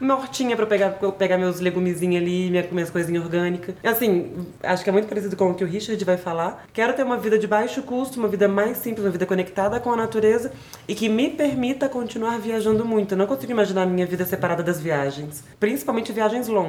Uma 0.00 0.16
hortinha 0.16 0.56
pra 0.56 0.64
eu 0.64 0.68
pegar, 0.68 0.90
pra 0.90 1.12
pegar 1.12 1.38
meus 1.38 1.60
legumezinhos 1.60 2.22
ali, 2.22 2.50
minha, 2.50 2.66
minhas 2.72 2.90
coisinhas 2.90 3.22
orgânicas. 3.22 3.74
Assim, 3.84 4.32
acho 4.62 4.82
que 4.82 4.88
é 4.88 4.92
muito 4.92 5.08
parecido 5.08 5.36
com 5.36 5.50
o 5.50 5.54
que 5.54 5.62
o 5.62 5.66
Richard 5.66 6.02
vai 6.04 6.16
falar. 6.16 6.66
Quero 6.72 6.92
ter 6.94 7.02
uma 7.02 7.18
vida 7.18 7.38
de 7.38 7.46
baixo 7.46 7.82
custo, 7.82 8.18
uma 8.18 8.28
vida 8.28 8.48
mais 8.48 8.78
simples, 8.78 9.04
uma 9.04 9.12
vida 9.12 9.26
conectada 9.26 9.78
com 9.78 9.92
a 9.92 9.96
natureza 9.96 10.52
e 10.88 10.94
que 10.94 11.08
me 11.08 11.30
permita 11.30 11.88
continuar 11.88 12.38
viajando 12.38 12.84
muito. 12.84 13.12
Eu 13.12 13.18
não 13.18 13.26
consigo 13.26 13.52
imaginar 13.52 13.82
a 13.82 13.86
minha 13.86 14.06
vida 14.06 14.24
separada 14.24 14.62
das 14.62 14.80
viagens, 14.80 15.44
principalmente 15.58 16.12
viagens 16.12 16.48
longas. 16.48 16.59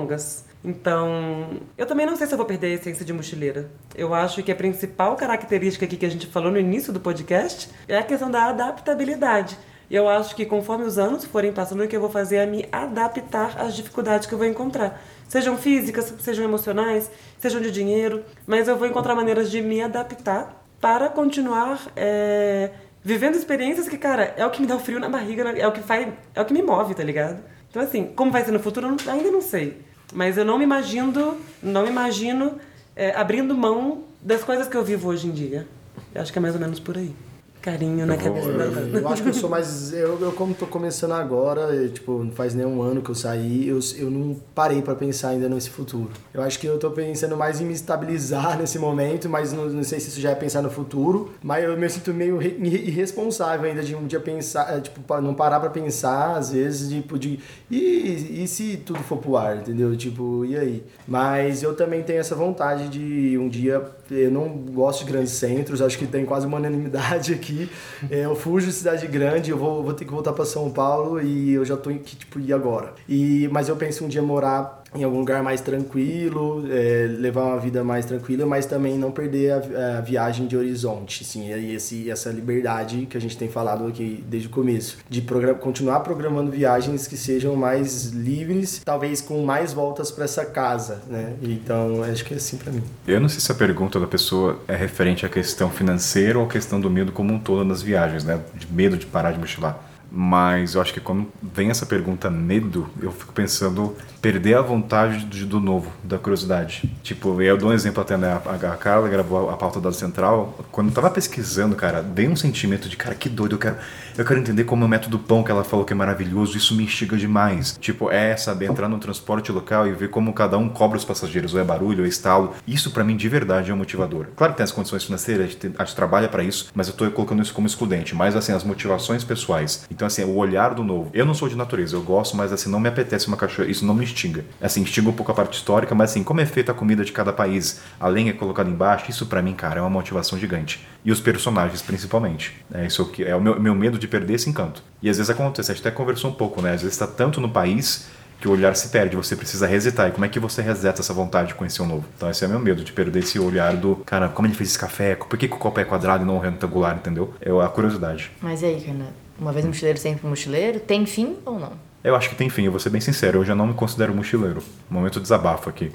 Então, 0.64 1.60
eu 1.78 1.86
também 1.86 2.06
não 2.06 2.16
sei 2.16 2.28
se 2.28 2.34
eu 2.34 2.38
vou 2.38 2.46
perder 2.46 2.68
a 2.68 2.76
essência 2.76 3.04
de 3.04 3.12
mochileira. 3.12 3.70
Eu 3.96 4.14
acho 4.14 4.44
que 4.44 4.52
a 4.52 4.56
principal 4.56 5.16
característica 5.16 5.86
aqui 5.86 5.98
que 5.98 6.06
a 6.06 6.10
gente 6.10 6.28
falou 6.28 6.52
no 6.52 6.60
início 6.60 6.94
do 6.94 7.00
podcast 7.00 7.70
é 7.88 7.98
a 7.98 8.04
questão 8.04 8.30
da 8.30 8.46
adaptabilidade. 8.46 9.58
Eu 9.90 10.08
acho 10.08 10.36
que 10.36 10.46
conforme 10.46 10.86
os 10.86 10.98
anos 10.98 11.26
forem 11.26 11.52
passando, 11.52 11.84
o 11.84 11.88
que 11.88 11.96
eu 11.96 12.00
vou 12.00 12.10
fazer 12.10 12.38
é 12.38 12.46
me 12.46 12.66
adaptar 12.72 13.60
às 13.60 13.76
dificuldades 13.76 14.28
que 14.28 14.34
eu 14.34 14.38
vou 14.38 14.48
encontrar. 14.48 15.02
Sejam 15.28 15.58
físicas, 15.58 16.14
sejam 16.20 16.46
emocionais, 16.46 17.12
sejam 17.40 17.60
de 17.60 17.72
dinheiro, 17.72 18.24
mas 18.46 18.68
eu 18.68 18.78
vou 18.78 18.88
encontrar 18.88 19.16
maneiras 19.16 19.52
de 19.52 19.62
me 19.62 19.82
adaptar 19.82 20.64
para 20.80 21.10
continuar 21.10 21.82
é, 21.96 22.72
vivendo 23.04 23.36
experiências 23.36 23.90
que, 23.90 23.98
cara, 23.98 24.34
é 24.38 24.46
o 24.46 24.50
que 24.50 24.62
me 24.62 24.68
dá 24.68 24.76
o 24.76 24.80
frio 24.80 25.00
na 25.00 25.10
barriga, 25.10 25.44
é 25.58 25.68
o 25.68 25.72
que 25.72 25.82
faz, 25.82 26.08
é 26.34 26.42
o 26.42 26.46
que 26.46 26.54
me 26.54 26.62
move, 26.62 26.96
tá 26.96 27.04
ligado? 27.04 27.44
Então 27.72 27.82
assim, 27.82 28.06
como 28.16 28.32
vai 28.32 28.46
ser 28.46 28.52
no 28.52 28.60
futuro, 28.60 28.96
ainda 29.08 29.32
não 29.32 29.42
sei. 29.42 29.82
Mas 30.14 30.38
eu 30.38 30.44
não 30.44 30.58
me 30.58 30.66
imagino, 30.66 31.38
não 31.64 31.84
me 31.84 31.90
imagino 31.90 32.60
é, 32.96 33.16
abrindo 33.16 33.56
mão 33.56 34.04
das 34.22 34.44
coisas 34.44 34.68
que 34.68 34.76
eu 34.76 34.84
vivo 34.84 35.10
hoje 35.10 35.28
em 35.28 35.32
dia. 35.32 35.66
Eu 36.14 36.22
acho 36.22 36.32
que 36.32 36.38
é 36.38 36.42
mais 36.42 36.54
ou 36.54 36.60
menos 36.60 36.80
por 36.80 36.98
aí. 36.98 37.16
Carinho 37.62 38.06
na 38.06 38.18
cabeça 38.18 38.52
da 38.52 38.64
Ana. 38.64 39.00
Eu 39.00 39.08
acho 39.10 39.22
que 39.24 39.30
eu 39.30 39.34
sou 39.34 39.50
mais. 39.52 39.94
Eu, 39.94 40.20
eu 40.20 40.32
como 40.32 40.54
tô 40.54 40.66
começando 40.66 41.12
agora, 41.12 41.62
eu, 41.74 41.90
tipo, 41.90 42.24
não 42.24 42.32
faz 42.32 42.54
nem 42.56 42.66
um 42.66 42.82
ano 42.82 43.02
que 43.02 43.10
eu 43.12 43.16
saí, 43.16 43.68
eu, 43.68 43.80
eu 43.98 44.10
não 44.10 44.36
parei 44.56 44.82
pra 44.82 44.96
pensar 44.96 45.30
ainda 45.30 45.48
nesse 45.48 45.70
futuro. 45.70 46.10
Eu 46.34 46.42
acho 46.42 46.58
que 46.60 46.66
eu 46.66 46.80
tô 46.80 46.90
pensando 46.92 47.38
mais 47.38 47.62
em 47.62 47.66
me 47.66 47.74
estabilizar 47.74 48.58
nesse 48.60 48.80
momento, 48.80 49.30
mas 49.30 49.54
não, 49.54 49.66
não 49.70 49.84
sei 49.84 50.00
se 50.00 50.08
isso 50.10 50.20
já 50.20 50.32
é 50.32 50.36
pensar 50.36 50.62
no 50.62 50.70
futuro. 50.72 51.32
Mas 51.44 51.64
eu 51.64 51.78
me 51.78 51.88
sinto 51.90 52.14
meio 52.14 52.38
re- 52.38 52.58
irre- 52.60 52.88
irresponsável 52.88 53.70
ainda 53.70 53.84
de 53.84 53.96
um 53.96 54.08
dia 54.08 54.20
pensar, 54.20 54.76
é, 54.76 54.80
tipo, 54.82 55.02
não 55.22 55.34
parar 55.34 55.60
pra 55.60 55.70
pensar, 55.70 56.36
às 56.38 56.52
vezes, 56.52 56.90
tipo, 56.90 57.20
de. 57.20 57.40
E, 57.70 58.42
e 58.44 58.48
se 58.48 58.78
tudo 58.78 59.00
for 59.00 59.18
pro 59.18 59.38
ar, 59.38 59.58
entendeu? 59.58 59.96
Tipo, 59.96 60.44
e 60.46 60.58
aí? 60.58 60.84
Mas 61.08 61.62
eu 61.64 61.76
também 61.76 62.02
tenho 62.04 62.20
essa 62.20 62.36
vontade 62.36 62.90
de 62.90 63.38
um 63.38 63.48
dia. 63.48 63.82
Eu 64.12 64.30
não 64.30 64.50
gosto 64.50 65.06
de 65.06 65.12
grandes 65.12 65.32
centros, 65.32 65.82
acho 65.82 65.98
que 65.98 66.06
tem 66.06 66.26
quase 66.26 66.46
uma 66.46 66.58
unanimidade 66.58 67.32
aqui. 67.34 67.70
É, 68.10 68.26
eu 68.26 68.36
fujo 68.36 68.68
de 68.68 68.74
cidade 68.74 69.08
grande, 69.08 69.52
eu 69.52 69.58
vou, 69.58 69.84
vou 69.84 69.94
ter 69.94 70.04
que 70.04 70.12
voltar 70.12 70.34
para 70.34 70.44
São 70.44 70.70
Paulo 70.70 71.22
e 71.22 71.54
eu 71.54 71.64
já 71.64 71.78
tô 71.78 71.90
aqui, 71.90 72.18
tipo, 72.18 72.40
e 72.40 72.52
agora? 72.52 72.94
E, 73.08 73.48
mas 73.52 73.70
eu 73.70 73.76
penso 73.76 74.04
um 74.04 74.08
dia 74.08 74.22
morar 74.22 74.81
em 74.94 75.04
algum 75.04 75.20
lugar 75.20 75.42
mais 75.42 75.62
tranquilo, 75.62 76.66
é, 76.70 77.08
levar 77.10 77.46
uma 77.46 77.60
vida 77.60 77.84
mais 77.84 78.06
tranquila, 78.06 78.46
mas 78.46 78.66
também 78.66 78.98
não 78.98 79.12
perder 79.12 79.52
a, 79.54 79.98
a 79.98 80.02
viagem 80.02 80.48
de 80.48 80.58
horizonte, 80.58 81.24
sim, 81.24 81.54
e 81.54 81.74
esse, 81.76 82.10
essa 82.10 82.30
liberdade 82.30 83.06
que 83.06 83.16
a 83.18 83.22
gente 83.22 83.38
tem 83.38 83.48
falado 83.50 83.88
aqui 83.88 84.24
desde 84.28 84.48
o 84.48 84.52
começo, 84.52 84.98
de 85.10 85.22
progra- 85.22 85.54
continuar 85.54 86.02
programando 86.02 86.52
viagens 86.52 87.08
que 87.08 87.16
sejam 87.16 87.56
mais 87.56 88.08
livres, 88.12 88.82
talvez 88.84 89.22
com 89.22 89.44
mais 89.44 89.72
voltas 89.74 90.12
para 90.12 90.26
essa 90.26 90.46
casa, 90.46 91.02
né? 91.08 91.34
Então, 91.42 92.04
acho 92.04 92.26
que 92.26 92.34
é 92.34 92.38
assim 92.38 92.58
para 92.58 92.72
mim. 92.72 92.84
Eu 93.08 93.20
não 93.20 93.30
sei 93.30 93.40
se 93.40 93.52
a 93.52 93.56
pergunta 93.56 94.00
da 94.00 94.08
pessoa 94.08 94.60
é 94.68 94.76
referente 94.76 95.26
à 95.26 95.30
questão 95.30 95.70
financeira 95.70 96.38
ou 96.38 96.46
à 96.46 96.48
questão 96.50 96.82
do 96.82 96.90
medo 96.90 97.12
como 97.12 97.34
um 97.34 97.40
todo 97.40 97.64
nas 97.64 97.82
viagens, 97.82 98.24
né? 98.24 98.40
De 98.56 98.68
medo 98.72 98.98
de 98.98 99.06
parar 99.06 99.32
de 99.32 99.40
mochilar. 99.40 99.80
Mas 100.14 100.76
eu 100.76 100.82
acho 100.82 100.94
que 100.94 101.00
quando 101.00 101.28
vem 101.42 101.70
essa 101.70 101.86
pergunta 101.86 102.30
medo, 102.30 102.90
eu 103.02 103.14
fico 103.14 103.32
pensando 103.32 103.96
perder 104.22 104.56
a 104.58 104.62
vontade 104.62 105.24
de- 105.24 105.46
do 105.46 105.58
novo, 105.60 105.90
da 106.04 106.18
curiosidade. 106.18 106.84
Tipo, 107.02 107.42
eu 107.42 107.58
dou 107.58 107.70
um 107.70 107.74
exemplo 107.74 108.02
até, 108.02 108.18
né? 108.18 108.40
A, 108.46 108.74
a 108.74 108.76
Carla 108.76 109.08
gravou 109.08 109.50
a 109.50 109.56
pauta 109.56 109.80
da 109.80 109.92
Central. 109.94 110.60
Quando 110.70 110.90
eu 110.90 110.94
tava 110.94 111.10
pesquisando, 111.10 111.78
cara, 111.78 112.02
dei 112.04 112.28
um 112.28 112.36
sentimento 112.36 112.90
de, 112.90 112.98
cara, 112.98 113.16
que 113.16 113.30
doido, 113.30 113.56
eu 113.56 113.60
quero, 113.60 113.78
eu 114.18 114.26
quero 114.26 114.40
entender 114.40 114.64
como 114.64 114.84
é 114.84 114.86
o 114.86 114.90
método 114.90 115.18
pão 115.20 115.44
que 115.44 115.52
ela 115.52 115.64
falou 115.64 115.86
que 115.86 115.94
é 115.94 115.96
maravilhoso, 115.96 116.58
isso 116.58 116.76
me 116.76 116.84
instiga 116.84 117.18
demais. 117.18 117.78
Tipo, 117.80 118.12
é 118.12 118.36
saber 118.36 118.66
entrar 118.66 118.88
no 118.88 118.98
transporte 119.00 119.52
local 119.52 119.88
e 119.88 119.92
ver 119.92 120.10
como 120.10 120.34
cada 120.34 120.58
um 120.58 120.70
cobra 120.70 120.98
os 120.98 121.06
passageiros, 121.06 121.54
ou 121.54 121.60
é 121.60 121.64
barulho, 121.64 122.00
ou 122.00 122.06
é 122.06 122.10
estalo. 122.10 122.54
Isso 122.68 122.92
pra 122.92 123.04
mim 123.04 123.16
de 123.16 123.28
verdade 123.30 123.72
é 123.72 123.74
um 123.74 123.78
motivador. 123.78 124.28
Claro 124.36 124.54
que 124.54 124.58
tem 124.58 124.64
as 124.64 124.72
condições 124.72 125.04
financeiras, 125.04 125.46
a 125.46 125.50
gente, 125.50 125.72
a 125.78 125.84
gente 125.84 125.96
trabalha 125.96 126.28
pra 126.28 126.44
isso, 126.44 126.70
mas 126.74 126.88
eu 126.88 126.94
tô 126.94 127.10
colocando 127.12 127.42
isso 127.42 127.54
como 127.54 127.68
excludente. 127.68 128.16
Mas 128.16 128.36
assim, 128.36 128.54
as 128.54 128.64
motivações 128.64 129.24
pessoais. 129.24 129.86
Então 129.90 130.06
assim, 130.06 130.24
o 130.24 130.36
olhar 130.36 130.74
do 130.74 130.84
novo. 130.84 131.10
Eu 131.14 131.26
não 131.26 131.34
sou 131.34 131.48
de 131.48 131.56
natureza, 131.56 131.96
eu 131.96 132.02
gosto, 132.02 132.36
mas 132.36 132.52
assim, 132.52 132.70
não 132.70 132.80
me 132.80 132.90
apetece 132.90 133.28
uma 133.28 133.38
cachoeira, 133.38 133.72
isso 133.72 133.86
não 133.86 133.94
me 133.94 134.04
instiga. 134.04 134.46
Assim, 134.62 134.82
instiga 134.82 135.10
um 135.10 135.14
pouco 135.14 135.32
a 135.32 135.36
parte 135.36 135.58
histórica, 135.58 135.96
mas 135.96 136.12
assim, 136.12 136.24
como 136.24 136.42
é 136.42 136.46
feita 136.46 136.72
a 136.72 136.76
comida 136.76 137.04
de 137.04 137.12
cada 137.12 137.32
país, 137.32 137.82
a 138.00 138.08
lenha 138.08 138.32
é 138.32 138.34
colocada 138.34 138.70
embaixo, 138.70 139.10
isso 139.10 139.26
pra 139.26 139.42
mim, 139.42 139.54
cara, 139.54 139.80
é 139.80 139.82
uma 139.82 139.90
motivação 139.90 140.38
gigante. 140.38 140.86
E 141.04 141.12
os 141.12 141.20
personagens, 141.20 141.82
principalmente. 141.82 142.64
É 142.74 142.86
isso 142.86 143.06
que 143.06 143.24
é 143.24 143.36
o 143.36 143.42
meu, 143.42 143.60
meu 143.60 143.74
medo 143.74 143.98
de 143.98 144.08
perder 144.08 144.36
esse 144.36 144.50
encanto. 144.50 144.84
E 145.02 145.10
às 145.10 145.18
vezes 145.18 145.30
acontece, 145.30 145.72
a 145.72 145.74
gente 145.74 145.86
até 145.86 145.96
conversou 145.96 146.30
um 146.30 146.34
pouco, 146.34 146.62
né? 146.62 146.74
Às 146.74 146.82
vezes 146.82 146.98
tá 146.98 147.08
tanto 147.08 147.42
no 147.42 147.50
país 147.50 148.08
que 148.40 148.48
o 148.48 148.52
olhar 148.52 148.76
se 148.76 148.90
perde, 148.90 149.16
você 149.16 149.36
precisa 149.36 149.68
resetar. 149.68 150.10
E 150.10 150.12
como 150.12 150.26
é 150.26 150.28
que 150.28 150.40
você 150.40 150.62
reseta 150.62 151.02
essa 151.02 151.14
vontade 151.14 151.50
de 151.50 151.56
conhecer 151.56 151.82
o 151.82 151.86
novo? 151.86 152.06
Então 152.18 152.30
esse 152.30 152.44
é 152.44 152.48
meu 152.48 152.60
medo, 152.60 152.84
de 152.84 152.92
perder 152.92 153.20
esse 153.20 153.40
olhar 153.40 153.76
do, 153.76 153.98
cara, 153.98 154.30
como 154.30 154.48
ele 154.48 154.56
fez 154.56 154.70
esse 154.70 154.80
café? 154.80 155.16
Por 155.16 155.38
que, 155.38 155.48
que 155.48 155.54
o 155.54 155.58
copo 155.58 155.80
é 155.80 155.86
quadrado 155.86 156.24
e 156.24 156.28
não 156.28 156.40
retangular, 156.40 156.96
entendeu? 156.96 157.34
É 157.40 157.52
a 157.52 157.70
curiosidade. 157.70 158.32
Mas 158.42 158.64
e 158.64 158.66
aí, 158.66 158.82
Karina? 158.82 159.08
Uma 159.40 159.52
vez 159.52 159.66
mochileiro, 159.66 159.98
sempre 159.98 160.28
mochileiro? 160.28 160.80
Tem 160.80 161.06
fim 161.06 161.38
ou 161.46 161.60
não? 161.60 161.74
Eu 162.04 162.16
acho 162.16 162.30
que 162.30 162.36
tem 162.36 162.50
fim, 162.50 162.66
eu 162.66 162.72
vou 162.72 162.80
ser 162.80 162.90
bem 162.90 163.00
sincero, 163.00 163.40
eu 163.40 163.46
já 163.46 163.54
não 163.54 163.68
me 163.68 163.74
considero 163.76 164.14
mochileiro. 164.14 164.64
Momento 164.90 165.14
de 165.14 165.22
desabafo 165.22 165.70
aqui. 165.70 165.92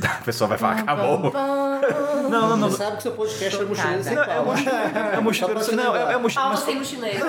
A 0.04 0.24
pessoa 0.24 0.48
vai 0.48 0.58
falar, 0.58 0.80
acabou. 0.80 1.32
Não, 2.30 2.48
não, 2.48 2.56
não. 2.56 2.70
Você 2.70 2.78
sabe 2.78 2.96
que 2.96 3.02
seu 3.02 3.12
podcast 3.12 3.60
é 3.60 3.64
mochileiro 3.64 4.02
sem 4.02 4.14
Não, 4.14 4.22
é 4.22 4.26
pau. 4.26 4.44
mochileiro, 4.44 4.98
é 5.12 5.20
mochileiro, 5.20 5.76
não, 5.76 5.96
é, 5.96 6.12
é 6.12 6.16
mochileiro. 6.16 6.56
sem 6.56 6.76
mochileiro. 6.76 7.24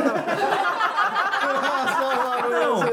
Não, 2.49 2.79
não 2.85 2.85
é 2.85 2.91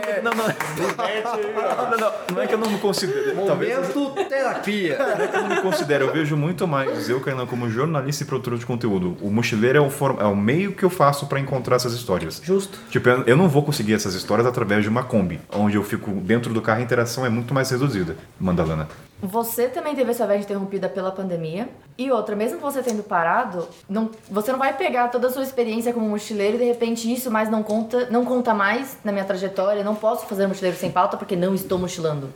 que 0.00 0.10
eu 0.12 0.22
não, 0.22 0.32
não, 0.32 0.46
não, 0.46 1.90
não, 1.90 1.98
não, 1.98 2.12
não 2.34 2.42
é 2.42 2.46
que 2.46 2.54
eu 2.54 2.58
não 2.58 2.70
me 2.70 2.78
considero. 2.78 3.46
Talvez 3.46 3.78
Momento 3.78 4.10
terapia. 4.28 4.98
não 4.98 5.24
é 5.24 5.28
que 5.28 5.36
eu 5.36 5.42
não 5.42 5.48
me 5.48 5.60
considero. 5.62 6.04
Eu 6.06 6.12
vejo 6.12 6.36
muito 6.36 6.66
mais 6.66 7.08
eu, 7.08 7.20
Kainan, 7.20 7.46
como 7.46 7.70
jornalista 7.70 8.24
e 8.24 8.26
produtor 8.26 8.58
de 8.58 8.66
conteúdo. 8.66 9.16
O 9.20 9.30
mochileiro 9.30 9.78
é 9.78 9.80
o, 9.80 9.90
form, 9.90 10.18
é 10.20 10.24
o 10.24 10.36
meio 10.36 10.72
que 10.72 10.84
eu 10.84 10.90
faço 10.90 11.26
pra 11.26 11.38
encontrar 11.38 11.76
essas 11.76 11.92
histórias. 11.92 12.40
Justo. 12.42 12.78
Tipo, 12.90 13.08
eu 13.08 13.36
eu 13.36 13.38
não 13.38 13.48
vou 13.48 13.62
conseguir 13.62 13.92
essas 13.92 14.14
histórias 14.14 14.46
através 14.46 14.82
de 14.82 14.88
uma 14.88 15.04
Kombi, 15.04 15.38
onde 15.52 15.76
eu 15.76 15.84
fico 15.84 16.10
dentro 16.10 16.54
do 16.54 16.62
carro, 16.62 16.80
a 16.80 16.82
interação 16.82 17.26
é 17.26 17.28
muito 17.28 17.52
mais 17.52 17.70
reduzida. 17.70 18.16
Mandalana. 18.40 18.88
Você 19.22 19.68
também 19.68 19.94
teve 19.94 20.10
a 20.10 20.14
sua 20.14 20.26
viagem 20.26 20.44
interrompida 20.44 20.88
pela 20.88 21.10
pandemia. 21.10 21.68
E 21.96 22.10
outra, 22.10 22.36
mesmo 22.36 22.58
você 22.58 22.82
tendo 22.82 23.02
parado, 23.02 23.66
não, 23.88 24.10
você 24.30 24.52
não 24.52 24.58
vai 24.58 24.76
pegar 24.76 25.08
toda 25.08 25.28
a 25.28 25.30
sua 25.30 25.42
experiência 25.42 25.92
como 25.92 26.06
mochileiro 26.06 26.56
e 26.56 26.58
de 26.58 26.64
repente 26.64 27.10
isso 27.10 27.30
mais 27.30 27.48
não 27.48 27.62
conta, 27.62 28.10
não 28.10 28.24
conta 28.24 28.52
mais 28.52 28.98
na 29.02 29.12
minha 29.12 29.24
trajetória. 29.24 29.82
Não 29.82 29.94
posso 29.94 30.26
fazer 30.26 30.46
mochileiro 30.46 30.76
sem 30.76 30.90
pauta 30.90 31.16
porque 31.16 31.34
não 31.34 31.54
estou 31.54 31.78
mochilando. 31.78 32.28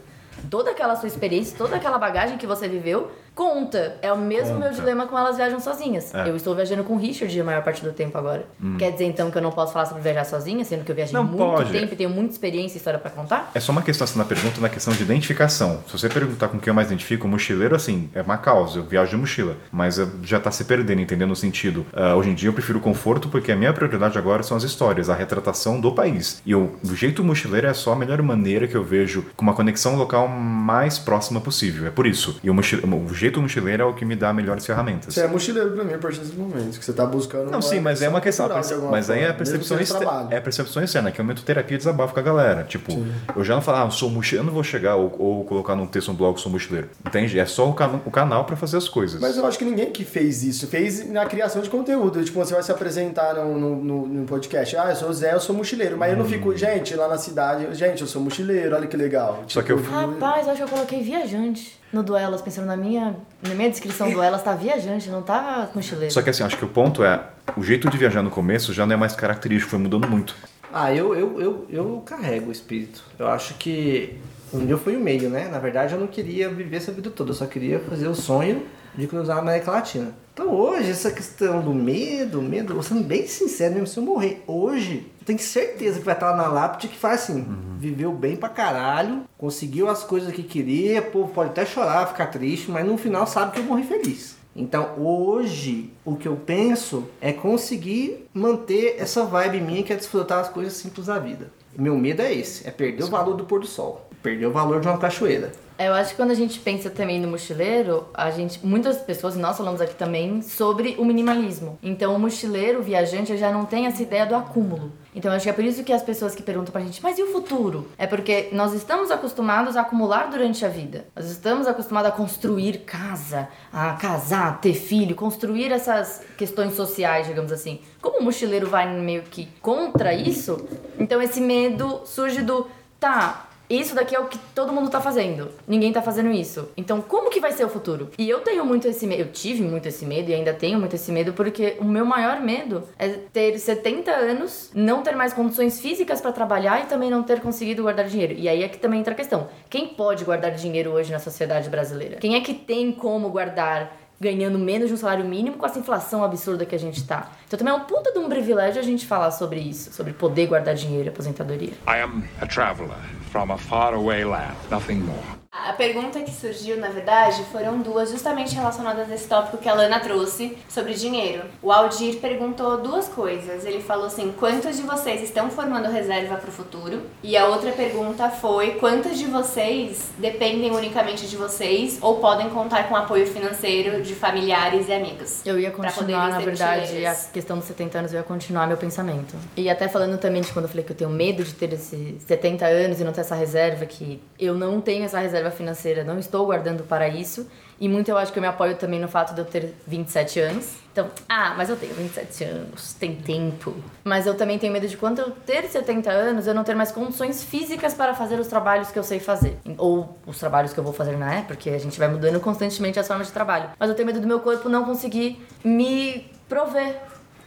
Toda 0.48 0.70
aquela 0.70 0.96
sua 0.96 1.06
experiência, 1.06 1.56
toda 1.58 1.76
aquela 1.76 1.98
bagagem 1.98 2.38
que 2.38 2.46
você 2.46 2.66
viveu, 2.66 3.10
conta. 3.40 3.96
É 4.02 4.12
o 4.12 4.18
mesmo 4.18 4.58
meu 4.58 4.68
Conta. 4.68 4.74
dilema 4.74 5.06
com 5.06 5.18
elas 5.18 5.36
viajam 5.36 5.58
sozinhas. 5.60 6.14
É. 6.14 6.28
Eu 6.28 6.36
estou 6.36 6.54
viajando 6.54 6.84
com 6.84 6.92
o 6.94 6.98
Richard 6.98 7.40
a 7.40 7.44
maior 7.44 7.62
parte 7.62 7.82
do 7.82 7.90
tempo 7.92 8.18
agora. 8.18 8.44
Quer 8.78 8.92
dizer 8.92 9.06
então 9.06 9.30
que 9.30 9.38
eu 9.38 9.42
não 9.42 9.50
posso 9.50 9.72
falar 9.72 9.86
sobre 9.86 10.02
viajar 10.02 10.24
sozinha, 10.24 10.62
sendo 10.64 10.84
que 10.84 10.90
eu 10.90 10.94
viajei 10.94 11.14
Não 11.14 11.24
muito 11.24 11.38
pode. 11.38 11.72
tempo 11.72 11.94
e 11.94 11.96
tenho 11.96 12.10
muita 12.10 12.32
experiência 12.32 12.76
e 12.76 12.78
história 12.78 12.98
pra 12.98 13.10
contar? 13.10 13.50
É 13.54 13.60
só 13.60 13.72
uma 13.72 13.80
questão 13.82 14.04
assim, 14.04 14.18
na 14.18 14.24
pergunta, 14.26 14.60
na 14.60 14.68
questão 14.68 14.92
de 14.92 15.02
identificação. 15.02 15.80
Se 15.86 15.92
você 15.98 16.08
perguntar 16.08 16.48
com 16.48 16.58
quem 16.58 16.70
eu 16.70 16.74
mais 16.74 16.88
identifico, 16.88 17.26
mochileiro, 17.26 17.74
assim, 17.74 18.10
é 18.14 18.20
uma 18.20 18.36
causa, 18.36 18.78
eu 18.78 18.84
viajo 18.84 19.10
de 19.12 19.16
mochila. 19.16 19.56
Mas 19.72 19.98
eh, 19.98 20.06
já 20.22 20.38
tá 20.38 20.50
se 20.50 20.64
perdendo, 20.64 21.00
entendendo 21.00 21.30
no 21.30 21.36
sentido. 21.36 21.86
ah, 21.94 22.14
hoje 22.16 22.30
em 22.30 22.34
dia 22.34 22.48
eu 22.48 22.52
prefiro 22.52 22.78
o 22.78 22.82
conforto 22.82 23.28
porque 23.28 23.50
a 23.52 23.56
minha 23.56 23.72
prioridade 23.72 24.18
agora 24.18 24.42
são 24.42 24.56
as 24.56 24.62
histórias, 24.64 25.08
a 25.08 25.14
retratação 25.14 25.80
do 25.80 25.92
país. 25.92 26.42
E 26.44 26.52
eu, 26.52 26.76
o 26.84 26.94
jeito 26.94 27.22
mochileiro 27.24 27.66
é 27.66 27.72
só 27.74 27.92
a 27.92 27.96
melhor 27.96 28.20
maneira 28.22 28.66
que 28.66 28.74
eu 28.76 28.84
vejo 28.84 29.24
com 29.36 29.42
uma 29.42 29.54
conexão 29.54 29.96
local 29.96 30.28
mais 30.28 30.98
próxima 30.98 31.40
possível. 31.40 31.86
É 31.86 31.90
por 31.90 32.06
isso. 32.06 32.38
E 32.42 32.50
o, 32.50 32.54
mochi- 32.54 32.80
o 32.84 33.14
jeito 33.14 33.29
mochileiro 33.38 33.82
é 33.82 33.86
o 33.86 33.92
que 33.94 34.04
me 34.04 34.16
dá 34.16 34.32
melhores 34.32 34.64
ferramentas. 34.64 35.14
Você 35.14 35.20
é 35.20 35.26
mochileiro 35.28 35.70
pra 35.72 35.84
mim 35.84 35.94
a 35.94 35.98
partir 35.98 36.20
desse 36.20 36.34
momento, 36.34 36.78
que 36.78 36.84
você 36.84 36.92
tá 36.92 37.04
buscando. 37.06 37.50
Não, 37.50 37.60
sim, 37.62 37.80
mas 37.80 38.00
é 38.02 38.08
uma 38.08 38.20
questão. 38.20 38.46
cultural 38.46 38.66
de 38.66 38.74
alguma 38.74 38.90
Mas 38.92 39.10
aí 39.10 39.18
é 39.20 39.22
a 39.22 39.26
forma, 39.26 39.38
percepção 39.38 39.78
externa. 39.80 40.28
É 40.30 40.36
a 40.38 40.40
percepção 40.40 40.82
externa, 40.82 41.10
que 41.12 41.20
é 41.20 41.22
o 41.22 41.24
momento 41.24 41.42
terapia 41.44 41.74
e 41.74 41.78
desabafo 41.78 42.14
com 42.14 42.20
a 42.20 42.22
galera. 42.22 42.64
Tipo, 42.64 42.92
eu 43.36 43.44
já 43.44 43.54
não 43.54 43.62
falo, 43.62 43.78
ah, 43.78 43.84
eu 43.86 43.90
sou 43.90 44.08
mochileiro, 44.10 44.42
eu 44.44 44.46
não 44.46 44.54
vou 44.54 44.64
chegar 44.64 44.96
ou, 44.96 45.14
ou 45.18 45.44
colocar 45.44 45.76
num 45.76 45.86
texto, 45.86 46.10
um 46.10 46.14
blog, 46.14 46.40
sou 46.40 46.50
mochileiro. 46.50 46.88
Entende? 47.06 47.38
É 47.38 47.44
só 47.46 47.68
o, 47.68 47.74
cana 47.74 48.00
o 48.06 48.10
canal 48.10 48.44
pra 48.44 48.56
fazer 48.56 48.76
as 48.78 48.88
coisas. 48.88 49.20
Mas 49.20 49.36
eu 49.36 49.46
acho 49.46 49.58
que 49.58 49.64
ninguém 49.64 49.90
que 49.92 50.04
fez 50.04 50.42
isso 50.42 50.66
fez 50.66 51.08
na 51.10 51.26
criação 51.26 51.60
de 51.62 51.68
conteúdo. 51.70 52.22
Tipo, 52.24 52.38
você 52.44 52.54
vai 52.54 52.62
se 52.62 52.72
apresentar 52.72 53.34
no, 53.34 53.58
no, 53.58 53.76
no- 53.76 54.06
no 54.06 54.24
podcast. 54.26 54.76
Ah, 54.76 54.90
eu 54.90 54.96
sou 54.96 55.08
o 55.10 55.12
Zé, 55.12 55.34
eu 55.34 55.40
sou 55.40 55.54
mochileiro. 55.54 55.96
Mas 55.98 56.12
eu 56.12 56.18
não 56.18 56.24
Hum. 56.24 56.28
fico, 56.28 56.56
gente, 56.56 56.94
lá 56.94 57.08
na 57.08 57.18
cidade, 57.18 57.66
gente, 57.74 58.00
eu 58.00 58.06
sou 58.06 58.22
mochileiro, 58.22 58.74
olha 58.76 58.86
que 58.86 58.96
legal. 58.96 59.42
Só 59.48 59.62
que 59.62 59.72
eu- 59.72 59.82
Rapaz, 59.82 60.46
eu 60.46 60.52
acho 60.52 60.62
que 60.62 60.62
eu 60.64 60.68
coloquei 60.76 61.02
viajante 61.02 61.79
no 61.92 62.02
Duelas, 62.02 62.40
pensando 62.40 62.66
na 62.66 62.76
minha, 62.76 63.16
na 63.42 63.54
minha 63.54 63.70
descrição 63.70 64.08
do 64.08 64.14
Duelas, 64.14 64.42
tá 64.42 64.54
viajante, 64.54 65.08
não 65.08 65.22
tá 65.22 65.70
mochileiro. 65.74 66.12
Só 66.12 66.22
que 66.22 66.30
assim, 66.30 66.42
acho 66.42 66.56
que 66.56 66.64
o 66.64 66.68
ponto 66.68 67.02
é, 67.02 67.22
o 67.56 67.62
jeito 67.62 67.88
de 67.90 67.96
viajar 67.96 68.22
no 68.22 68.30
começo 68.30 68.72
já 68.72 68.86
não 68.86 68.94
é 68.94 68.96
mais 68.96 69.14
característico, 69.14 69.70
foi 69.70 69.78
mudando 69.78 70.08
muito. 70.08 70.34
Ah, 70.72 70.94
eu, 70.94 71.14
eu, 71.14 71.40
eu, 71.40 71.66
eu 71.68 72.02
carrego 72.06 72.48
o 72.48 72.52
espírito. 72.52 73.02
Eu 73.18 73.28
acho 73.28 73.54
que 73.54 74.18
o 74.52 74.58
meu 74.58 74.78
foi 74.78 74.96
o 74.96 75.00
meio, 75.00 75.28
né? 75.28 75.48
Na 75.48 75.58
verdade, 75.58 75.94
eu 75.94 76.00
não 76.00 76.06
queria 76.06 76.48
viver 76.48 76.76
essa 76.76 76.92
vida 76.92 77.10
toda. 77.10 77.30
Eu 77.30 77.34
só 77.34 77.46
queria 77.46 77.80
fazer 77.80 78.06
o 78.06 78.14
sonho 78.14 78.62
de 78.94 79.06
cruzar 79.06 79.38
a 79.38 79.40
América 79.40 79.70
Latina. 79.70 80.14
Então 80.32 80.54
hoje, 80.54 80.90
essa 80.90 81.10
questão 81.10 81.60
do 81.60 81.74
medo, 81.74 82.40
medo, 82.40 82.72
vou 82.72 82.82
sendo 82.82 83.04
bem 83.04 83.26
sincero 83.26 83.74
mesmo, 83.74 83.86
se 83.86 83.98
eu 83.98 84.02
morrer 84.02 84.42
hoje, 84.46 85.06
eu 85.20 85.26
tenho 85.26 85.38
certeza 85.38 85.98
que 85.98 86.04
vai 86.04 86.14
estar 86.14 86.30
lá 86.30 86.36
na 86.36 86.48
lápide 86.48 86.88
que 86.88 86.96
faz 86.96 87.22
assim, 87.22 87.46
viveu 87.78 88.12
bem 88.12 88.36
pra 88.36 88.48
caralho, 88.48 89.24
conseguiu 89.36 89.88
as 89.88 90.02
coisas 90.02 90.32
que 90.32 90.42
queria, 90.42 91.02
pô, 91.02 91.28
pode 91.28 91.50
até 91.50 91.66
chorar, 91.66 92.06
ficar 92.08 92.26
triste, 92.28 92.70
mas 92.70 92.86
no 92.86 92.96
final 92.96 93.26
sabe 93.26 93.52
que 93.52 93.60
eu 93.60 93.64
morri 93.64 93.82
feliz. 93.82 94.36
Então 94.54 94.94
hoje 94.98 95.92
o 96.04 96.16
que 96.16 96.26
eu 96.26 96.36
penso 96.36 97.08
é 97.20 97.32
conseguir 97.32 98.26
manter 98.32 98.96
essa 98.98 99.24
vibe 99.24 99.60
minha 99.60 99.82
que 99.82 99.92
é 99.92 99.96
desfrutar 99.96 100.40
as 100.40 100.48
coisas 100.48 100.72
simples 100.72 101.06
da 101.06 101.18
vida. 101.18 101.50
Meu 101.76 101.96
medo 101.96 102.22
é 102.22 102.32
esse, 102.32 102.66
é 102.66 102.70
perder 102.70 103.04
o 103.04 103.10
valor 103.10 103.36
do 103.36 103.44
pôr 103.44 103.60
do 103.60 103.66
sol, 103.66 104.08
perder 104.22 104.46
o 104.46 104.52
valor 104.52 104.80
de 104.80 104.88
uma 104.88 104.98
cachoeira. 104.98 105.52
Eu 105.82 105.94
acho 105.94 106.10
que 106.10 106.16
quando 106.16 106.30
a 106.30 106.34
gente 106.34 106.60
pensa 106.60 106.90
também 106.90 107.18
no 107.18 107.26
mochileiro, 107.26 108.06
a 108.12 108.30
gente, 108.30 108.64
muitas 108.64 108.98
pessoas, 108.98 109.34
nós 109.34 109.56
falamos 109.56 109.80
aqui 109.80 109.94
também, 109.94 110.42
sobre 110.42 110.94
o 110.98 111.06
minimalismo. 111.06 111.78
Então, 111.82 112.14
o 112.14 112.18
mochileiro, 112.18 112.80
o 112.80 112.82
viajante, 112.82 113.34
já 113.38 113.50
não 113.50 113.64
tem 113.64 113.86
essa 113.86 114.02
ideia 114.02 114.26
do 114.26 114.34
acúmulo. 114.34 114.92
Então, 115.14 115.32
acho 115.32 115.44
que 115.44 115.48
é 115.48 115.54
por 115.54 115.64
isso 115.64 115.82
que 115.82 115.90
as 115.90 116.02
pessoas 116.02 116.34
que 116.34 116.42
perguntam 116.42 116.70
pra 116.70 116.82
gente, 116.82 117.02
mas 117.02 117.18
e 117.18 117.22
o 117.22 117.32
futuro? 117.32 117.88
É 117.96 118.06
porque 118.06 118.50
nós 118.52 118.74
estamos 118.74 119.10
acostumados 119.10 119.74
a 119.74 119.80
acumular 119.80 120.28
durante 120.30 120.66
a 120.66 120.68
vida. 120.68 121.06
Nós 121.16 121.30
estamos 121.30 121.66
acostumados 121.66 122.10
a 122.10 122.14
construir 122.14 122.80
casa, 122.80 123.48
a 123.72 123.94
casar, 123.94 124.60
ter 124.60 124.74
filho, 124.74 125.16
construir 125.16 125.72
essas 125.72 126.22
questões 126.36 126.74
sociais, 126.74 127.26
digamos 127.26 127.50
assim. 127.52 127.80
Como 128.02 128.18
o 128.18 128.22
mochileiro 128.22 128.68
vai 128.68 128.86
meio 128.86 129.22
que 129.22 129.48
contra 129.62 130.12
isso, 130.12 130.62
então 130.98 131.22
esse 131.22 131.40
medo 131.40 132.02
surge 132.04 132.42
do, 132.42 132.68
tá, 133.00 133.49
isso 133.70 133.94
daqui 133.94 134.16
é 134.16 134.20
o 134.20 134.26
que 134.26 134.38
todo 134.54 134.72
mundo 134.72 134.90
tá 134.90 135.00
fazendo. 135.00 135.48
Ninguém 135.66 135.92
tá 135.92 136.02
fazendo 136.02 136.30
isso. 136.32 136.68
Então, 136.76 137.00
como 137.00 137.30
que 137.30 137.40
vai 137.40 137.52
ser 137.52 137.64
o 137.64 137.68
futuro? 137.68 138.10
E 138.18 138.28
eu 138.28 138.40
tenho 138.40 138.64
muito 138.64 138.88
esse 138.88 139.06
medo. 139.06 139.22
Eu 139.22 139.32
tive 139.32 139.62
muito 139.62 139.86
esse 139.86 140.04
medo 140.04 140.30
e 140.30 140.34
ainda 140.34 140.52
tenho 140.52 140.78
muito 140.78 140.96
esse 140.96 141.12
medo 141.12 141.32
porque 141.32 141.76
o 141.78 141.84
meu 141.84 142.04
maior 142.04 142.40
medo 142.40 142.82
é 142.98 143.08
ter 143.08 143.58
70 143.58 144.10
anos, 144.10 144.70
não 144.74 145.02
ter 145.02 145.14
mais 145.14 145.32
condições 145.32 145.80
físicas 145.80 146.20
pra 146.20 146.32
trabalhar 146.32 146.82
e 146.82 146.86
também 146.86 147.10
não 147.10 147.22
ter 147.22 147.40
conseguido 147.40 147.82
guardar 147.82 148.06
dinheiro. 148.06 148.34
E 148.34 148.48
aí 148.48 148.62
é 148.64 148.68
que 148.68 148.78
também 148.78 149.00
entra 149.00 149.12
a 149.12 149.16
questão. 149.16 149.48
Quem 149.68 149.88
pode 149.88 150.24
guardar 150.24 150.50
dinheiro 150.50 150.90
hoje 150.90 151.12
na 151.12 151.18
sociedade 151.18 151.68
brasileira? 151.70 152.16
Quem 152.16 152.34
é 152.34 152.40
que 152.40 152.54
tem 152.54 152.90
como 152.90 153.30
guardar 153.30 153.99
ganhando 154.20 154.58
menos 154.58 154.88
de 154.88 154.94
um 154.94 154.96
salário 154.96 155.24
mínimo 155.24 155.56
com 155.56 155.64
essa 155.64 155.78
inflação 155.78 156.22
absurda 156.22 156.66
que 156.66 156.74
a 156.74 156.78
gente 156.78 157.02
tá? 157.04 157.30
Então 157.46 157.58
também 157.58 157.72
é 157.72 157.76
um 157.76 157.84
puta 157.84 158.12
de 158.12 158.18
um 158.18 158.28
privilégio 158.28 158.78
a 158.78 158.84
gente 158.84 159.06
falar 159.06 159.30
sobre 159.30 159.60
isso, 159.60 159.92
sobre 159.92 160.12
poder 160.12 160.46
guardar 160.46 160.74
dinheiro 160.74 161.06
e 161.06 161.08
aposentadoria. 161.08 161.72
I 161.88 162.02
am 162.02 162.22
a 162.40 162.46
traveler 162.46 162.98
from 163.32 163.50
a 163.50 163.56
faraway 163.56 164.24
land, 164.24 164.54
nothing 164.70 165.00
more. 165.00 165.39
A 165.52 165.72
pergunta 165.72 166.20
que 166.20 166.30
surgiu, 166.30 166.76
na 166.76 166.90
verdade, 166.90 167.42
foram 167.50 167.80
duas 167.80 168.10
justamente 168.10 168.54
relacionadas 168.54 169.10
a 169.10 169.14
esse 169.16 169.26
tópico 169.26 169.58
que 169.58 169.68
a 169.68 169.74
Lana 169.74 169.98
trouxe 169.98 170.56
sobre 170.68 170.94
dinheiro. 170.94 171.42
O 171.60 171.72
Aldir 171.72 172.20
perguntou 172.20 172.78
duas 172.78 173.08
coisas. 173.08 173.64
Ele 173.64 173.80
falou 173.80 174.06
assim: 174.06 174.32
quantos 174.38 174.76
de 174.76 174.82
vocês 174.82 175.20
estão 175.20 175.50
formando 175.50 175.90
reserva 175.90 176.36
para 176.36 176.48
o 176.48 176.52
futuro? 176.52 177.02
E 177.20 177.36
a 177.36 177.48
outra 177.48 177.72
pergunta 177.72 178.30
foi: 178.30 178.74
quantos 178.74 179.18
de 179.18 179.26
vocês 179.26 180.10
dependem 180.18 180.70
unicamente 180.70 181.26
de 181.26 181.36
vocês 181.36 181.98
ou 182.00 182.20
podem 182.20 182.48
contar 182.50 182.88
com 182.88 182.94
apoio 182.94 183.26
financeiro 183.26 184.02
de 184.02 184.14
familiares 184.14 184.86
e 184.86 184.92
amigos? 184.92 185.44
Eu 185.44 185.58
ia 185.58 185.72
continuar, 185.72 186.30
na 186.30 186.38
verdade, 186.38 187.04
a 187.04 187.14
questão 187.14 187.58
dos 187.58 187.66
70 187.66 187.98
anos, 187.98 188.12
eu 188.12 188.18
ia 188.18 188.24
continuar 188.24 188.68
meu 188.68 188.76
pensamento. 188.76 189.34
E 189.56 189.68
até 189.68 189.88
falando 189.88 190.16
também 190.16 190.42
de 190.42 190.52
quando 190.52 190.66
eu 190.66 190.68
falei 190.68 190.84
que 190.84 190.92
eu 190.92 190.96
tenho 190.96 191.10
medo 191.10 191.42
de 191.42 191.54
ter 191.54 191.72
esses 191.72 192.22
70 192.22 192.64
anos 192.66 193.00
e 193.00 193.04
não 193.04 193.12
ter 193.12 193.22
essa 193.22 193.34
reserva, 193.34 193.84
que 193.84 194.22
eu 194.38 194.54
não 194.54 194.80
tenho 194.80 195.04
essa 195.04 195.18
reserva 195.18 195.39
financeira, 195.48 196.02
não 196.02 196.18
estou 196.18 196.44
guardando 196.44 196.82
para 196.82 197.06
isso. 197.06 197.48
E 197.80 197.88
muito 197.88 198.10
eu 198.10 198.18
acho 198.18 198.30
que 198.32 198.38
eu 198.38 198.42
me 198.42 198.48
apoio 198.48 198.76
também 198.76 199.00
no 199.00 199.08
fato 199.08 199.32
de 199.32 199.40
eu 199.40 199.44
ter 199.44 199.74
27 199.86 200.40
anos. 200.40 200.74
Então, 200.92 201.08
ah, 201.28 201.54
mas 201.56 201.70
eu 201.70 201.76
tenho 201.76 201.94
27 201.94 202.44
anos, 202.44 202.92
tem 202.94 203.14
tempo. 203.14 203.74
Mas 204.04 204.26
eu 204.26 204.36
também 204.36 204.58
tenho 204.58 204.70
medo 204.70 204.86
de 204.86 204.96
quando 204.96 205.20
eu 205.20 205.30
ter 205.30 205.66
70 205.66 206.10
anos, 206.10 206.46
eu 206.46 206.52
não 206.52 206.64
ter 206.64 206.74
mais 206.74 206.92
condições 206.92 207.42
físicas 207.42 207.94
para 207.94 208.12
fazer 208.12 208.38
os 208.38 208.48
trabalhos 208.48 208.90
que 208.90 208.98
eu 208.98 209.02
sei 209.02 209.18
fazer. 209.18 209.56
Ou 209.78 210.18
os 210.26 210.38
trabalhos 210.38 210.74
que 210.74 210.80
eu 210.80 210.84
vou 210.84 210.92
fazer 210.92 211.16
na 211.16 211.32
época, 211.32 211.54
porque 211.54 211.70
a 211.70 211.78
gente 211.78 211.98
vai 211.98 212.08
mudando 212.08 212.38
constantemente 212.40 212.98
as 212.98 213.06
formas 213.06 213.28
de 213.28 213.32
trabalho. 213.32 213.70
Mas 213.78 213.88
eu 213.88 213.94
tenho 213.94 214.06
medo 214.06 214.20
do 214.20 214.26
meu 214.26 214.40
corpo 214.40 214.68
não 214.68 214.84
conseguir 214.84 215.42
me 215.64 216.30
prover, 216.50 217.00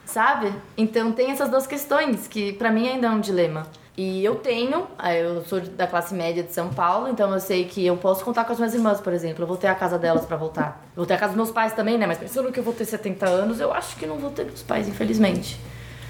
sabe? 0.05 0.51
Então 0.75 1.11
tem 1.11 1.29
essas 1.29 1.49
duas 1.49 1.67
questões 1.67 2.27
que 2.27 2.53
pra 2.53 2.71
mim 2.71 2.87
ainda 2.87 3.07
é 3.07 3.09
um 3.11 3.19
dilema. 3.19 3.67
E 3.95 4.25
eu 4.25 4.35
tenho, 4.35 4.87
eu 5.21 5.45
sou 5.45 5.61
da 5.61 5.85
classe 5.85 6.15
média 6.15 6.41
de 6.41 6.51
São 6.51 6.69
Paulo, 6.69 7.07
então 7.07 7.31
eu 7.31 7.39
sei 7.39 7.65
que 7.65 7.85
eu 7.85 7.95
posso 7.95 8.25
contar 8.25 8.43
com 8.43 8.51
as 8.51 8.57
minhas 8.57 8.73
irmãs, 8.73 8.99
por 8.99 9.13
exemplo. 9.13 9.43
Eu 9.43 9.47
vou 9.47 9.55
ter 9.55 9.67
a 9.67 9.75
casa 9.75 9.99
delas 9.99 10.25
pra 10.25 10.35
voltar. 10.35 10.83
Eu 10.87 10.97
vou 10.97 11.05
ter 11.05 11.13
a 11.13 11.17
casa 11.17 11.33
dos 11.33 11.37
meus 11.37 11.51
pais 11.51 11.73
também, 11.73 11.95
né? 11.95 12.07
Mas 12.07 12.17
pensando 12.17 12.51
que 12.51 12.59
eu 12.59 12.63
vou 12.63 12.73
ter 12.73 12.85
70 12.85 13.27
anos, 13.27 13.59
eu 13.59 13.71
acho 13.71 13.95
que 13.95 14.07
não 14.07 14.17
vou 14.17 14.31
ter 14.31 14.45
meus 14.45 14.63
pais, 14.63 14.87
infelizmente. 14.87 15.59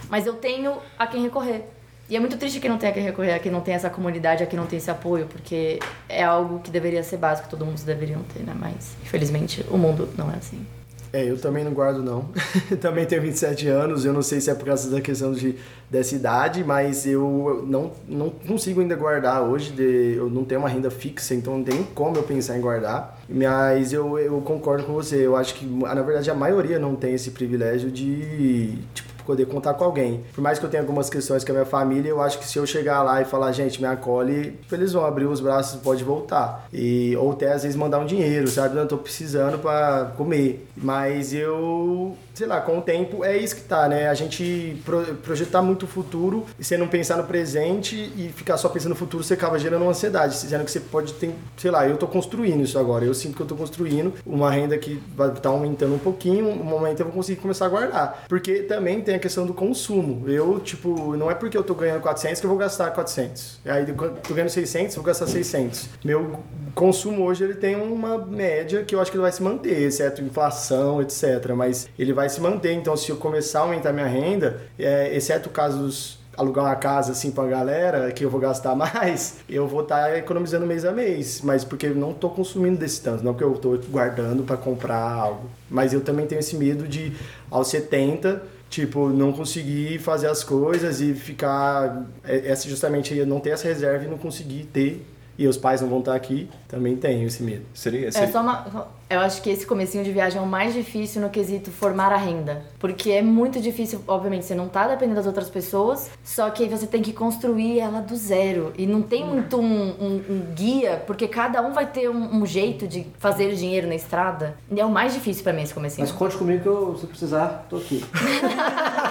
Mas 0.09 0.25
eu 0.25 0.33
tenho 0.33 0.77
a 0.97 1.05
quem 1.05 1.23
recorrer. 1.23 1.65
E 2.09 2.15
é 2.15 2.19
muito 2.19 2.37
triste 2.37 2.61
quem 2.61 2.69
não 2.69 2.77
tem 2.77 2.89
a 2.89 2.93
quem 2.93 3.03
recorrer, 3.03 3.33
a 3.33 3.39
quem 3.39 3.51
não 3.51 3.61
tem 3.61 3.73
essa 3.73 3.89
comunidade, 3.89 4.43
a 4.43 4.45
quem 4.45 4.57
não 4.57 4.65
tem 4.65 4.77
esse 4.77 4.91
apoio, 4.91 5.25
porque 5.25 5.79
é 6.07 6.23
algo 6.23 6.59
que 6.59 6.71
deveria 6.71 7.03
ser 7.03 7.17
básico, 7.17 7.49
todo 7.49 7.65
mundo 7.65 7.81
deveriam 7.83 8.21
ter, 8.33 8.43
né? 8.43 8.53
Mas, 8.57 8.95
infelizmente, 9.01 9.65
o 9.69 9.77
mundo 9.77 10.07
não 10.17 10.31
é 10.31 10.35
assim. 10.35 10.65
É, 11.13 11.23
eu 11.23 11.37
também 11.37 11.63
não 11.63 11.71
guardo 11.73 12.01
não. 12.01 12.27
também 12.81 13.05
tenho 13.05 13.21
27 13.21 13.67
anos, 13.67 14.03
eu 14.03 14.11
não 14.11 14.23
sei 14.23 14.41
se 14.41 14.49
é 14.49 14.55
por 14.55 14.65
causa 14.65 14.89
da 14.89 14.99
questão 14.99 15.31
de, 15.31 15.55
dessa 15.93 16.15
idade, 16.15 16.63
mas 16.63 17.05
eu 17.05 17.63
não, 17.67 17.91
não 18.07 18.31
consigo 18.31 18.81
ainda 18.81 18.95
guardar 18.95 19.43
hoje, 19.43 19.71
de, 19.71 20.15
eu 20.17 20.27
não 20.27 20.43
tenho 20.43 20.59
uma 20.59 20.67
renda 20.67 20.89
fixa, 20.89 21.35
então 21.35 21.59
não 21.59 21.63
tem 21.63 21.83
como 21.93 22.17
eu 22.17 22.23
pensar 22.23 22.57
em 22.57 22.61
guardar. 22.61 23.19
Mas 23.29 23.93
eu, 23.93 24.17
eu 24.17 24.41
concordo 24.41 24.85
com 24.85 24.93
você, 24.93 25.17
eu 25.17 25.35
acho 25.35 25.53
que 25.53 25.65
na 25.67 26.01
verdade 26.01 26.31
a 26.31 26.33
maioria 26.33 26.79
não 26.79 26.95
tem 26.95 27.13
esse 27.13 27.29
privilégio 27.29 27.91
de 27.91 28.75
tipo, 28.95 29.13
poder 29.23 29.45
contar 29.45 29.75
com 29.75 29.83
alguém. 29.83 30.23
Por 30.33 30.41
mais 30.41 30.57
que 30.57 30.65
eu 30.65 30.69
tenha 30.69 30.81
algumas 30.81 31.11
questões 31.11 31.43
com 31.43 31.51
a 31.51 31.55
minha 31.55 31.65
família, 31.65 32.09
eu 32.09 32.21
acho 32.21 32.39
que 32.39 32.47
se 32.47 32.57
eu 32.57 32.65
chegar 32.65 33.03
lá 33.03 33.21
e 33.21 33.25
falar, 33.25 33.51
gente, 33.51 33.79
me 33.79 33.87
acolhe, 33.87 34.59
eles 34.71 34.93
vão 34.93 35.05
abrir 35.05 35.25
os 35.25 35.39
braços, 35.39 35.79
pode 35.79 36.03
voltar. 36.03 36.67
E, 36.73 37.15
ou 37.17 37.31
até 37.31 37.53
às 37.53 37.61
vezes 37.61 37.77
mandar 37.77 37.99
um 37.99 38.05
dinheiro, 38.05 38.47
sabe? 38.47 38.77
Eu 38.77 38.87
tô 38.87 38.97
precisando 38.97 39.59
para 39.59 40.11
comer. 40.17 40.67
Mas 40.75 41.33
eu 41.33 42.17
sei 42.33 42.47
lá, 42.47 42.61
com 42.61 42.79
o 42.79 42.81
tempo 42.81 43.23
é 43.23 43.37
isso 43.37 43.55
que 43.55 43.61
tá, 43.61 43.87
né? 43.87 44.07
A 44.07 44.13
gente 44.13 44.81
pro, 44.83 45.03
projetar 45.15 45.61
muito 45.61 45.83
o 45.83 45.87
futuro 45.87 46.45
e 46.59 46.63
você 46.63 46.77
não 46.77 46.87
pensar 46.87 47.17
no 47.17 47.23
presente 47.23 47.95
e 48.17 48.31
ficar 48.35 48.57
só 48.57 48.69
pensando 48.69 48.89
no 48.89 48.95
futuro, 48.95 49.23
você 49.23 49.35
acaba 49.35 49.59
gerando 49.59 49.83
uma 49.83 49.91
ansiedade, 49.91 50.35
sendo 50.35 50.65
que 50.65 50.71
você 50.71 50.79
pode 50.79 51.13
ter, 51.13 51.33
sei 51.57 51.71
lá, 51.71 51.87
eu 51.87 51.97
tô 51.97 52.07
construindo 52.07 52.61
isso 52.61 52.77
agora, 52.79 53.05
eu 53.05 53.13
sinto 53.13 53.35
que 53.35 53.41
eu 53.41 53.47
tô 53.47 53.55
construindo 53.55 54.13
uma 54.25 54.49
renda 54.49 54.77
que 54.77 55.01
vai 55.15 55.29
tá 55.31 55.49
aumentando 55.49 55.95
um 55.95 55.99
pouquinho, 55.99 56.47
um 56.49 56.63
momento 56.63 57.01
eu 57.01 57.05
vou 57.05 57.15
conseguir 57.15 57.41
começar 57.41 57.65
a 57.65 57.69
guardar. 57.69 58.25
Porque 58.27 58.63
também 58.63 59.01
tem 59.01 59.15
a 59.15 59.19
questão 59.19 59.45
do 59.45 59.53
consumo. 59.53 60.29
Eu, 60.29 60.59
tipo, 60.59 61.15
não 61.15 61.29
é 61.29 61.35
porque 61.35 61.57
eu 61.57 61.63
tô 61.63 61.73
ganhando 61.73 62.01
400 62.01 62.39
que 62.39 62.45
eu 62.45 62.49
vou 62.49 62.57
gastar 62.57 62.91
400. 62.91 63.59
Aí 63.65 63.85
tô 63.85 64.33
ganhando 64.33 64.49
600, 64.49 64.95
vou 64.95 65.03
gastar 65.03 65.27
600. 65.27 65.89
Meu 66.03 66.39
consumo 66.73 67.23
hoje 67.23 67.43
ele 67.43 67.55
tem 67.55 67.75
uma 67.75 68.17
média 68.17 68.83
que 68.83 68.95
eu 68.95 69.01
acho 69.01 69.11
que 69.11 69.17
ele 69.17 69.21
vai 69.21 69.31
se 69.31 69.43
manter, 69.43 69.83
exceto 69.83 70.21
inflação, 70.21 71.01
etc. 71.01 71.51
Mas 71.55 71.87
ele 71.97 72.13
vai 72.13 72.22
se 72.29 72.41
manter. 72.41 72.73
Então, 72.73 72.95
se 72.95 73.09
eu 73.09 73.17
começar 73.17 73.59
a 73.59 73.61
aumentar 73.63 73.93
minha 73.93 74.07
renda, 74.07 74.61
é, 74.77 75.15
exceto 75.15 75.49
casos 75.49 76.21
alugar 76.35 76.65
uma 76.65 76.75
casa 76.75 77.11
assim 77.11 77.29
pra 77.29 77.45
galera, 77.45 78.11
que 78.11 78.25
eu 78.25 78.29
vou 78.29 78.39
gastar 78.39 78.73
mais, 78.75 79.37
eu 79.47 79.67
vou 79.67 79.83
estar 79.83 80.09
tá 80.09 80.17
economizando 80.17 80.65
mês 80.65 80.83
a 80.83 80.91
mês, 80.91 81.41
mas 81.43 81.63
porque 81.63 81.87
eu 81.87 81.95
não 81.95 82.11
tô 82.11 82.29
consumindo 82.29 82.77
desse 82.77 83.01
tanto, 83.01 83.23
não 83.23 83.33
porque 83.33 83.43
eu 83.43 83.53
tô 83.53 83.77
guardando 83.89 84.43
para 84.43 84.57
comprar 84.57 84.99
algo. 84.99 85.49
Mas 85.69 85.93
eu 85.93 86.01
também 86.01 86.25
tenho 86.25 86.39
esse 86.39 86.55
medo 86.55 86.87
de 86.87 87.13
aos 87.51 87.67
70 87.67 88.53
tipo, 88.73 89.09
não 89.09 89.31
conseguir 89.31 89.99
fazer 89.99 90.27
as 90.27 90.43
coisas 90.43 90.99
e 90.99 91.13
ficar. 91.13 92.05
É, 92.23 92.49
essa 92.49 92.67
justamente 92.67 93.13
não 93.23 93.39
ter 93.39 93.51
essa 93.51 93.67
reserva 93.67 94.05
e 94.05 94.07
não 94.07 94.17
conseguir 94.17 94.63
ter. 94.65 95.05
E 95.37 95.47
os 95.47 95.57
pais 95.57 95.81
não 95.81 95.89
vão 95.89 95.99
estar 95.99 96.13
aqui, 96.13 96.47
também 96.67 96.95
tenho 96.95 97.25
esse 97.25 97.41
medo. 97.41 97.65
Seria, 97.73 98.11
seria... 98.11 98.27
É 98.27 98.31
só 98.31 98.41
uma, 98.41 98.87
eu 99.13 99.19
acho 99.19 99.41
que 99.41 99.49
esse 99.49 99.65
comecinho 99.65 100.03
de 100.03 100.11
viagem 100.11 100.39
é 100.39 100.41
o 100.41 100.47
mais 100.47 100.73
difícil 100.73 101.21
no 101.21 101.29
quesito 101.29 101.71
formar 101.71 102.11
a 102.11 102.17
renda. 102.17 102.63
Porque 102.79 103.11
é 103.11 103.21
muito 103.21 103.59
difícil, 103.59 104.01
obviamente, 104.07 104.45
você 104.45 104.55
não 104.55 104.67
tá 104.67 104.87
dependendo 104.87 105.15
das 105.15 105.27
outras 105.27 105.49
pessoas, 105.49 106.09
só 106.23 106.49
que 106.49 106.63
aí 106.63 106.69
você 106.69 106.87
tem 106.87 107.01
que 107.01 107.13
construir 107.13 107.79
ela 107.79 108.01
do 108.01 108.15
zero. 108.15 108.73
E 108.77 108.85
não 108.85 109.01
tem 109.01 109.25
muito 109.25 109.57
um, 109.57 109.89
um, 109.89 110.23
um 110.29 110.53
guia, 110.53 111.03
porque 111.05 111.27
cada 111.27 111.61
um 111.61 111.73
vai 111.73 111.85
ter 111.85 112.09
um, 112.09 112.41
um, 112.41 112.45
jeito 112.45 112.87
de 112.87 113.05
fazer 113.19 113.53
o 113.53 113.55
dinheiro 113.55 113.87
na 113.87 113.95
estrada. 113.95 114.55
E 114.71 114.79
é 114.79 114.85
o 114.85 114.89
mais 114.89 115.13
difícil 115.13 115.43
para 115.43 115.53
mim 115.53 115.63
esse 115.63 115.73
comecinho. 115.73 116.05
Mas 116.07 116.15
conte 116.15 116.35
comigo 116.35 116.61
que 116.61 116.67
eu, 116.67 116.97
se 116.97 117.07
precisar, 117.07 117.65
tô 117.69 117.77
aqui. 117.77 118.03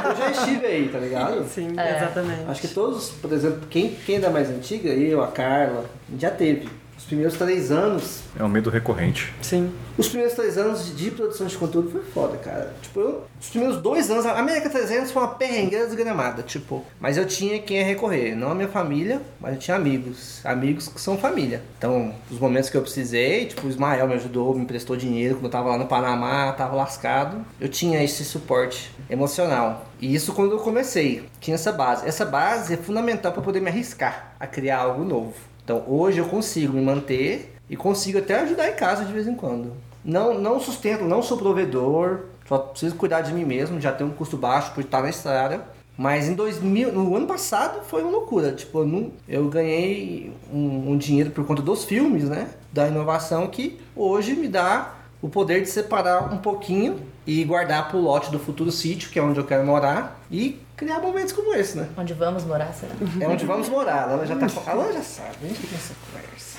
eu 0.05 0.17
já 0.17 0.31
estive 0.31 0.67
aí, 0.67 0.89
tá 0.89 0.99
ligado? 0.99 1.45
Sim, 1.47 1.73
é. 1.79 1.97
exatamente. 1.97 2.43
Acho 2.49 2.61
que 2.61 2.69
todos, 2.69 3.11
por 3.11 3.33
exemplo, 3.33 3.67
quem, 3.71 3.91
quem 4.07 4.17
é 4.17 4.21
da 4.21 4.31
mais 4.31 4.51
antiga, 4.51 4.91
eu, 4.91 5.23
a 5.23 5.29
Carla, 5.29 5.85
já 6.19 6.31
teve 6.31 6.69
primeiros 7.13 7.37
três 7.37 7.71
anos. 7.71 8.23
É 8.39 8.43
um 8.43 8.49
medo 8.49 8.71
recorrente. 8.71 9.35
Sim. 9.43 9.71
Os 9.99 10.09
primeiros 10.09 10.35
três 10.35 10.57
anos 10.57 10.97
de 10.97 11.11
produção 11.11 11.47
de 11.47 11.59
conteúdo 11.59 11.91
foi 11.91 12.01
foda, 12.03 12.39
cara. 12.39 12.73
Tipo, 12.81 13.01
eu, 13.01 13.25
os 13.39 13.51
primeiros 13.51 13.77
dois 13.83 14.11
anos, 14.11 14.25
a 14.25 14.39
América 14.39 14.71
300 14.71 15.13
foi 15.13 15.23
uma 15.23 15.35
perrengueira 15.35 15.85
desgramada, 15.87 16.43
tipo. 16.43 16.83
Mas 16.99 17.19
eu 17.19 17.27
tinha 17.27 17.61
quem 17.61 17.77
ia 17.77 17.85
recorrer. 17.85 18.35
Não 18.35 18.51
a 18.51 18.55
minha 18.55 18.69
família, 18.69 19.21
mas 19.39 19.53
eu 19.53 19.59
tinha 19.59 19.77
amigos. 19.77 20.41
Amigos 20.43 20.89
que 20.89 20.99
são 20.99 21.19
família. 21.19 21.63
Então, 21.77 22.15
os 22.31 22.39
momentos 22.39 22.71
que 22.71 22.77
eu 22.79 22.83
precisei, 22.83 23.45
tipo, 23.45 23.67
o 23.67 23.69
Ismael 23.69 24.09
me 24.09 24.15
ajudou, 24.15 24.55
me 24.55 24.63
emprestou 24.63 24.97
dinheiro 24.97 25.35
quando 25.35 25.45
eu 25.45 25.51
tava 25.51 25.69
lá 25.69 25.77
no 25.77 25.87
Panamá, 25.87 26.51
tava 26.53 26.75
lascado. 26.75 27.45
Eu 27.61 27.69
tinha 27.69 28.03
esse 28.03 28.25
suporte 28.25 28.91
emocional. 29.11 29.87
E 30.01 30.15
isso 30.15 30.33
quando 30.33 30.53
eu 30.53 30.59
comecei. 30.59 31.29
Tinha 31.39 31.57
essa 31.57 31.71
base. 31.71 32.09
Essa 32.09 32.25
base 32.25 32.73
é 32.73 32.77
fundamental 32.79 33.33
para 33.33 33.43
poder 33.43 33.61
me 33.61 33.69
arriscar 33.69 34.33
a 34.41 34.47
criar 34.47 34.79
algo 34.79 35.05
novo. 35.05 35.52
Então 35.73 35.85
hoje 35.87 36.19
eu 36.19 36.27
consigo 36.27 36.75
me 36.75 36.83
manter 36.83 37.55
e 37.71 37.77
consigo 37.77 38.19
até 38.19 38.41
ajudar 38.41 38.69
em 38.69 38.75
casa 38.75 39.07
de 39.07 39.13
vez 39.13 39.27
em 39.27 39.35
quando. 39.35 39.73
Não, 40.05 40.39
não 40.39 40.61
sustento, 40.61 41.05
não 41.05 41.23
sou 41.23 41.39
provedor, 41.39 42.25
só 42.47 42.59
preciso 42.59 42.95
cuidar 42.97 43.23
de 43.23 43.33
mim 43.33 43.47
mesmo, 43.47 43.81
já 43.81 43.91
tenho 43.91 44.11
um 44.11 44.13
custo 44.13 44.37
baixo 44.37 44.73
por 44.75 44.85
estar 44.85 45.03
nessa 45.03 45.31
área. 45.31 45.63
Mas 45.97 46.29
em 46.29 46.35
2000, 46.35 46.93
no 46.93 47.17
ano 47.17 47.27
passado 47.27 47.83
foi 47.85 48.03
uma 48.03 48.11
loucura. 48.11 48.53
Tipo, 48.53 48.81
eu, 48.81 48.87
não, 48.87 49.13
eu 49.27 49.49
ganhei 49.49 50.31
um, 50.53 50.91
um, 50.91 50.99
dinheiro 50.99 51.31
por 51.31 51.47
conta 51.47 51.63
dos 51.63 51.85
filmes, 51.85 52.25
né? 52.25 52.49
Da 52.71 52.89
inovação 52.89 53.47
que 53.47 53.79
hoje 53.97 54.35
me 54.35 54.49
dá 54.49 54.95
o 55.23 55.29
poder 55.29 55.63
de 55.63 55.69
separar 55.69 56.35
um 56.35 56.39
pouquinho 56.39 57.01
e 57.25 57.45
guardar 57.45 57.89
pro 57.89 57.99
lote 57.99 58.31
do 58.33 58.41
futuro 58.41 58.73
sítio, 58.73 59.09
que 59.09 59.19
é 59.19 59.23
onde 59.23 59.39
eu 59.39 59.47
quero 59.47 59.65
morar, 59.65 60.21
e 60.29 60.61
criar 60.77 60.99
momentos 60.99 61.33
como 61.33 61.55
esse, 61.55 61.79
né? 61.79 61.89
Onde 61.97 62.13
vamos 62.13 62.45
morar, 62.45 62.73
será? 62.75 62.93
É 63.21 63.29
onde 63.29 63.47
vamos 63.47 63.69
morar. 63.69 64.11
Ela 64.11 64.27
já 64.27 64.35
tá 64.35 64.47
Ela 64.67 64.93
já 64.93 65.01
sabe, 65.03 65.37
a 65.45 65.47
gente 65.47 65.65
tem 65.65 65.79
essa 65.79 65.95
conversa. 66.05 66.59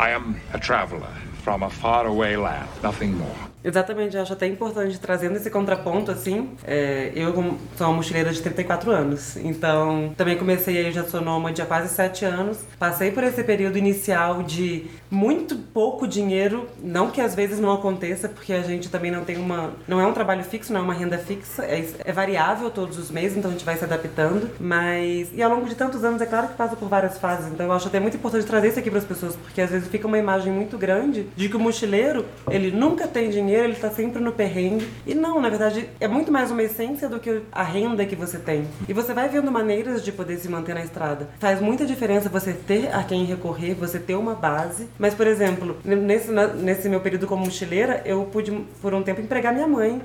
I 0.00 0.14
am 0.14 0.36
a 0.54 0.58
traveler 0.58 1.06
from 1.44 1.62
a 1.62 1.68
faraway 1.68 2.36
land, 2.36 2.66
nothing 2.82 3.12
more. 3.12 3.51
Exatamente, 3.64 4.16
acho 4.16 4.32
até 4.32 4.46
importante 4.46 4.98
trazendo 4.98 5.36
esse 5.36 5.50
contraponto, 5.50 6.10
assim. 6.10 6.50
É, 6.64 7.12
eu 7.14 7.32
sou 7.76 7.86
uma 7.86 7.94
mochileira 7.94 8.32
de 8.32 8.40
34 8.42 8.90
anos, 8.90 9.36
então 9.36 10.12
também 10.16 10.36
comecei 10.36 10.78
aí, 10.78 10.92
já 10.92 11.04
sou 11.04 11.20
nômade 11.20 11.62
há 11.62 11.66
quase 11.66 11.94
7 11.94 12.24
anos. 12.24 12.58
Passei 12.78 13.10
por 13.12 13.22
esse 13.22 13.42
período 13.44 13.78
inicial 13.78 14.42
de 14.42 14.86
muito 15.10 15.56
pouco 15.56 16.06
dinheiro, 16.06 16.68
não 16.82 17.10
que 17.10 17.20
às 17.20 17.34
vezes 17.34 17.60
não 17.60 17.72
aconteça, 17.72 18.28
porque 18.28 18.52
a 18.52 18.62
gente 18.62 18.88
também 18.88 19.10
não 19.10 19.24
tem 19.24 19.36
uma. 19.36 19.72
Não 19.86 20.00
é 20.00 20.06
um 20.06 20.12
trabalho 20.12 20.42
fixo, 20.42 20.72
não 20.72 20.80
é 20.80 20.82
uma 20.82 20.94
renda 20.94 21.18
fixa, 21.18 21.64
é, 21.64 21.86
é 22.04 22.12
variável 22.12 22.70
todos 22.70 22.98
os 22.98 23.10
meses, 23.10 23.36
então 23.36 23.50
a 23.50 23.52
gente 23.52 23.64
vai 23.64 23.76
se 23.76 23.84
adaptando. 23.84 24.50
Mas. 24.58 25.28
E 25.32 25.42
ao 25.42 25.50
longo 25.50 25.68
de 25.68 25.74
tantos 25.74 26.02
anos, 26.02 26.20
é 26.20 26.26
claro 26.26 26.48
que 26.48 26.54
passa 26.54 26.74
por 26.74 26.88
várias 26.88 27.18
fases, 27.18 27.52
então 27.52 27.66
eu 27.66 27.72
acho 27.72 27.86
até 27.86 28.00
muito 28.00 28.16
importante 28.16 28.44
trazer 28.44 28.68
isso 28.68 28.78
aqui 28.78 28.90
para 28.90 28.98
as 28.98 29.04
pessoas, 29.04 29.36
porque 29.36 29.60
às 29.60 29.70
vezes 29.70 29.88
fica 29.88 30.06
uma 30.08 30.18
imagem 30.18 30.52
muito 30.52 30.76
grande 30.76 31.28
de 31.36 31.48
que 31.48 31.56
o 31.56 31.60
mochileiro, 31.60 32.24
ele 32.50 32.70
nunca 32.70 33.06
tem 33.06 33.30
dinheiro 33.30 33.51
ele 33.60 33.72
está 33.72 33.90
sempre 33.90 34.20
no 34.20 34.32
perrengue. 34.32 34.88
E 35.06 35.14
não, 35.14 35.40
na 35.40 35.48
verdade, 35.48 35.88
é 36.00 36.08
muito 36.08 36.30
mais 36.30 36.50
uma 36.50 36.62
essência 36.62 37.08
do 37.08 37.18
que 37.18 37.42
a 37.50 37.62
renda 37.62 38.04
que 38.04 38.16
você 38.16 38.38
tem. 38.38 38.66
E 38.88 38.92
você 38.92 39.12
vai 39.12 39.28
vendo 39.28 39.50
maneiras 39.50 40.02
de 40.04 40.12
poder 40.12 40.38
se 40.38 40.48
manter 40.48 40.74
na 40.74 40.82
estrada. 40.82 41.28
Faz 41.38 41.60
muita 41.60 41.84
diferença 41.86 42.28
você 42.28 42.52
ter 42.52 42.94
a 42.94 43.02
quem 43.02 43.24
recorrer, 43.24 43.74
você 43.74 43.98
ter 43.98 44.14
uma 44.14 44.34
base. 44.34 44.88
Mas, 44.98 45.14
por 45.14 45.26
exemplo, 45.26 45.76
nesse, 45.84 46.30
nesse 46.30 46.88
meu 46.88 47.00
período 47.00 47.26
como 47.26 47.44
mochileira, 47.44 48.02
eu 48.04 48.24
pude, 48.24 48.50
por 48.80 48.94
um 48.94 49.02
tempo, 49.02 49.20
empregar 49.20 49.52
minha 49.52 49.68
mãe. 49.68 50.00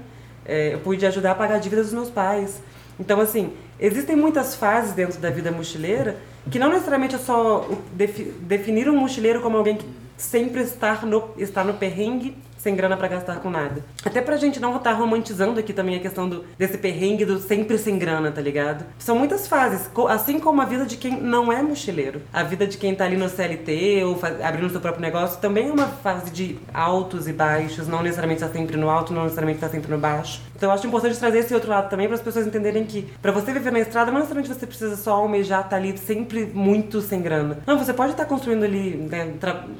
É, 0.45 0.73
eu 0.73 0.79
pude 0.79 1.05
ajudar 1.05 1.31
a 1.31 1.35
pagar 1.35 1.59
dívidas 1.59 1.87
dos 1.87 1.93
meus 1.93 2.09
pais. 2.09 2.61
Então, 2.99 3.19
assim, 3.19 3.53
existem 3.79 4.15
muitas 4.15 4.55
fases 4.55 4.93
dentro 4.93 5.19
da 5.19 5.29
vida 5.29 5.51
mochileira 5.51 6.17
que 6.49 6.57
não 6.57 6.69
necessariamente 6.69 7.15
é 7.15 7.19
só 7.19 7.69
definir 7.93 8.89
um 8.89 8.95
mochileiro 8.95 9.41
como 9.41 9.57
alguém 9.57 9.77
que 9.77 9.85
sempre 10.17 10.61
está 10.61 11.05
no, 11.05 11.29
está 11.37 11.63
no 11.63 11.73
perrengue 11.73 12.35
sem 12.67 12.75
grana 12.75 12.97
para 12.97 13.07
gastar 13.07 13.39
com 13.39 13.49
nada. 13.49 13.81
Até 14.03 14.21
pra 14.21 14.35
gente 14.35 14.59
não 14.59 14.75
estar 14.75 14.91
tá 14.91 14.97
romantizando 14.97 15.57
aqui 15.57 15.71
também 15.71 15.95
a 15.95 15.99
questão 16.01 16.27
do, 16.27 16.43
desse 16.57 16.77
perrengue 16.77 17.23
do 17.23 17.39
sempre 17.39 17.77
sem 17.77 17.97
grana, 17.97 18.29
tá 18.29 18.41
ligado? 18.41 18.83
São 18.99 19.17
muitas 19.17 19.47
fases, 19.47 19.89
assim 20.09 20.37
como 20.37 20.61
a 20.61 20.65
vida 20.65 20.85
de 20.85 20.97
quem 20.97 21.21
não 21.21 21.49
é 21.49 21.61
mochileiro. 21.61 22.21
A 22.33 22.43
vida 22.43 22.67
de 22.67 22.77
quem 22.77 22.93
tá 22.93 23.05
ali 23.05 23.15
no 23.15 23.29
CLT 23.29 24.03
ou 24.03 24.19
abrindo 24.43 24.69
seu 24.69 24.81
próprio 24.81 25.01
negócio 25.01 25.39
também 25.39 25.69
é 25.69 25.71
uma 25.71 25.87
fase 25.87 26.29
de 26.29 26.59
altos 26.73 27.25
e 27.25 27.31
baixos, 27.31 27.87
não 27.87 28.03
necessariamente 28.03 28.43
está 28.43 28.53
sempre 28.53 28.75
no 28.75 28.89
alto, 28.89 29.13
não 29.13 29.23
necessariamente 29.23 29.59
está 29.59 29.69
sempre 29.69 29.89
no 29.89 29.97
baixo. 29.97 30.41
Então 30.57 30.69
eu 30.69 30.73
acho 30.73 30.87
importante 30.87 31.17
trazer 31.17 31.37
esse 31.37 31.53
outro 31.53 31.69
lado 31.69 31.87
também 31.87 32.07
para 32.07 32.15
as 32.15 32.21
pessoas 32.21 32.47
entenderem 32.47 32.83
que 32.83 33.03
para 33.21 33.31
você 33.31 33.53
viver 33.53 33.71
na 33.71 33.79
estrada, 33.79 34.11
não 34.11 34.19
necessariamente 34.19 34.53
você 34.53 34.65
precisa 34.65 34.97
só 34.97 35.13
almejar 35.13 35.59
estar 35.59 35.69
tá 35.69 35.75
ali 35.77 35.95
sempre 35.97 36.51
muito 36.53 36.99
sem 36.99 37.21
grana. 37.21 37.59
Não, 37.65 37.77
você 37.77 37.93
pode 37.93 38.11
estar 38.11 38.23
tá 38.23 38.29
construindo 38.29 38.65
ali, 38.65 38.97
né, 39.09 39.33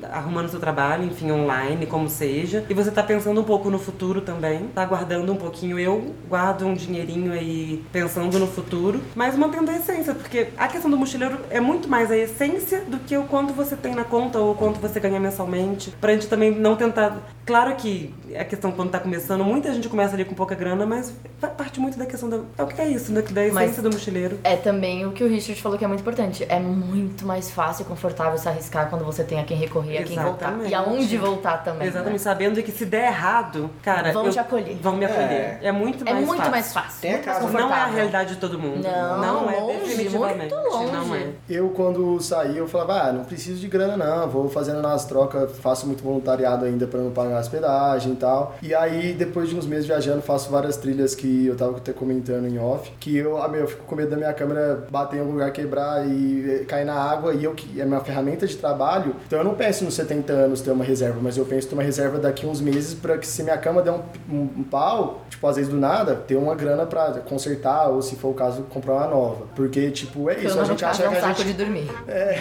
arrumando 0.10 0.48
seu 0.48 0.60
trabalho, 0.60 1.04
enfim, 1.04 1.32
online, 1.32 1.86
como 1.88 2.08
seja, 2.08 2.64
e 2.70 2.74
você 2.78 2.92
tá 2.92 3.02
pensando 3.02 3.42
um 3.42 3.44
pouco 3.44 3.72
no 3.72 3.80
futuro 3.80 4.22
também, 4.22 4.68
tá 4.68 4.86
guardando 4.86 5.34
um 5.34 5.36
pouquinho. 5.36 5.80
Eu 5.80 6.14
guardo 6.30 6.66
um 6.66 6.76
dinheirinho 6.76 7.34
aí 7.34 7.84
pensando 7.92 8.38
no 8.38 8.46
futuro, 8.46 9.02
mas 9.16 9.36
mantendo 9.36 9.72
a 9.72 9.76
essência, 9.76 10.14
porque 10.14 10.50
a 10.56 10.68
questão 10.68 10.90
do 10.90 10.96
mochileiro 10.96 11.40
é 11.50 11.60
muito 11.60 11.90
mais 11.90 12.12
a 12.12 12.18
essência 12.18 12.82
do 12.82 13.00
que 13.00 13.18
o 13.18 13.24
quanto 13.24 13.52
você 13.52 13.76
tem 13.76 13.96
na 13.96 14.04
conta 14.04 14.38
ou 14.38 14.52
o 14.52 14.56
quanto 14.56 14.80
você 14.80 15.00
ganha 15.00 15.20
mensalmente, 15.20 15.92
pra 16.00 16.14
gente 16.14 16.28
também 16.28 16.52
não 16.52 16.76
tentar 16.76 17.18
Claro 17.48 17.74
que 17.78 18.14
a 18.38 18.44
questão 18.44 18.72
quando 18.74 18.92
tá 18.92 19.00
começando, 19.00 19.42
muita 19.42 19.74
gente 19.74 19.88
começa 19.88 20.14
ali 20.14 20.26
com 20.26 20.36
pouca 20.36 20.54
grana, 20.54 20.86
mas 20.86 21.14
parte 21.58 21.80
muito 21.80 21.98
da 21.98 22.06
questão 22.06 22.30
da. 22.30 22.40
É 22.58 22.64
o 22.64 22.68
que 22.68 22.82
é 22.82 22.90
isso, 22.90 23.10
né? 23.14 23.22
Da 23.22 23.42
essência 23.46 23.54
Mas- 23.54 23.78
do 23.82 23.90
mochileiro. 23.90 24.38
É 24.44 24.58
também 24.58 25.06
o 25.06 25.14
que 25.14 25.24
o 25.24 25.30
Richard 25.30 25.62
falou 25.62 25.78
que 25.78 25.86
é 25.86 25.88
muito 25.88 26.02
importante. 26.02 26.46
É 26.50 26.60
muito 26.60 27.26
mais 27.26 27.50
fácil 27.50 27.84
e 27.84 27.86
confortável 27.86 28.38
se 28.38 28.50
arriscar 28.50 28.90
quando 28.90 29.06
você 29.06 29.24
tem 29.24 29.40
a 29.40 29.44
quem 29.46 29.56
recorrer, 29.56 30.00
a 30.00 30.04
quem 30.04 30.20
voltar. 30.20 30.54
E 30.68 30.74
aonde 30.74 31.18
voltar 31.18 31.64
também. 31.64 31.88
Exatamente, 31.88 32.14
né? 32.20 32.24
sabendo 32.24 32.62
que 32.62 32.72
se 32.72 32.86
der 32.86 33.06
errado, 33.08 33.70
cara. 33.82 34.12
Vão 34.12 34.26
eu- 34.26 34.32
te 34.34 34.40
acolher. 34.40 34.76
Vão 34.82 34.98
me 34.98 35.06
acolher. 35.06 35.60
É, 35.62 35.72
muito 35.72 36.06
É 36.06 36.12
mais 36.14 36.26
muito 36.26 36.38
fácil. 36.40 36.52
mais 36.52 36.74
fácil. 36.74 37.02
Tem 37.02 37.12
muito 37.14 37.26
mais 37.28 37.54
Não 37.54 37.72
é 37.74 37.80
a 37.80 37.86
realidade 37.86 38.34
de 38.36 38.42
todo 38.42 38.60
mundo. 38.60 38.84
Não, 38.84 39.50
é 39.50 39.60
longe, 39.62 39.80
definitivamente. 39.88 40.54
muito 40.54 40.70
longe. 40.70 40.92
Não 40.92 41.16
é. 41.16 41.28
Eu, 41.50 41.70
quando 41.70 42.20
saí, 42.20 42.58
eu 42.58 42.68
falava, 42.68 43.04
ah, 43.08 43.14
não 43.14 43.24
preciso 43.24 43.62
de 43.62 43.70
grana 43.70 43.96
não, 43.96 44.28
vou 44.30 44.50
fazendo 44.50 44.82
nas 44.82 45.06
trocas, 45.06 45.58
faço 45.60 45.88
muito 45.88 46.04
voluntariado 46.04 46.66
ainda 46.66 46.86
pra 46.86 47.00
não 47.00 47.12
pagar 47.12 47.37
hospedagem 47.40 48.14
e 48.14 48.16
tal. 48.16 48.56
E 48.62 48.74
aí, 48.74 49.14
depois 49.14 49.50
de 49.50 49.56
uns 49.56 49.66
meses 49.66 49.86
viajando, 49.86 50.22
faço 50.22 50.50
várias 50.50 50.78
trilhas 50.78 51.16
que 51.16 51.48
eu 51.48 51.56
tava 51.56 51.78
até 51.78 51.94
comentando 51.94 52.48
em 52.48 52.60
off, 52.60 52.92
que 53.00 53.16
eu, 53.18 53.42
ah, 53.42 53.48
meu, 53.48 53.62
eu 53.62 53.68
fico 53.68 53.84
com 53.84 53.96
medo 53.96 54.10
da 54.10 54.18
minha 54.18 54.34
câmera 54.34 54.86
bater 54.90 55.18
em 55.18 55.20
algum 55.20 55.34
lugar, 55.34 55.52
quebrar 55.52 56.08
e 56.08 56.62
eh, 56.62 56.66
cair 56.66 56.86
na 56.86 56.96
água, 56.96 57.34
e 57.34 57.44
eu 57.44 57.54
que 57.54 57.80
é 57.80 57.86
minha 57.86 58.00
ferramenta 58.00 58.46
de 58.46 58.56
trabalho, 58.56 59.16
então 59.26 59.40
eu 59.40 59.46
não 59.46 59.56
penso 59.56 59.84
nos 59.84 59.94
70 59.94 60.34
anos 60.34 60.62
ter 60.62 60.72
uma 60.72 60.84
reserva, 60.84 61.20
mas 61.22 61.38
eu 61.38 61.46
penso 61.46 61.68
ter 61.68 61.74
uma 61.74 61.84
reserva 61.84 62.18
daqui 62.20 62.46
uns 62.46 62.62
meses 62.62 62.94
pra 62.94 63.18
que 63.18 63.28
se 63.28 63.44
minha 63.44 63.58
cama 63.58 63.82
der 63.82 63.92
um, 63.92 64.02
um, 64.30 64.50
um 64.58 64.64
pau, 64.64 65.22
tipo, 65.30 65.46
às 65.48 65.56
vezes 65.56 65.72
do 65.72 65.78
nada, 65.78 66.16
ter 66.16 66.36
uma 66.36 66.56
grana 66.56 66.86
pra 66.86 67.12
consertar, 67.26 67.90
ou 67.90 68.02
se 68.02 68.16
for 68.16 68.30
o 68.30 68.34
caso, 68.34 68.64
comprar 68.64 68.94
uma 68.94 69.08
nova. 69.08 69.46
Porque, 69.56 69.90
tipo, 69.92 70.30
é 70.30 70.40
isso, 70.40 70.60
a 70.60 70.64
gente 70.64 70.84
acha 70.84 71.04
é 71.04 71.10
um 71.10 71.12
que 71.12 71.18
a 71.18 71.22
saco 71.22 71.44
gente... 71.44 71.48
de 71.48 71.54
dormir. 71.54 71.92
É, 72.08 72.40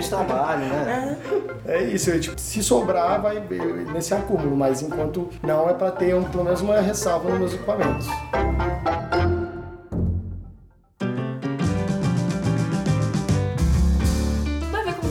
de 0.00 0.08
trabalho, 0.08 0.66
né? 0.66 1.18
É 1.66 1.82
isso, 1.82 2.10
eu, 2.10 2.20
tipo, 2.20 2.40
se 2.40 2.62
sobrar, 2.62 3.20
vai 3.20 3.42
nesse 3.92 4.14
acúmulo, 4.24 4.56
mas 4.56 4.82
enquanto 4.82 5.28
não 5.42 5.68
é 5.68 5.74
pra 5.74 5.90
ter 5.90 6.14
um, 6.14 6.24
pelo 6.24 6.44
menos 6.44 6.60
uma 6.60 6.80
ressalva 6.80 7.28
nos 7.30 7.38
meus 7.38 7.54
equipamentos. 7.54 8.06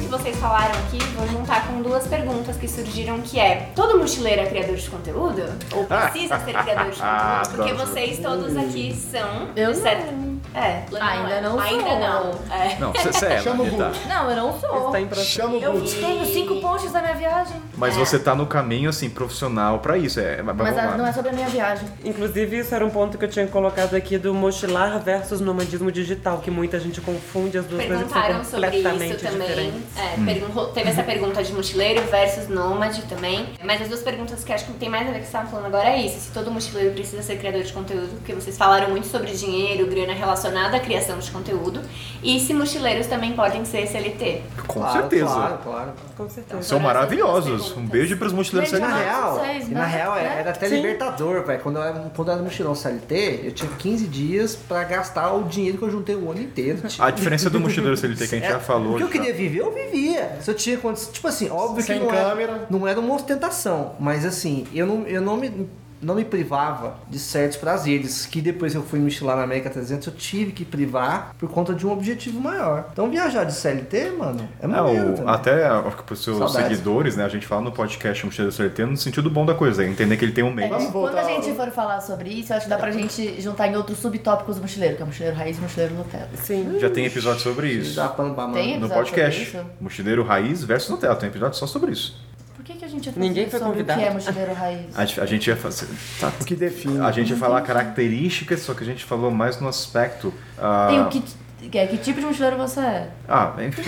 Vocês 0.10 0.38
falaram 0.38 0.74
aqui, 0.86 1.00
vou 1.18 1.28
juntar 1.28 1.68
com 1.68 1.82
duas 1.82 2.08
perguntas 2.08 2.56
que 2.56 2.68
surgiram 2.68 3.20
que 3.22 3.38
é 3.40 3.72
todo 3.76 3.98
mochileiro 3.98 4.42
é 4.42 4.46
criador 4.46 4.76
de 4.76 4.90
conteúdo? 4.90 5.42
Ou 5.76 5.86
precisa 5.86 6.40
ser 6.40 6.54
criador 6.54 6.92
de 6.92 7.02
conteúdo? 7.02 7.50
Porque 7.56 7.72
Adoro. 7.72 7.88
vocês 7.88 8.20
todos 8.20 8.56
aqui 8.56 8.96
são, 8.96 9.50
Eu 9.56 9.72
de 9.74 9.80
certa... 9.80 10.33
É, 10.54 10.84
Ainda 11.00 11.42
não 11.42 11.60
Ainda 11.60 11.84
sou. 11.90 12.00
não. 12.00 12.32
É. 12.56 12.76
Não, 12.80 12.94
você 12.94 13.26
é, 13.26 13.42
Chama 13.42 13.64
o. 13.64 13.68
Guto. 13.68 14.00
Não, 14.08 14.30
eu 14.30 14.36
não 14.36 14.60
sou. 14.60 14.86
Está 14.88 15.02
em 15.02 15.08
processo. 15.08 15.30
Chama 15.30 15.56
o 15.56 15.62
Eu 15.64 15.74
Guto. 15.74 15.92
tenho 15.96 16.26
cinco 16.26 16.62
posts 16.62 16.92
da 16.92 17.02
minha 17.02 17.16
viagem. 17.16 17.56
Mas 17.76 17.96
você 17.96 18.20
tá 18.20 18.36
no 18.36 18.46
caminho, 18.46 18.90
assim, 18.90 19.10
profissional 19.10 19.80
pra 19.80 19.98
isso. 19.98 20.20
É, 20.20 20.42
mas 20.42 20.56
Mas 20.56 20.76
não 20.98 21.06
é 21.08 21.12
sobre 21.14 21.30
a 21.32 21.34
minha 21.34 21.48
viagem. 21.50 21.88
Inclusive, 22.06 22.60
isso 22.60 22.74
era 22.76 22.86
um 22.86 22.90
ponto 22.90 23.18
que 23.18 23.26
eu 23.26 23.30
tinha 23.30 23.48
colocado 23.48 23.96
aqui 23.96 24.18
do 24.18 24.34
mochilar 24.34 25.00
versus 25.00 25.40
nomadismo 25.42 25.92
digital, 25.92 26.38
que 26.40 26.52
muita 26.52 26.80
gente 26.80 27.02
confunde 27.02 27.58
as 27.58 27.66
duas 27.66 27.84
coisas 27.86 28.04
que 28.08 28.10
são 28.14 28.22
Perguntaram 28.22 28.46
sobre 28.46 28.66
completamente 28.68 29.16
isso 29.16 29.26
também. 29.26 29.48
diferentes. 29.48 29.82
É, 29.98 30.20
Hum. 30.20 30.26
pergun- 30.26 30.66
teve 30.74 30.90
essa 30.90 31.04
pergunta 31.04 31.44
de 31.44 31.54
mochileiro 31.54 32.02
versus 32.04 32.48
nômade 32.48 33.02
também. 33.04 33.48
Mas 33.64 33.82
as 33.82 33.88
duas 33.88 34.02
perguntas 34.02 34.44
que 34.44 34.54
acho 34.54 34.66
que 34.66 34.74
tem 34.74 34.90
mais 34.90 35.08
a 35.08 35.12
ver 35.12 35.14
com 35.14 35.20
o 35.20 35.22
que 35.22 35.26
você 35.32 35.38
estava 35.38 35.48
falando 35.50 35.66
agora 35.66 35.90
é 35.90 36.02
isso. 36.02 36.20
Se 36.20 36.32
todo 36.32 36.52
mochileiro 36.52 36.94
precisa 36.94 37.22
ser 37.24 37.38
criador 37.38 37.64
de 37.64 37.74
conteúdo, 37.74 38.10
porque 38.18 38.34
vocês 38.34 38.58
falaram 38.58 38.90
muito 38.90 39.08
sobre 39.08 39.32
dinheiro, 39.32 39.88
grana 39.88 40.14
relacionada 40.44 40.78
à 40.78 40.80
criação 40.80 41.18
de 41.20 41.32
conteúdo. 41.32 41.82
E 42.22 42.40
se 42.40 42.54
mochileiros 42.54 43.08
também 43.08 43.34
podem 43.34 43.66
ser 43.66 43.88
CLT. 43.88 44.42
Com 44.68 44.80
Claro, 44.80 45.00
certeza. 45.02 45.26
Claro, 45.26 45.58
claro. 45.64 45.92
Com 46.18 46.30
certeza. 46.30 46.48
São 46.50 46.60
essas 46.60 46.70
duas 46.70 46.82
maravilhosos. 46.84 47.78
Um 47.78 47.86
beijo 47.86 48.18
pros 48.18 48.32
mochileiros 48.34 48.72
Gente, 48.72 48.80
E 48.80 48.82
na 48.82 48.90
CLT. 48.94 49.06
mas- 49.12 49.16
real, 49.22 49.34
vocês, 49.40 49.70
na 49.70 49.86
real 49.86 50.18
é- 50.18 50.40
era 50.40 50.50
até 50.52 50.70
Sim. 50.70 50.76
libertador, 50.76 51.44
velho. 51.46 51.60
Quando 51.62 51.76
eu 51.78 51.84
era, 51.84 52.12
quando 52.16 52.28
eu 52.30 52.34
era 52.34 52.44
mochilão 52.44 52.76
CLT, 52.76 53.42
eu 53.44 53.52
tinha 53.52 53.70
15 53.78 54.06
dias 54.08 54.56
pra 54.56 54.84
gastar 54.84 55.34
o 55.34 55.44
dinheiro 55.44 55.78
que 55.78 55.84
eu 55.84 55.90
juntei 55.92 56.16
o 56.16 56.30
ano 56.32 56.42
inteiro. 56.42 56.80
A 57.00 57.10
diferença 57.12 57.50
do 57.50 57.60
mochileiro 57.60 57.96
CLT 57.98 58.28
que 58.28 58.36
a 58.36 58.40
gente 58.40 58.48
É, 58.48 58.52
já 58.54 58.60
falou. 58.60 58.94
O 58.94 58.98
que 58.98 59.04
eu 59.04 59.08
já. 59.08 59.14
queria 59.14 59.34
viver, 59.34 59.60
eu 59.60 59.72
vivia. 59.74 60.38
Se 60.42 60.50
eu 60.52 60.56
tinha 60.56 60.78
condições. 60.78 61.14
Tipo 61.14 61.28
assim, 61.28 61.50
óbvio 61.50 61.84
Sem 61.84 61.98
que 62.00 62.04
não 62.06 62.12
câmera. 62.12 62.52
Era, 62.54 62.68
não 62.70 62.88
era 62.88 63.00
uma 63.00 63.16
ostentação, 63.16 63.94
mas 64.00 64.26
assim, 64.26 64.66
eu 64.74 64.86
não, 64.86 65.04
eu 65.08 65.22
não 65.22 65.38
me. 65.38 65.68
Não 66.04 66.16
me 66.16 66.26
privava 66.26 66.96
de 67.10 67.18
certos 67.18 67.58
prazeres 67.58 68.26
que 68.26 68.42
depois 68.42 68.76
eu 68.76 68.84
fui 68.84 69.00
mochilar 69.00 69.38
na 69.38 69.44
América 69.44 69.70
300 69.70 70.08
eu 70.08 70.14
tive 70.14 70.52
que 70.52 70.66
privar 70.66 71.34
por 71.40 71.50
conta 71.50 71.74
de 71.74 71.86
um 71.88 71.92
objetivo 71.92 72.40
maior. 72.40 72.90
Então 72.92 73.10
viajar 73.10 73.44
de 73.46 73.54
CLT, 73.54 74.12
mano, 74.18 74.48
é 74.62 74.66
É, 74.66 74.68
maneiro 74.68 75.12
o, 75.12 75.16
também. 75.16 75.34
até 75.34 75.68
para 75.68 76.14
os 76.14 76.24
seus 76.24 76.38
Saudades. 76.38 76.68
seguidores, 76.70 77.16
né? 77.16 77.24
A 77.26 77.30
gente 77.30 77.48
fala 77.48 77.62
no 77.62 77.72
podcast 77.72 78.26
Mochileiro 78.26 78.52
CLT 78.54 78.86
no 78.86 78.98
sentido 78.98 79.30
bom 79.30 79.46
da 79.46 79.56
coisa, 79.56 79.84
é 79.84 79.88
entender 79.88 80.18
que 80.18 80.26
ele 80.26 80.34
tem 80.34 80.44
um 80.44 80.54
meio. 80.54 80.70
Vamos 80.70 80.86
Quando 80.86 80.94
voltar 80.94 81.22
a 81.22 81.24
gente 81.24 81.54
for 81.56 81.72
falar 81.72 82.02
sobre 82.02 82.30
isso, 82.30 82.52
eu 82.52 82.58
acho 82.58 82.66
que 82.66 82.70
dá 82.70 82.78
pra 82.78 82.92
gente 82.92 83.42
juntar 83.42 83.68
em 83.68 83.76
outros 83.76 83.98
subtópicos 84.00 84.58
do 84.58 84.62
mochileiro, 84.62 84.96
que 84.98 85.04
é 85.04 85.06
mochileiro 85.06 85.38
raiz 85.38 85.58
e 85.58 85.62
mochileiro 85.62 85.96
Nutella. 85.96 86.30
Sim. 86.36 86.78
Já 86.80 86.90
tem 86.90 87.06
episódio 87.06 87.40
sobre 87.42 87.70
isso. 87.70 87.96
Pano 88.18 88.34
pra 88.36 88.44
mão. 88.46 88.54
Tem? 88.54 88.80
No 88.80 88.90
podcast. 88.90 89.46
sobre 89.46 89.60
isso? 89.62 89.72
Mochileiro 89.80 90.24
Raiz 90.24 90.64
versus 90.64 90.90
Nutella. 90.90 91.16
Tem 91.16 91.30
episódio 91.30 91.58
só 91.58 91.66
sobre 91.66 91.92
isso. 91.92 92.16
Por 92.64 92.72
que, 92.72 92.80
que 92.80 92.86
a 92.86 92.88
gente 92.88 93.06
ia 93.08 93.12
fazer 93.14 93.28
Ninguém 93.28 93.50
foi 93.50 93.60
sobre 93.60 93.74
convidado. 93.74 94.00
o 94.00 94.04
que 94.04 94.10
é 94.10 94.14
mochileiro 94.14 94.54
raiz? 94.54 94.98
A, 94.98 95.04
gente- 95.06 95.20
a 95.22 95.26
gente 95.26 95.48
ia 95.48 95.56
fazer. 95.58 95.88
tá, 96.18 96.32
O 96.40 96.46
que 96.46 96.56
define. 96.56 97.00
A 97.02 97.12
gente 97.12 97.32
ia 97.32 97.36
falar 97.36 97.60
características, 97.62 98.62
só 98.62 98.74
que 98.74 98.84
a 98.84 98.86
gente 98.86 99.04
falou 99.04 99.30
mais 99.30 99.60
no 99.60 99.68
aspecto. 99.68 100.34
ah, 100.58 100.88
Tem 100.90 101.02
o 101.02 101.10
que, 101.10 101.24
que, 101.70 101.78
é, 101.78 101.88
que 101.88 101.98
tipo 101.98 102.22
de 102.22 102.26
mochileiro 102.26 102.56
você 102.56 102.80
é? 102.80 103.10
Ah, 103.28 103.54
enfim. 103.68 103.82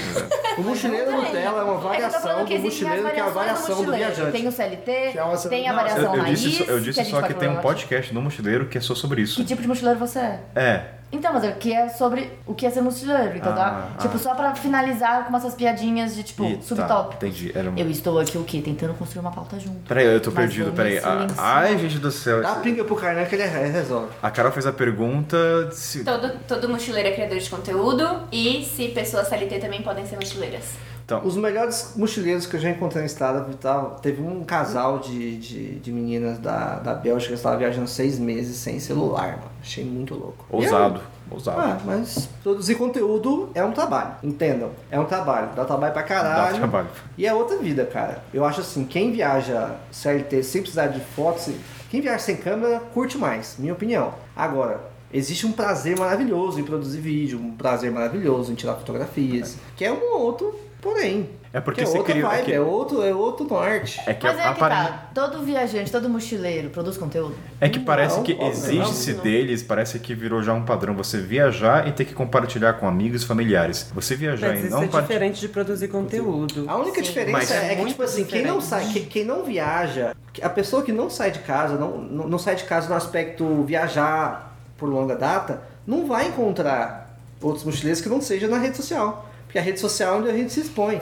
O 0.58 0.62
mochileiro 0.62 1.10
Nutella 1.10 1.38
é 1.62 1.64
uma 1.64 1.64
É 1.64 1.66
que 1.66 1.72
eu 1.72 1.80
tô 1.80 1.88
variação 1.88 2.22
falando 2.22 2.40
do 2.42 2.46
que 2.48 2.54
as 2.56 2.62
mochileiro 2.64 3.02
que 3.02 3.08
é 3.08 3.20
a 3.22 3.30
variações 3.30 3.36
variação 3.36 3.76
do 3.76 3.84
mochileiro. 3.84 4.14
viajante. 4.16 4.32
Tem 4.34 4.48
o 4.48 4.52
CLT, 4.52 5.12
Que 5.14 5.18
é 5.20 5.24
uma- 5.24 5.38
tem 5.38 5.68
a 5.68 5.70
Não, 5.72 5.76
variação 5.80 6.04
Eu, 6.04 6.16
eu 6.16 6.22
raiz. 6.24 6.40
disse, 6.42 6.58
só- 6.66 6.72
eu 6.72 6.80
disse 6.82 7.00
a 7.00 7.04
gente 7.04 7.12
só 7.14 7.22
pode 7.22 7.34
que 7.34 7.40
tem 7.40 7.48
um 7.48 7.52
falar 7.52 7.62
podcast 7.64 8.14
no 8.14 8.22
Mochileiro 8.22 8.66
que 8.68 8.78
é 8.78 8.82
só 8.82 8.94
sobre 8.96 9.22
isso. 9.22 9.36
Que 9.38 9.46
tipo 9.46 9.62
de 9.62 9.68
mochileiro 9.70 10.00
você 10.00 10.20
é? 10.20 10.40
É. 10.56 10.86
Então, 11.16 11.34
mas 11.34 11.44
é 11.44 11.52
que 11.52 11.74
é 11.74 11.88
sobre 11.90 12.32
o 12.46 12.54
que 12.54 12.66
é 12.66 12.70
ser 12.70 12.82
mochileiro, 12.82 13.38
entendeu? 13.38 13.54
Ah, 13.54 13.92
tipo, 14.00 14.16
ah. 14.16 14.20
só 14.20 14.36
pra 14.36 14.54
finalizar 14.54 15.26
com 15.26 15.36
essas 15.36 15.56
piadinhas 15.56 16.16
de, 16.16 16.24
tipo, 16.24 16.44
E- 16.46 16.58
tá, 16.58 16.64
subtópico. 16.64 17.26
entendi. 17.26 17.52
Era 17.56 17.70
um... 17.72 17.78
Eu 17.78 17.90
estou 17.90 18.20
aqui 18.20 18.38
o 18.38 18.44
quê? 18.44 18.62
Tentando 18.62 18.94
construir 18.94 19.22
uma 19.22 19.32
pauta 19.32 19.60
junto. 19.60 19.80
Peraí, 19.88 20.06
eu 20.06 20.20
tô 20.20 20.32
Mas 20.32 20.46
perdido, 20.46 20.72
peraí. 20.74 21.00
Ah. 21.00 21.28
Ai, 21.38 21.78
gente 21.78 22.00
do 22.00 22.12
céu. 22.12 22.42
Dá 22.42 22.52
a 22.52 22.56
pinga 22.56 22.84
pro 22.84 22.96
Kainan 22.96 23.26
que 23.26 23.36
ele 23.36 23.44
resolve. 23.46 24.10
A 24.22 24.30
Carol 24.30 24.52
fez 24.52 24.66
a 24.66 24.74
pergunta 24.74 25.72
se. 25.72 26.04
Todo, 26.04 26.32
todo 26.48 26.70
mochileiro 26.70 27.10
é 27.10 27.12
criador 27.14 27.40
de 27.40 27.50
conteúdo 27.50 28.06
e 28.32 28.66
se 28.66 28.90
pessoas 28.90 29.28
CLT 29.28 29.60
também 29.60 29.82
podem 29.82 30.06
ser 30.06 30.16
mochileiras. 30.16 30.74
Então, 31.06 31.24
Os 31.24 31.38
melhores 31.38 31.94
mochileiros 31.96 32.48
que 32.48 32.56
eu 32.56 32.60
já 32.60 32.70
encontrei 32.72 33.02
na 33.02 33.06
estrada 33.06 33.46
tal, 33.62 34.00
teve 34.02 34.24
um 34.24 34.44
casal 34.44 34.98
de, 34.98 35.38
de, 35.38 35.76
de 35.80 35.92
meninas 35.92 36.40
da, 36.40 36.80
da 36.80 36.96
Bélgica 36.96 37.30
que 37.30 37.36
estavam 37.38 37.60
viajando 37.60 37.88
seis 37.88 38.18
meses 38.18 38.58
sem 38.58 38.80
celular, 38.80 39.38
mano. 39.38 39.52
Achei 39.62 39.86
muito 39.86 40.16
louco. 40.16 40.44
ousado. 40.50 41.00
Ousado. 41.30 41.60
Ah, 41.60 41.80
mas 41.86 42.28
produzir 42.42 42.74
conteúdo 42.76 43.50
é 43.54 43.64
um 43.64 43.72
trabalho, 43.72 44.16
entendam. 44.24 44.72
É 44.90 45.00
um 45.00 45.06
trabalho, 45.06 45.50
dá 45.56 45.64
trabalho 45.64 45.94
pra 45.94 46.02
Dá 46.02 46.08
caralho. 46.08 46.58
trabalho. 46.58 46.88
E 47.18 47.26
é 47.28 47.34
outra 47.34 47.58
vida, 47.58 47.86
cara. 47.86 48.24
Eu 48.34 48.44
acho 48.44 48.62
assim, 48.62 48.84
quem 48.84 49.12
viaja 49.12 49.76
CLT 49.92 50.42
sem 50.44 50.62
precisar 50.62 50.88
de 50.88 51.00
fotos, 51.00 51.52
quem 51.92 52.02
viaja 52.02 52.20
sem 52.20 52.36
câmera, 52.36 52.80
curte 52.94 53.18
mais, 53.18 53.56
minha 53.60 53.74
opinião. 53.74 54.14
Agora, 54.36 54.82
existe 55.14 55.46
um 55.48 55.52
prazer 55.52 55.98
maravilhoso 56.00 56.60
em 56.60 56.64
produzir 56.64 57.00
vídeo, 57.00 57.40
um 57.40 57.52
prazer 57.56 57.92
maravilhoso 57.92 58.52
em 58.52 58.56
tirar 58.56 58.76
fotografias, 58.76 59.58
que 59.76 59.86
é 59.86 59.92
um 59.92 60.14
outro 60.16 60.65
porém. 60.86 61.28
É 61.52 61.60
porque 61.60 61.82
que 61.82 61.88
é 61.88 61.90
você 61.92 61.98
outra 61.98 62.14
cria- 62.14 62.26
é 62.26 62.30
vibe, 62.30 62.46
que- 62.46 62.54
é, 62.54 62.60
outro, 62.60 63.02
é 63.02 63.14
outro 63.16 63.48
norte. 63.48 64.00
É 64.06 64.14
que 64.14 64.24
Mas 64.28 64.38
é 64.38 64.54
que 64.54 64.60
tá, 64.60 65.10
todo 65.16 65.42
viajante, 65.42 65.92
todo 65.92 66.08
mochileiro 66.10 66.70
produz 66.70 66.96
conteúdo? 66.98 67.34
É 67.60 67.68
que 67.70 67.80
parece 67.80 68.18
Não, 68.18 68.24
que 68.24 68.34
exige-se 68.34 69.14
deles, 69.14 69.64
parece 69.64 69.98
que 70.00 70.14
virou 70.14 70.44
já 70.44 70.54
um 70.54 70.64
padrão 70.64 70.94
você 70.94 71.18
viajar 71.18 71.88
e 71.88 71.92
ter 71.94 72.06
que 72.06 72.14
compartilhar 72.14 72.74
com 72.74 72.88
amigos 72.88 73.24
e 73.24 73.26
familiares. 73.26 73.90
Você 73.96 74.16
viajar 74.16 74.50
Mas 74.50 74.60
e 74.60 74.62
isso 74.64 74.72
não 74.72 74.78
é 74.84 74.88
partilhar. 74.88 75.02
diferente 75.08 75.40
de 75.40 75.48
produzir 75.48 75.88
conteúdo. 75.88 76.66
A 76.68 76.76
única 76.78 76.98
Sim. 76.98 77.02
diferença 77.04 77.32
Mas 77.38 77.52
é 77.52 77.72
é, 77.72 77.76
que, 77.78 77.86
tipo 77.86 78.04
assim, 78.04 78.26
quem 78.26 78.44
não, 78.46 78.62
sai, 78.62 78.86
quem, 78.94 79.06
quem 79.06 79.26
não 79.26 79.44
viaja, 79.44 80.14
a 80.42 80.50
pessoa 80.50 80.84
que 80.84 80.92
não 80.92 81.10
sai 81.10 81.32
de 81.32 81.40
casa, 81.40 81.78
não, 81.78 81.98
não, 81.98 82.28
não 82.28 82.38
sai 82.38 82.56
de 82.58 82.66
casa 82.66 82.90
no 82.90 82.96
aspecto 82.96 83.64
viajar 83.64 84.56
por 84.78 84.88
longa 84.90 85.16
data, 85.16 85.62
não 85.88 86.06
vai 86.06 86.28
encontrar 86.28 87.18
outros 87.42 87.64
mochileiros 87.64 88.02
que 88.02 88.10
não 88.10 88.20
seja 88.22 88.48
na 88.50 88.58
rede 88.58 88.76
social. 88.76 89.30
Porque 89.56 89.60
a 89.62 89.72
rede 89.72 89.80
social 89.80 90.16
é 90.16 90.18
onde 90.18 90.30
a 90.30 90.34
gente 90.34 90.52
se 90.52 90.60
expõe. 90.60 91.00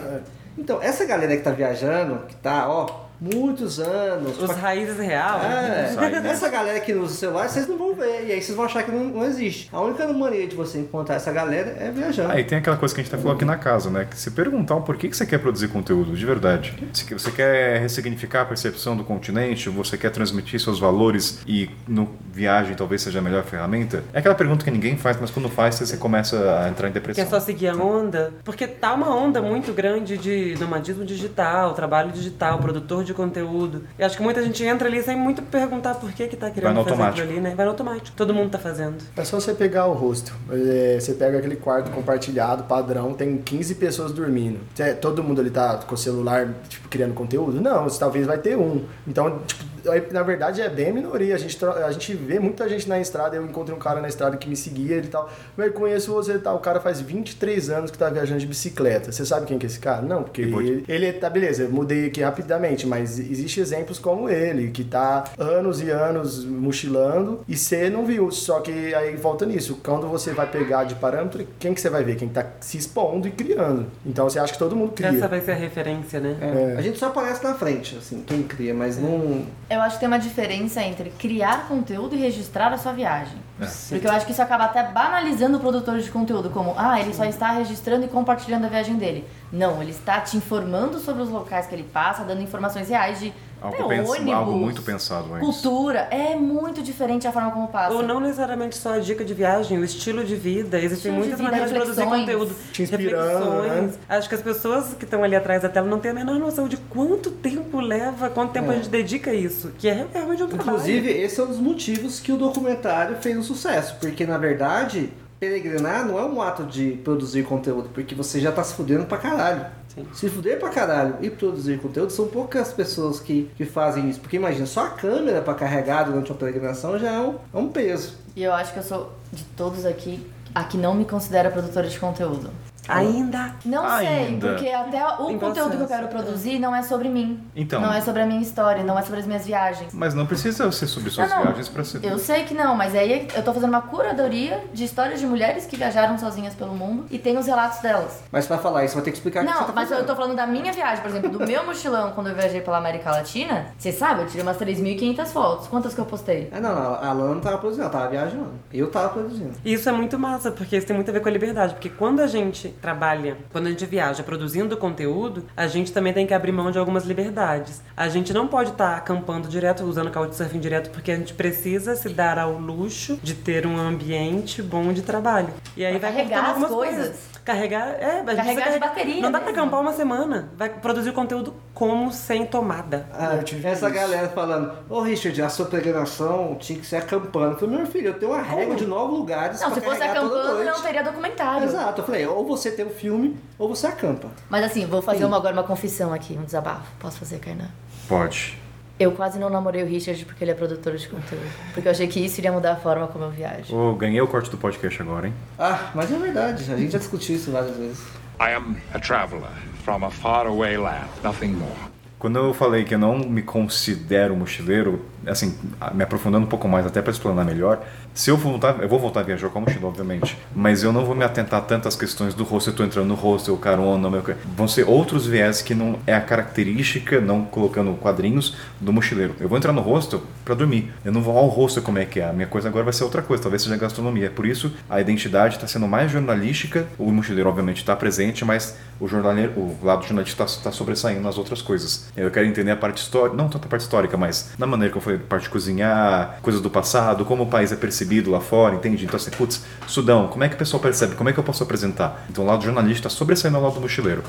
Então, 0.55 0.79
essa 0.79 1.03
galera 1.05 1.35
que 1.35 1.41
tá 1.41 1.49
viajando, 1.49 2.27
que 2.27 2.35
tá, 2.35 2.69
ó, 2.69 3.02
muitos 3.33 3.79
anos. 3.79 4.41
Os 4.41 4.49
raízes 4.51 4.97
real. 4.97 5.39
É, 5.41 5.93
né? 5.95 6.29
essa 6.29 6.49
galera 6.49 6.79
que 6.79 6.93
usa 6.93 7.13
o 7.13 7.15
celular, 7.15 7.47
vocês 7.47 7.67
não 7.67 7.77
vão 7.77 7.93
ver. 7.95 8.25
E 8.27 8.31
aí 8.31 8.41
vocês 8.41 8.55
vão 8.55 8.65
achar 8.65 8.83
que 8.83 8.91
não, 8.91 9.05
não 9.05 9.25
existe. 9.25 9.69
A 9.71 9.79
única 9.81 10.05
maneira 10.11 10.47
de 10.47 10.55
você 10.55 10.79
encontrar 10.79 11.15
essa 11.15 11.31
galera 11.31 11.75
é 11.79 11.91
viajando. 11.91 12.31
Aí 12.31 12.43
tem 12.43 12.57
aquela 12.57 12.75
coisa 12.75 12.93
que 12.93 13.01
a 13.01 13.03
gente 13.03 13.13
até 13.13 13.21
falou 13.21 13.35
aqui 13.35 13.45
na 13.45 13.57
casa, 13.57 13.89
né? 13.89 14.05
Que 14.09 14.17
se 14.17 14.31
perguntar 14.31 14.75
o 14.75 14.81
porquê 14.81 15.07
que 15.07 15.15
você 15.15 15.25
quer 15.25 15.37
produzir 15.37 15.67
conteúdo, 15.69 16.15
de 16.15 16.25
verdade. 16.25 16.73
Se 16.93 17.13
você 17.13 17.31
quer 17.31 17.79
ressignificar 17.79 18.41
a 18.41 18.45
percepção 18.45 18.97
do 18.97 19.03
continente, 19.03 19.69
ou 19.69 19.75
você 19.75 19.97
quer 19.97 20.09
transmitir 20.09 20.59
seus 20.59 20.79
valores 20.79 21.39
e 21.47 21.69
no- 21.87 22.09
viagem 22.31 22.75
talvez 22.75 23.01
seja 23.01 23.19
a 23.19 23.21
melhor 23.21 23.43
ferramenta? 23.43 24.03
É 24.11 24.19
aquela 24.19 24.35
pergunta 24.35 24.65
que 24.65 24.71
ninguém 24.71 24.97
faz, 24.97 25.17
mas 25.21 25.29
quando 25.29 25.47
faz, 25.49 25.75
você 25.75 25.95
começa 25.97 26.59
a 26.63 26.69
entrar 26.69 26.89
em 26.89 26.91
depressão. 26.91 27.23
é 27.23 27.27
só 27.27 27.39
seguir 27.39 27.67
a 27.69 27.75
onda. 27.75 28.33
Porque 28.43 28.67
tá 28.67 28.93
uma 28.93 29.15
onda 29.15 29.41
muito 29.41 29.71
grande 29.71 30.17
de 30.17 30.55
nomadismo 30.59 31.05
digital, 31.05 31.73
trabalho 31.73 32.11
digital, 32.11 32.57
produtor 32.59 33.03
de 33.03 33.12
conteúdo. 33.13 33.83
E 33.97 34.03
acho 34.03 34.17
que 34.17 34.23
muita 34.23 34.43
gente 34.43 34.63
entra 34.63 34.87
ali 34.87 35.01
sem 35.01 35.15
muito 35.15 35.41
perguntar 35.43 35.95
por 35.95 36.11
que 36.11 36.27
que 36.27 36.35
tá 36.35 36.49
querendo 36.49 36.75
fazer 36.75 36.89
automático. 36.89 37.21
aquilo 37.21 37.37
ali, 37.37 37.41
né? 37.41 37.55
Vai 37.55 37.65
no 37.65 37.71
automático. 37.71 38.15
Todo 38.15 38.33
mundo 38.33 38.51
tá 38.51 38.59
fazendo. 38.59 38.95
É 39.15 39.23
só 39.23 39.39
você 39.39 39.53
pegar 39.53 39.85
o 39.87 39.93
rosto. 39.93 40.33
É, 40.51 40.97
você 40.99 41.13
pega 41.13 41.37
aquele 41.37 41.55
quarto 41.55 41.91
compartilhado, 41.91 42.63
padrão, 42.63 43.13
tem 43.13 43.37
15 43.37 43.75
pessoas 43.75 44.11
dormindo. 44.11 44.59
Todo 45.01 45.23
mundo 45.23 45.41
ali 45.41 45.49
tá 45.49 45.77
com 45.77 45.95
o 45.95 45.97
celular, 45.97 46.53
tipo, 46.69 46.87
criando 46.89 47.13
conteúdo? 47.13 47.61
Não, 47.61 47.83
você 47.83 47.99
talvez 47.99 48.25
vai 48.25 48.37
ter 48.37 48.57
um. 48.57 48.83
Então, 49.07 49.39
tipo, 49.45 49.63
na 50.11 50.23
verdade 50.23 50.61
é 50.61 50.69
bem 50.69 50.89
a 50.89 50.93
minoria. 50.93 51.35
A 51.35 51.37
gente, 51.37 51.57
a 51.65 51.91
gente 51.91 52.13
vê 52.13 52.39
muita 52.39 52.67
gente 52.69 52.87
na 52.87 52.99
estrada. 52.99 53.35
Eu 53.35 53.45
encontrei 53.45 53.75
um 53.75 53.79
cara 53.79 54.01
na 54.01 54.07
estrada 54.07 54.37
que 54.37 54.47
me 54.47 54.55
seguia 54.55 54.95
ele 54.95 55.07
e 55.07 55.09
tal. 55.09 55.29
Eu 55.57 55.71
conheço 55.73 56.11
você 56.13 56.33
e 56.33 56.39
tal. 56.39 56.55
O 56.55 56.59
cara 56.59 56.79
faz 56.79 57.01
23 57.01 57.69
anos 57.69 57.91
que 57.91 57.97
tá 57.97 58.09
viajando 58.09 58.39
de 58.39 58.47
bicicleta. 58.47 59.11
Você 59.11 59.25
sabe 59.25 59.45
quem 59.45 59.57
que 59.57 59.65
é 59.65 59.69
esse 59.69 59.79
cara? 59.79 60.01
Não, 60.01 60.23
porque 60.23 60.41
ele, 60.41 60.83
ele 60.87 61.13
tá, 61.13 61.29
beleza, 61.29 61.63
eu 61.63 61.69
mudei 61.69 62.07
aqui 62.07 62.21
rapidamente, 62.21 62.85
mas 62.87 63.19
existe 63.19 63.59
exemplos 63.59 63.99
como 63.99 64.29
ele, 64.29 64.71
que 64.71 64.83
tá 64.83 65.25
anos 65.37 65.81
e 65.81 65.89
anos 65.89 66.43
mochilando 66.45 67.41
e 67.47 67.55
você 67.57 67.89
não 67.89 68.05
viu. 68.05 68.31
Só 68.31 68.59
que 68.59 68.93
aí 68.93 69.15
volta 69.15 69.45
nisso, 69.45 69.79
quando 69.83 70.07
você 70.07 70.31
vai 70.31 70.49
pegar 70.49 70.83
de 70.83 70.95
parâmetro, 70.95 71.45
quem 71.59 71.73
que 71.73 71.81
você 71.81 71.89
vai 71.89 72.03
ver? 72.03 72.15
Quem 72.15 72.29
tá 72.29 72.45
se 72.59 72.77
expondo 72.77 73.27
e 73.27 73.31
criando. 73.31 73.85
Então 74.05 74.29
você 74.29 74.39
acha 74.39 74.53
que 74.53 74.59
todo 74.59 74.75
mundo 74.75 74.93
Essa 74.99 75.09
cria. 75.09 75.27
vai 75.27 75.41
ser 75.41 75.51
a 75.51 75.55
referência, 75.55 76.19
né? 76.19 76.37
É, 76.41 76.77
A 76.77 76.81
gente 76.81 76.97
só 76.97 77.07
aparece 77.07 77.43
na 77.43 77.53
frente, 77.53 77.97
assim, 77.97 78.23
quem 78.25 78.43
cria, 78.43 78.73
mas 78.73 78.97
não. 78.97 79.45
Eu 79.73 79.81
acho 79.81 79.95
que 79.95 79.99
tem 80.01 80.07
uma 80.07 80.19
diferença 80.19 80.81
entre 80.81 81.09
criar 81.11 81.67
conteúdo 81.67 82.15
e 82.15 82.19
registrar 82.19 82.71
a 82.71 82.77
sua 82.77 82.91
viagem. 82.91 83.37
É. 83.59 83.65
Porque 83.89 84.07
eu 84.07 84.11
acho 84.11 84.25
que 84.25 84.31
isso 84.31 84.41
acaba 84.41 84.65
até 84.65 84.83
banalizando 84.83 85.57
o 85.57 85.59
produtor 85.59 85.99
de 85.99 86.09
conteúdo, 86.09 86.49
como, 86.49 86.73
ah, 86.77 86.99
ele 86.99 87.13
só 87.13 87.25
está 87.25 87.51
registrando 87.51 88.05
e 88.05 88.07
compartilhando 88.07 88.65
a 88.65 88.69
viagem 88.69 88.95
dele. 88.95 89.27
Não, 89.51 89.81
ele 89.81 89.91
está 89.91 90.21
te 90.21 90.37
informando 90.37 90.99
sobre 90.99 91.21
os 91.21 91.29
locais 91.29 91.67
que 91.67 91.75
ele 91.75 91.83
passa, 91.83 92.23
dando 92.23 92.41
informações 92.41 92.89
reais 92.89 93.19
de 93.19 93.33
Algo, 93.63 93.87
pens- 93.87 94.09
ônibus, 94.09 94.33
algo 94.33 94.51
muito 94.51 94.81
pensado 94.81 95.33
antes. 95.33 95.39
cultura. 95.61 95.99
É 96.11 96.35
muito 96.35 96.81
diferente 96.83 97.25
a 97.27 97.31
forma 97.31 97.49
como 97.51 97.67
passa. 97.69 97.95
Ou 97.95 98.03
não 98.03 98.19
necessariamente 98.19 98.75
só 98.77 98.93
a 98.95 98.99
dica 98.99 99.23
de 99.23 99.33
viagem, 99.33 99.77
o 99.79 99.83
estilo 99.85 100.23
de 100.23 100.35
vida. 100.35 100.77
Existem 100.77 101.11
Estilo 101.11 101.13
de 101.13 101.19
muitas 101.19 101.37
vida, 101.39 101.43
maneiras 101.49 101.69
de 101.71 101.75
produzir 101.77 102.03
conteúdo. 102.05 102.55
Te 102.73 102.83
inspirando, 102.83 103.51
Reflexões. 103.61 103.91
né? 103.91 103.97
Acho 104.09 104.29
que 104.29 104.35
as 104.35 104.41
pessoas 104.41 104.93
que 104.93 105.05
estão 105.05 105.23
ali 105.23 105.35
atrás 105.35 105.61
da 105.61 105.69
tela 105.69 105.87
não 105.87 105.99
têm 105.99 106.11
a 106.11 106.13
menor 106.13 106.37
noção 106.37 106.67
de 106.67 106.75
quanto 106.77 107.31
tempo 107.31 107.79
leva, 107.79 108.29
quanto 108.29 108.51
tempo 108.51 108.69
a 108.69 108.75
gente 108.75 108.89
dedica 108.89 109.31
a 109.31 109.33
isso. 109.33 109.71
Que 109.79 109.87
é 109.87 110.05
realmente 110.13 110.43
um 110.43 110.47
trabalho. 110.47 110.69
Inclusive, 110.71 111.09
esse 111.09 111.39
é 111.39 111.43
um 111.43 111.47
dos 111.47 111.59
motivos 111.59 112.19
que 112.19 112.31
o 112.31 112.37
documentário 112.37 113.15
fez 113.21 113.37
um 113.37 113.43
sucesso. 113.43 113.95
Porque, 113.99 114.25
na 114.25 114.37
verdade, 114.37 115.09
peregrinar 115.39 116.05
não 116.07 116.17
é 116.17 116.23
um 116.25 116.41
ato 116.41 116.63
de 116.63 116.91
produzir 117.03 117.43
conteúdo, 117.43 117.89
porque 117.93 118.15
você 118.15 118.39
já 118.39 118.51
tá 118.51 118.63
se 118.63 118.73
fudendo 118.75 119.05
pra 119.05 119.17
caralho. 119.17 119.65
Sim. 119.93 120.07
Se 120.13 120.29
fuder 120.29 120.59
pra 120.59 120.69
caralho 120.69 121.17
e 121.21 121.29
produzir 121.29 121.79
conteúdo, 121.79 122.11
são 122.11 122.27
poucas 122.27 122.73
pessoas 122.73 123.19
que, 123.19 123.49
que 123.55 123.65
fazem 123.65 124.09
isso. 124.09 124.19
Porque 124.19 124.37
imagina, 124.37 124.65
só 124.65 124.87
a 124.87 124.89
câmera 124.89 125.41
pra 125.41 125.53
carregar 125.53 126.03
durante 126.03 126.31
uma 126.31 126.37
peregrinação 126.37 126.97
já 126.97 127.11
é 127.11 127.19
um, 127.19 127.35
é 127.53 127.57
um 127.57 127.69
peso. 127.69 128.17
E 128.35 128.43
eu 128.43 128.53
acho 128.53 128.73
que 128.73 128.79
eu 128.79 128.83
sou, 128.83 129.13
de 129.31 129.43
todos 129.55 129.85
aqui, 129.85 130.25
a 130.53 130.63
que 130.63 130.77
não 130.77 130.95
me 130.95 131.05
considera 131.05 131.51
produtora 131.51 131.87
de 131.87 131.99
conteúdo. 131.99 132.49
Ainda. 132.87 133.51
Não 133.65 133.97
sei, 133.97 134.07
Ainda. 134.07 134.47
porque 134.49 134.67
até 134.69 135.05
o 135.05 135.25
Tem 135.27 135.39
conteúdo 135.39 135.53
que 135.53 135.59
eu 135.59 135.65
processo. 135.79 135.87
quero 135.87 136.07
produzir 136.07 136.59
não 136.59 136.75
é 136.75 136.83
sobre 136.83 137.09
mim. 137.09 137.41
Então. 137.55 137.81
Não 137.81 137.93
é 137.93 138.01
sobre 138.01 138.21
a 138.21 138.25
minha 138.25 138.41
história, 138.41 138.83
não 138.83 138.97
é 138.97 139.01
sobre 139.01 139.19
as 139.21 139.25
minhas 139.25 139.45
viagens. 139.45 139.93
Mas 139.93 140.13
não 140.13 140.25
precisa 140.25 140.71
ser 140.71 140.87
sobre 140.87 141.09
suas 141.09 141.29
Não, 141.29 141.37
não. 141.37 141.43
viagens 141.45 141.69
pra 141.69 141.83
ser. 141.83 142.03
Eu 142.03 142.17
sei 142.19 142.43
que 142.43 142.53
não, 142.53 142.75
mas 142.75 142.93
aí 142.95 143.27
eu 143.35 143.43
tô 143.43 143.53
fazendo 143.53 143.69
uma 143.69 143.81
curadoria 143.81 144.63
de 144.73 144.83
histórias 144.83 145.19
de 145.19 145.25
mulheres 145.25 145.65
que 145.65 145.75
viajaram 145.77 146.17
sozinhas 146.17 146.53
pelo 146.53 146.73
mundo 146.75 147.05
e 147.09 147.17
tem 147.17 147.37
os 147.37 147.45
relatos 147.47 147.79
delas. 147.79 148.21
Mas 148.31 148.45
pra 148.47 148.57
falar 148.57 148.83
isso, 148.85 148.95
vai 148.95 149.03
ter 149.03 149.11
que 149.11 149.17
explicar 149.17 149.43
o 149.43 149.47
que 149.47 149.51
você 149.53 149.59
Não, 149.59 149.67
tá 149.67 149.73
mas 149.73 149.89
eu 149.89 149.97
fazendo. 149.97 150.07
tô 150.09 150.15
falando 150.15 150.35
da 150.35 150.45
minha 150.47 150.71
viagem, 150.73 151.01
por 151.01 151.09
exemplo, 151.09 151.29
do 151.29 151.39
meu 151.45 151.63
mochilão 151.65 152.11
quando 152.11 152.27
eu 152.27 152.35
viajei 152.35 152.61
pela 152.61 152.77
América 152.77 153.11
Latina. 153.11 153.67
Você 153.77 153.91
sabe, 153.91 154.21
eu 154.21 154.27
tirei 154.27 154.43
umas 154.43 154.57
3.500 154.57 155.25
fotos. 155.27 155.67
Quantas 155.67 155.93
que 155.93 155.99
eu 155.99 156.05
postei? 156.05 156.49
Ah, 156.51 156.59
não, 156.59 156.75
não, 156.75 156.93
a 156.95 157.13
Lana 157.13 157.35
não 157.35 157.41
tava 157.41 157.57
produzindo, 157.57 157.83
ela 157.83 157.91
tava 157.91 158.07
viajando. 158.09 158.51
Eu 158.73 158.89
tava 158.91 159.09
produzindo. 159.09 159.51
E 159.63 159.73
isso 159.73 159.87
é 159.87 159.91
muito 159.91 160.17
massa, 160.19 160.51
porque 160.51 160.75
isso 160.77 160.85
tem 160.87 160.95
muito 160.95 161.09
a 161.09 161.13
ver 161.13 161.21
com 161.21 161.29
a 161.29 161.31
liberdade. 161.31 161.73
Porque 161.73 161.89
quando 161.89 162.19
a 162.21 162.27
gente 162.27 162.72
trabalha, 162.81 163.37
quando 163.51 163.67
a 163.67 163.69
gente 163.69 163.85
viaja 163.85 164.23
produzindo 164.23 164.77
conteúdo, 164.77 165.45
a 165.55 165.67
gente 165.67 165.91
também 165.91 166.13
tem 166.13 166.27
que 166.27 166.33
abrir 166.33 166.51
mão 166.51 166.71
de 166.71 166.77
algumas 166.77 167.05
liberdades. 167.05 167.81
A 167.95 168.09
gente 168.09 168.33
não 168.33 168.47
pode 168.47 168.71
estar 168.71 168.95
acampando 168.97 169.47
direto, 169.47 169.83
usando 169.83 170.11
couchsurfing 170.11 170.59
direto, 170.59 170.89
porque 170.91 171.11
a 171.11 171.15
gente 171.15 171.33
precisa 171.33 171.95
se 171.95 172.09
dar 172.09 172.37
ao 172.37 172.57
luxo 172.57 173.19
de 173.21 173.33
ter 173.33 173.65
um 173.65 173.77
ambiente 173.77 174.61
bom 174.61 174.93
de 174.93 175.01
trabalho. 175.01 175.49
E 175.75 175.85
aí 175.85 175.97
Pra 175.99 176.09
vai 176.09 176.17
carregar 176.17 176.49
algumas 176.49 176.69
coisas. 176.69 177.32
Carregar, 177.43 177.89
é, 177.99 178.23
Carregar 178.35 178.71
de 178.71 178.79
bateria 178.79 179.21
Não 179.21 179.29
dá 179.31 179.39
pra 179.39 179.47
mesmo. 179.47 179.61
acampar 179.61 179.81
uma 179.81 179.91
semana. 179.93 180.49
Vai 180.55 180.69
produzir 180.69 181.11
conteúdo 181.11 181.53
como 181.73 182.09
sem 182.11 182.45
tomada. 182.45 183.05
Ah, 183.13 183.35
Eu 183.35 183.43
tive 183.43 183.67
essa 183.67 183.87
isso. 183.87 183.95
galera 183.95 184.29
falando, 184.29 184.71
ô 184.89 185.01
Richard, 185.01 185.41
a 185.41 185.49
sua 185.49 185.65
peregrinação 185.65 186.55
tinha 186.59 186.79
que 186.79 186.85
ser 186.85 186.95
acampando. 186.97 187.51
Eu 187.53 187.59
falei, 187.59 187.77
meu 187.77 187.85
filho, 187.85 188.07
eu 188.07 188.13
tenho 188.13 188.31
uma 188.31 188.41
régua 188.41 188.75
de 188.75 188.85
nove 188.85 189.13
lugares 189.15 189.59
Não, 189.59 189.71
pra 189.71 189.81
se 189.81 189.85
fosse 189.85 190.01
acampando, 190.03 190.63
não 190.63 190.81
teria 190.81 191.03
documentário. 191.03 191.65
Exato, 191.65 191.99
eu 192.01 192.05
falei, 192.05 192.25
ou 192.25 192.45
você 192.45 192.71
tem 192.71 192.85
o 192.85 192.89
filme, 192.89 193.37
ou 193.59 193.67
você 193.67 193.87
acampa. 193.87 194.29
Mas 194.49 194.63
assim, 194.63 194.85
vou 194.85 195.01
fazer 195.01 195.19
Sim. 195.19 195.25
uma, 195.25 195.35
agora 195.37 195.53
uma 195.53 195.63
confissão 195.63 196.13
aqui, 196.13 196.37
um 196.41 196.45
desabafo. 196.45 196.89
Posso 196.99 197.19
fazer, 197.19 197.39
Kainan? 197.39 197.67
Pode. 198.07 198.57
Eu 198.99 199.11
quase 199.11 199.39
não 199.39 199.49
namorei 199.49 199.81
o 199.83 199.87
Richard 199.87 200.23
porque 200.25 200.43
ele 200.43 200.51
é 200.51 200.53
produtor 200.53 200.95
de 200.95 201.07
conteúdo. 201.07 201.47
Porque 201.73 201.87
eu 201.87 201.91
achei 201.91 202.07
que 202.07 202.23
isso 202.23 202.39
iria 202.39 202.51
mudar 202.51 202.73
a 202.73 202.75
forma 202.75 203.07
como 203.07 203.25
eu 203.25 203.31
viajo. 203.31 203.75
Ô, 203.75 203.95
ganhei 203.95 204.21
o 204.21 204.27
corte 204.27 204.51
do 204.51 204.57
podcast 204.57 205.01
agora, 205.01 205.27
hein? 205.27 205.33
Ah, 205.57 205.91
mas 205.95 206.11
é 206.11 206.17
verdade, 206.17 206.71
a 206.71 206.77
gente 206.77 206.91
já 206.91 206.99
discutiu 206.99 207.35
isso 207.35 207.51
várias 207.51 207.75
vezes. 207.75 207.99
I 208.39 208.53
am 208.53 208.75
a 208.93 208.99
traveler 208.99 209.49
from 209.83 210.05
a 210.05 210.11
faraway 210.11 210.77
land, 210.77 211.07
nothing 211.23 211.53
more. 211.53 211.92
Quando 212.23 212.37
eu 212.37 212.53
falei 212.53 212.85
que 212.85 212.95
eu 212.95 212.97
não 212.97 213.19
me 213.19 213.41
considero 213.41 214.33
mochileiro, 214.33 215.01
assim, 215.27 215.57
me 215.93 216.05
aprofundando 216.05 216.45
um 216.45 216.49
pouco 216.49 216.69
mais 216.69 216.85
até 216.85 217.01
para 217.01 217.11
explanar 217.11 217.43
melhor, 217.43 217.85
se 218.13 218.29
eu 218.29 218.37
voltar, 218.37 218.81
eu 218.81 218.87
vou 218.87 218.97
voltar 218.97 219.19
a 219.19 219.23
viajar 219.23 219.49
com 219.49 219.59
a 219.59 219.61
mochila, 219.63 219.87
obviamente, 219.87 220.37
mas 220.55 220.83
eu 220.83 220.93
não 220.93 221.03
vou 221.03 221.15
me 221.15 221.25
atentar 221.25 221.61
tanto 221.63 221.85
às 221.85 221.97
questões 221.97 222.33
do 222.33 222.45
hostel, 222.45 222.71
eu 222.71 222.77
tô 222.77 222.83
entrando 222.85 223.07
no 223.07 223.15
hostel, 223.15 223.57
carona, 223.57 224.09
meu... 224.09 224.23
vão 224.55 224.69
ser 224.69 224.87
outros 224.87 225.27
viés 225.27 225.61
que 225.61 225.75
não 225.75 225.99
é 226.07 226.13
a 226.13 226.21
característica, 226.21 227.19
não 227.19 227.43
colocando 227.43 227.91
quadrinhos, 227.95 228.55
do 228.79 228.93
mochileiro. 228.93 229.35
Eu 229.37 229.49
vou 229.49 229.57
entrar 229.57 229.73
no 229.73 229.81
hostel 229.81 230.23
para 230.45 230.55
dormir, 230.55 230.93
eu 231.03 231.11
não 231.11 231.21
vou 231.21 231.37
ao 231.37 231.47
hostel 231.47 231.83
como 231.83 231.97
é 231.97 232.05
que 232.05 232.21
é, 232.21 232.29
a 232.29 232.31
minha 232.31 232.47
coisa 232.47 232.69
agora 232.69 232.85
vai 232.85 232.93
ser 232.93 233.03
outra 233.03 233.21
coisa, 233.21 233.43
talvez 233.43 233.63
seja 233.63 233.75
gastronomia. 233.75 234.29
Por 234.29 234.45
isso, 234.45 234.71
a 234.89 235.01
identidade 235.01 235.55
está 235.55 235.67
sendo 235.67 235.89
mais 235.89 236.09
jornalística, 236.09 236.87
o 236.97 237.11
mochileiro 237.11 237.49
obviamente 237.49 237.79
está 237.79 237.93
presente, 237.97 238.45
mas 238.45 238.77
o 238.97 239.09
jornaleiro, 239.09 239.51
o 239.57 239.77
lado 239.83 240.05
jornalista 240.05 240.45
está 240.45 240.71
sobressaindo 240.71 241.19
nas 241.19 241.37
outras 241.37 241.61
coisas. 241.61 242.12
Eu 242.15 242.29
quero 242.29 242.45
entender 242.45 242.71
a 242.71 242.77
parte 242.77 242.97
histórica, 242.97 243.35
não 243.35 243.49
tanto 243.49 243.65
a 243.65 243.69
parte 243.69 243.81
histórica, 243.81 244.15
mas 244.15 244.51
na 244.57 244.67
maneira 244.67 244.91
que 244.91 244.97
eu 244.97 245.01
fui 245.01 245.17
parte 245.17 245.43
de 245.43 245.49
cozinhar, 245.49 246.37
coisas 246.41 246.61
do 246.61 246.69
passado, 246.69 247.25
como 247.25 247.43
o 247.43 247.47
país 247.47 247.71
é 247.71 247.75
percebido 247.75 248.29
lá 248.29 248.39
fora, 248.39 248.75
entende? 248.75 249.05
Então 249.05 249.15
assim, 249.17 249.31
putz, 249.31 249.63
Sudão, 249.87 250.27
como 250.27 250.43
é 250.43 250.49
que 250.49 250.55
o 250.55 250.57
pessoal 250.57 250.81
percebe? 250.81 251.15
Como 251.15 251.29
é 251.29 251.33
que 251.33 251.39
eu 251.39 251.43
posso 251.43 251.63
apresentar? 251.63 252.25
Então 252.29 252.43
o 252.43 252.47
lado 252.47 252.63
jornalista 252.63 253.07
está 253.07 253.09
sobressaindo 253.09 253.57
ao 253.57 253.63
lado 253.63 253.75
do 253.75 253.81
mochileiro. 253.81 254.23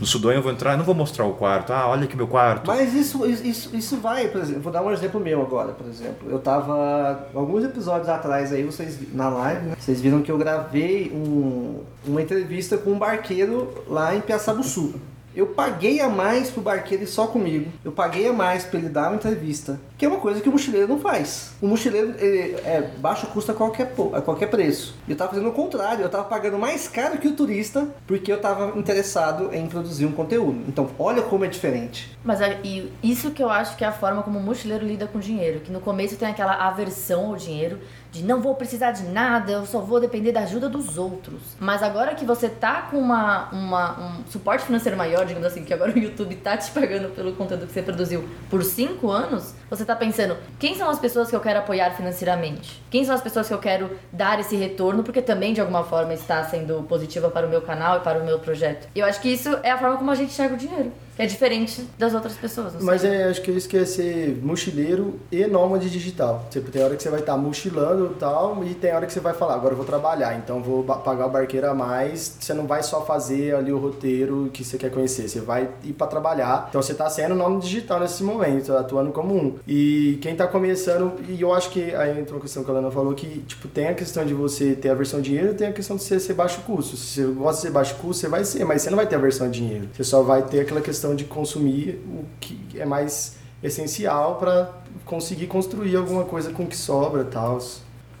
No 0.00 0.06
Sudão 0.06 0.32
eu 0.32 0.42
vou 0.42 0.52
entrar, 0.52 0.72
eu 0.72 0.78
não 0.78 0.84
vou 0.84 0.94
mostrar 0.94 1.24
o 1.24 1.34
quarto, 1.34 1.72
ah, 1.72 1.88
olha 1.88 2.04
aqui 2.04 2.16
meu 2.16 2.26
quarto. 2.26 2.66
Mas 2.66 2.94
isso, 2.94 3.26
isso, 3.26 3.74
isso 3.74 3.96
vai, 3.98 4.28
por 4.28 4.40
exemplo, 4.40 4.62
vou 4.62 4.72
dar 4.72 4.82
um 4.82 4.90
exemplo 4.90 5.20
meu 5.20 5.42
agora, 5.42 5.72
por 5.72 5.86
exemplo. 5.86 6.30
Eu 6.30 6.38
tava, 6.38 7.28
alguns 7.34 7.64
episódios 7.64 8.08
atrás 8.08 8.52
aí, 8.52 8.62
vocês, 8.62 8.98
na 9.12 9.28
live, 9.28 9.66
né? 9.66 9.76
Vocês 9.78 10.00
viram 10.00 10.22
que 10.22 10.30
eu 10.30 10.38
gravei 10.38 11.10
um, 11.14 11.80
uma 12.06 12.22
entrevista 12.22 12.76
com 12.78 12.92
um 12.92 12.98
barqueiro 12.98 13.84
lá 13.88 14.14
em 14.14 14.20
Piaçabuçu. 14.20 14.94
Eu 15.36 15.48
paguei 15.48 16.00
a 16.00 16.08
mais 16.08 16.50
pro 16.50 16.62
barqueiro 16.62 17.04
ir 17.04 17.06
só 17.06 17.26
comigo. 17.26 17.70
Eu 17.84 17.92
paguei 17.92 18.26
a 18.26 18.32
mais 18.32 18.64
pra 18.64 18.78
ele 18.80 18.88
dar 18.88 19.08
uma 19.08 19.16
entrevista. 19.16 19.78
Que 19.98 20.04
é 20.06 20.08
uma 20.08 20.18
coisa 20.18 20.40
que 20.40 20.48
o 20.48 20.52
mochileiro 20.52 20.88
não 20.88 20.98
faz. 20.98 21.52
O 21.60 21.66
mochileiro 21.68 22.14
ele, 22.18 22.56
é 22.64 22.90
baixo 22.98 23.26
custo 23.28 23.52
a 23.52 23.54
qualquer, 23.54 23.92
a 24.14 24.20
qualquer 24.22 24.46
preço. 24.48 24.96
E 25.06 25.10
eu 25.10 25.16
tava 25.16 25.30
fazendo 25.30 25.48
o 25.48 25.52
contrário. 25.52 26.02
Eu 26.02 26.08
tava 26.08 26.24
pagando 26.24 26.58
mais 26.58 26.88
caro 26.88 27.18
que 27.18 27.28
o 27.28 27.32
turista 27.36 27.86
porque 28.06 28.32
eu 28.32 28.40
tava 28.40 28.78
interessado 28.78 29.54
em 29.54 29.66
produzir 29.66 30.06
um 30.06 30.12
conteúdo. 30.12 30.64
Então, 30.68 30.88
olha 30.98 31.20
como 31.22 31.44
é 31.44 31.48
diferente. 31.48 32.16
Mas 32.24 32.40
a- 32.40 32.48
e 32.64 32.90
isso 33.02 33.30
que 33.30 33.42
eu 33.42 33.50
acho 33.50 33.76
que 33.76 33.84
é 33.84 33.86
a 33.86 33.92
forma 33.92 34.22
como 34.22 34.38
o 34.38 34.42
mochileiro 34.42 34.86
lida 34.86 35.06
com 35.06 35.18
dinheiro. 35.18 35.60
Que 35.60 35.70
no 35.70 35.80
começo 35.80 36.16
tem 36.16 36.28
aquela 36.28 36.54
aversão 36.66 37.26
ao 37.26 37.36
dinheiro, 37.36 37.78
de 38.16 38.24
não 38.24 38.40
vou 38.40 38.54
precisar 38.54 38.92
de 38.92 39.02
nada, 39.04 39.52
eu 39.52 39.66
só 39.66 39.80
vou 39.80 40.00
depender 40.00 40.32
da 40.32 40.40
ajuda 40.40 40.68
dos 40.68 40.96
outros. 40.98 41.40
Mas 41.60 41.82
agora 41.82 42.14
que 42.14 42.24
você 42.24 42.48
tá 42.48 42.82
com 42.90 42.98
uma, 42.98 43.48
uma- 43.50 43.98
um 44.00 44.24
suporte 44.30 44.64
financeiro 44.64 44.96
maior, 44.96 45.24
digamos 45.26 45.46
assim, 45.46 45.64
que 45.64 45.72
agora 45.74 45.92
o 45.92 45.98
YouTube 45.98 46.34
tá 46.36 46.56
te 46.56 46.70
pagando 46.70 47.08
pelo 47.14 47.32
conteúdo 47.34 47.66
que 47.66 47.72
você 47.72 47.82
produziu 47.82 48.28
por 48.50 48.62
cinco 48.64 49.10
anos, 49.10 49.54
você 49.68 49.84
tá 49.84 49.96
pensando, 49.96 50.36
quem 50.58 50.76
são 50.76 50.88
as 50.88 50.98
pessoas 50.98 51.28
que 51.28 51.36
eu 51.36 51.40
quero 51.40 51.58
apoiar 51.58 51.90
financeiramente? 51.90 52.82
Quem 52.90 53.04
são 53.04 53.14
as 53.14 53.20
pessoas 53.20 53.48
que 53.48 53.54
eu 53.54 53.58
quero 53.58 53.90
dar 54.12 54.38
esse 54.38 54.56
retorno, 54.56 55.02
porque 55.02 55.20
também 55.20 55.52
de 55.52 55.60
alguma 55.60 55.84
forma 55.84 56.14
está 56.14 56.44
sendo 56.44 56.84
positiva 56.84 57.30
para 57.30 57.46
o 57.46 57.50
meu 57.50 57.62
canal 57.62 57.98
e 57.98 58.00
para 58.00 58.20
o 58.20 58.24
meu 58.24 58.38
projeto. 58.38 58.88
Eu 58.94 59.04
acho 59.04 59.20
que 59.20 59.28
isso 59.28 59.50
é 59.62 59.70
a 59.70 59.78
forma 59.78 59.96
como 59.96 60.10
a 60.10 60.14
gente 60.14 60.30
enxerga 60.30 60.54
o 60.54 60.58
dinheiro. 60.58 60.92
Que 61.16 61.22
é 61.22 61.26
diferente 61.26 61.88
das 61.98 62.12
outras 62.12 62.34
pessoas. 62.34 62.74
Mas 62.82 63.02
é, 63.02 63.24
acho 63.24 63.40
que 63.40 63.50
isso 63.50 63.66
que 63.66 63.78
é 63.78 63.86
ser 63.86 64.38
mochileiro 64.42 65.18
e 65.32 65.46
nômade 65.46 65.88
digital. 65.88 66.46
Tipo, 66.50 66.70
tem 66.70 66.84
hora 66.84 66.94
que 66.94 67.02
você 67.02 67.08
vai 67.08 67.20
estar 67.20 67.38
mochilando 67.38 68.12
e 68.14 68.18
tal, 68.18 68.62
e 68.62 68.74
tem 68.74 68.94
hora 68.94 69.06
que 69.06 69.12
você 69.12 69.20
vai 69.20 69.32
falar, 69.32 69.54
agora 69.54 69.72
eu 69.72 69.78
vou 69.78 69.86
trabalhar, 69.86 70.36
então 70.36 70.62
vou 70.62 70.84
pagar 70.84 71.26
o 71.26 71.30
barqueiro 71.30 71.70
a 71.70 71.74
mais. 71.74 72.36
Você 72.38 72.52
não 72.52 72.66
vai 72.66 72.82
só 72.82 73.00
fazer 73.04 73.54
ali 73.54 73.72
o 73.72 73.78
roteiro 73.78 74.50
que 74.52 74.62
você 74.62 74.76
quer 74.76 74.90
conhecer, 74.90 75.26
você 75.26 75.40
vai 75.40 75.70
ir 75.82 75.94
pra 75.94 76.06
trabalhar. 76.06 76.66
Então 76.68 76.82
você 76.82 76.92
tá 76.92 77.08
sendo 77.08 77.34
nômade 77.34 77.66
digital 77.66 77.98
nesse 77.98 78.22
momento, 78.22 78.76
atuando 78.76 79.10
como 79.10 79.34
um. 79.34 79.55
E 79.66 80.18
quem 80.20 80.34
tá 80.34 80.46
começando, 80.46 81.14
e 81.28 81.40
eu 81.40 81.52
acho 81.52 81.70
que 81.70 81.94
aí 81.94 82.18
entrou 82.18 82.38
a 82.38 82.42
questão 82.42 82.64
que 82.64 82.70
a 82.70 82.74
Lana 82.74 82.90
falou, 82.90 83.14
que 83.14 83.40
tipo, 83.40 83.68
tem 83.68 83.88
a 83.88 83.94
questão 83.94 84.24
de 84.24 84.34
você 84.34 84.74
ter 84.74 84.88
a 84.90 84.94
versão 84.94 85.20
dinheiro 85.20 85.52
e 85.52 85.54
tem 85.54 85.68
a 85.68 85.72
questão 85.72 85.96
de 85.96 86.02
você 86.02 86.18
ser 86.18 86.34
baixo 86.34 86.60
custo. 86.62 86.96
Se 86.96 87.24
você 87.24 87.32
gosta 87.32 87.56
de 87.56 87.62
ser 87.62 87.70
baixo 87.70 87.94
custo, 87.96 88.22
você 88.22 88.28
vai 88.28 88.44
ser, 88.44 88.64
mas 88.64 88.82
você 88.82 88.90
não 88.90 88.96
vai 88.96 89.06
ter 89.06 89.16
a 89.16 89.18
versão 89.18 89.50
dinheiro. 89.50 89.88
Você 89.92 90.04
só 90.04 90.22
vai 90.22 90.42
ter 90.42 90.60
aquela 90.60 90.80
questão 90.80 91.14
de 91.14 91.24
consumir 91.24 92.00
o 92.06 92.24
que 92.40 92.58
é 92.78 92.84
mais 92.84 93.36
essencial 93.62 94.36
para 94.36 94.70
conseguir 95.04 95.46
construir 95.46 95.96
alguma 95.96 96.24
coisa 96.24 96.50
com 96.50 96.64
o 96.64 96.66
que 96.66 96.76
sobra 96.76 97.22
e 97.22 97.26
tal. 97.26 97.58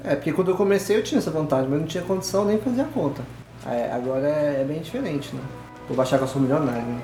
É, 0.04 0.14
porque 0.14 0.32
quando 0.32 0.50
eu 0.50 0.56
comecei 0.56 0.96
eu 0.96 1.02
tinha 1.02 1.18
essa 1.18 1.30
vantagem, 1.30 1.68
mas 1.68 1.80
não 1.80 1.86
tinha 1.86 2.02
condição 2.04 2.44
nem 2.44 2.58
fazer 2.58 2.82
a 2.82 2.84
conta. 2.84 3.22
É, 3.66 3.90
agora 3.92 4.28
é, 4.28 4.60
é 4.60 4.64
bem 4.64 4.80
diferente, 4.80 5.34
né? 5.34 5.42
Vou 5.88 5.96
baixar 5.96 6.18
que 6.18 6.24
eu 6.24 6.28
sou 6.28 6.40
milionário, 6.40 6.82
né? 6.82 7.00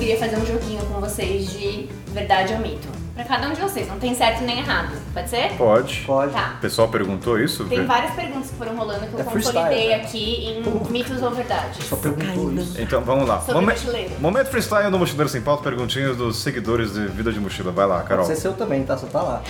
queria 0.09 0.19
fazer 0.19 0.37
um 0.41 0.47
joguinho 0.47 0.81
com 0.87 1.01
vocês 1.01 1.51
de 1.53 1.87
verdade 2.15 2.55
ou 2.55 2.61
mito. 2.61 2.89
Pra 3.15 3.25
cada 3.25 3.49
um 3.49 3.53
de 3.53 3.61
vocês, 3.61 3.87
não 3.89 3.99
tem 3.99 4.15
certo 4.15 4.43
nem 4.45 4.59
errado. 4.61 4.95
Pode 5.13 5.29
ser? 5.29 5.51
Pode. 5.59 6.05
Pode. 6.07 6.33
Tá. 6.33 6.55
O 6.57 6.61
pessoal 6.61 6.89
perguntou 6.89 7.39
isso? 7.39 7.65
Tem 7.65 7.85
várias 7.85 8.13
perguntas 8.15 8.49
que 8.51 8.57
foram 8.57 8.75
rolando 8.77 9.07
que 9.07 9.13
eu 9.13 9.21
É 9.21 9.25
consolidei 9.25 9.89
né? 9.89 9.95
aqui 9.97 10.47
em 10.47 10.91
mitos 10.93 11.21
ou 11.21 11.31
verdades. 11.33 11.85
Só 11.85 11.97
perguntou 11.97 12.53
isso. 12.55 12.81
Então 12.81 13.03
vamos 13.03 13.29
lá. 13.29 13.41
Sobre 13.41 13.55
Momen- 13.55 13.75
mochileiro. 13.75 14.15
Momento 14.21 14.47
freestyle 14.47 14.89
no 14.91 14.99
Mochileiro 15.01 15.29
Sem 15.29 15.43
Pauta, 15.43 15.63
perguntinhas 15.65 16.17
dos 16.17 16.37
seguidores 16.39 16.95
de 16.95 17.07
Vida 17.09 17.31
de 17.33 17.41
Mochila. 17.41 17.73
Vai 17.73 17.87
lá, 17.87 18.03
Carol. 18.05 18.25
Você 18.25 18.33
é 18.33 18.37
seu 18.37 18.53
também, 18.55 18.85
tá? 18.85 18.97
Só 18.97 19.09
tá 19.09 19.21
lá. 19.21 19.43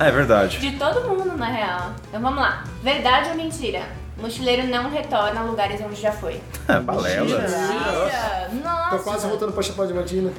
É 0.00 0.10
verdade. 0.12 0.58
De 0.58 0.70
todo 0.78 1.06
mundo, 1.08 1.36
na 1.36 1.46
real. 1.46 1.90
Então 2.08 2.20
vamos 2.22 2.38
lá. 2.40 2.64
Verdade 2.82 3.30
ou 3.30 3.34
mentira? 3.34 3.82
Mochileiro 4.20 4.66
não 4.66 4.90
retorna 4.90 5.40
a 5.40 5.44
lugares 5.44 5.80
onde 5.80 6.00
já 6.00 6.10
foi. 6.10 6.40
É, 6.66 6.78
balela. 6.80 7.24
Mentira! 7.24 8.50
Nossa! 8.64 8.88
Tô 8.90 8.98
quase 8.98 9.26
voltando 9.28 9.52
pra 9.52 9.62
Chapada 9.62 9.88
Diamantina. 9.92 10.32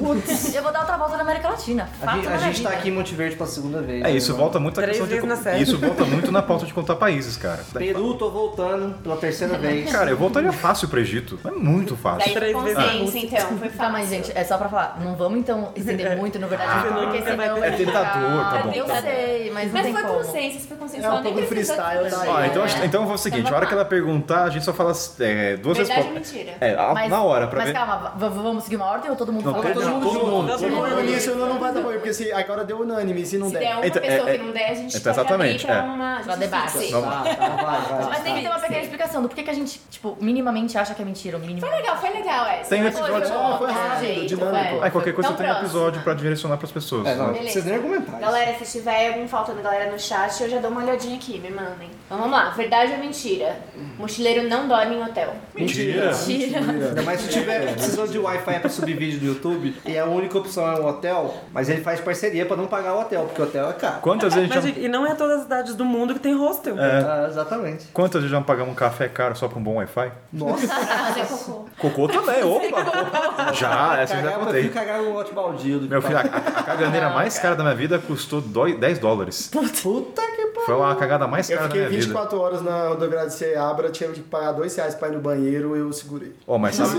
Eu 0.53 0.64
vou 0.64 0.72
dar 0.73 0.80
outra 0.81 0.97
volta 0.97 1.15
na 1.15 1.23
América 1.23 1.49
Latina. 1.49 1.89
A 2.01 2.06
Fato 2.06 2.27
a 2.30 2.38
gente 2.39 2.61
tá 2.64 2.69
aqui 2.69 2.89
em 2.89 2.91
Monte 2.91 3.15
Verde 3.15 3.35
pela 3.35 3.47
segunda 3.47 3.81
vez. 3.81 4.01
É, 4.01 4.03
né, 4.06 4.11
isso 4.11 4.35
volta 4.35 4.60
muito 4.60 4.80
à 4.80 4.84
Três 4.84 4.97
questão 4.97 5.07
de. 5.07 5.14
vezes 5.22 5.30
na 5.30 5.35
série. 5.38 5.64
Isso 5.64 5.77
volta 5.77 6.03
muito 6.03 6.31
na 6.31 6.41
pauta 6.41 6.65
de 6.65 6.73
contar 6.73 6.95
países, 6.95 7.38
cara. 7.38 7.64
Peru, 7.73 8.15
tô 8.15 8.30
voltando 8.30 8.95
pela 9.01 9.15
terceira 9.18 9.56
vez. 9.60 9.89
Cara, 9.91 10.10
eu 10.10 10.18
voltaria 10.18 10.51
fácil 10.51 10.88
pro 10.89 10.99
Egito. 10.99 11.39
É 11.45 11.51
muito 11.51 11.95
fácil. 11.95 12.26
Daí 12.26 12.34
Três 12.34 12.51
foi 12.53 12.73
vezes 12.73 12.84
consenso, 12.99 13.18
então. 13.18 13.57
Foi 13.60 13.69
Tá, 13.69 13.76
fácil. 13.76 13.91
mas 13.93 14.10
gente, 14.10 14.31
é 14.35 14.43
só 14.43 14.57
pra 14.57 14.68
falar. 14.68 14.99
Não 15.01 15.15
vamos 15.15 15.39
então 15.39 15.72
estender 15.76 16.18
muito 16.18 16.38
no 16.39 16.47
verdade, 16.47 16.88
senão 16.88 17.03
porque 17.03 17.22
vai 17.22 17.47
senão... 17.47 17.64
É 17.64 17.72
tentador, 17.72 18.49
tá 18.51 18.61
bom, 18.65 18.72
Eu 18.73 18.85
tá 18.85 18.93
bom. 18.95 19.01
sei, 19.01 19.51
mas 19.53 19.65
não 19.68 19.73
Mas 19.73 19.84
tem 19.84 19.93
foi 19.93 20.01
como. 20.01 20.14
consenso, 20.15 20.57
isso 20.57 20.68
foi 20.68 20.77
consensual. 20.77 21.15
É 21.18 21.19
um 21.19 21.23
pouco 21.23 21.41
freestyle, 21.43 22.10
tá. 22.10 22.23
Ó, 22.27 22.43
então, 22.45 22.65
É. 22.65 22.85
então 22.85 23.06
foi 23.06 23.15
o 23.15 23.18
seguinte, 23.18 23.41
Então 23.41 23.53
a 23.53 23.57
hora 23.57 23.69
que 23.70 23.74
ela 23.74 23.86
perguntar, 23.86 24.44
a 24.44 24.50
gente 24.50 24.66
só 24.66 24.74
fala 24.74 24.91
é, 25.22 25.56
duas 25.58 25.78
Verdade 25.78 26.00
ou 26.02 26.14
respostas. 26.14 26.34
mentira? 26.34 26.58
É, 26.60 26.74
a- 26.76 26.94
Mas, 26.94 27.10
na 27.10 27.22
hora, 27.24 27.48
pra 27.48 27.60
mas 27.60 27.68
ver. 27.70 27.74
calma, 27.74 28.14
vamos 28.18 28.64
seguir 28.66 28.76
uma 28.76 28.88
ordem 28.88 29.10
ou 29.10 29.16
todo 29.16 29.32
mundo 29.32 29.46
Não, 29.46 29.54
fala? 29.54 29.74
todo 29.74 29.82
Todo 29.84 29.90
mundo, 29.94 30.04
todo 30.06 30.26
mundo. 30.26 30.48
junto? 30.52 30.64
todo 30.64 30.72
mundo. 30.96 31.06
Isso 31.06 31.36
não, 31.36 31.48
não 31.48 31.60
vai 31.60 31.72
dar 31.74 31.82
bom, 31.82 31.91
porque 31.91 32.14
se 32.14 32.32
agora 32.34 32.66
deu 32.66 32.82
unânime, 32.82 33.26
se 33.26 33.38
não 33.38 33.48
Se 33.48 33.54
der 33.54 33.60
der. 33.60 33.76
uma 33.76 33.86
Então, 33.88 34.02
pessoa 34.02 34.30
é- 34.30 34.38
que 34.38 34.44
não 34.44 34.52
der, 34.52 34.66
a 34.70 34.74
gente 34.74 34.98
então, 34.98 35.14
pode 35.14 35.34
abrir 35.34 35.46
exatamente, 35.54 35.66
pra 35.66 35.76
é. 35.76 35.82
uma 35.82 36.20
Pra 36.24 36.36
debate. 36.36 36.91
Vamos. 36.91 37.10
Tá, 37.10 37.36
tá, 37.36 37.48
vai, 37.48 37.82
vai. 37.82 38.04
Mas 38.10 38.20
tem 38.24 38.36
que 38.36 38.41
ter 38.41 38.48
uma 38.50 38.60
pequena 38.60 38.82
explicação 38.82 39.22
do 39.22 39.28
porquê 39.30 39.44
que 39.44 39.50
a 39.50 39.54
gente, 39.54 39.80
tipo, 39.90 40.18
minimamente 40.20 40.78
acha 40.78 40.94
que 40.94 41.02
é 41.02 41.06
mentira. 41.06 41.38
O 41.38 41.40
mínimo. 41.40 41.60
Foi 41.62 41.70
legal, 41.70 41.98
foi 41.98 42.10
legal 42.10 42.46
essa. 42.48 42.70
Tem 42.70 42.84
um 42.84 42.88
episódio- 42.88 43.28
foi 43.58 43.72
rápido, 43.72 44.02
gente? 44.08 44.26
dinâmico. 44.28 44.82
Aí 44.84 44.91
qualquer 44.91 45.14
coisa 45.14 45.30
Então, 45.32 45.46
tem 45.46 45.54
um 45.54 45.58
episódio 45.58 46.02
pra 46.02 46.14
direcionar 46.14 46.58
pras 46.58 46.72
pessoas. 46.72 47.08
É, 47.08 47.16
né? 47.16 47.34
precisa 47.40 47.66
nem 47.66 47.76
argumentar. 47.76 48.20
Galera, 48.20 48.58
se 48.64 48.80
tiver 48.80 49.10
algum 49.14 49.28
faltando 49.28 49.62
galera 49.62 49.91
no 49.91 50.00
chat, 50.00 50.41
eu 50.41 50.50
já 50.50 50.60
dou 50.60 50.72
uma 50.72 50.82
olhadinha 50.82 51.16
aqui, 51.16 51.40
me 51.40 51.50
mandem. 51.52 51.90
Então 52.10 52.18
vamos 52.18 52.31
lá, 52.36 52.49
verdade 52.49 52.94
ou 52.94 52.98
mentira? 52.98 53.56
Mochileiro 53.99 54.49
não 54.49 54.68
dorme 54.68 54.95
em 54.95 55.03
hotel. 55.03 55.31
Mentira. 55.53 56.07
Mentira. 56.11 56.60
Ainda 56.60 57.02
mais 57.03 57.22
se 57.22 57.27
tiver 57.30 57.73
precisando 57.73 58.11
de 58.11 58.18
Wi-Fi 58.18 58.60
pra 58.61 58.69
subir 58.69 58.98
vídeo 58.98 59.19
do 59.19 59.26
YouTube 59.27 59.76
e 59.86 59.95
a 59.95 60.06
única 60.06 60.36
opção 60.40 60.68
é 60.68 60.80
um 60.80 60.88
hotel, 60.88 61.31
mas 61.53 61.69
ele 61.69 61.81
faz 61.81 61.99
parceria 61.99 62.48
pra 62.48 62.57
não 62.57 62.65
pagar 62.65 62.95
o 62.95 63.02
hotel, 63.02 63.26
porque 63.26 63.40
o 63.40 63.45
hotel 63.45 63.69
é 63.69 63.73
caro. 63.73 64.02
Quantas 64.02 64.34
vezes 64.34 64.49
Mas, 64.49 64.64
já... 64.64 64.69
e 64.72 64.88
não 64.88 65.06
é 65.06 65.14
todas 65.14 65.38
as 65.38 65.44
cidades 65.44 65.76
do 65.76 65.86
mundo 65.86 66.15
que 66.15 66.19
tem 66.19 66.34
hostel. 66.36 66.76
Ah, 66.80 67.27
exatamente. 67.30 67.86
Quantas 67.94 68.22
vezes 68.23 68.31
já 68.31 68.41
pagamos 68.41 68.72
um 68.72 68.76
café 68.76 69.07
caro 69.07 69.36
só 69.36 69.48
pra 69.48 69.60
um 69.60 69.64
bom 69.64 69.76
Wi-Fi? 69.76 70.11
Nossa. 70.34 70.65
Fazer 70.68 71.26
cocô. 71.27 71.65
Cocô 71.77 72.07
também, 72.07 72.44
opa! 72.44 73.53
Já, 73.53 73.99
essa 74.02 74.15
eu 74.15 74.22
já 74.23 74.23
Cagar, 74.30 74.40
eu 74.40 74.45
contei. 74.45 74.61
fui 74.64 74.72
cagar 74.72 75.02
no 75.03 75.14
lote 75.14 75.31
baldio. 75.34 75.81
Meu 75.81 76.02
filho, 76.02 76.18
a, 76.18 76.23
pagar. 76.23 76.38
a- 76.56 76.64
caganeira 76.64 77.10
mais 77.11 77.38
cara 77.38 77.56
da 77.56 77.61
minha 77.64 77.76
vida 77.76 77.99
custou 77.99 78.41
dói- 78.41 78.76
10 78.77 78.98
dólares. 78.98 79.48
Puta 79.52 80.22
que 80.23 80.45
pariu. 80.48 80.65
Foi 80.65 80.81
a 80.91 80.95
cagada 80.95 81.27
mais 81.27 81.48
Eu 81.49 81.57
cara 81.57 81.69
da 81.69 81.76
minha 81.76 81.90
vida. 81.90 81.99
24 82.08 82.40
horas 82.40 82.62
na 82.62 82.88
rodoviária 82.90 83.28
de 83.30 83.36
Ceabra, 83.36 83.90
tinha 83.90 84.10
que 84.10 84.22
pagar 84.22 84.52
2 84.54 84.76
reais 84.76 84.96
pra 84.96 85.08
ir 85.10 85.12
no 85.14 85.20
banheiro, 85.20 85.76
eu 85.76 85.92
segurei. 85.94 86.34
Ó, 86.48 86.58
mas 86.58 86.76
sabe... 86.76 86.96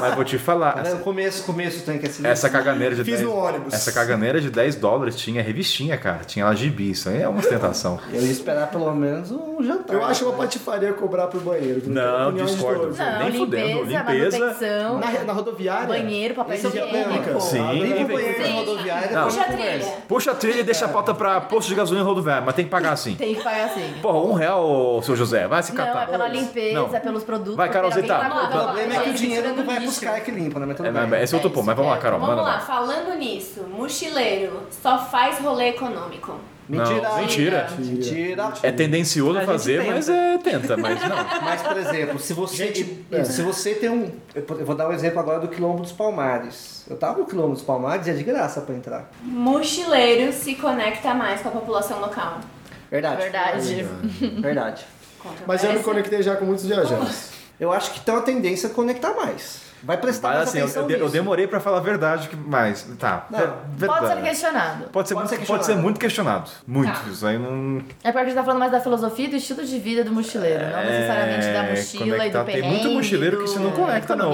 mas 0.00 0.14
vou 0.14 0.24
te 0.24 0.38
falar, 0.38 0.76
No 0.76 0.82
essa, 0.82 0.96
começo, 0.98 1.44
começo 1.44 1.84
tem 1.84 1.98
que 1.98 2.06
assinar. 2.06 2.32
essa 2.32 2.48
caganeira 2.50 2.94
de 2.94 3.04
Fiz 3.04 3.14
10... 3.20 3.22
no 3.26 3.34
ônibus. 3.36 3.72
Essa 3.74 3.92
caganeira 3.92 4.40
de 4.40 4.50
10 4.50 4.76
dólares 4.76 5.16
tinha 5.16 5.42
revistinha, 5.42 5.96
cara. 5.96 6.20
Tinha 6.24 6.44
lá 6.44 6.54
gibi, 6.54 6.90
isso 6.90 7.08
aí 7.08 7.22
é 7.22 7.28
uma 7.28 7.40
ostentação. 7.40 7.98
Eu 8.12 8.20
ia 8.22 8.30
esperar 8.32 8.68
pelo 8.70 8.92
menos 8.94 9.30
um 9.30 9.62
jantar. 9.62 9.94
Eu 9.94 10.04
acho 10.04 10.24
uma 10.24 10.34
patifaria 10.34 10.92
cobrar 10.92 11.26
pro 11.28 11.40
banheiro. 11.40 11.82
Não, 11.86 12.32
discordo. 12.32 12.94
Não, 12.96 13.18
Nem 13.18 13.32
fudendo, 13.32 13.82
limpeza, 13.84 13.98
limpeza. 14.12 14.38
manutenção, 14.38 14.98
Na, 14.98 15.24
na 15.24 15.32
rodoviária. 15.32 15.86
banheiro, 15.86 16.34
papel 16.34 16.56
higiênico. 16.56 16.80
problema. 16.88 17.40
Sim. 17.40 17.72
Limpa 17.72 18.02
o 18.02 18.06
banheiro 18.06 18.42
Sim. 18.44 18.52
na 18.52 18.58
rodoviária 18.60 19.22
Puxa 19.22 19.40
a 19.40 19.44
trilha. 19.44 19.86
Puxa 20.08 20.30
a 20.30 20.34
trilha 20.34 20.60
e 20.60 20.64
deixa 20.64 20.84
a 20.86 20.88
pauta 20.88 21.14
pra 21.14 21.40
posto 21.40 21.68
de 21.68 21.74
gasolina 21.74 22.04
rodoviária, 22.04 22.42
mas 22.44 22.54
tem 22.54 22.64
que 22.64 22.70
pagar 22.70 22.92
assim. 22.92 23.14
Tem 23.14 23.34
que 23.34 23.42
pagar 23.42 23.66
assim. 23.66 23.91
Porra, 24.00 24.18
um 24.18 24.32
real, 24.32 25.00
seu 25.02 25.14
José, 25.16 25.46
vai 25.46 25.62
se 25.62 25.74
Não, 25.74 25.84
catar. 25.84 26.02
é 26.04 26.06
pela 26.06 26.28
limpeza, 26.28 26.74
Não. 26.74 26.94
é 26.94 27.00
pelos 27.00 27.24
produtos. 27.24 27.56
Vai, 27.56 27.68
porque 27.68 27.78
Carolzita. 27.80 28.14
alguém 28.16 28.30
vai 28.30 28.44
O 28.44 28.50
problema 28.50 28.94
é 28.94 29.00
que 29.00 29.10
o 29.10 29.14
dinheiro 29.14 29.56
não 29.56 29.64
vai 29.64 29.80
pros 29.80 29.98
caras 29.98 30.22
que 30.22 30.30
limpam, 30.30 30.60
né? 30.60 30.66
Mas 30.66 30.76
tudo 30.76 30.86
É, 30.88 31.06
bem. 31.06 31.22
esse 31.22 31.34
é 31.34 31.36
outro 31.36 31.50
É 31.50 31.54
ponto, 31.54 31.66
mas 31.66 31.76
vamos 31.76 31.90
lá, 31.90 31.96
isso, 31.96 32.02
Carol, 32.04 32.20
Vamos 32.20 32.34
manda 32.36 32.48
lá, 32.48 32.54
lá. 32.54 32.60
falando 32.60 33.14
nisso, 33.18 33.62
mochileiro 33.70 34.62
só 34.82 34.98
faz 34.98 35.38
rolê 35.38 35.70
econômico. 35.70 36.34
Mentira. 36.68 37.02
Não, 37.08 37.16
mentira. 37.18 37.68
Mentira. 37.76 38.52
É 38.62 38.70
tendencioso 38.70 39.36
A 39.38 39.42
fazer, 39.42 39.80
tenta. 39.80 39.92
mas 39.94 40.08
é 40.08 40.38
tenta, 40.38 40.76
mas 40.76 41.00
não. 41.08 41.16
Mas, 41.42 41.60
por 41.60 41.76
exemplo, 41.76 42.18
se 42.20 42.32
você, 42.32 42.56
Gente, 42.68 43.04
e- 43.10 43.24
se 43.24 43.42
você 43.42 43.74
tem 43.74 43.90
um. 43.90 44.10
Eu 44.34 44.64
vou 44.64 44.74
dar 44.74 44.88
um 44.88 44.92
exemplo 44.92 45.18
agora 45.18 45.40
do 45.40 45.48
Quilombo 45.48 45.82
dos 45.82 45.90
Palmares. 45.92 46.86
Eu 46.88 46.96
tava 46.96 47.18
no 47.18 47.26
Quilombo 47.26 47.52
dos 47.54 47.62
Palmares 47.62 48.06
e 48.06 48.10
é 48.10 48.14
de 48.14 48.22
graça 48.22 48.60
pra 48.60 48.74
entrar. 48.76 49.10
Mochileiro 49.22 50.32
se 50.32 50.54
conecta 50.54 51.12
mais 51.12 51.42
com 51.42 51.48
a 51.48 51.52
população 51.52 52.00
local. 52.00 52.38
Verdade. 52.92 53.22
Verdade. 53.22 53.86
Verdade. 54.42 54.86
Mas 55.46 55.64
eu 55.64 55.72
me 55.72 55.82
conectei 55.82 56.22
já 56.22 56.36
com 56.36 56.44
muitos 56.44 56.66
viajantes. 56.66 57.30
Eu 57.58 57.72
acho 57.72 57.92
que 57.92 58.00
tem 58.00 58.12
uma 58.12 58.20
tendência 58.20 58.68
a 58.68 58.72
conectar 58.72 59.14
mais. 59.14 59.71
Vai 59.84 59.96
prestar 59.96 60.28
Mas 60.28 60.36
mais 60.36 60.48
assim, 60.48 60.58
eu, 60.58 60.64
atenção 60.64 60.82
eu 60.82 60.88
de- 60.88 60.94
eu 60.94 61.00
nisso. 61.00 61.12
demorei 61.12 61.46
pra 61.46 61.60
falar 61.60 61.78
a 61.78 61.80
verdade, 61.80 62.28
que- 62.28 62.36
mas 62.36 62.86
tá. 62.98 63.26
Não, 63.30 63.38
ver- 63.38 63.86
Pode 63.86 64.00
ser 64.00 64.06
verdade. 64.06 64.22
questionado. 64.28 64.84
Pode 64.92 65.08
ser, 65.08 65.14
Pode 65.14 65.28
muito, 65.28 65.28
ser 65.30 65.36
pode 65.46 65.58
questionado. 65.58 65.64
ser 65.64 65.76
muito 65.76 66.00
questionado. 66.00 66.50
Muito. 66.66 66.92
Tá. 66.92 67.08
Isso 67.10 67.26
aí 67.26 67.38
não. 67.38 67.78
É 68.04 68.12
porque 68.12 68.18
a 68.18 68.24
gente 68.24 68.34
tá 68.34 68.42
falando 68.44 68.60
mais 68.60 68.72
da 68.72 68.80
filosofia 68.80 69.26
e 69.26 69.28
do 69.28 69.36
estilo 69.36 69.64
de 69.64 69.78
vida 69.78 70.04
do 70.04 70.12
mochileiro, 70.12 70.62
não 70.70 70.84
necessariamente 70.84 71.46
da 71.46 71.64
É, 71.64 71.70
mochila 71.70 72.04
e 72.04 72.10
conectar. 72.10 72.38
do 72.40 72.44
Tem 72.46 72.54
perrengue. 72.54 72.74
muito 72.80 72.90
mochileiro 72.94 73.36
que 73.38 73.44
do- 73.44 73.50
se 73.50 73.58
não 73.58 73.70
conecta, 73.72 74.16
não. 74.16 74.32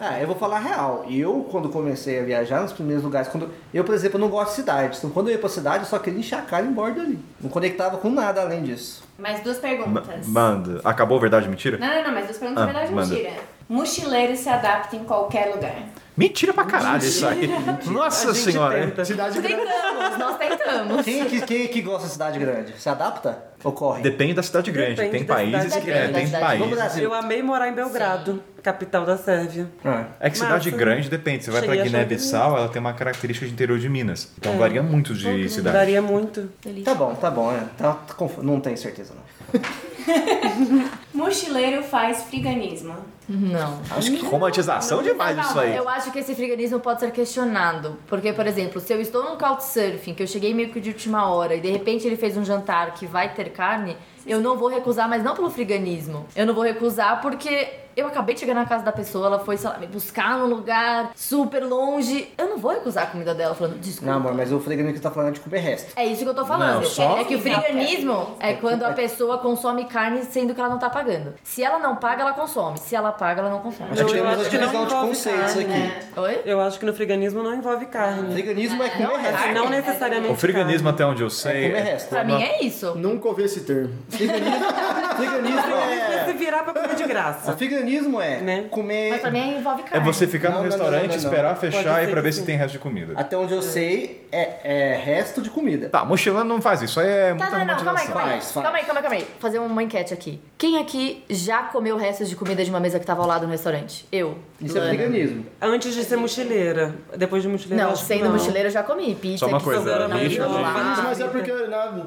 Ah, 0.00 0.18
eu 0.20 0.26
vou 0.26 0.36
falar 0.36 0.56
a 0.56 0.60
real. 0.60 1.06
Eu, 1.08 1.46
quando 1.50 1.68
comecei 1.68 2.20
a 2.20 2.24
viajar 2.24 2.62
nos 2.62 2.72
primeiros 2.72 3.04
lugares, 3.04 3.28
quando 3.28 3.50
eu, 3.72 3.84
por 3.84 3.94
exemplo, 3.94 4.18
não 4.18 4.28
gosto 4.28 4.50
de 4.50 4.56
cidade. 4.56 4.96
Então, 4.98 5.10
quando 5.10 5.28
eu 5.28 5.32
ia 5.34 5.38
pra 5.38 5.48
cidade, 5.48 5.84
eu 5.84 5.88
só 5.88 5.98
queria 5.98 6.16
cara 6.42 6.62
e 6.64 6.66
ir 6.66 6.70
embora 6.70 6.94
dali. 6.94 7.18
Não 7.40 7.48
conectava 7.50 7.98
com 7.98 8.10
nada 8.10 8.40
além 8.40 8.62
disso. 8.62 9.05
Mais 9.18 9.40
duas 9.40 9.56
Ma- 9.56 9.62
perguntas. 9.62 10.26
Manda. 10.26 10.80
Acabou 10.84 11.18
verdade 11.18 11.48
mentira? 11.48 11.78
Não, 11.78 11.86
não, 11.86 12.04
não, 12.04 12.12
mais 12.12 12.26
duas 12.26 12.38
perguntas, 12.38 12.62
Ah, 12.62 12.66
verdade 12.66 12.88
ou 12.90 12.94
manda. 12.96 13.08
mentira? 13.14 13.32
Mochileiro 13.68 14.36
se 14.36 14.48
adapta 14.48 14.94
em 14.96 15.04
qualquer 15.04 15.54
lugar. 15.54 15.74
Mentira 16.16 16.54
pra 16.54 16.64
caralho 16.64 17.04
isso 17.04 17.26
aí. 17.26 17.46
Nossa 17.86 18.32
senhora. 18.34 18.86
tenta. 18.86 19.04
Cidade 19.04 19.38
grande. 19.38 19.56
Tentamos, 19.56 20.18
nós 20.18 20.38
tentamos. 20.38 21.04
Quem 21.04 21.20
é 21.20 21.24
que, 21.26 21.40
quem 21.42 21.64
é 21.64 21.68
que 21.68 21.82
gosta 21.82 22.06
de 22.06 22.12
cidade 22.14 22.38
grande? 22.38 22.72
Se 22.78 22.88
adapta 22.88 23.38
ou 23.62 23.72
corre? 23.72 24.02
Depende 24.02 24.32
da 24.32 24.42
cidade 24.42 24.70
grande. 24.70 24.94
Depende 24.94 25.10
tem 25.10 25.24
países 25.24 25.76
que. 25.76 25.90
É, 25.90 26.08
tem 26.08 26.30
países. 26.30 26.96
Eu 26.98 27.12
amei 27.12 27.42
morar 27.42 27.68
em 27.68 27.74
Belgrado, 27.74 28.42
capital 28.62 29.04
da 29.04 29.18
Sérvia. 29.18 29.68
Ah. 29.84 30.06
É 30.18 30.30
que 30.30 30.38
cidade 30.38 30.70
Massa. 30.70 30.84
grande 30.84 31.10
depende. 31.10 31.44
Você 31.44 31.50
vai 31.50 31.62
pra 31.62 31.76
Guiné-Bissau, 31.76 32.56
ela 32.56 32.68
tem 32.68 32.80
uma 32.80 32.94
característica 32.94 33.46
de 33.46 33.52
interior 33.52 33.78
de 33.78 33.88
Minas. 33.88 34.32
Então 34.38 34.56
varia 34.56 34.82
muito 34.82 35.14
de 35.14 35.48
cidade. 35.50 35.76
Daria 35.76 36.00
muito. 36.00 36.48
Tá 36.82 36.94
bom, 36.94 37.14
tá 37.14 37.30
bom. 37.30 37.52
É. 37.52 37.60
Tá, 37.76 37.98
não 38.42 38.58
tenho 38.58 38.78
certeza, 38.78 39.12
não. 39.14 39.60
Mochileiro 41.12 41.82
faz 41.82 42.24
friganismo. 42.24 42.94
Não. 43.28 43.80
Acho 43.90 44.12
que 44.12 44.24
romantização 44.24 45.02
demais 45.02 45.38
isso 45.38 45.58
aí. 45.58 45.74
Eu 45.74 45.88
acho 45.88 46.12
que 46.12 46.18
esse 46.20 46.34
friganismo 46.34 46.78
pode 46.78 47.00
ser 47.00 47.10
questionado. 47.10 47.98
Porque, 48.06 48.32
por 48.32 48.46
exemplo, 48.46 48.80
se 48.80 48.92
eu 48.92 49.00
estou 49.00 49.24
num 49.24 49.36
couchsurfing, 49.36 50.14
que 50.14 50.22
eu 50.22 50.26
cheguei 50.26 50.54
meio 50.54 50.70
que 50.70 50.80
de 50.80 50.90
última 50.90 51.28
hora, 51.28 51.56
e 51.56 51.60
de 51.60 51.70
repente 51.70 52.06
ele 52.06 52.16
fez 52.16 52.36
um 52.36 52.44
jantar 52.44 52.94
que 52.94 53.06
vai 53.06 53.34
ter 53.34 53.50
carne, 53.50 53.96
eu 54.26 54.40
não 54.40 54.56
vou 54.56 54.68
recusar, 54.68 55.08
mas 55.08 55.24
não 55.24 55.34
pelo 55.34 55.50
friganismo. 55.50 56.26
Eu 56.36 56.46
não 56.46 56.54
vou 56.54 56.62
recusar 56.62 57.20
porque 57.20 57.68
eu 57.96 58.06
acabei 58.06 58.34
de 58.34 58.40
chegar 58.40 58.54
na 58.54 58.66
casa 58.66 58.84
da 58.84 58.92
pessoa, 58.92 59.26
ela 59.26 59.38
foi, 59.38 59.56
sei 59.56 59.70
lá, 59.70 59.78
me 59.78 59.86
buscar 59.86 60.38
num 60.38 60.46
lugar 60.46 61.10
super 61.16 61.64
longe. 61.64 62.32
Eu 62.36 62.48
não 62.50 62.58
vou 62.58 62.72
recusar 62.72 63.04
a 63.04 63.06
comida 63.06 63.34
dela 63.34 63.54
falando, 63.54 63.78
desculpa. 63.80 64.10
Não, 64.12 64.18
amor, 64.18 64.34
mas 64.34 64.52
o 64.52 64.60
freganismo 64.60 64.92
que 64.92 64.98
você 64.98 65.02
tá 65.02 65.10
falando 65.10 65.30
é 65.30 65.32
de 65.32 65.40
comer 65.40 65.58
resto. 65.60 65.92
É 65.96 66.04
isso 66.04 66.22
que 66.22 66.28
eu 66.28 66.34
tô 66.34 66.44
falando. 66.44 66.74
Não, 66.76 66.84
só- 66.84 67.16
É 67.18 67.24
que 67.24 67.34
o 67.36 67.40
friganismo 67.40 68.36
é 68.40 68.52
quando 68.54 68.84
a 68.84 68.92
pessoa 68.92 69.38
consome 69.38 69.86
carne 69.86 70.22
sendo 70.24 70.54
que 70.54 70.60
ela 70.60 70.68
não 70.68 70.78
tá 70.78 70.90
pagando. 70.90 71.34
Se 71.42 71.62
ela 71.62 71.78
não 71.78 71.96
paga, 71.96 72.22
ela 72.22 72.32
consome. 72.32 72.78
Se 72.78 72.94
ela 72.94 73.12
paga, 73.12 73.40
ela 73.40 73.50
não 73.50 73.60
consome. 73.60 73.90
Temos 73.94 74.12
acho 74.12 74.42
a 74.46 74.50
que 74.50 74.58
não 74.58 74.66
divisão 74.68 74.86
de 74.86 74.92
envolve 74.92 75.08
conceitos 75.08 75.54
carne, 75.54 75.60
aqui. 75.64 75.72
né? 75.78 76.00
Oi? 76.16 76.40
Eu 76.44 76.60
acho 76.60 76.78
que 76.78 76.84
no 76.86 76.92
friganismo 76.94 77.42
não 77.42 77.54
envolve 77.54 77.86
carne. 77.86 78.32
Friganismo 78.32 78.82
é 78.82 78.88
comer 78.90 79.04
Acho 79.06 79.18
que 79.22 79.28
resto. 79.30 79.54
não 79.54 79.68
necessariamente. 79.70 80.32
O 80.32 80.36
friganismo, 80.36 80.88
até 80.88 81.06
onde 81.06 81.22
eu 81.22 81.28
É 81.28 81.30
sei. 81.30 81.68
comer 81.70 81.82
resto. 81.82 82.08
Pra 82.10 82.24
mim 82.24 82.42
é 82.42 82.62
isso. 82.64 82.94
Nunca 82.96 83.28
ouvi 83.28 83.44
esse 83.44 83.60
termo. 83.60 83.94
Friganismo 84.10 85.62
carne. 85.62 86.24
Se 86.24 86.30
é... 86.30 86.32
virar 86.34 86.62
pra 86.62 86.74
comer 86.74 86.94
de 86.94 87.04
O 87.04 87.08
graça. 87.08 87.52
friganismo 87.56 87.85
é 88.20 88.40
Né? 88.40 88.64
comer... 88.70 89.10
Mas 89.10 89.20
pra 89.20 89.30
mim 89.30 89.58
envolve 89.58 89.82
É 89.82 89.84
carne. 89.84 90.04
você 90.06 90.26
ficar 90.26 90.50
Não, 90.50 90.58
no 90.58 90.64
restaurante, 90.64 91.02
não, 91.02 91.08
não. 91.08 91.16
esperar 91.16 91.56
fechar 91.56 92.04
e 92.04 92.08
pra 92.08 92.20
ver 92.20 92.32
se 92.32 92.42
tem 92.44 92.56
resto 92.56 92.72
de 92.72 92.78
comida. 92.78 93.12
Até 93.16 93.36
onde 93.36 93.54
eu 93.54 93.62
sei, 93.62 94.26
é, 94.32 94.92
é 94.92 94.96
resto 94.96 95.40
de 95.40 95.50
comida. 95.50 95.88
Tá, 95.88 96.04
mochilando 96.04 96.48
não 96.48 96.60
faz 96.60 96.82
isso, 96.82 96.98
aí 97.00 97.08
é 97.08 97.28
muita 97.34 97.46
Tá, 97.50 97.58
não, 97.58 97.66
não, 97.66 97.76
calma 97.76 98.00
aí, 98.00 98.06
calma 98.06 98.22
aí. 98.22 98.30
Faz, 98.30 98.52
faz. 98.52 98.64
Calma 98.64 98.78
aí, 98.78 98.84
calma 98.84 99.00
aí, 99.00 99.02
calma 99.02 99.16
aí. 99.16 99.26
Fazer 99.38 99.58
uma 99.58 99.82
enquete 99.82 100.12
aqui. 100.12 100.40
Quem 100.58 100.78
aqui 100.78 101.24
já 101.28 101.62
comeu 101.64 101.96
restos 101.96 102.28
de 102.28 102.36
comida 102.36 102.64
de 102.64 102.70
uma 102.70 102.80
mesa 102.80 102.98
que 102.98 103.06
tava 103.06 103.22
ao 103.22 103.28
lado 103.28 103.44
no 103.46 103.52
restaurante? 103.52 104.06
Eu. 104.10 104.36
Isso 104.60 104.76
é 104.76 104.80
Luana. 104.80 104.94
friganismo. 104.96 105.46
Antes 105.60 105.94
de 105.94 106.02
ser 106.02 106.16
mochileira. 106.16 106.94
Depois 107.16 107.42
de 107.42 107.48
mochileira. 107.48 107.84
Não, 107.84 107.94
sendo 107.96 108.24
não. 108.24 108.32
mochileiro 108.32 108.68
eu 108.68 108.72
já 108.72 108.82
comi. 108.82 109.14
Pizza 109.14 109.38
Só 109.38 109.48
uma 109.48 109.58
que 109.58 109.64
coisa. 109.64 110.08
Mas 110.08 111.20
é 111.20 111.28
porque 111.28 111.52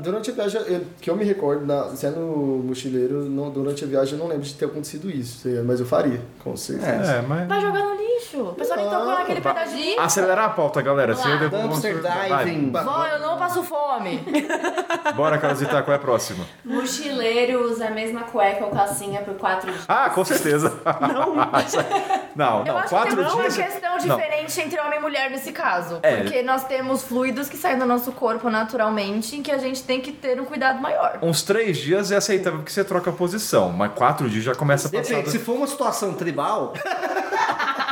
durante 0.02 0.32
a 0.32 0.34
viagem, 0.34 0.82
que 1.00 1.10
eu 1.10 1.16
me 1.16 1.24
recordo, 1.24 1.66
sendo 1.96 2.20
mochileiro, 2.66 3.24
durante 3.54 3.84
a 3.84 3.88
viagem 3.88 4.14
eu 4.14 4.20
não 4.20 4.28
lembro 4.28 4.44
de 4.44 4.54
ter 4.56 4.66
acontecido 4.66 5.10
isso. 5.10 5.48
Mas 5.70 5.80
eu 5.80 5.86
faria, 5.86 6.20
com 6.44 6.58
certeza. 6.58 7.12
É, 7.14 7.22
mas. 7.22 7.48
Vai 7.48 7.62
jogar 7.62 7.80
no 7.82 7.96
lixo. 7.96 8.42
O 8.42 8.54
pessoal 8.54 8.80
nem 8.80 8.90
tocou 8.90 9.06
Não, 9.06 9.20
naquele 9.20 9.40
pedacinho. 9.42 10.00
Acelerar 10.02 10.46
a 10.46 10.50
pauta, 10.50 10.82
galera. 10.82 11.14
Vamos. 11.14 11.28
Se 11.28 11.32
eu 11.32 11.50
devo- 11.50 11.68
Dumpster 11.68 12.02
diving. 12.02 12.72
Vó, 12.72 13.06
eu 13.06 13.20
não 13.20 13.38
passo 13.38 13.62
fome. 13.64 14.24
Bora, 15.16 15.38
Carlosita, 15.38 15.82
qual 15.84 15.94
é 15.94 15.96
a 15.98 16.00
próxima? 16.00 16.44
Mochileiro 16.66 17.70
usa 17.70 17.88
a 17.88 17.92
mesma 17.92 18.24
cueca 18.24 18.66
ou 18.66 18.72
calcinha 18.72 19.22
por 19.22 19.36
quatro 19.36 19.72
dias. 19.72 19.86
Ah, 19.88 20.10
com 20.10 20.26
certeza. 20.26 20.74
Não, 21.02 21.36
não, 22.36 22.60
Eu 22.60 22.66
não. 22.74 22.78
acho 22.80 22.90
quatro 22.90 23.16
que 23.16 23.24
tem 23.24 23.34
uma 23.34 23.42
dias. 23.50 23.58
questão 23.58 23.92
Não. 23.92 23.98
diferente 24.18 24.62
entre 24.62 24.80
homem 24.80 24.98
e 25.00 25.02
mulher 25.02 25.30
nesse 25.30 25.52
caso. 25.52 26.00
É. 26.02 26.18
Porque 26.18 26.42
nós 26.42 26.64
temos 26.66 27.04
fluidos 27.04 27.48
que 27.48 27.58
saem 27.58 27.78
do 27.78 27.86
nosso 27.86 28.12
corpo 28.12 28.50
naturalmente 28.50 29.36
em 29.36 29.44
que 29.44 29.52
a 29.52 29.58
gente 29.58 29.84
tem 29.84 30.02
que 30.02 30.12
ter 30.12 30.40
um 30.40 30.46
cuidado 30.46 30.80
maior. 30.82 31.20
Uns 31.22 31.44
três 31.44 31.78
dias 31.78 32.12
é 32.12 32.16
aceitável 32.18 32.60
porque 32.60 32.72
você 32.72 32.84
troca 32.84 33.10
a 33.10 33.14
posição, 33.14 33.70
mas 33.70 33.92
quatro 33.94 34.30
dias 34.30 34.44
já 34.44 34.56
começa 34.56 34.88
a 34.88 34.92
passar. 34.92 35.10
Depende, 35.10 35.30
se 35.32 35.40
for 35.40 35.59
uma 35.60 35.68
situação 35.68 36.14
tribal, 36.14 36.74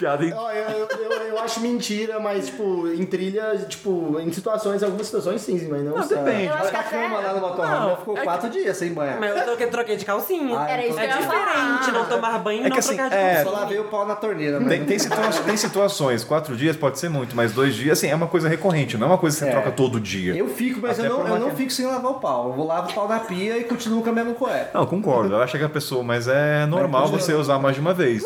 Piada. 0.00 0.24
Ó, 0.34 0.50
eu, 0.50 0.88
eu, 0.98 1.10
eu 1.28 1.38
acho 1.38 1.60
mentira, 1.60 2.18
mas, 2.18 2.46
tipo, 2.46 2.88
em 2.88 3.04
trilha, 3.04 3.56
tipo, 3.68 4.18
em 4.18 4.32
situações, 4.32 4.82
algumas 4.82 5.06
situações 5.06 5.40
sim, 5.42 5.68
mas 5.70 5.82
não. 5.84 5.96
Não, 5.96 6.02
só- 6.02 6.14
depende. 6.16 6.46
Eu 6.46 6.54
acho 6.54 6.76
a 6.76 6.80
até... 6.80 7.02
cama 7.02 7.18
lá 7.20 7.34
no 7.34 7.40
motorhome 7.40 7.74
Não, 7.90 7.96
ficou 7.96 8.16
é 8.18 8.22
quatro 8.22 8.48
dias 8.50 8.76
sem 8.76 8.92
banhar. 8.94 9.20
Mas 9.20 9.36
eu 9.36 9.44
troquei, 9.44 9.66
troquei 9.66 9.96
de 9.96 10.04
calcinha. 10.04 10.58
Ah, 10.58 10.70
Era 10.70 10.86
isso 10.86 10.94
que 10.96 11.00
É 11.00 11.04
eu 11.04 11.08
ia 11.10 11.16
diferente 11.16 11.84
falar. 11.84 11.92
não 11.92 12.04
tomar 12.06 12.38
banho 12.38 12.62
e 12.62 12.66
É 12.66 12.68
não 12.68 12.70
que 12.72 12.78
assim, 12.78 12.94
trocar 12.96 13.10
de 13.10 13.14
é, 13.16 13.28
Só 13.36 13.42
calcinha. 13.44 13.60
lavei 13.60 13.78
o 13.78 13.84
pau 13.84 14.06
na 14.06 14.16
torneira, 14.16 14.58
mas... 14.58 14.68
Tem, 14.70 14.84
tem, 14.84 14.98
situa- 14.98 15.28
tem 15.44 15.56
situações, 15.56 16.24
quatro 16.24 16.56
dias 16.56 16.76
pode 16.76 16.98
ser 16.98 17.08
muito, 17.10 17.36
mas 17.36 17.52
dois 17.52 17.74
dias, 17.74 17.98
assim, 17.98 18.08
é 18.08 18.14
uma 18.14 18.26
coisa 18.26 18.48
recorrente, 18.48 18.96
não 18.96 19.06
é 19.06 19.10
uma 19.10 19.18
coisa 19.18 19.36
que 19.36 19.44
você 19.44 19.48
É. 19.48 19.52
troca 19.52 19.70
todo 19.70 20.00
dia. 20.00 20.34
Eu 20.36 20.48
fico, 20.48 20.80
mas 20.80 20.98
Até 20.98 21.06
eu 21.08 21.12
não, 21.12 21.20
por 21.20 21.26
eu 21.28 21.32
uma 21.34 21.38
não 21.38 21.50
que- 21.50 21.56
fico 21.56 21.70
sem 21.72 21.86
lavar 21.86 22.10
o 22.12 22.14
pau. 22.14 22.48
Eu 22.48 22.52
vou 22.54 22.66
lavar 22.66 22.90
o 22.90 22.94
pau 22.94 23.06
na 23.08 23.20
pia 23.20 23.58
e 23.58 23.64
continuo 23.64 24.02
com 24.02 24.08
a 24.08 24.12
mesma 24.12 24.32
cueca. 24.34 24.70
Não, 24.72 24.86
concordo, 24.86 25.34
eu 25.34 25.42
acho 25.42 25.58
que 25.58 25.64
a 25.64 25.68
pessoa, 25.68 26.02
mas 26.02 26.26
é 26.28 26.64
normal 26.66 27.08
você 27.08 27.34
usar 27.34 27.58
mais 27.58 27.74
de 27.74 27.80
uma 27.80 27.92
vez. 27.92 28.22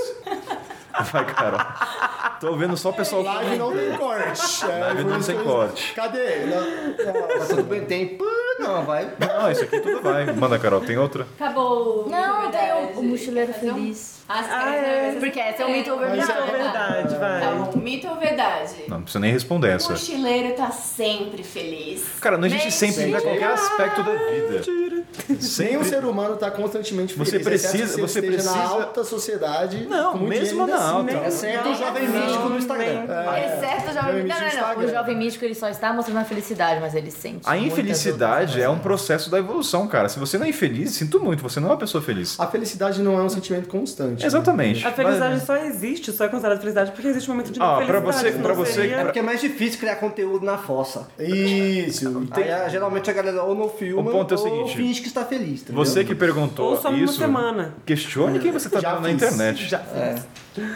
Vai, 1.13 1.25
cara. 1.27 2.37
Tô 2.41 2.55
vendo 2.57 2.77
só 2.77 2.91
o 2.91 2.93
pessoal. 2.93 3.23
Live 3.23 3.57
não 3.59 3.73
tem 3.73 3.97
corte. 3.97 4.65
É, 4.65 4.79
Live 4.79 5.05
não 5.05 5.21
tem 5.21 5.43
corte. 5.43 5.93
Cadê? 5.95 6.47
Não, 6.47 6.95
Tá 7.39 7.47
tudo 7.49 7.63
bem, 7.65 7.85
tem... 7.85 8.19
Não, 8.59 8.85
vai... 8.85 9.13
Não, 9.19 9.51
isso 9.51 9.65
aqui 9.65 9.81
tudo 9.81 10.01
vai. 10.01 10.27
Manda, 10.33 10.59
Carol, 10.59 10.81
tem 10.81 10.97
outra? 10.97 11.27
Acabou. 11.39 12.09
Não, 12.09 12.51
tem 12.51 12.73
o, 12.73 13.01
o 13.01 13.03
mochileiro 13.03 13.51
um- 13.51 13.55
feliz. 13.55 14.23
Ah, 14.29 14.43
você 14.43 14.51
Ah, 14.51 14.75
é. 14.75 15.17
Porque 15.21 15.39
essa 15.39 15.63
é 15.63 15.67
um 15.67 15.73
mito 15.73 15.91
ou 15.91 15.99
Mas 16.01 16.11
verdade. 16.13 16.39
é 16.49 16.53
Verdade, 16.63 17.15
vai. 17.17 17.41
Tá 17.41 17.51
bom, 17.53 17.79
mito 17.79 18.09
ou 18.09 18.17
verdade? 18.17 18.75
Não, 18.89 18.97
não 18.97 19.03
precisa 19.03 19.21
nem 19.21 19.33
responder 19.33 19.69
O 19.69 19.71
essa. 19.73 19.91
mochileiro 19.93 20.55
tá 20.55 20.71
sempre 20.71 21.43
feliz. 21.43 22.05
Cara, 22.21 22.39
não 22.39 22.47
existe 22.47 22.73
sempre 22.73 23.03
em 23.03 23.07
Mentira. 23.13 23.21
qualquer 23.23 23.51
aspecto 23.53 24.03
da 24.03 24.13
vida. 24.13 25.05
Nenhum 25.29 25.41
Sempre. 25.41 25.85
ser 25.85 26.05
humano 26.05 26.37
tá 26.37 26.51
constantemente 26.51 27.15
feliz. 27.15 27.29
Você 27.29 27.37
exceto 27.37 27.49
precisa- 27.51 27.95
se 27.95 28.01
você 28.01 28.19
esteja 28.19 28.33
precisa- 28.43 28.57
na 28.57 28.65
alta 28.69 29.05
sociedade. 29.05 29.87
Não, 29.89 30.19
mesmo 30.19 30.67
na 30.67 30.75
assim, 30.75 30.85
alta. 30.93 31.13
né? 31.13 31.29
Exceto 31.29 31.69
o 31.69 31.75
jovem 31.75 32.09
místico 32.09 32.49
no 32.49 32.59
Instagram. 32.59 32.85
Ele 32.87 33.61
certo, 33.61 33.91
o 33.91 33.95
jovem 33.95 34.23
místico. 34.25 34.41
Não, 34.57 34.69
não, 34.69 34.75
não. 34.81 34.85
O 34.85 34.89
jovem 34.91 35.17
místico 35.17 35.45
ele 35.45 35.55
só 35.55 35.69
está 35.69 35.93
mostrando 35.93 36.19
a 36.19 36.25
felicidade, 36.25 36.81
mas 36.81 36.95
ele 36.97 37.11
sente. 37.13 37.43
A 37.45 37.57
infelicidade 37.57 38.61
é 38.61 38.69
um 38.69 38.79
processo 38.79 39.31
da 39.31 39.39
evolução, 39.39 39.87
cara. 39.87 40.09
Se 40.09 40.19
você 40.19 40.37
não 40.37 40.47
é 40.47 40.49
infeliz, 40.49 40.93
sinto 40.93 41.21
muito, 41.21 41.43
você 41.43 41.61
não 41.61 41.69
é 41.69 41.73
uma 41.73 41.79
pessoa 41.79 42.03
feliz. 42.03 42.39
A 42.41 42.47
felicidade 42.49 43.01
não 43.01 43.19
é 43.19 43.23
um 43.23 43.29
sentimento 43.29 43.69
constante. 43.69 44.14
Né? 44.23 44.27
Exatamente. 44.27 44.87
A 44.87 44.93
felicidade 44.93 45.41
só 45.45 45.57
existe, 45.57 46.13
só 46.13 46.25
é 46.25 46.29
considerada 46.29 46.61
felicidade 46.61 46.91
porque 46.93 47.09
existe 47.09 47.31
um 47.31 47.35
momento 47.35 47.53
de 47.53 47.61
Ah, 47.61 47.77
pra 47.85 48.01
felicidade. 48.01 48.33
você- 48.37 48.43
pra 48.43 48.55
você- 48.55 48.73
seria- 48.73 48.97
É 48.97 49.05
porque 49.05 49.19
é 49.19 49.23
mais 49.23 49.41
difícil 49.41 49.79
criar 49.81 49.97
conteúdo 49.97 50.45
na 50.45 50.57
fossa. 50.59 51.07
Isso. 51.19 52.27
Aí, 52.33 52.51
ah, 52.53 52.69
geralmente 52.69 53.11
a 53.11 53.13
galera 53.13 53.43
ou 53.43 53.55
não 53.55 53.69
filma 53.69 54.03
O 54.11 54.13
ponto 54.13 54.35
é 54.35 54.37
o 54.37 54.41
ou 54.41 54.45
seguinte, 54.45 54.77
finge 54.77 55.01
que 55.01 55.09
está 55.09 55.25
feliz, 55.25 55.63
entendeu? 55.63 55.85
Você 55.85 56.05
que 56.05 56.15
perguntou 56.15 56.71
Ou 56.71 56.77
só 56.81 56.89
uma 56.91 56.99
isso, 56.99 57.15
semana. 57.19 57.75
questione 57.85 58.39
quem 58.39 58.51
você 58.53 58.69
tá 58.69 58.81
Já 58.81 58.95
vendo 58.95 59.03
na 59.03 59.09
fiz. 59.09 59.17
internet. 59.23 59.67
Já 59.69 59.79
É. 59.95 60.15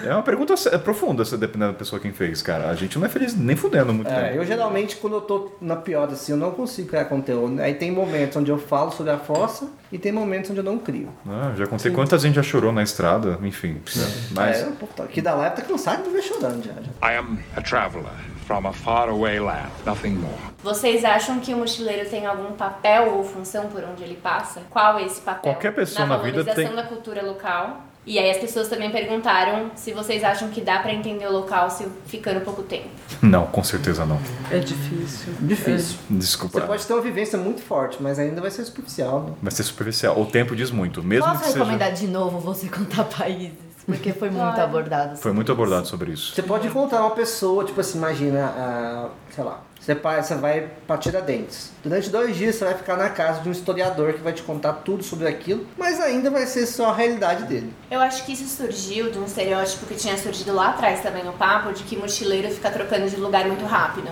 É 0.04 0.12
uma 0.12 0.22
pergunta 0.22 0.56
sé- 0.56 0.76
profunda, 0.78 1.24
se 1.24 1.36
dependendo 1.36 1.72
da 1.72 1.78
pessoa 1.78 2.00
quem 2.00 2.12
fez, 2.12 2.42
cara. 2.42 2.68
A 2.68 2.74
gente 2.74 2.98
não 2.98 3.06
é 3.06 3.08
feliz 3.08 3.34
nem 3.36 3.54
fudendo 3.56 3.92
muito 3.92 4.10
É, 4.10 4.24
tempo. 4.30 4.36
eu 4.36 4.44
geralmente, 4.44 4.96
quando 4.96 5.14
eu 5.16 5.20
tô 5.20 5.52
na 5.60 5.76
pior 5.76 6.08
assim, 6.10 6.32
eu 6.32 6.38
não 6.38 6.50
consigo 6.50 6.88
criar 6.88 7.04
conteúdo. 7.06 7.60
Aí 7.60 7.74
tem 7.74 7.90
momentos 7.90 8.36
onde 8.36 8.50
eu 8.50 8.58
falo 8.58 8.90
sobre 8.90 9.12
a 9.12 9.18
fossa 9.18 9.68
e 9.92 9.98
tem 9.98 10.10
momentos 10.12 10.50
onde 10.50 10.60
eu 10.60 10.64
não 10.64 10.78
crio. 10.78 11.08
Ah, 11.28 11.52
já 11.56 11.66
contei 11.66 11.90
quanta 11.92 12.18
gente 12.18 12.34
já 12.34 12.42
chorou 12.42 12.72
na 12.72 12.82
estrada, 12.82 13.38
enfim. 13.42 13.80
né? 13.96 14.06
Mas 14.32 14.62
É, 14.62 14.64
pô, 14.78 14.86
tá- 14.86 15.04
aqui 15.04 15.20
da 15.22 15.34
live 15.34 15.56
tá 15.56 15.62
cansado 15.62 16.02
de 16.04 16.10
ver 16.10 16.22
chorando 16.22 16.64
já. 16.64 16.72
já. 16.72 17.10
I 17.12 17.16
am 17.18 17.38
a 17.56 17.60
traveler 17.62 18.12
from 18.46 18.66
a 18.66 18.72
faraway 18.72 19.38
land, 19.38 19.68
nothing 19.86 20.10
more. 20.14 20.32
Vocês 20.62 21.04
acham 21.04 21.38
que 21.38 21.54
o 21.54 21.56
mochileiro 21.58 22.08
tem 22.08 22.26
algum 22.26 22.52
papel 22.54 23.14
ou 23.14 23.24
função 23.24 23.66
por 23.68 23.82
onde 23.84 24.02
ele 24.02 24.16
passa? 24.16 24.60
Qual 24.70 24.98
é 24.98 25.04
esse 25.04 25.20
papel? 25.20 25.52
Qualquer 25.52 25.72
pessoa 25.74 26.06
na 26.06 26.16
vida 26.16 26.42
valorização 26.42 26.64
tem- 26.64 26.74
da 26.74 26.82
cultura 26.82 27.22
local. 27.22 27.84
E 28.10 28.18
aí 28.18 28.30
as 28.30 28.38
pessoas 28.38 28.68
também 28.68 28.90
perguntaram 28.90 29.70
se 29.74 29.92
vocês 29.92 30.24
acham 30.24 30.48
que 30.48 30.62
dá 30.62 30.78
pra 30.78 30.94
entender 30.94 31.26
o 31.26 31.30
local 31.32 31.68
se 31.68 31.86
ficando 32.06 32.40
pouco 32.40 32.62
tempo. 32.62 32.88
não, 33.20 33.44
com 33.46 33.62
certeza 33.62 34.06
não. 34.06 34.18
É 34.50 34.58
difícil. 34.58 35.34
Difícil. 35.40 35.98
Desculpa. 36.08 36.58
Você 36.60 36.66
pode 36.66 36.86
ter 36.86 36.92
uma 36.94 37.02
vivência 37.02 37.36
muito 37.38 37.60
forte, 37.60 37.98
mas 38.02 38.18
ainda 38.18 38.40
vai 38.40 38.50
ser 38.50 38.64
superficial. 38.64 39.24
Né? 39.24 39.32
Vai 39.42 39.52
ser 39.52 39.62
superficial. 39.62 40.18
O 40.18 40.24
tempo 40.24 40.56
diz 40.56 40.70
muito. 40.70 41.02
Mesmo 41.02 41.26
Posso 41.26 41.40
que 41.40 41.44
seja. 41.48 41.58
recomendar 41.58 41.92
de 41.92 42.06
novo 42.06 42.38
você 42.40 42.66
contar 42.72 43.04
países? 43.04 43.68
Porque 43.84 44.12
foi 44.12 44.28
muito 44.30 44.42
Claro. 44.42 44.62
abordado. 44.62 45.16
Foi 45.18 45.32
muito 45.32 45.50
abordado 45.52 45.86
sobre 45.86 46.12
isso. 46.12 46.34
Você 46.34 46.42
pode 46.42 46.66
encontrar 46.66 47.00
uma 47.00 47.10
pessoa, 47.10 47.64
tipo 47.64 47.80
assim, 47.80 47.98
imagina, 47.98 48.44
ah, 48.56 49.08
sei 49.34 49.44
lá, 49.44 49.60
você, 49.94 50.34
vai 50.34 50.68
pra 50.86 50.98
Tiradentes. 50.98 51.70
Durante 51.82 52.10
dois 52.10 52.36
dias 52.36 52.56
você 52.56 52.64
vai 52.64 52.74
ficar 52.74 52.96
na 52.96 53.08
casa 53.08 53.40
de 53.40 53.48
um 53.48 53.52
historiador 53.52 54.12
que 54.14 54.20
vai 54.20 54.32
te 54.32 54.42
contar 54.42 54.72
tudo 54.74 55.02
sobre 55.02 55.26
aquilo, 55.26 55.66
mas 55.76 56.00
ainda 56.00 56.30
vai 56.30 56.46
ser 56.46 56.66
só 56.66 56.90
a 56.90 56.94
realidade 56.94 57.44
dele. 57.44 57.72
Eu 57.90 58.00
acho 58.00 58.24
que 58.24 58.32
isso 58.32 58.46
surgiu 58.46 59.10
de 59.10 59.18
um 59.18 59.24
estereótipo 59.24 59.86
que 59.86 59.94
tinha 59.94 60.16
surgido 60.16 60.54
lá 60.54 60.70
atrás 60.70 61.00
também 61.00 61.24
no 61.24 61.32
papo, 61.32 61.72
de 61.72 61.84
que 61.84 61.96
mochileiro 61.96 62.50
fica 62.50 62.70
trocando 62.70 63.08
de 63.08 63.16
lugar 63.16 63.46
muito 63.46 63.64
rápido. 63.64 64.08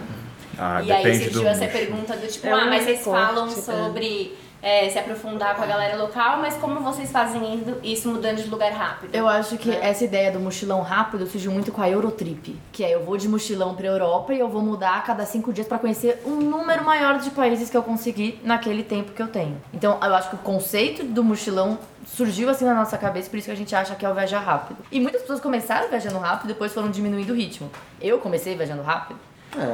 Ah, 0.58 0.82
e 0.82 0.90
aí 0.90 1.24
surgiu 1.24 1.42
do. 1.42 1.48
essa 1.48 1.66
pergunta 1.66 2.16
do 2.16 2.26
tipo, 2.26 2.46
É 2.46 2.52
ah, 2.52 2.66
mas 2.66 2.84
vocês 2.84 3.04
falam 3.04 3.46
é. 3.46 3.50
sobre 3.50 4.34
é, 4.66 4.90
se 4.90 4.98
aprofundar 4.98 5.54
com 5.54 5.62
a 5.62 5.66
galera 5.66 5.96
local, 5.96 6.38
mas 6.38 6.56
como 6.56 6.80
vocês 6.80 7.12
fazem 7.12 7.62
isso- 7.84 8.08
mudando 8.08 8.38
de 8.42 8.48
lugar 8.50 8.72
rápido? 8.72 9.14
Eu 9.14 9.28
acho 9.28 9.56
que 9.56 9.68
Né? 9.68 9.78
essa 9.80 10.04
ideia 10.04 10.32
do 10.32 10.40
mochilão 10.40 10.80
rápido 10.82 11.24
surgiu 11.28 11.52
muito 11.52 11.70
com 11.70 11.80
a 11.80 11.88
Eurotrip, 11.88 12.58
que 12.72 12.82
é 12.82 12.92
eu 12.92 13.04
vou 13.04 13.16
de 13.16 13.28
mochilão 13.28 13.76
pra 13.76 13.86
Europa 13.86 14.34
e 14.34 14.40
eu 14.40 14.48
vou 14.48 14.60
mudar 14.62 14.96
a 14.96 15.00
cada 15.02 15.24
cinco 15.24 15.52
dias 15.52 15.68
pra 15.68 15.78
conhecer 15.78 16.20
um 16.26 16.34
número 16.34 16.84
maior 16.84 17.20
de 17.20 17.30
países 17.30 17.70
que 17.70 17.76
eu 17.76 17.82
conseguir 17.84 18.40
naquele 18.42 18.82
tempo 18.82 19.12
que 19.12 19.22
eu 19.22 19.28
tenho. 19.28 19.56
Então 19.72 19.98
eu 20.02 20.14
acho 20.16 20.30
que 20.30 20.34
o 20.34 20.38
conceito 20.40 21.04
do 21.04 21.22
mochilão 21.22 21.78
surgiu 22.04 22.50
assim 22.50 22.64
na 22.64 22.74
nossa 22.74 22.98
cabeça, 22.98 23.30
por 23.30 23.36
isso 23.36 23.46
que 23.46 23.52
a 23.52 23.56
gente 23.56 23.72
acha 23.72 23.94
que 23.94 24.04
é 24.04 24.10
o 24.10 24.14
viajar 24.14 24.40
rápido. 24.40 24.78
E 24.90 24.98
muitas 24.98 25.20
pessoas 25.20 25.38
começaram 25.38 25.88
viajando 25.88 26.18
rápido 26.18 26.46
e 26.50 26.52
depois 26.54 26.74
foram 26.74 26.90
diminuindo 26.90 27.32
o 27.32 27.36
ritmo. 27.36 27.70
Eu 28.00 28.18
comecei 28.18 28.56
viajando 28.56 28.82
rápido. 28.82 29.20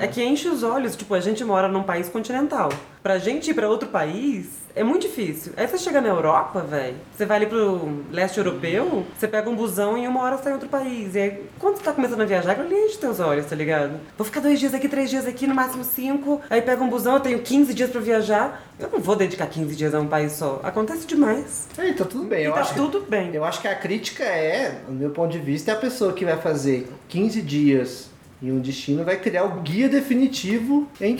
É. 0.02 0.06
que 0.06 0.22
enche 0.22 0.48
os 0.48 0.62
olhos. 0.62 0.96
Tipo, 0.96 1.14
a 1.14 1.20
gente 1.20 1.44
mora 1.44 1.68
num 1.68 1.82
país 1.82 2.09
continental. 2.09 2.68
Pra 3.02 3.18
gente 3.18 3.50
ir 3.50 3.54
pra 3.54 3.68
outro 3.68 3.88
país, 3.88 4.46
é 4.76 4.84
muito 4.84 5.02
difícil. 5.09 5.52
Aí 5.56 5.66
você 5.66 5.76
chega 5.76 6.00
na 6.00 6.09
Europa, 6.09 6.60
velho, 6.60 6.94
você 7.12 7.26
vai 7.26 7.38
ali 7.38 7.46
pro 7.46 8.04
leste 8.12 8.38
europeu, 8.38 9.04
você 9.18 9.26
pega 9.26 9.50
um 9.50 9.56
busão 9.56 9.98
e 9.98 10.02
em 10.02 10.06
uma 10.06 10.20
hora 10.22 10.36
você 10.36 10.44
tá 10.44 10.50
em 10.50 10.52
outro 10.52 10.68
país. 10.68 11.16
E 11.16 11.18
aí, 11.18 11.44
quando 11.59 11.78
você 11.78 11.82
tá 11.82 11.92
começando 11.92 12.20
a 12.20 12.24
viajar, 12.24 12.52
aquilo 12.52 12.68
ali 12.68 12.76
enche 12.76 12.98
teus 12.98 13.18
olhos, 13.18 13.44
tá 13.46 13.56
ligado? 13.56 13.98
Vou 14.16 14.24
ficar 14.24 14.38
dois 14.38 14.60
dias 14.60 14.72
aqui, 14.72 14.88
três 14.88 15.10
dias 15.10 15.26
aqui, 15.26 15.48
no 15.48 15.54
máximo 15.54 15.82
cinco. 15.82 16.40
Aí 16.48 16.62
pega 16.62 16.80
um 16.80 16.88
busão, 16.88 17.14
eu 17.14 17.20
tenho 17.20 17.40
15 17.40 17.74
dias 17.74 17.90
pra 17.90 18.00
viajar. 18.00 18.62
Eu 18.78 18.88
não 18.92 19.00
vou 19.00 19.16
dedicar 19.16 19.46
15 19.48 19.74
dias 19.74 19.92
a 19.96 20.00
um 20.00 20.06
país 20.06 20.30
só. 20.32 20.60
Acontece 20.62 21.04
demais. 21.04 21.66
É, 21.76 21.92
tá 21.92 22.04
tudo 22.04 22.22
bem. 22.24 22.42
E 22.42 22.44
Eu 22.44 22.52
tá 22.52 22.60
acho 22.60 22.74
que- 22.74 22.80
tudo 22.80 23.00
bem. 23.00 23.34
Eu 23.34 23.44
acho 23.44 23.60
que 23.60 23.66
a 23.66 23.74
crítica 23.74 24.22
é, 24.22 24.78
do 24.86 24.92
meu 24.92 25.10
ponto 25.10 25.32
de 25.32 25.38
vista, 25.40 25.72
é 25.72 25.74
a 25.74 25.78
pessoa 25.78 26.12
que 26.12 26.24
vai 26.24 26.36
fazer 26.36 26.88
15 27.09 27.42
dias 27.42 28.11
em 28.43 28.51
um 28.51 28.60
destino 28.60 29.05
vai 29.05 29.19
criar 29.19 29.44
o 29.44 29.60
guia 29.60 29.89
definitivo 29.89 30.89
em 31.01 31.16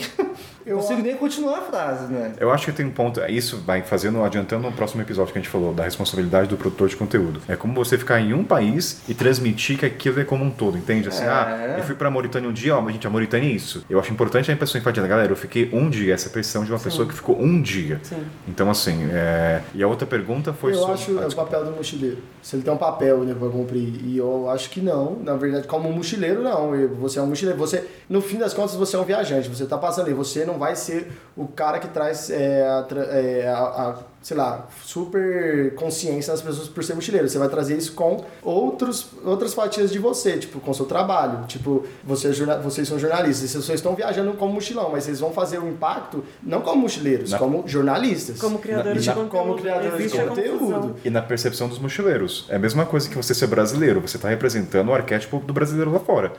eu 0.65 0.75
não 0.75 0.81
consigo 0.81 1.01
nem 1.01 1.15
continuar 1.15 1.59
a 1.59 1.61
frase, 1.61 2.11
né? 2.11 2.33
Eu 2.39 2.51
acho 2.51 2.65
que 2.65 2.71
tem 2.71 2.85
um 2.85 2.91
ponto, 2.91 3.19
isso 3.29 3.57
vai 3.65 3.81
fazendo, 3.81 4.23
adiantando 4.23 4.63
no 4.63 4.71
próximo 4.71 5.01
episódio 5.01 5.31
que 5.33 5.39
a 5.39 5.41
gente 5.41 5.49
falou, 5.51 5.73
da 5.73 5.83
responsabilidade 5.83 6.47
do 6.47 6.57
produtor 6.57 6.87
de 6.89 6.95
conteúdo. 6.95 7.41
É 7.47 7.55
como 7.55 7.73
você 7.73 7.97
ficar 7.97 8.19
em 8.19 8.33
um 8.33 8.43
país 8.43 9.01
e 9.07 9.13
transmitir 9.13 9.77
que 9.77 9.85
aquilo 9.85 10.19
é 10.19 10.23
como 10.23 10.43
um 10.43 10.51
todo, 10.51 10.77
entende? 10.77 11.07
Assim, 11.09 11.23
É. 11.23 11.27
ah, 11.27 11.75
eu 11.77 11.83
fui 11.83 11.95
pra 11.95 12.09
Mauritânia 12.09 12.49
um 12.49 12.53
dia, 12.53 12.75
ó, 12.75 12.81
mas 12.81 12.93
gente, 12.93 13.05
a 13.07 13.09
Mauritânia 13.09 13.47
é 13.47 13.51
isso. 13.51 13.83
Eu 13.89 13.99
acho 13.99 14.11
importante 14.11 14.51
a 14.51 14.55
pessoa 14.55 14.79
enfatizar, 14.79 15.07
galera, 15.09 15.31
eu 15.31 15.35
fiquei 15.35 15.69
um 15.73 15.89
dia, 15.89 16.13
essa 16.13 16.29
pressão 16.29 16.63
de 16.63 16.71
uma 16.71 16.79
pessoa 16.79 17.07
que 17.07 17.13
ficou 17.13 17.39
um 17.41 17.61
dia. 17.61 17.99
Sim. 18.03 18.23
Então, 18.47 18.69
assim, 18.69 19.09
é... 19.11 19.61
e 19.73 19.81
a 19.83 19.87
outra 19.87 20.05
pergunta 20.07 20.53
foi 20.53 20.71
eu 20.71 20.77
sobre... 20.77 20.93
acho 20.93 21.11
Ah, 21.11 21.21
é 21.21 21.23
o 21.23 21.25
desculpa. 21.27 21.49
papel 21.51 21.65
do 21.65 21.75
mochileiro. 21.77 22.17
Se 22.41 22.55
ele 22.55 22.63
tem 22.63 22.73
um 22.73 22.77
papel 22.77 23.19
né, 23.19 23.33
pra 23.37 23.47
cumprir. 23.49 24.01
E 24.05 24.17
eu 24.17 24.49
acho 24.49 24.69
que 24.69 24.81
não. 24.81 25.17
Na 25.23 25.35
verdade, 25.35 25.65
como 25.67 25.89
mochileiro, 25.91 26.41
não. 26.41 26.75
E 26.75 26.87
Você 26.87 27.17
é 27.17 27.21
um 27.21 27.27
mochileiro. 27.27 27.57
Você, 27.59 27.85
no 28.09 28.21
fim 28.21 28.37
das 28.37 28.53
contas, 28.53 28.75
você 28.75 28.95
é 28.95 28.99
um 28.99 29.03
viajante. 29.05 29.47
Você 29.47 29.65
tá 29.65 29.77
passando 29.77 30.05
ali. 30.07 30.13
Você 30.13 30.43
não 30.45 30.52
vai 30.57 30.75
ser 30.75 31.11
o 31.35 31.47
cara 31.47 31.79
que 31.79 31.87
traz 31.87 32.29
é, 32.29 32.63
a, 32.67 32.85
é, 33.11 33.47
a- 33.47 33.57
a, 33.59 33.95
sei 34.23 34.35
lá, 34.37 34.67
super 34.83 35.75
consciência 35.75 36.31
nas 36.31 36.41
pessoas 36.41 36.67
por 36.67 36.83
ser 36.83 36.95
mochileiro. 36.95 37.27
Você 37.29 37.37
vai 37.37 37.49
trazer 37.49 37.77
isso 37.77 37.91
com 37.93 38.23
outros, 38.41 39.07
outras 39.23 39.53
fatias 39.53 39.91
de 39.91 39.99
você, 39.99 40.37
tipo, 40.37 40.59
com 40.59 40.71
o 40.71 40.73
seu 40.73 40.85
trabalho. 40.85 41.45
Tipo, 41.47 41.85
você 42.03 42.29
é 42.29 42.33
jorna- 42.33 42.57
vocês 42.57 42.87
são 42.87 42.97
jornalistas. 42.97 43.51
Vocês 43.51 43.63
só 43.65 43.73
estão 43.73 43.93
viajando 43.95 44.33
como 44.33 44.53
mochilão, 44.53 44.89
mas 44.91 45.03
vocês 45.03 45.19
vão 45.19 45.31
fazer 45.31 45.59
o 45.59 45.67
impacto 45.67 46.23
não 46.41 46.61
como 46.61 46.81
mochileiros, 46.83 47.31
Na- 47.31 47.37
como 47.37 47.63
jornalistas. 47.67 48.39
Como 48.39 48.59
criadores 48.59 49.05
Na- 49.05 49.13
de 49.13 49.19
conteúdo. 49.19 49.43
como 49.45 49.57
criadores 49.61 50.11
de 50.11 50.17
conteúdo. 50.17 50.95
E 51.03 51.09
na 51.09 51.21
percepção 51.21 51.67
dos 51.67 51.77
mochileiros. 51.79 52.45
É 52.49 52.55
a 52.55 52.59
mesma 52.59 52.85
coisa 52.85 53.09
que 53.09 53.15
você 53.15 53.33
ser 53.35 53.47
brasileiro. 53.47 53.99
Você 54.01 54.15
está 54.17 54.29
representando 54.29 54.89
o 54.89 54.93
arquétipo 54.93 55.39
do 55.39 55.53
brasileiro 55.53 55.91
lá 55.91 55.99
fora. 55.99 56.31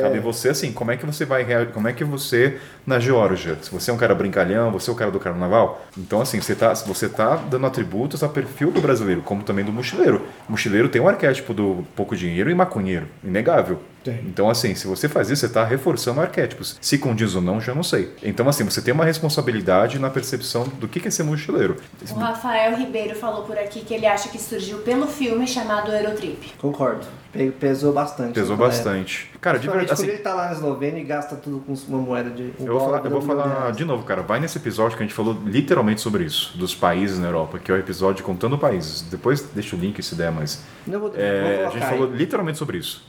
Cabe 0.00 0.20
você, 0.20 0.50
assim, 0.50 0.72
como 0.72 0.90
é 0.92 0.96
que 0.96 1.04
você 1.04 1.24
vai 1.24 1.42
Como 1.74 1.88
é 1.88 1.92
que 1.92 2.04
você, 2.04 2.56
na 2.86 3.00
Geórgia, 3.00 3.58
se 3.60 3.70
você 3.70 3.90
é 3.90 3.94
um 3.94 3.96
cara 3.96 4.14
brincalhão, 4.14 4.70
você 4.70 4.88
é 4.88 4.92
o 4.92 4.96
cara 4.96 5.10
do 5.10 5.18
carnaval, 5.18 5.82
então 5.98 6.20
assim, 6.20 6.40
você 6.40 6.54
tá, 6.54 6.72
você 6.74 7.08
tá 7.08 7.31
dando 7.36 7.66
atributos 7.66 8.22
a 8.22 8.28
perfil 8.28 8.70
do 8.70 8.80
brasileiro, 8.80 9.22
como 9.22 9.42
também 9.42 9.64
do 9.64 9.72
mochileiro. 9.72 10.22
O 10.48 10.52
mochileiro 10.52 10.88
tem 10.88 11.00
um 11.00 11.08
arquétipo 11.08 11.52
do 11.52 11.84
pouco 11.94 12.16
dinheiro 12.16 12.50
e 12.50 12.54
maconheiro, 12.54 13.06
inegável. 13.22 13.80
Tem. 14.02 14.20
Então, 14.26 14.50
assim, 14.50 14.74
se 14.74 14.86
você 14.86 15.08
faz 15.08 15.30
isso, 15.30 15.40
você 15.40 15.46
está 15.46 15.64
reforçando 15.64 16.20
arquétipos. 16.20 16.76
Se 16.80 16.98
condiz 16.98 17.34
ou 17.34 17.42
não, 17.42 17.60
já 17.60 17.74
não 17.74 17.82
sei. 17.82 18.12
Então, 18.22 18.48
assim, 18.48 18.64
você 18.64 18.82
tem 18.82 18.92
uma 18.92 19.04
responsabilidade 19.04 19.98
na 19.98 20.10
percepção 20.10 20.64
do 20.64 20.88
que 20.88 21.06
é 21.06 21.10
ser 21.10 21.22
mochileiro. 21.22 21.76
O 22.10 22.14
Rafael 22.18 22.76
Ribeiro 22.76 23.14
falou 23.14 23.44
por 23.44 23.58
aqui 23.58 23.80
que 23.80 23.94
ele 23.94 24.06
acha 24.06 24.28
que 24.28 24.40
surgiu 24.40 24.78
pelo 24.78 25.06
filme 25.06 25.46
chamado 25.46 25.92
Eurotrip. 25.92 26.52
Concordo. 26.58 27.06
Pe- 27.32 27.50
Pesou 27.50 27.92
bastante. 27.92 28.34
Pesou 28.34 28.56
né? 28.56 28.64
bastante. 28.64 29.30
Cara, 29.40 29.58
de 29.58 29.66
verdade, 29.66 29.90
assim, 29.92 30.06
ele 30.06 30.18
tá 30.18 30.34
lá 30.34 30.46
na 30.46 30.52
Eslovênia 30.52 31.00
e 31.00 31.04
gasta 31.04 31.34
tudo 31.34 31.60
com 31.60 31.72
uma 31.88 31.98
moeda 31.98 32.30
de. 32.30 32.42
um 32.60 32.66
Eu 32.66 32.78
vou 32.78 32.80
falar, 32.80 33.04
eu 33.04 33.10
vou 33.10 33.22
falar 33.22 33.72
de 33.72 33.84
novo, 33.84 34.04
cara. 34.04 34.20
Vai 34.22 34.38
nesse 34.38 34.58
episódio 34.58 34.96
que 34.96 35.02
a 35.02 35.06
gente 35.06 35.14
falou 35.14 35.36
literalmente 35.44 36.00
sobre 36.02 36.24
isso, 36.24 36.56
dos 36.58 36.74
países 36.74 37.18
na 37.18 37.28
Europa, 37.28 37.58
que 37.58 37.70
é 37.70 37.74
o 37.74 37.78
episódio 37.78 38.22
contando 38.24 38.58
países. 38.58 39.02
Depois 39.02 39.40
deixa 39.54 39.74
o 39.74 39.78
link 39.78 40.02
se 40.02 40.14
der, 40.14 40.30
mas. 40.30 40.62
Não 40.86 41.00
vou, 41.00 41.12
é, 41.16 41.56
vou 41.56 41.66
a 41.68 41.70
gente 41.70 41.84
aí. 41.84 41.90
falou 41.90 42.14
literalmente 42.14 42.58
sobre 42.58 42.78
isso. 42.78 43.02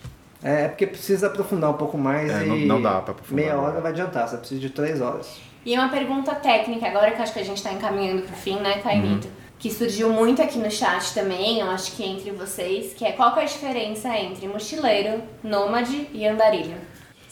É 0.44 0.68
porque 0.68 0.86
precisa 0.86 1.28
aprofundar 1.28 1.70
um 1.70 1.76
pouco 1.78 1.98
mais 1.98 2.30
É, 2.30 2.44
e. 2.44 2.48
não- 2.48 2.58
não 2.58 2.82
dá 2.82 3.02
pra 3.02 3.12
aprofundar, 3.14 3.46
Meia 3.46 3.56
não. 3.56 3.64
hora 3.64 3.80
vai 3.82 3.92
adiantar, 3.92 4.28
você 4.28 4.38
precisa 4.38 4.60
de 4.60 4.70
três 4.70 5.00
horas. 5.02 5.38
E 5.66 5.74
uma 5.78 5.88
pergunta 5.90 6.36
técnica, 6.36 6.86
agora 6.88 7.12
que 7.12 7.18
eu 7.20 7.24
acho 7.24 7.32
que 7.34 7.40
a 7.40 7.46
gente 7.46 7.64
tá 7.64 7.72
encaminhando 7.72 8.24
pro 8.24 8.36
fim, 8.36 8.58
né, 8.60 8.80
Caimito? 8.84 9.28
Que 9.58 9.72
surgiu 9.72 10.10
muito 10.10 10.42
aqui 10.42 10.58
no 10.60 10.70
chat 10.70 11.14
também, 11.14 11.60
eu 11.62 11.70
acho 11.70 11.94
que 11.94 12.04
entre 12.04 12.32
vocês, 12.32 12.94
que 12.94 13.06
é 13.06 13.14
qual 13.14 13.34
que 13.34 13.40
é 13.40 13.44
a 13.44 13.46
diferença 13.46 14.10
entre 14.18 14.46
mochileiro, 14.46 15.22
nômade 15.42 16.10
e 16.14 16.28
andarilho? 16.28 16.76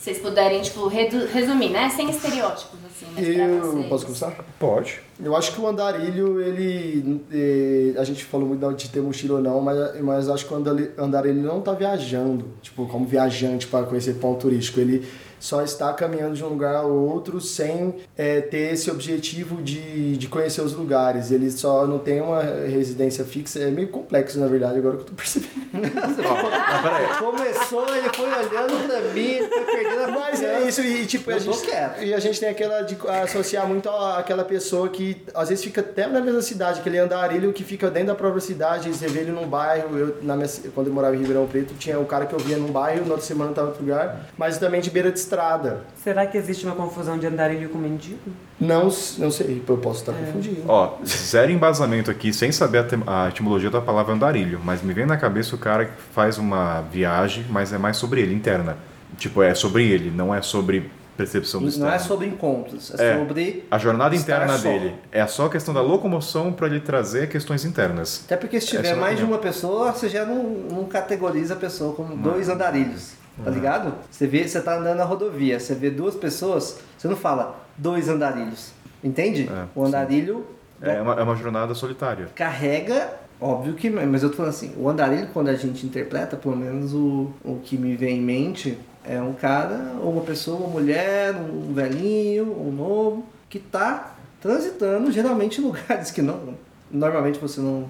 Se 0.01 0.05
vocês 0.05 0.17
puderem, 0.17 0.63
tipo, 0.63 0.87
resumir, 0.87 1.69
né? 1.69 1.87
Sem 1.91 2.09
estereótipos, 2.09 2.79
assim, 2.87 3.05
mas 3.15 3.27
Eu 3.27 3.61
vocês. 3.61 3.85
posso 3.85 4.05
começar? 4.07 4.45
Pode. 4.57 4.99
Eu 5.23 5.35
acho 5.35 5.53
que 5.53 5.61
o 5.61 5.67
andarilho, 5.67 6.41
ele. 6.41 7.21
eh, 7.31 7.93
a 7.99 8.03
gente 8.03 8.25
falou 8.25 8.47
muito 8.47 8.73
de 8.73 8.89
ter 8.89 8.99
mochila 8.99 9.35
ou 9.35 9.43
não, 9.43 9.61
mas, 9.61 10.01
mas 10.01 10.27
acho 10.27 10.47
que 10.47 10.53
o 10.55 10.57
andarilho 10.57 11.39
ele 11.39 11.41
não 11.47 11.61
tá 11.61 11.73
viajando, 11.73 12.47
tipo, 12.63 12.87
como 12.87 13.05
viajante 13.05 13.67
para 13.67 13.85
conhecer 13.85 14.15
ponto 14.15 14.39
turístico. 14.41 14.79
Ele 14.79 15.05
só 15.41 15.61
está 15.63 15.91
caminhando 15.91 16.35
de 16.35 16.43
um 16.43 16.47
lugar 16.49 16.75
ao 16.75 16.89
outro 16.91 17.41
sem 17.41 17.95
eh, 18.17 18.39
ter 18.41 18.73
esse 18.73 18.89
objetivo 18.91 19.61
de, 19.61 20.15
de 20.15 20.27
conhecer 20.27 20.61
os 20.61 20.73
lugares. 20.73 21.31
Ele 21.31 21.49
só 21.51 21.85
não 21.87 21.97
tem 21.99 22.21
uma 22.21 22.41
residência 22.41 23.25
fixa. 23.25 23.59
É 23.59 23.71
meio 23.71 23.87
complexo, 23.89 24.39
na 24.39 24.47
verdade, 24.47 24.77
agora 24.77 24.97
que 24.97 25.01
eu 25.01 25.07
tô 25.07 25.13
percebendo. 25.13 25.51
Começou, 27.19 27.95
ele 27.95 28.09
foi 28.13 28.25
olhando 28.27 28.87
pra 28.87 29.01
mim, 29.13 29.39
foi 29.49 29.65
perdendo 29.65 30.03
a 30.03 30.07
Mas 30.11 30.43
é 30.43 30.67
isso, 30.67 30.81
e 30.81 31.05
tipo, 31.05 31.31
Eu 31.31 31.37
a 31.37 31.39
gente, 31.39 31.67
e 32.01 32.13
a 32.13 32.19
gente 32.19 32.39
tem 32.39 32.49
aquela 32.49 32.81
de 32.81 32.95
associar 33.23 33.67
muito 33.67 33.89
a- 33.89 34.19
aquela 34.19 34.43
pessoa 34.43 34.89
que 34.89 35.23
às 35.33 35.49
vezes 35.49 35.63
fica 35.63 35.81
até 35.81 36.07
na 36.07 36.21
mesma 36.21 36.41
cidade, 36.41 36.79
aquele 36.79 36.99
andarilho 36.99 37.51
que 37.53 37.63
fica 37.63 37.89
dentro 37.89 38.09
da 38.09 38.15
própria 38.15 38.41
cidade, 38.41 38.89
você 38.89 39.07
vê 39.07 39.21
ele 39.21 39.31
num 39.31 39.47
bairro, 39.47 39.97
eu, 39.97 40.17
na 40.21 40.35
minha, 40.35 40.47
quando 40.75 40.87
eu 40.87 40.93
morava 40.93 41.15
em 41.15 41.19
Ribeirão 41.19 41.47
Preto, 41.47 41.73
tinha 41.75 41.99
um 41.99 42.05
cara 42.05 42.25
que 42.25 42.33
eu 42.33 42.39
via 42.39 42.57
num 42.57 42.71
bairro, 42.71 43.05
na 43.05 43.11
outra 43.13 43.25
semana 43.25 43.51
tava 43.53 43.67
em 43.67 43.69
outro 43.71 43.83
lugar, 43.85 44.29
mas 44.37 44.57
também 44.57 44.81
de 44.81 44.89
beira 44.89 45.11
de 45.11 45.19
estrada. 45.31 45.81
Será 46.03 46.25
que 46.25 46.37
existe 46.37 46.65
uma 46.65 46.75
confusão 46.75 47.17
de 47.17 47.25
andarilho 47.25 47.69
com 47.69 47.77
mendigo? 47.77 48.19
Não, 48.59 48.83
não 49.17 49.31
sei, 49.31 49.63
eu 49.67 49.77
posso 49.77 50.01
estar 50.01 50.13
confundindo. 50.13 50.63
Ó, 50.67 50.97
zero 51.05 51.51
embasamento 51.51 52.11
aqui, 52.11 52.33
sem 52.33 52.51
saber 52.51 52.85
a, 53.07 53.25
a 53.25 53.29
etimologia 53.29 53.69
da 53.69 53.81
palavra 53.81 54.13
andarilho, 54.13 54.59
mas 54.63 54.81
me 54.81 54.93
vem 54.93 55.05
na 55.05 55.17
cabeça 55.17 55.55
o 55.55 55.57
cara 55.57 55.85
que 55.85 55.93
faz 56.13 56.37
uma 56.37 56.81
viagem, 56.81 57.45
mas 57.49 57.71
é 57.73 57.77
mais 57.77 57.97
sobre 57.97 58.21
ele, 58.21 58.35
interna. 58.35 58.77
Tipo, 59.17 59.41
é 59.41 59.53
sobre 59.55 59.87
ele, 59.89 60.11
não 60.11 60.33
é 60.35 60.41
sobre 60.41 60.91
percepção 61.17 61.59
do 61.59 61.63
Não 61.65 61.69
externo. 61.69 61.93
é 61.93 61.99
sobre 61.99 62.27
encontros, 62.27 62.93
é, 62.99 63.11
É. 63.13 63.17
sobre. 63.17 63.65
A 63.69 63.77
jornada 63.77 64.15
interna 64.15 64.57
só. 64.57 64.63
dele 64.69 64.95
é 65.11 65.25
só 65.27 65.45
a 65.45 65.49
questão 65.49 65.73
da 65.73 65.81
locomoção 65.81 66.51
para 66.51 66.67
ele 66.67 66.79
trazer 66.79 67.29
questões 67.29 67.63
internas. 67.65 68.23
Até 68.25 68.37
porque 68.37 68.59
se 68.59 68.75
é 68.75 68.81
tiver 68.81 68.95
mais 68.95 69.17
de 69.17 69.23
uma 69.23 69.37
pessoa, 69.37 69.91
você 69.91 70.09
já 70.09 70.25
não, 70.25 70.43
não 70.43 70.85
categoriza 70.85 71.53
a 71.53 71.57
pessoa 71.57 71.93
como 71.93 72.15
dois 72.15 72.49
andarilhos. 72.49 73.20
Tá 73.43 73.49
ligado? 73.49 73.93
Você 74.09 74.27
vê, 74.27 74.47
você 74.47 74.61
tá 74.61 74.77
andando 74.77 74.97
na 74.97 75.03
rodovia, 75.03 75.59
você 75.59 75.73
vê 75.73 75.89
duas 75.89 76.15
pessoas, 76.15 76.79
você 76.97 77.07
não 77.07 77.15
fala 77.15 77.59
dois 77.77 78.07
andarilhos. 78.09 78.71
Entende? 79.03 79.49
É, 79.51 79.65
o 79.73 79.83
andarilho 79.85 80.45
É 80.81 81.01
uma, 81.01 81.13
é 81.15 81.23
uma 81.23 81.35
jornada 81.35 81.73
solitária. 81.73 82.27
carrega, 82.35 83.13
óbvio 83.39 83.73
que, 83.73 83.89
mas 83.89 84.21
eu 84.21 84.29
tô 84.29 84.37
falando 84.37 84.51
assim, 84.51 84.73
o 84.77 84.87
andarilho 84.89 85.29
quando 85.33 85.47
a 85.49 85.55
gente 85.55 85.85
interpreta, 85.85 86.35
pelo 86.37 86.55
menos 86.55 86.93
o, 86.93 87.31
o 87.43 87.59
que 87.63 87.77
me 87.77 87.95
vem 87.95 88.17
em 88.17 88.21
mente 88.21 88.77
é 89.03 89.19
um 89.19 89.33
cara, 89.33 89.95
ou 90.01 90.11
uma 90.11 90.21
pessoa, 90.21 90.57
uma 90.59 90.67
mulher, 90.69 91.33
um 91.35 91.73
velhinho, 91.73 92.43
um 92.43 92.71
novo, 92.71 93.25
que 93.49 93.57
tá 93.57 94.15
transitando 94.39 95.11
geralmente 95.11 95.59
em 95.59 95.63
lugares 95.65 96.11
que 96.11 96.21
não, 96.21 96.55
normalmente 96.91 97.39
você 97.39 97.59
não, 97.59 97.89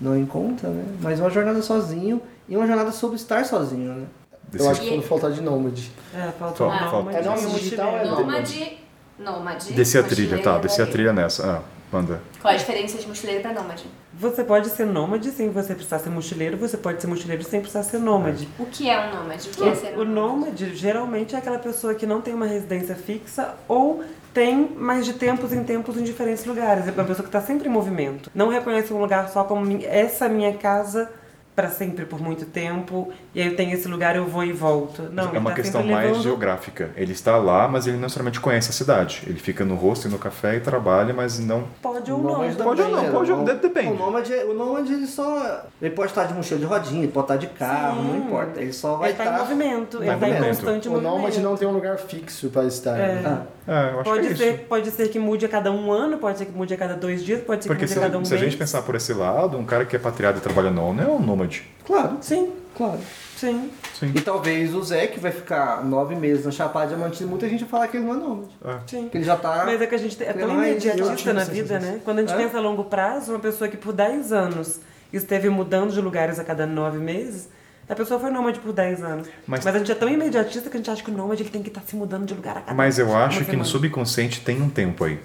não 0.00 0.18
encontra, 0.18 0.68
né? 0.68 0.84
Mas 1.00 1.20
uma 1.20 1.30
jornada 1.30 1.62
sozinho 1.62 2.20
e 2.48 2.56
uma 2.56 2.66
jornada 2.66 2.92
sobre 2.92 3.16
estar 3.16 3.46
sozinho, 3.46 3.94
né? 3.94 4.06
Eu 4.52 4.68
acho 4.70 4.80
que 4.80 4.88
foi 4.88 5.02
falta 5.02 5.30
de 5.30 5.40
nômade. 5.40 5.90
É, 6.14 6.30
Falta- 6.38 6.64
um 6.64 6.70
falta- 6.70 6.96
nômade 6.96 7.16
É 7.18 7.22
e 7.24 7.28
um 7.28 7.54
digital, 7.54 7.96
é 7.98 8.04
Nômade, 8.04 8.78
nômade. 9.18 9.72
Desci 9.72 9.98
a 9.98 10.02
trilha, 10.02 10.38
tá, 10.42 10.58
desci 10.58 10.82
a 10.82 10.86
trilha 10.86 11.12
nessa. 11.12 11.58
Ah, 11.58 11.62
manda. 11.92 12.20
Qual 12.40 12.52
a 12.52 12.56
diferença 12.56 12.98
de 12.98 13.06
mochileiro 13.06 13.42
pra 13.42 13.52
nômade? 13.52 13.84
Você 14.14 14.42
pode 14.44 14.68
ser 14.70 14.86
nômade 14.86 15.30
sem 15.30 15.50
você 15.50 15.74
precisar 15.74 15.98
ser 16.00 16.10
mochileiro, 16.10 16.56
você 16.56 16.76
pode 16.76 17.00
ser 17.00 17.06
mochileiro 17.06 17.42
sem 17.44 17.60
precisar 17.60 17.82
ser 17.84 17.98
nômade. 17.98 18.48
O 18.58 18.66
que 18.66 18.88
é 18.90 18.98
um 19.06 19.14
nômade? 19.16 19.48
O 19.48 19.52
que 19.52 19.68
é 19.68 19.74
ser 19.74 19.98
O 19.98 20.04
nômade 20.04 20.74
geralmente 20.74 21.34
é 21.34 21.38
aquela 21.38 21.58
pessoa 21.58 21.94
que 21.94 22.04
não 22.06 22.20
tem 22.20 22.34
uma 22.34 22.46
residência 22.46 22.94
fixa 22.94 23.54
ou 23.68 24.02
tem 24.34 24.68
mais 24.76 25.04
de 25.06 25.14
tempos 25.14 25.52
em 25.52 25.64
tempos 25.64 25.96
em 25.96 26.02
diferentes 26.04 26.44
lugares. 26.44 26.86
É 26.86 26.90
uma 26.90 27.04
pessoa 27.04 27.22
que 27.22 27.28
está 27.36 27.40
sempre 27.40 27.68
em 27.68 27.72
movimento. 27.72 28.30
Não 28.34 28.48
reconhece 28.48 28.92
um 28.92 29.00
lugar 29.00 29.28
só 29.28 29.44
como 29.44 29.64
"Min- 29.64 29.84
essa 29.84 30.28
minha 30.28 30.52
casa 30.54 31.10
pra 31.54 31.68
sempre 31.68 32.06
por 32.06 32.20
muito 32.22 32.46
tempo, 32.46 33.12
e 33.34 33.40
aí 33.42 33.48
eu 33.48 33.56
tenho 33.56 33.74
esse 33.74 33.86
lugar, 33.86 34.16
eu 34.16 34.24
vou 34.26 34.42
e 34.44 34.52
volto. 34.52 35.02
Não, 35.12 35.24
é 35.24 35.28
ele 35.28 35.38
uma 35.38 35.50
tá 35.50 35.56
questão 35.56 35.82
mais 35.82 36.06
levando- 36.08 36.22
geográfica. 36.22 36.90
Ele 36.96 37.12
está 37.12 37.36
lá, 37.36 37.68
mas 37.68 37.86
ele 37.86 37.96
não 37.96 38.04
necessariamente 38.04 38.40
conhece 38.40 38.70
a 38.70 38.72
cidade. 38.72 39.22
Ele 39.26 39.38
fica 39.38 39.64
no 39.64 39.74
rosto 39.74 40.08
e 40.08 40.10
no 40.10 40.18
café 40.18 40.56
e 40.56 40.60
trabalha, 40.60 41.12
mas 41.12 41.38
não. 41.38 41.64
Pode 41.82 42.10
ou 42.10 42.18
O 42.18 42.22
não. 42.22 42.34
Pode 42.34 42.50
ou 42.62 42.66
também, 42.76 42.90
não, 42.92 43.02
né? 43.02 43.10
pode 43.10 43.32
ou- 43.32 43.42
O- 43.42 43.44
de- 43.44 43.54
depende. 43.56 43.88
O 43.88 43.94
nômade, 43.96 44.32
o 44.32 44.54
nômade 44.54 44.92
ele 44.94 45.06
só. 45.06 45.64
Ele 45.82 45.94
pode 45.94 46.10
estar 46.10 46.24
de 46.24 46.34
mochila 46.34 46.60
de 46.60 46.66
rodinha, 46.66 47.02
ele 47.02 47.12
pode 47.12 47.24
estar 47.24 47.36
de 47.36 47.46
carro, 47.48 48.02
não 48.04 48.16
importa. 48.16 48.60
Ele 48.60 48.72
só 48.72 48.96
vai 48.96 49.10
Ele 49.10 49.18
tá 49.18 49.24
estar. 49.24 49.36
em 49.36 49.38
movimento, 49.40 49.96
ele 49.98 50.04
em 50.04 50.08
tá 50.08 50.14
em 50.14 50.18
movimento. 50.20 50.46
constante 50.46 50.88
O 50.88 50.92
movimento. 50.92 51.12
nômade 51.14 51.40
não 51.40 51.56
tem 51.56 51.68
um 51.68 51.72
lugar 51.72 51.98
fixo 51.98 52.48
para 52.48 52.64
estar. 52.64 52.96
É. 52.98 53.14
né? 53.20 53.42
É, 53.72 54.02
Pode 54.02 54.26
é 54.26 54.34
ser, 54.34 54.54
isso. 54.54 54.64
pode 54.68 54.90
ser 54.90 55.08
que 55.10 55.18
mude 55.20 55.46
a 55.46 55.48
cada 55.48 55.70
um 55.70 55.92
ano, 55.92 56.18
pode 56.18 56.38
ser 56.38 56.46
que 56.46 56.50
mude 56.52 56.74
a 56.74 56.76
cada 56.76 56.94
dois 56.94 57.22
dias, 57.22 57.40
pode 57.40 57.62
ser 57.62 57.68
Porque 57.68 57.84
que 57.84 57.88
se, 57.88 57.94
mude 57.94 58.04
a 58.04 58.08
cada 58.08 58.18
um 58.18 58.24
se 58.24 58.34
a 58.34 58.36
mês. 58.36 58.50
gente 58.50 58.58
pensar 58.58 58.82
por 58.82 58.96
esse 58.96 59.12
lado, 59.14 59.56
um 59.56 59.64
cara 59.64 59.84
que 59.84 59.94
é 59.94 59.98
patriado 59.98 60.38
e 60.38 60.40
trabalha 60.40 60.70
no 60.70 60.82
ONU 60.88 61.00
é 61.02 61.06
um 61.06 61.20
nômade. 61.20 61.62
Claro, 61.86 62.18
Sim, 62.20 62.50
claro. 62.76 62.98
sim. 63.36 63.70
Sim. 63.94 64.12
E 64.14 64.20
talvez 64.22 64.74
o 64.74 64.82
Zé, 64.82 65.06
que 65.06 65.20
vai 65.20 65.30
ficar 65.30 65.84
nove 65.84 66.16
meses 66.16 66.44
na 66.46 66.50
Chapada 66.50 66.88
Diamantina, 66.88 67.28
muita 67.30 67.48
gente 67.48 67.60
vai 67.60 67.68
falar 67.68 67.88
que 67.88 67.96
ele 67.98 68.06
não 68.06 68.14
é 68.14 68.16
nômade. 68.16 68.50
Sim. 68.86 69.08
Que 69.08 69.18
ele 69.18 69.24
já 69.24 69.36
tá. 69.36 69.62
Mas 69.66 69.80
é 69.80 69.86
que 69.86 69.94
a 69.94 69.98
gente 69.98 70.20
é 70.24 70.32
tão 70.32 70.50
imediatista 70.52 71.32
na 71.32 71.44
vida, 71.44 71.78
né? 71.78 72.00
Quando 72.04 72.18
a 72.18 72.20
gente 72.22 72.32
É? 72.32 72.36
pensa 72.38 72.58
a 72.58 72.60
longo 72.60 72.84
prazo, 72.84 73.32
uma 73.32 73.38
pessoa 73.38 73.68
que 73.68 73.76
por 73.76 73.92
10 73.92 74.32
anos 74.32 74.80
esteve 75.12 75.48
mudando 75.50 75.92
de 75.92 76.00
lugares 76.00 76.38
a 76.38 76.44
cada 76.44 76.66
9 76.66 76.98
meses, 76.98 77.48
a 77.90 77.94
pessoa 77.96 78.18
foi 78.20 78.30
nômade 78.30 78.58
por 78.60 78.72
10 78.72 79.02
anos. 79.02 79.28
Mas- 79.46 79.64
Mas, 79.64 79.74
a 79.74 79.78
gente 79.78 79.90
é 79.90 79.94
tão 79.94 80.08
imediatista 80.08 80.70
que 80.70 80.76
a 80.76 80.78
gente 80.80 80.90
acha 80.90 81.02
que 81.02 81.10
o 81.10 81.14
nômade 81.14 81.42
ele 81.42 81.50
tem 81.50 81.62
que 81.62 81.68
estar 81.68 81.82
se 81.86 81.96
mudando 81.96 82.24
de 82.26 82.34
lugar 82.34 82.56
a 82.56 82.60
cada 82.60 82.74
Mas 82.74 82.98
eu 82.98 83.14
acho 83.16 83.38
que 83.40 83.44
no 83.56 83.64
semana. 83.64 83.64
subconsciente 83.64 84.40
tem 84.42 84.60
um 84.62 84.68
tempo 84.70 85.04
aí. 85.04 85.18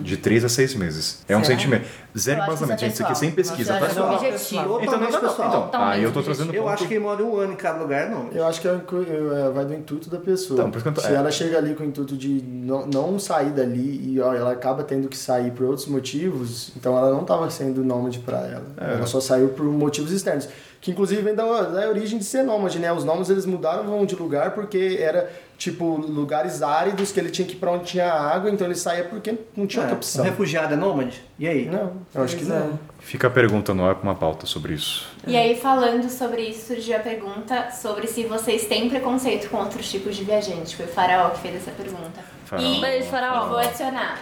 De 0.00 0.16
três 0.16 0.44
a 0.46 0.48
seis 0.48 0.74
meses. 0.74 1.22
É 1.28 1.36
um 1.36 1.44
Será? 1.44 1.58
sentimento. 1.58 1.86
Zero 2.16 2.42
embasamento, 2.42 2.72
isso 2.76 2.84
é 2.84 2.88
gente. 2.88 2.92
Isso 2.94 3.02
aqui 3.02 3.12
é 3.12 3.14
sem 3.14 3.30
pessoal. 3.32 3.56
pesquisa, 3.58 3.74
Eu 3.74 3.80
tá? 3.80 3.86
acho 3.86 3.94
Não, 3.98 4.06
não, 4.08 4.14
objetivo. 4.14 4.78
Então, 4.80 5.00
não, 5.00 5.10
não, 5.10 5.20
pessoal. 5.20 5.48
Então, 5.48 5.62
Totalmente 5.64 5.94
aí 5.94 6.02
eu 6.04 6.12
tô 6.12 6.22
trazendo 6.22 6.54
Eu 6.54 6.62
ponto. 6.62 6.72
acho 6.72 6.88
que 6.88 6.94
ele 6.94 7.00
mora 7.04 7.22
um 7.22 7.36
ano 7.36 7.52
em 7.52 7.56
cada 7.56 7.78
lugar, 7.82 8.08
não. 8.08 8.28
Eu 8.32 8.46
acho 8.46 8.60
que 8.62 8.68
é, 8.68 8.70
é, 8.70 9.50
vai 9.52 9.64
do 9.66 9.74
intuito 9.74 10.08
da 10.08 10.18
pessoa. 10.18 10.66
Então, 10.74 10.94
Se 11.02 11.08
é. 11.08 11.14
ela 11.16 11.30
chega 11.30 11.58
ali 11.58 11.74
com 11.74 11.82
o 11.82 11.86
intuito 11.86 12.16
de 12.16 12.42
não, 12.42 12.86
não 12.86 13.18
sair 13.18 13.50
dali 13.50 14.14
e 14.14 14.20
ó, 14.22 14.32
ela 14.32 14.52
acaba 14.52 14.84
tendo 14.84 15.06
que 15.08 15.18
sair 15.18 15.50
por 15.50 15.66
outros 15.66 15.86
motivos, 15.86 16.72
então 16.74 16.96
ela 16.96 17.10
não 17.10 17.20
estava 17.22 17.50
sendo 17.50 17.84
nômade 17.84 18.20
para 18.20 18.38
ela. 18.38 18.66
É. 18.80 18.94
Ela 18.94 19.06
só 19.06 19.20
saiu 19.20 19.48
por 19.50 19.66
motivos 19.66 20.12
externos. 20.12 20.48
Que 20.82 20.90
inclusive 20.90 21.22
vem 21.22 21.32
da, 21.34 21.44
da 21.62 21.88
origem 21.88 22.18
de 22.18 22.24
ser 22.24 22.42
nômade, 22.42 22.78
né? 22.80 22.92
Os 22.92 23.04
nômades 23.04 23.30
eles 23.30 23.46
mudaram 23.46 24.04
de 24.04 24.16
lugar 24.16 24.50
porque 24.50 24.98
era 25.00 25.30
tipo 25.56 25.96
lugares 25.96 26.60
áridos 26.60 27.12
que 27.12 27.20
ele 27.20 27.30
tinha 27.30 27.46
que 27.46 27.54
ir 27.54 27.56
pra 27.56 27.70
onde 27.70 27.84
tinha 27.84 28.12
água, 28.12 28.50
então 28.50 28.66
ele 28.66 28.74
saía 28.74 29.04
porque 29.04 29.32
não 29.56 29.64
tinha 29.64 29.82
outra 29.82 29.94
É, 29.94 29.96
opção. 29.96 30.24
um 30.24 30.28
refugiado 30.28 30.74
é 30.74 30.76
nômade? 30.76 31.22
E 31.38 31.46
aí? 31.46 31.66
Não, 31.66 31.92
eu 32.12 32.24
acho 32.24 32.36
que 32.36 32.42
é. 32.42 32.46
não. 32.48 32.76
Fica 32.98 33.28
a 33.28 33.30
pergunta 33.30 33.72
no 33.72 33.84
ar 33.88 33.94
com 33.94 34.02
uma 34.02 34.16
pauta 34.16 34.44
sobre 34.44 34.74
isso. 34.74 35.06
E 35.24 35.36
aí, 35.36 35.54
falando 35.54 36.10
sobre 36.10 36.42
isso, 36.48 36.66
surgiu 36.74 36.96
a 36.96 37.00
pergunta 37.00 37.70
sobre 37.70 38.08
se 38.08 38.24
vocês 38.24 38.66
têm 38.66 38.88
preconceito 38.90 39.48
com 39.50 39.58
outros 39.58 39.88
tipos 39.88 40.16
de 40.16 40.24
viajante. 40.24 40.74
Foi 40.74 40.86
o 40.86 40.88
Faraó 40.88 41.30
que 41.30 41.42
fez 41.42 41.54
essa 41.56 41.70
pergunta. 41.70 42.20
Faraó. 42.44 42.64
E 42.66 42.80
Beijo, 42.80 43.06
Faraó. 43.06 43.44
eu 43.44 43.48
vou 43.50 43.58
adicionar 43.58 44.18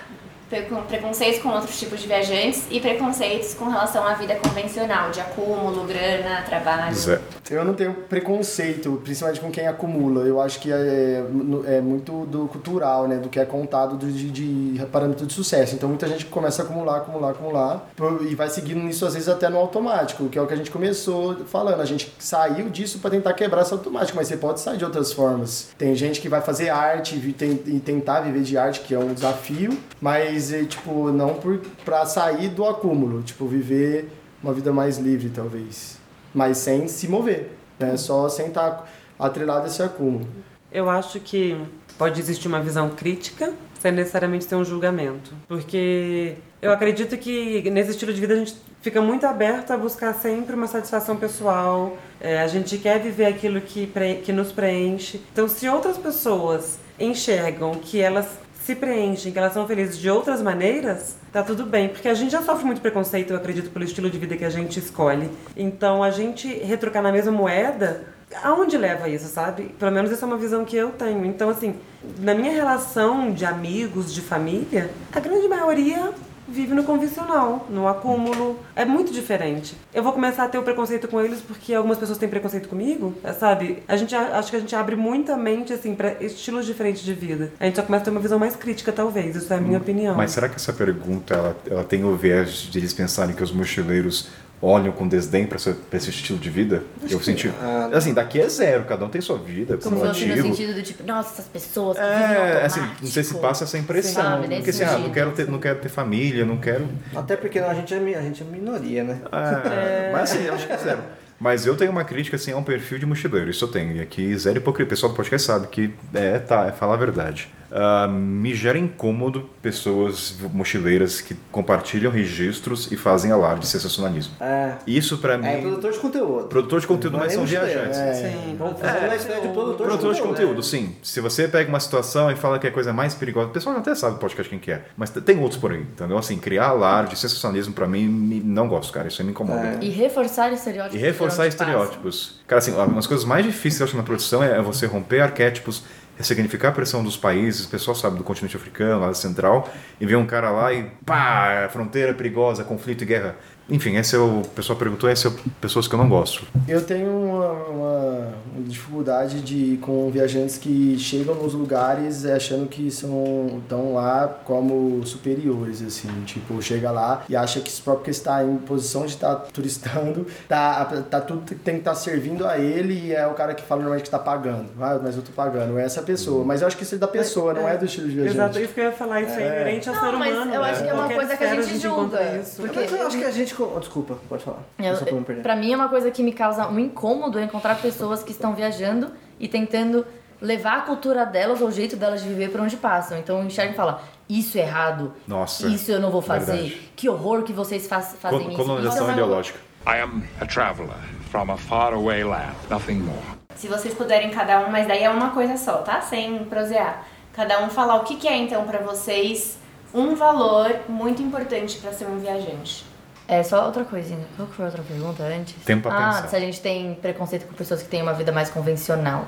preconceitos 0.89 1.41
com 1.41 1.49
outros 1.51 1.79
tipos 1.79 2.01
de 2.01 2.07
viajantes 2.07 2.65
e 2.71 2.81
preconceitos 2.81 3.55
com 3.55 3.67
relação 3.69 4.05
à 4.07 4.15
vida 4.15 4.35
convencional, 4.35 5.11
de 5.11 5.21
acúmulo, 5.21 5.85
grana, 5.85 6.43
trabalho. 6.43 6.95
Zé. 6.95 7.21
Eu 7.51 7.65
não 7.65 7.75
tenho 7.75 7.93
preconceito, 7.95 9.01
principalmente 9.03 9.41
com 9.41 9.51
quem 9.51 9.67
acumula. 9.67 10.23
Eu 10.25 10.41
acho 10.41 10.61
que 10.61 10.73
é, 10.73 11.25
é 11.67 11.81
muito 11.81 12.27
do 12.27 12.47
cultural, 12.49 13.07
né? 13.09 13.17
Do 13.17 13.29
que 13.29 13.39
é 13.41 13.45
contado 13.45 13.97
do- 13.97 14.11
de, 14.11 14.31
de 14.31 14.87
parâmetro 14.87 15.27
de 15.27 15.33
sucesso. 15.33 15.75
Então 15.75 15.89
muita 15.89 16.07
gente 16.09 16.27
começa 16.27 16.63
a 16.63 16.65
acumular, 16.65 16.99
acumular, 16.99 17.31
acumular 17.31 17.91
e 18.29 18.35
vai 18.35 18.49
seguindo 18.49 18.81
nisso 18.81 19.05
às 19.07 19.15
vezes 19.15 19.29
até 19.29 19.49
no 19.49 19.59
automático, 19.59 20.29
que 20.29 20.39
é 20.39 20.43
o 20.43 20.47
que 20.47 20.55
a 20.55 20.57
gente 20.57 20.71
começou 20.71 21.45
falando. 21.47 21.81
A 21.81 21.85
gente 21.85 22.13
saiu 22.19 22.69
disso 22.69 22.99
para 22.99 23.11
tentar 23.11 23.33
quebrar 23.35 23.63
esse 23.63 23.73
automático, 23.73 24.17
mas 24.17 24.29
você 24.29 24.37
pode 24.37 24.61
sair 24.61 24.77
de 24.79 24.85
outras 24.85 25.13
formas. 25.13 25.69
Tem 25.79 25.95
gente 25.95 26.21
que 26.21 26.29
vai 26.29 26.41
fazer 26.41 26.71
arte 26.71 27.17
e 27.17 27.81
tentar 27.81 28.21
viver 28.21 28.43
de 28.43 28.57
arte, 28.57 28.81
que 28.81 28.95
é 28.95 28.99
um 28.99 29.13
desafio, 29.13 29.77
mas 30.01 30.40
é, 30.53 30.65
tipo 30.65 31.11
não 31.11 31.35
por 31.35 31.59
para 31.85 32.07
sair 32.07 32.49
do 32.49 32.65
acúmulo, 32.65 33.23
tipo 33.23 33.47
viver 33.47 34.09
uma 34.43 34.53
vida 34.53 34.73
mais 34.73 34.99
livre 34.99 35.29
talvez 35.29 36.01
mas 36.35 36.59
sem 36.59 36.89
se 36.89 37.09
mover, 37.09 37.51
né? 37.79 37.97
Só 37.97 38.29
sem 38.29 38.47
estar 38.47 38.89
atrelado 39.19 39.65
a 39.65 39.67
esse 39.67 39.83
acúmulo. 39.83 40.27
Eu 40.73 40.89
acho 40.89 41.19
que 41.21 41.57
pode 41.99 42.21
existir 42.21 42.49
uma 42.49 42.61
visão 42.61 42.91
crítica 42.91 43.53
sem 43.79 43.93
necessariamente 43.93 44.47
ter 44.47 44.55
um 44.55 44.65
julgamento. 44.65 45.33
Porque 45.49 46.37
eu 46.61 46.71
acredito 46.71 47.17
que 47.17 47.69
nesse 47.71 47.91
estilo 47.91 48.13
de 48.13 48.21
vida 48.21 48.35
a 48.35 48.37
gente 48.37 48.55
fica 48.81 49.01
muito 49.01 49.27
aberto 49.27 49.71
a 49.71 49.77
buscar 49.77 50.15
sempre 50.15 50.55
uma 50.55 50.67
satisfação 50.67 51.17
pessoal. 51.17 51.97
É, 52.21 52.41
a 52.41 52.47
gente 52.47 52.79
quer 52.79 53.01
viver 53.01 53.27
aquilo 53.27 53.61
que, 53.61 53.91
que 54.23 54.33
nos 54.33 54.53
preenche. 54.53 55.21
Então, 55.33 55.49
se 55.49 55.69
outras 55.69 55.97
pessoas 55.97 56.79
enxergam 56.99 57.73
que 57.73 57.99
elas 58.01 58.39
se 58.71 58.77
preenchem, 58.77 59.33
que 59.33 59.39
elas 59.39 59.53
são 59.53 59.67
felizes 59.67 59.99
de 59.99 60.09
outras 60.09 60.41
maneiras, 60.41 61.17
tá 61.33 61.43
tudo 61.43 61.67
bem. 61.67 61.89
Porque 61.89 62.09
a 62.09 62.15
gente 62.15 62.31
já 62.31 62.41
sofre 62.41 62.65
muito 62.65 62.81
preconceito, 62.81 63.31
eu 63.31 63.37
acredito, 63.37 63.71
pelo 63.71 63.85
estilo 63.85 64.09
de 64.09 64.17
vida 64.17 64.37
que 64.37 64.45
a 64.45 64.51
gente 64.51 64.79
escolhe. 64.79 65.29
Então, 65.57 66.05
a 66.05 66.11
gente 66.11 66.47
retrocar 66.47 67.03
na 67.03 67.11
mesma 67.11 67.33
moeda, 67.33 68.05
aonde 68.45 68.79
leva 68.79 69.09
isso, 69.09 69.27
sabe? 69.27 69.75
Pelo 69.77 69.91
menos 69.91 70.13
essa 70.13 70.25
é 70.25 70.29
uma 70.29 70.37
visão 70.37 70.65
que 70.65 70.77
eu 70.77 70.91
tenho. 70.91 71.25
Então, 71.25 71.51
assim, 71.51 71.75
na 72.21 72.33
minha 72.33 72.53
relação 72.53 73.33
de 73.33 73.45
amigos, 73.45 74.15
de 74.15 74.21
família, 74.21 74.91
a 75.13 75.19
grande 75.19 75.49
maioria 75.49 76.13
vive 76.51 76.75
no 76.75 76.85
convencional, 76.85 77.67
no 77.71 77.87
acúmulo. 77.87 78.59
É 78.75 78.85
muito 78.85 79.13
diferente. 79.13 79.77
Eu 79.95 80.03
vou 80.03 80.13
começar 80.13 80.45
a 80.45 80.49
ter 80.49 80.59
o 80.59 80.63
preconceito 80.63 81.09
com 81.09 81.21
eles 81.21 81.41
porque 81.41 81.75
algumas 81.75 81.99
pessoas 81.99 82.19
têm 82.19 82.29
preconceito 82.29 82.69
comigo, 82.69 83.15
sabe? 83.39 83.83
A 83.87 83.97
gente 83.97 84.15
acho 84.15 84.51
que 84.51 84.57
a 84.57 84.61
gente 84.61 84.75
abre 84.75 84.97
muita 84.97 85.37
mente 85.37 85.73
assim 85.73 85.95
para 85.95 86.23
estilos 86.23 86.67
diferentes 86.67 87.03
de 87.03 87.15
vida. 87.15 87.53
A 87.59 87.67
gente 87.67 87.77
só 87.77 87.83
começa 87.83 88.03
a 88.03 88.05
ter 88.07 88.11
uma 88.11 88.21
visão 88.21 88.39
mais 88.39 88.57
crítica 88.57 88.93
talvez, 88.93 89.37
isso 89.37 89.53
é 89.53 89.57
a 89.57 89.61
minha 89.61 89.79
opinião. 89.79 90.15
Mas 90.15 90.33
será 90.33 90.49
que 90.49 90.57
essa 90.57 90.73
pergunta 90.73 91.35
ela, 91.35 91.57
ela 91.71 91.85
tem 91.85 92.05
o 92.05 92.17
viés 92.17 92.69
de 92.71 92.79
eles 92.79 92.93
pensarem 92.93 93.35
que 93.35 93.43
os 93.43 93.53
mochileiros 93.53 94.29
olham 94.63 94.93
com 94.93 95.09
desdém 95.09 95.47
para 95.47 95.57
esse, 95.57 95.73
pra 95.73 95.97
esse 95.97 96.11
estilo 96.11 96.39
de 96.39 96.51
vida? 96.51 96.83
Eu 97.09 97.21
senti. 97.21 97.51
Assim, 97.93 98.13
daqui 98.13 98.41
é 98.41 98.49
zero, 98.49 98.85
cada 98.85 99.05
um 99.05 99.09
tem 99.09 99.21
sua 99.21 99.39
vida, 99.39 99.79
Como 99.79 99.99
seu 99.99 100.15
se 100.15 100.21
fosse 100.21 100.37
no 100.37 100.43
sentido 100.43 100.75
do 100.75 100.83
tipo, 100.83 101.03
nossa, 101.05 101.33
essas 101.33 101.47
pessoas 101.47 101.97
que 101.97 102.03
É, 102.03 102.65
assim, 102.65 102.81
não 103.01 103.09
sei 103.09 103.25
se 103.25 103.35
passa 103.35 103.65
essa 103.65 103.79
impressão. 103.79 104.23
Sabe, 104.23 104.55
porque 104.55 104.71
assim, 104.71 104.85
ah, 104.85 104.99
não 104.99 105.11
quero, 105.11 105.33
ter, 105.33 105.49
não 105.49 105.59
quero 105.59 105.79
ter 105.79 105.89
família, 105.89 106.45
não 106.45 106.59
quero. 106.59 106.87
Até 107.15 107.37
porque 107.37 107.59
a 107.59 107.73
gente 107.75 107.95
é, 107.95 107.97
a 107.97 108.23
gente 108.23 108.43
é 108.43 108.47
minoria, 108.47 109.03
né? 109.05 109.21
É, 109.33 110.13
Mas 110.13 110.33
assim, 110.33 110.45
eu 110.45 110.55
acho 110.55 110.67
que 110.67 110.73
é 110.73 110.77
zero. 110.77 111.03
Mas 111.39 111.65
eu 111.65 111.75
tenho 111.75 111.91
uma 111.91 112.05
crítica 112.05 112.37
assim 112.37 112.53
a 112.53 112.57
um 112.57 112.63
perfil 112.63 112.99
de 112.99 113.07
mochileiro, 113.07 113.51
isso 113.51 113.65
eu 113.65 113.69
tenho. 113.69 113.97
E 113.97 114.01
aqui, 114.01 114.37
zero 114.37 114.59
hipocrisia. 114.59 114.87
O 114.87 114.91
pessoal 114.91 115.11
do 115.13 115.17
podcast 115.17 115.47
sabe 115.47 115.69
que 115.69 115.95
é, 116.13 116.39
tá, 116.39 116.67
é 116.67 116.73
falar 116.73 116.95
a 116.95 116.99
verdade. 116.99 117.51
Ah, 117.73 118.09
me 118.09 118.55
gera 118.55 118.79
incômodo 118.79 119.49
pessoas 119.63 120.35
mochileiras 120.53 121.21
que 121.21 121.35
compartilham 121.53 122.11
registros 122.11 122.91
e 122.91 122.97
fazem 122.97 123.31
alarde 123.31 123.61
de 123.61 123.67
sensacionalismo. 123.69 124.35
É. 124.41 124.75
Isso 124.87 125.19
pra 125.19 125.39
mim. 125.39 125.47
É 125.47 125.59
produtor 125.61 125.93
de 125.93 125.99
conteúdo. 125.99 126.47
Produtor 126.49 126.81
de 126.81 126.87
conteúdo, 126.87 127.17
é 127.17 127.21
mas 127.21 127.33
são 127.33 127.45
viajantes. 127.45 127.99
é. 127.99 128.13
Sim. 128.15 128.57
Ideia 128.57 129.41
de 129.41 129.49
produtor, 129.49 129.87
Produtor 129.87 130.15
de 130.15 130.23
conteúdo, 130.23 130.63
sim. 130.63 130.97
Se 131.03 131.21
você 131.21 131.47
pega 131.49 131.69
uma 131.69 131.81
situação 131.81 132.31
e 132.31 132.37
fala 132.37 132.59
que 132.59 132.67
é 132.67 132.71
a 132.71 132.73
coisa 132.73 132.93
mais 132.93 133.15
perigosa, 133.15 133.49
o 133.49 133.53
pessoal 133.53 133.77
até 133.77 133.95
sabe 133.95 134.17
o 134.17 134.19
podcast 134.19 134.49
quem 134.51 134.59
que 134.59 134.71
é, 134.73 134.85
mas 134.97 135.11
tem 135.11 135.39
outros 135.41 135.61
por 135.61 135.73
aí, 135.73 135.81
entendeu? 135.83 136.19
Assim, 136.19 136.37
criar 136.39 136.69
alarde, 136.69 137.17
sensacionalismo, 137.19 137.73
pra 137.73 137.87
mim, 137.87 138.07
me- 138.09 138.41
não 138.41 138.69
gosto, 138.69 138.93
cara. 138.93 139.09
Isso 139.09 139.21
aí 139.23 139.27
me 139.27 139.33
incomoda. 139.33 139.61
É. 139.61 139.79
E 139.81 139.91
reforçar 139.91 140.53
estereótipos. 140.53 140.99
E 141.01 141.03
reforçar 141.05 141.47
estereótipos. 141.47 142.41
Cara, 142.47 142.59
assim, 142.59 142.73
uma 142.73 142.87
das 142.89 143.07
coisas 143.07 143.25
mais 143.25 143.45
difíceis, 143.45 143.81
eu 143.81 143.87
acho, 143.87 143.97
na 143.97 144.03
produção 144.03 144.43
é 144.43 144.61
você 144.61 144.87
romper 144.87 145.21
arquétipos, 145.21 145.83
ressignificar 146.21 146.69
a 146.69 146.73
pressão 146.73 147.03
dos 147.03 147.17
países, 147.17 147.65
o 147.65 147.71
pessoal 147.71 147.95
sabe 147.95 148.19
do 148.19 148.25
continente 148.25 148.55
africano, 148.55 149.01
lá 149.01 149.13
central, 149.15 149.69
e 149.99 150.05
ver 150.05 150.17
um 150.17 150.27
cara 150.27 150.51
lá 150.51 150.73
e 150.73 150.85
pá, 151.05 151.69
fronteira 151.73 152.13
perigosa, 152.13 152.63
conflito 152.63 153.03
e 153.03 153.07
guerra. 153.07 153.37
Enfim, 153.71 153.97
esse 153.97 154.15
é 154.17 154.19
o. 154.19 154.41
O 154.41 154.49
pessoal 154.49 154.79
perguntou, 154.79 155.09
esse 155.11 155.27
é 155.27 155.31
o, 155.31 155.33
pessoas 155.61 155.87
que 155.87 155.95
eu 155.95 155.99
não 155.99 156.09
gosto. 156.09 156.45
Eu 156.67 156.83
tenho 156.85 157.09
uma, 157.11 157.53
uma 157.53 158.29
dificuldade 158.59 159.41
de 159.41 159.79
com 159.79 160.11
viajantes 160.11 160.59
que 160.59 160.99
chegam 160.99 161.35
nos 161.35 161.55
lugares 161.55 162.25
achando 162.25 162.69
que 162.69 162.91
são 162.91 163.61
estão 163.63 163.95
lá 163.95 164.27
como 164.45 165.05
superiores 165.07 165.83
assim, 165.83 166.09
tipo, 166.25 166.61
chega 166.63 166.91
lá 166.91 167.25
e 167.29 167.37
acha 167.37 167.61
que 167.61 167.71
só 167.71 167.95
porque 167.95 168.11
está 168.11 168.43
em 168.45 168.57
posição 168.59 169.07
de 169.07 169.13
estar 169.13 169.35
turistando, 169.53 170.27
tá, 170.49 170.85
tá 171.09 171.21
tudo 171.21 171.41
tem 171.41 171.75
que 171.75 171.81
estar 171.81 171.95
servindo 171.95 172.47
a 172.47 172.59
ele 172.59 172.95
e 173.07 173.13
é 173.13 173.27
o 173.27 173.35
cara 173.35 173.55
que 173.55 173.63
fala 173.63 173.81
normalmente 173.81 174.03
que 174.03 174.09
está 174.09 174.19
pagando. 174.19 174.69
Ah, 174.81 174.99
mas 175.03 175.17
eu 175.17 175.23
tô 175.23 175.33
pagando, 175.33 175.79
é 175.79 175.85
essa 175.85 176.03
pessoa. 176.03 176.45
Mas 176.45 176.61
eu 176.61 176.67
acho 176.67 176.77
que 176.77 176.83
isso 176.83 176.95
é 176.95 176.99
da 176.99 177.09
pessoa, 177.09 177.55
não 177.55 177.69
é 177.69 177.77
do 177.77 177.85
estilo 177.85 178.09
de 178.09 178.15
viajante. 178.15 178.37
Exato, 178.37 178.61
isso 178.61 178.75
que 178.75 178.81
eu 178.81 178.85
ia 178.85 178.93
falar, 178.93 179.23
isso 179.23 179.39
é, 179.39 179.47
inerente 179.47 179.89
ao 179.89 179.95
Não, 179.95 180.03
ser 180.03 180.17
mas 180.17 180.35
humano. 180.35 180.55
eu 180.55 180.61
né? 180.61 180.71
acho 180.71 180.83
que 180.83 180.89
é 180.89 180.95
uma 180.95 181.09
coisa 181.09 181.37
que 181.37 181.45
a 181.45 181.55
gente 181.55 181.79
julga. 181.79 182.37
isso. 182.41 182.63
Porque 182.63 182.81
Mas 182.81 182.93
eu 182.93 183.07
acho 183.07 183.19
que 183.19 183.25
a 183.25 183.31
gente. 183.31 183.55
Oh, 183.63 183.79
desculpa, 183.79 184.17
pode 184.29 184.43
falar. 184.45 184.61
Eu- 184.79 184.97
Só 184.97 185.05
pra 185.05 185.15
não 185.15 185.23
perder. 185.23 185.43
pra 185.43 185.57
mim 185.57 185.73
é 185.73 185.77
uma 185.77 185.89
coisa 185.89 186.11
que 186.11 186.23
me 186.23 186.33
causa 186.33 186.67
um 186.69 186.79
incômodo 186.79 187.39
é 187.39 187.45
encontrar 187.45 187.77
pessoas 187.81 188.23
que 188.23 188.31
estão 188.33 188.55
viajando 188.55 189.11
e 189.39 189.47
tentando 189.49 190.07
levar 190.41 190.79
a 190.79 190.81
cultura 190.83 191.27
delas 191.27 191.61
ou 191.61 191.69
o 191.69 191.71
jeito 191.73 191.97
delas 191.97 192.23
de 192.23 192.29
viver 192.29 192.51
pra 192.51 192.63
onde 192.63 192.77
passam. 192.77 193.19
Então 193.19 193.45
enxerga 193.45 193.73
e 193.73 193.77
fala, 193.77 194.03
isso 194.29 194.57
é 194.59 194.63
errado, 194.63 195.13
Nossa, 195.29 195.67
isso 195.69 195.91
eu 195.93 196.01
não 196.01 196.11
vou 196.11 196.23
fazer, 196.23 196.53
verdade. 196.53 196.91
que 196.97 197.09
horror 197.09 197.43
que 197.43 197.53
vocês 197.53 197.87
faz, 197.87 198.17
fazem 198.19 198.41
Col- 198.41 198.49
isso. 198.49 198.57
colonização 198.57 198.93
Isso 198.95 199.03
é 199.03 199.07
uma- 199.07 199.13
ideológica. 199.13 199.59
I 199.87 200.01
am 200.03 200.23
a 200.41 200.47
traveler 200.47 200.97
from 201.31 201.51
a 201.53 201.57
faraway 201.57 202.23
land. 202.25 202.55
Nothing 202.71 203.01
more. 203.01 203.19
Se 203.55 203.67
vocês 203.69 203.93
puderem 203.95 204.31
cada 204.31 204.61
um, 204.61 204.71
mas 204.71 204.87
daí 204.87 205.03
é 205.03 205.11
uma 205.11 205.31
coisa 205.31 205.57
só, 205.57 205.79
tá? 205.79 206.01
Sem 206.01 206.45
prosear. 206.45 207.05
Cada 207.33 207.63
um 207.65 207.69
falar 207.71 207.97
o 207.97 208.05
que, 208.05 208.17
que 208.17 208.27
é 208.29 208.37
então 208.37 208.65
pra 208.65 208.79
vocês 208.81 209.59
um 209.93 210.15
valor 210.15 210.71
muito 210.89 211.21
importante 211.23 211.79
pra 211.79 211.93
ser 211.93 212.07
um 212.07 212.19
viajante. 212.19 212.85
É, 213.31 213.45
só 213.45 213.65
outra 213.65 213.85
coisinha. 213.85 214.27
Qual 214.35 214.49
que 214.49 214.55
foi 214.57 214.65
a 214.65 214.69
outra 214.69 214.83
pergunta 214.83 215.23
antes? 215.23 215.55
Tempo 215.65 215.89
pra 215.89 215.97
ah, 215.97 216.15
pensar. 216.15 216.29
se 216.29 216.35
a 216.35 216.41
gente 216.41 216.61
tem 216.61 216.95
preconceito 216.95 217.47
com 217.47 217.55
pessoas 217.55 217.81
que 217.81 217.89
têm 217.89 218.03
uma 218.03 218.13
vida 218.13 218.33
mais 218.33 218.51
convencional. 218.51 219.25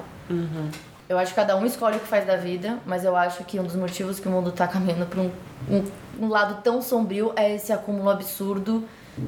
Eu 1.09 1.19
acho 1.19 1.31
que 1.31 1.37
cada 1.37 1.57
um 1.57 1.65
escolhe 1.65 1.99
o 1.99 2.01
que 2.01 2.09
faz 2.09 2.27
da 2.27 2.37
vida, 2.37 2.79
mas 2.85 3.05
eu 3.05 3.15
acho 3.15 3.45
que 3.45 3.61
um 3.61 3.65
dos 3.65 3.77
motivos 3.77 4.19
que 4.19 4.27
o 4.27 4.31
mundo 4.31 4.51
tá 4.51 4.67
caminhando 4.67 5.07
pra 5.07 5.21
um, 5.21 5.31
um, 5.71 5.85
um 6.21 6.29
lado 6.29 6.63
tão 6.63 6.83
sombrio 6.83 7.33
é 7.37 7.55
esse 7.55 7.73
acúmulo 7.73 8.11
absurdo 8.11 8.83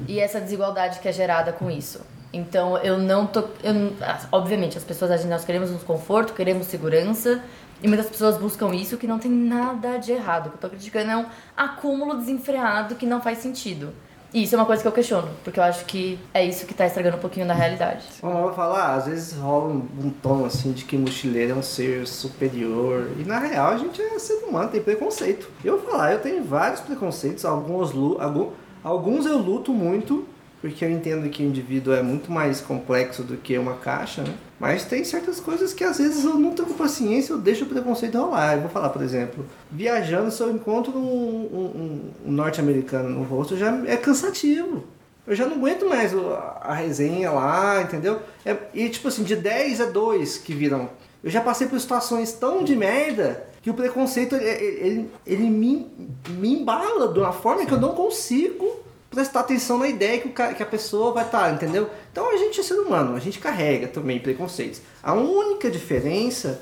e 0.07 0.19
essa 0.19 0.41
desigualdade 0.41 0.99
que 0.99 1.07
é 1.07 1.11
gerada 1.13 1.53
com 1.53 1.71
isso. 1.71 2.01
Então 2.33 2.77
eu 2.79 2.97
não 2.97 3.25
tô. 3.25 3.45
eu 3.63 3.93
obviamente, 4.29 4.77
as 4.77 4.83
pessoas, 4.83 5.23
nós 5.23 5.45
queremos 5.45 5.71
um 5.71 5.77
conforto, 5.77 6.33
queremos 6.33 6.67
segurança. 6.67 7.41
E 7.81 7.87
muitas 7.87 8.09
pessoas 8.09 8.37
buscam 8.37 8.73
isso 8.73 8.97
que 8.97 9.05
não 9.05 9.19
tem 9.19 9.29
nada 9.29 9.97
de 9.97 10.11
errado. 10.11 10.47
O 10.47 10.49
que 10.49 10.55
eu 10.55 10.61
tô 10.61 10.69
criticando 10.69 11.11
é 11.11 11.17
um 11.17 11.25
acúmulo 11.55 12.17
desenfreado 12.17 12.95
que 12.95 13.05
não 13.05 13.21
faz 13.21 13.37
sentido. 13.37 13.93
E 14.35 14.43
isso 14.43 14.53
é 14.53 14.57
uma 14.57 14.65
coisa 14.65 14.81
que 14.81 14.87
eu 14.89 14.91
questiono, 14.91 15.29
porque 15.45 15.57
eu 15.57 15.63
acho 15.63 15.85
que 15.85 16.19
é 16.33 16.43
isso 16.43 16.65
que 16.65 16.73
tá 16.73 16.85
estragando 16.85 17.15
um 17.15 17.19
pouquinho 17.21 17.47
da 17.47 17.53
realidade. 17.53 18.03
Eu 18.21 18.29
vou 18.29 18.53
falar, 18.53 18.93
às 18.95 19.05
vezes 19.05 19.31
rola 19.37 19.69
um, 19.69 19.87
um 20.03 20.09
tom 20.09 20.43
assim 20.43 20.73
de 20.73 20.83
que 20.83 20.97
mochileiro 20.97 21.53
é 21.53 21.55
um 21.55 21.61
ser 21.63 22.05
superior. 22.05 23.07
E 23.17 23.23
na 23.23 23.39
real 23.39 23.67
a 23.71 23.77
gente 23.77 24.01
é 24.01 24.19
ser 24.19 24.43
humano, 24.43 24.67
tem 24.69 24.81
preconceito. 24.81 25.49
Eu 25.63 25.79
vou 25.79 25.89
falar, 25.89 26.11
eu 26.11 26.19
tenho 26.19 26.43
vários 26.43 26.81
preconceitos, 26.81 27.45
alguns, 27.45 27.91
algum- 28.19 28.49
alguns 28.83 29.25
eu 29.25 29.37
luto 29.37 29.71
muito, 29.71 30.27
porque 30.59 30.83
eu 30.83 30.91
entendo 30.91 31.29
que 31.29 31.41
o 31.41 31.45
indivíduo 31.47 31.93
é 31.93 32.03
muito 32.03 32.29
mais 32.29 32.59
complexo 32.59 33.23
do 33.23 33.37
que 33.37 33.57
uma 33.57 33.75
caixa, 33.75 34.21
né? 34.21 34.33
Mas 34.59 34.85
tem 34.85 35.03
certas 35.03 35.39
coisas 35.39 35.73
que 35.73 35.83
às 35.83 35.97
vezes 35.97 36.23
eu 36.23 36.35
não 36.35 36.51
tenho 36.53 36.69
paciência, 36.75 37.33
eu 37.33 37.37
deixo 37.37 37.65
o 37.65 37.67
preconceito 37.67 38.17
rolar. 38.17 38.53
Eu 38.55 38.61
vou 38.61 38.69
falar, 38.69 38.89
por 38.89 39.01
exemplo, 39.01 39.45
viajando, 39.69 40.31
se 40.31 40.41
eu 40.41 40.49
encontro 40.49 40.93
um, 40.97 41.01
um- 41.03 42.11
um- 42.25 42.31
norte-americano 42.31 43.09
no 43.09 43.23
rosto, 43.23 43.57
já 43.57 43.75
é 43.85 43.97
cansativo. 43.97 44.83
Eu 45.27 45.35
já 45.35 45.45
não 45.45 45.57
aguento 45.57 45.85
mais 45.89 46.13
a 46.61 46.73
resenha 46.73 47.31
lá, 47.31 47.81
entendeu? 47.81 48.19
É- 48.45 48.55
e 48.73 48.87
tipo 48.89 49.07
assim, 49.07 49.23
de 49.23 49.35
10 49.35 49.81
a 49.81 49.85
2 49.87 50.37
que 50.37 50.53
viram. 50.53 50.89
Eu 51.23 51.29
já 51.31 51.41
passei 51.41 51.67
por 51.67 51.79
situações 51.79 52.31
tão 52.31 52.63
de 52.63 52.75
merda 52.75 53.47
que 53.61 53.69
o 53.69 53.73
preconceito 53.73 54.35
ele, 54.35 54.45
ele, 54.47 55.11
ele 55.25 55.49
me, 55.49 55.91
me 56.29 56.53
embala 56.61 57.11
de 57.11 57.19
uma 57.19 57.33
forma 57.33 57.65
que 57.65 57.73
eu 57.73 57.81
não 57.81 57.95
consigo 57.95 58.84
prestar 59.15 59.39
atenção 59.39 59.79
na 59.79 59.87
ideia 59.87 60.19
que, 60.19 60.27
o 60.27 60.31
que 60.31 60.61
a 60.61 60.65
pessoa 60.65 61.13
vai 61.13 61.23
estar, 61.23 61.51
entendeu? 61.51 61.89
Então 62.11 62.29
a 62.31 62.37
gente 62.37 62.59
é 62.59 62.63
ser 62.63 62.75
humano, 62.75 63.15
a 63.15 63.19
gente 63.19 63.39
carrega 63.39 63.87
também 63.87 64.19
preconceitos. 64.19 64.81
A 65.01 65.13
única 65.13 65.71
diferença 65.71 66.61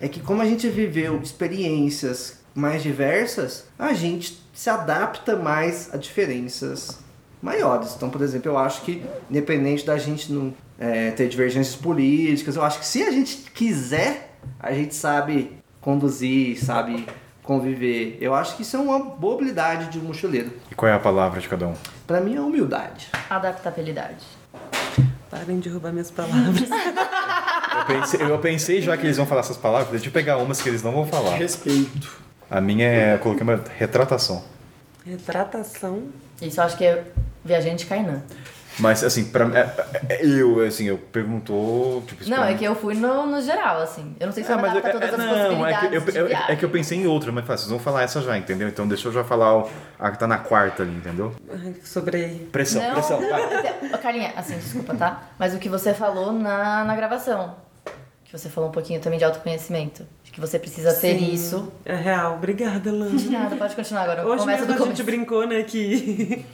é 0.00 0.06
que 0.06 0.20
como 0.20 0.42
a 0.42 0.44
gente 0.44 0.68
viveu 0.68 1.18
experiências 1.20 2.38
mais 2.54 2.82
diversas, 2.82 3.66
a 3.78 3.94
gente 3.94 4.38
se 4.52 4.68
adapta 4.68 5.34
mais 5.34 5.92
a 5.92 5.96
diferenças 5.96 6.98
maiores. 7.42 7.94
Então, 7.96 8.10
por 8.10 8.20
exemplo, 8.20 8.50
eu 8.50 8.58
acho 8.58 8.82
que 8.82 9.02
independente 9.30 9.84
da 9.84 9.96
gente 9.96 10.30
não 10.30 10.54
é, 10.78 11.10
ter 11.10 11.28
divergências 11.28 11.74
políticas, 11.74 12.56
eu 12.56 12.62
acho 12.62 12.78
que 12.80 12.86
se 12.86 13.02
a 13.02 13.10
gente 13.10 13.50
quiser, 13.52 14.36
a 14.60 14.72
gente 14.72 14.94
sabe 14.94 15.52
conduzir, 15.80 16.62
sabe 16.62 17.06
conviver. 17.42 18.18
Eu 18.20 18.34
acho 18.34 18.56
que 18.56 18.62
isso 18.62 18.76
é 18.76 18.80
uma 18.80 18.98
boa 18.98 19.34
habilidade 19.34 19.90
de 19.90 19.98
um 19.98 20.02
mochileiro. 20.02 20.50
E 20.70 20.74
qual 20.74 20.90
é 20.90 20.94
a 20.94 20.98
palavra 20.98 21.40
de 21.40 21.48
cada 21.48 21.68
um? 21.68 21.74
Pra 22.06 22.20
mim 22.20 22.36
é 22.36 22.40
humildade. 22.40 23.08
Adaptabilidade. 23.30 24.24
Parem 25.30 25.58
de 25.58 25.68
roubar 25.68 25.92
minhas 25.92 26.10
palavras. 26.10 26.68
Eu 27.74 27.84
pensei, 27.86 28.22
eu 28.22 28.38
pensei 28.38 28.80
já 28.80 28.96
que 28.96 29.04
eles 29.04 29.16
vão 29.16 29.26
falar 29.26 29.40
essas 29.40 29.56
palavras, 29.56 29.90
deixa 29.90 30.06
eu 30.06 30.12
pegar 30.12 30.38
umas 30.38 30.62
que 30.62 30.68
eles 30.68 30.80
não 30.80 30.92
vão 30.92 31.04
falar. 31.06 31.34
Respeito. 31.34 32.22
A 32.48 32.60
minha 32.60 32.86
é, 32.86 33.14
eu 33.14 33.18
coloquei 33.18 33.42
uma 33.42 33.60
retratação. 33.76 34.44
Retratação. 35.04 36.04
Isso 36.40 36.60
eu 36.60 36.64
acho 36.64 36.76
que 36.76 36.84
é 36.84 37.04
viajante 37.44 37.84
Kainan. 37.84 38.22
Mas 38.78 39.04
assim, 39.04 39.24
pra 39.26 39.46
é, 39.56 39.70
é, 40.08 40.26
eu, 40.26 40.60
assim, 40.60 40.86
eu 40.86 40.98
perguntou, 40.98 42.02
tipo, 42.02 42.28
Não, 42.28 42.42
é 42.44 42.54
que 42.54 42.64
eu 42.64 42.74
fui 42.74 42.94
no, 42.94 43.26
no 43.26 43.40
geral, 43.40 43.80
assim. 43.82 44.16
Eu 44.18 44.26
não 44.26 44.32
sei 44.32 44.42
se 44.44 44.50
Ah, 44.52 44.56
vai 44.56 44.64
mas 44.64 44.72
dar 44.72 44.78
eu- 44.78 44.82
pra 44.82 44.92
todas 44.92 45.08
é- 45.10 45.12
as 45.12 45.18
não, 45.18 45.66
é 45.66 45.72
que, 45.74 45.88
possibilidades 45.88 46.12
de 46.12 46.18
eu, 46.18 46.28
eu- 46.28 46.36
é 46.48 46.56
que 46.56 46.64
eu 46.64 46.70
pensei 46.70 46.98
em 46.98 47.06
outra, 47.06 47.30
mas 47.30 47.44
fácil, 47.46 47.66
vocês 47.66 47.70
vão 47.70 47.78
falar 47.78 48.02
essa 48.02 48.20
já, 48.20 48.36
entendeu? 48.36 48.66
Então 48.68 48.86
deixa 48.88 49.08
eu 49.08 49.12
já 49.12 49.22
falar 49.24 49.58
o- 49.58 49.70
a 49.98 50.10
que 50.10 50.18
tá 50.18 50.26
na 50.26 50.38
quarta 50.38 50.82
ali, 50.82 50.92
entendeu? 50.96 51.32
Ai, 51.52 51.74
Sobre. 51.84 52.48
Pressão, 52.50 52.82
Não, 52.82 52.92
pressão. 52.92 53.20
vai. 53.20 53.92
Ô, 53.94 53.98
Carlinha, 53.98 54.32
assim, 54.36 54.56
desculpa, 54.58 54.94
tá? 54.94 55.22
Mas 55.38 55.54
o 55.54 55.58
que 55.58 55.68
você 55.68 55.94
falou 55.94 56.32
na, 56.32 56.84
na 56.84 56.96
gravação. 56.96 57.56
Que 58.24 58.32
você 58.36 58.48
falou 58.48 58.70
um 58.70 58.72
pouquinho 58.72 59.00
também 59.00 59.18
de 59.18 59.24
autoconhecimento. 59.24 60.04
De 60.24 60.32
que 60.32 60.40
você 60.40 60.58
precisa 60.58 60.92
ter 60.92 61.16
Sim, 61.18 61.32
isso. 61.32 61.72
É 61.84 61.94
real. 61.94 62.34
Obrigada, 62.34 62.90
Lana. 62.90 63.16
De 63.16 63.30
nada, 63.30 63.54
pode 63.54 63.76
continuar 63.76 64.02
agora. 64.02 64.26
Hoje 64.26 64.38
Começa 64.40 64.64
mesmo 64.64 64.76
do 64.76 64.82
a 64.82 64.86
gente 64.88 65.02
brincou, 65.04 65.46
né, 65.46 65.62
que 65.62 66.44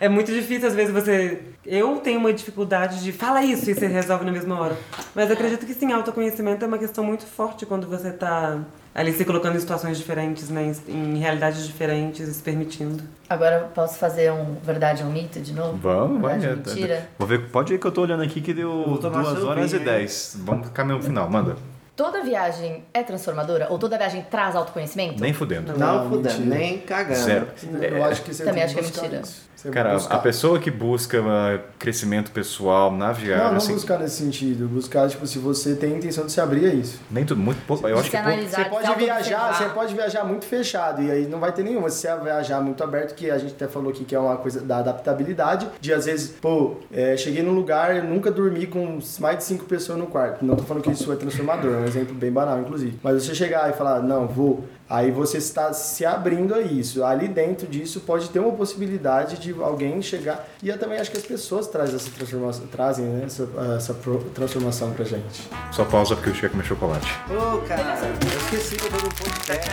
é 0.00 0.08
muito 0.08 0.32
difícil 0.32 0.68
às 0.68 0.74
vezes 0.74 0.92
você... 0.92 1.42
Eu 1.64 1.96
tenho 1.96 2.18
uma 2.20 2.32
dificuldade 2.32 3.02
de 3.02 3.10
fala 3.12 3.42
isso 3.42 3.70
e 3.70 3.74
você 3.74 3.86
resolve 3.86 4.24
na 4.24 4.32
mesma 4.32 4.60
hora. 4.60 4.76
Mas 5.14 5.30
eu 5.30 5.34
acredito 5.34 5.64
que 5.64 5.72
sim, 5.72 5.92
autoconhecimento 5.92 6.64
é 6.64 6.68
uma 6.68 6.78
questão 6.78 7.02
muito 7.02 7.24
forte 7.24 7.64
quando 7.64 7.86
você 7.86 8.10
tá 8.10 8.60
ali 8.94 9.12
se 9.12 9.24
colocando 9.24 9.56
em 9.56 9.60
situações 9.60 9.96
diferentes, 9.98 10.50
né, 10.50 10.72
em 10.86 11.18
realidades 11.18 11.66
diferentes, 11.66 12.28
se 12.28 12.42
permitindo. 12.42 13.02
Agora 13.28 13.60
eu 13.60 13.68
posso 13.68 13.98
fazer 13.98 14.30
um 14.30 14.56
verdade 14.62 15.02
ou 15.02 15.10
mito 15.10 15.40
de 15.40 15.52
novo? 15.52 15.76
Vamos, 15.78 16.20
vai. 16.20 16.44
é, 16.44 16.54
mentira. 16.54 17.08
Vou 17.18 17.26
ver, 17.26 17.50
pode 17.50 17.74
ir 17.74 17.78
que 17.78 17.86
eu 17.86 17.92
tô 17.92 18.02
olhando 18.02 18.22
aqui 18.22 18.40
que 18.40 18.52
deu 18.52 18.84
Vou 18.86 18.98
tomar 18.98 19.22
2 19.22 19.42
horas 19.42 19.66
e 19.66 19.68
cerveja, 19.70 19.92
hein? 19.92 19.98
10. 20.00 20.36
Vamos 20.44 20.68
caminhar 20.68 20.98
no 20.98 21.04
final, 21.04 21.28
manda. 21.28 21.56
Toda 21.96 22.24
viagem 22.24 22.84
é 22.92 23.02
transformadora? 23.04 23.68
Ou 23.70 23.78
toda 23.78 23.96
viagem 23.96 24.22
traz 24.28 24.56
autoconhecimento? 24.56 25.20
Nem 25.20 25.32
fudendo. 25.32 25.78
Não, 25.78 26.02
Não, 26.04 26.10
fudendo, 26.10 26.40
mentira. 26.40 26.58
nem 26.58 26.78
cagando. 26.78 27.20
Zero. 27.20 27.48
Eu 27.82 28.02
acho 28.04 28.22
que 28.22 28.34
você 28.34 28.44
Também 28.44 28.64
acho 28.64 28.74
que 28.74 28.80
é 28.80 28.82
mentira. 28.82 29.20
isso. 29.22 29.48
Você 29.64 29.70
Cara, 29.70 29.94
buscar. 29.94 30.16
a 30.16 30.18
pessoa 30.18 30.58
que 30.58 30.70
busca 30.70 31.22
uh, 31.22 31.58
crescimento 31.78 32.30
pessoal 32.30 32.92
na 32.92 33.12
viagem, 33.12 33.44
Não, 33.44 33.52
não 33.52 33.56
assim, 33.56 33.72
buscar 33.72 33.98
nesse 33.98 34.16
sentido. 34.16 34.68
Buscar, 34.68 35.08
tipo, 35.08 35.26
se 35.26 35.38
você 35.38 35.74
tem 35.74 35.94
a 35.94 35.96
intenção 35.96 36.26
de 36.26 36.32
se 36.32 36.38
abrir 36.38 36.66
a 36.66 36.74
isso. 36.74 37.00
nem 37.10 37.24
tudo, 37.24 37.40
muito 37.40 37.64
pouco. 37.66 37.88
Eu 37.88 37.98
acho 37.98 38.10
que 38.10 38.16
é 38.16 38.22
pouco. 38.22 38.42
Você 38.42 38.62
de 38.62 38.68
pode 38.68 38.94
viajar, 38.98 39.54
você 39.54 39.64
pode 39.70 39.94
viajar 39.94 40.24
muito 40.24 40.44
fechado 40.44 41.02
e 41.02 41.10
aí 41.10 41.26
não 41.26 41.40
vai 41.40 41.50
ter 41.50 41.62
nenhuma. 41.62 41.88
Se 41.88 42.06
você 42.06 42.14
viajar 42.22 42.60
muito 42.60 42.84
aberto, 42.84 43.14
que 43.14 43.30
a 43.30 43.38
gente 43.38 43.54
até 43.54 43.66
falou 43.66 43.90
aqui 43.90 44.04
que 44.04 44.14
é 44.14 44.18
uma 44.18 44.36
coisa 44.36 44.60
da 44.60 44.78
adaptabilidade, 44.78 45.66
de 45.80 45.94
às 45.94 46.04
vezes, 46.04 46.28
pô, 46.28 46.76
é, 46.92 47.16
cheguei 47.16 47.42
num 47.42 47.54
lugar, 47.54 47.96
eu 47.96 48.04
nunca 48.04 48.30
dormi 48.30 48.66
com 48.66 48.98
mais 49.18 49.38
de 49.38 49.44
cinco 49.44 49.64
pessoas 49.64 49.98
no 49.98 50.06
quarto. 50.06 50.44
Não 50.44 50.56
tô 50.56 50.64
falando 50.64 50.82
que 50.82 50.90
isso 50.90 51.10
é 51.10 51.16
transformador, 51.16 51.72
é 51.72 51.76
um 51.78 51.84
exemplo 51.86 52.14
bem 52.14 52.30
banal, 52.30 52.60
inclusive. 52.60 52.98
Mas 53.02 53.24
você 53.24 53.34
chegar 53.34 53.70
e 53.70 53.72
falar, 53.72 54.02
não, 54.02 54.26
vou. 54.26 54.64
Aí 54.94 55.10
você 55.10 55.38
está 55.38 55.72
se 55.72 56.04
abrindo 56.06 56.54
a 56.54 56.60
isso. 56.60 57.04
Ali 57.04 57.26
dentro 57.26 57.66
disso 57.66 58.00
pode 58.00 58.28
ter 58.30 58.38
uma 58.38 58.52
possibilidade 58.52 59.38
de 59.38 59.52
alguém 59.60 60.00
chegar. 60.02 60.46
E 60.62 60.68
eu 60.68 60.78
também 60.78 60.98
acho 60.98 61.10
que 61.10 61.16
as 61.16 61.24
pessoas 61.24 61.66
trazem 61.66 61.96
essa 61.96 62.10
transformação, 62.10 62.66
trazem 62.68 63.04
né, 63.06 63.24
essa, 63.26 63.48
essa 63.76 63.96
transformação 64.34 64.92
pra 64.92 65.04
gente. 65.04 65.48
Só 65.72 65.84
pausa 65.84 66.14
porque 66.14 66.30
eu 66.30 66.34
cheguei 66.34 66.48
a 66.48 66.52
comer 66.52 66.64
chocolate. 66.64 67.06
Ô, 67.30 67.58
cara, 67.66 67.98
eu 68.02 68.38
esqueci 68.38 68.76
que 68.76 68.84
eu 68.86 68.90
tô 68.90 68.96
no 69.04 69.14
podcast. 69.14 69.70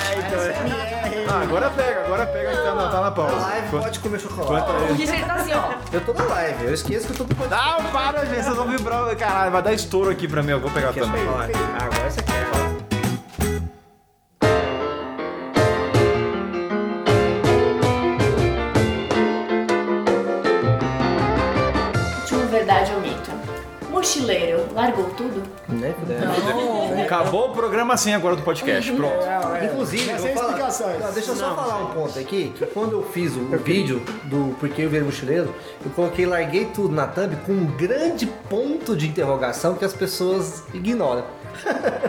Ah, 1.30 1.41
agora 1.41 1.69
pega, 1.69 2.06
agora 2.06 2.26
pega 2.26 2.49
que 2.49 2.57
tá 2.57 2.76
na, 2.76 2.89
tá 2.89 2.95
na 2.98 3.02
Na 3.02 3.11
pausa. 3.11 3.35
live 3.35 3.68
Quanto- 3.69 3.84
pode 3.84 3.99
comer 3.99 4.19
chocolate. 4.19 4.72
O 4.91 4.93
Richard 4.95 5.26
tá 5.26 5.34
assim, 5.35 5.52
ó. 5.53 5.73
Eu 5.93 6.02
tô 6.02 6.14
na 6.14 6.23
live, 6.23 6.65
eu 6.65 6.73
esqueço 6.73 7.06
que 7.07 7.14
eu 7.14 7.18
tô 7.18 7.23
no 7.26 7.35
podcast. 7.35 7.84
Não, 7.84 7.91
para, 7.91 8.26
gente, 8.26 8.43
vocês 8.43 8.56
vão 8.56 8.68
vibrar. 8.68 9.15
Caralho, 9.15 9.52
vai 9.52 9.61
dar 9.61 9.73
estouro 9.73 10.10
aqui 10.10 10.27
pra 10.27 10.41
mim, 10.41 10.52
eu 10.52 10.60
vou 10.60 10.72
pegar 10.72 10.93
também. 10.93 11.22
agora 11.27 12.10
você 12.10 12.22
quer. 12.22 12.31
Mochileiro, 24.20 24.66
largou 24.74 25.06
tudo? 25.16 25.42
Né, 25.70 25.94
fudendo. 25.98 27.02
Acabou 27.02 27.50
o 27.50 27.54
programa 27.54 27.94
assim 27.94 28.14
agora 28.14 28.36
do 28.36 28.42
podcast, 28.42 28.92
pronto. 28.92 29.16
Inclusive, 29.64 30.06
Mas 30.12 30.16
eu 30.22 30.28
sem 30.28 30.34
falar- 30.36 30.48
explicações. 30.50 31.00
Não, 31.00 31.12
deixa 31.14 31.32
eu 31.32 31.36
só 31.36 31.56
falar 31.56 31.78
um 31.84 31.86
ponto 31.88 32.20
aqui, 32.20 32.54
que 32.58 32.66
quando 32.68 32.94
eu 32.94 33.04
fiz 33.04 33.36
o, 33.36 33.40
o 33.40 33.58
vídeo 33.58 34.02
do 34.26 34.56
Porquê 34.60 34.84
eu 34.84 34.90
Virei 34.90 35.06
Mochileiro, 35.06 35.54
eu 35.84 35.92
coloquei 35.92 36.26
larguei 36.26 36.66
tudo 36.66 36.94
na 36.94 37.08
thumb 37.08 37.36
com 37.46 37.54
um 37.54 37.66
grande 37.78 38.26
ponto 38.50 38.96
de 38.96 39.08
interrogação 39.08 39.76
que 39.76 39.86
as 39.86 39.94
pessoas 39.94 40.64
ignoram. 40.74 41.24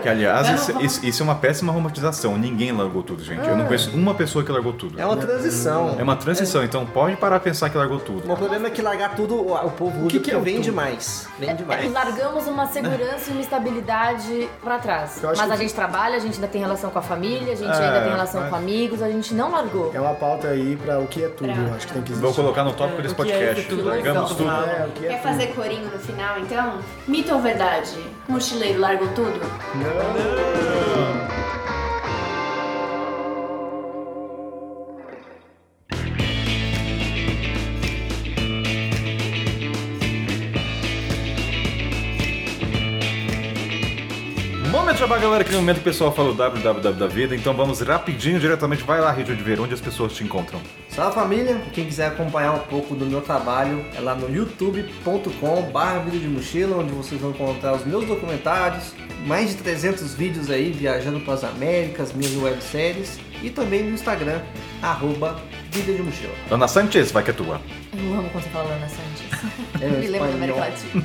Que, 0.02 0.08
aliás, 0.08 0.48
isso, 0.48 0.80
isso- 0.82 1.06
isso 1.06 1.22
é 1.22 1.24
uma 1.24 1.34
péssima 1.34 1.72
romantização. 1.72 2.36
Ninguém 2.36 2.72
largou 2.72 3.02
tudo, 3.02 3.22
gente. 3.22 3.46
Eu 3.46 3.56
não 3.56 3.64
conheço 3.66 3.90
uma 3.90 4.14
pessoa 4.14 4.44
que 4.44 4.50
largou 4.50 4.72
tudo. 4.72 5.00
É 5.00 5.04
uma 5.06 5.16
transição. 5.16 5.96
É 5.98 6.02
uma 6.02 6.16
transição, 6.16 6.62
então 6.64 6.84
pode 6.86 7.16
parar 7.16 7.38
de 7.38 7.44
pensar 7.44 7.68
que 7.70 7.76
largou 7.78 7.98
tudo. 8.00 8.30
O 8.32 8.36
problema 8.36 8.66
é 8.68 8.70
que 8.70 8.82
largar 8.82 9.14
tudo, 9.14 9.34
o, 9.36 9.54
o 9.54 9.70
povo 9.70 10.00
usa 10.00 10.08
que 10.10 10.20
que 10.20 10.30
é 10.30 10.36
o 10.36 10.40
vende 10.40 10.68
tudo? 10.68 10.76
mais. 10.76 11.26
Vende 11.38 11.62
É, 11.62 11.66
mais. 11.66 11.92
largamos 11.92 12.46
uma 12.46 12.66
segurança 12.66 13.30
e 13.30 13.32
uma 13.32 13.40
estabilidade 13.42 14.48
pra 14.62 14.78
trás. 14.78 15.18
Mas 15.22 15.38
acho 15.38 15.42
a 15.42 15.56
que- 15.56 15.62
gente 15.62 15.74
trabalha, 15.74 16.16
a 16.16 16.20
gente 16.20 16.34
ainda 16.34 16.48
tem 16.48 16.60
relação 16.60 16.90
com 16.90 16.98
a 16.98 17.02
família, 17.02 17.52
a 17.52 17.56
gente 17.56 17.70
É, 17.70 17.84
ainda 17.86 18.00
tem 18.00 18.10
relação 18.10 18.48
com 18.48 18.54
amigos, 18.56 19.02
a 19.02 19.08
gente 19.08 19.34
não 19.34 19.50
largou. 19.50 19.90
É 19.94 20.00
uma 20.00 20.14
pauta 20.14 20.48
aí 20.48 20.76
pra 20.76 20.98
o 20.98 21.06
que 21.06 21.22
é 21.24 21.28
tudo, 21.28 21.50
eu 21.50 21.74
acho 21.74 21.86
que 21.86 21.92
tem 21.94 22.02
que 22.02 22.12
existir. 22.12 22.24
Vou 22.26 22.34
colocar 22.34 22.64
no 22.64 22.72
tópico 22.72 22.98
É, 23.00 23.02
desse 23.02 23.14
o 23.14 23.16
que 23.16 23.30
é 23.30 23.34
podcast. 23.34 23.62
futuro? 23.62 23.88
Largamos 23.88 24.30
tudo. 24.30 24.50
É, 24.50 24.86
o 24.86 24.90
que 24.92 25.06
é 25.06 25.08
Quer 25.10 25.14
tudo. 25.20 25.22
fazer 25.30 25.46
corinho 25.48 25.84
no 25.84 25.98
final, 25.98 26.38
então? 26.40 26.78
Mito 27.06 27.32
ou 27.34 27.40
verdade? 27.40 27.90
Mochileiro 28.28 28.80
largou 28.80 29.08
tudo? 29.08 29.31
Momento 29.32 30.12
de 30.14 31.41
chamar 45.12 45.20
galera, 45.20 45.42
aquele 45.42 45.58
momento 45.58 45.76
que 45.76 45.82
o 45.82 45.84
pessoal 45.84 46.12
fala 46.12 46.30
o 46.30 46.34
www 46.34 46.92
da 46.92 47.06
vida, 47.06 47.34
então 47.34 47.54
vamos 47.54 47.80
rapidinho, 47.80 48.38
diretamente, 48.40 48.82
vai 48.82 49.00
lá, 49.00 49.10
Rio 49.10 49.24
de 49.24 49.34
Ver, 49.42 49.60
onde 49.60 49.74
as 49.74 49.80
pessoas 49.80 50.12
te 50.12 50.24
encontram. 50.24 50.60
Salve 50.88 51.14
família! 51.14 51.60
Quem 51.72 51.84
quiser 51.84 52.06
acompanhar 52.06 52.52
um 52.52 52.60
pouco 52.60 52.94
do 52.94 53.04
meu 53.04 53.20
trabalho 53.20 53.84
é 53.94 54.00
lá 54.00 54.14
no 54.14 54.34
youtube.com/barra 54.34 55.98
vídeo 56.00 56.20
de 56.20 56.28
mochila, 56.28 56.78
onde 56.78 56.92
vocês 56.92 57.20
vão 57.20 57.30
encontrar 57.30 57.74
os 57.74 57.84
meus 57.84 58.06
documentários, 58.06 58.94
mais 59.26 59.50
de 59.50 59.56
300 59.56 60.14
vídeos 60.14 60.50
aí 60.50 60.72
viajando 60.72 61.20
para 61.20 61.34
as 61.34 61.44
Américas, 61.44 62.12
minhas 62.12 62.34
webséries 62.36 63.18
e 63.42 63.50
também 63.50 63.82
no 63.82 63.90
Instagram, 63.90 64.40
arroba 64.80 65.40
vídeo 65.70 65.94
de 65.94 66.02
mochila. 66.02 66.32
Ana 66.50 66.68
Sanchez, 66.68 67.10
vai 67.10 67.22
que 67.22 67.30
é 67.30 67.34
tua. 67.34 67.60
Eu 67.92 68.14
amo 68.14 68.30
quando 68.30 68.44
você 68.44 68.50
fala 68.50 68.72
Ana 68.72 68.88
Sanches. 68.88 69.52
É, 69.80 69.88
me 70.00 70.06
lembro 70.06 70.28
da. 70.28 70.34
América 70.34 70.60
Latina. 70.60 71.04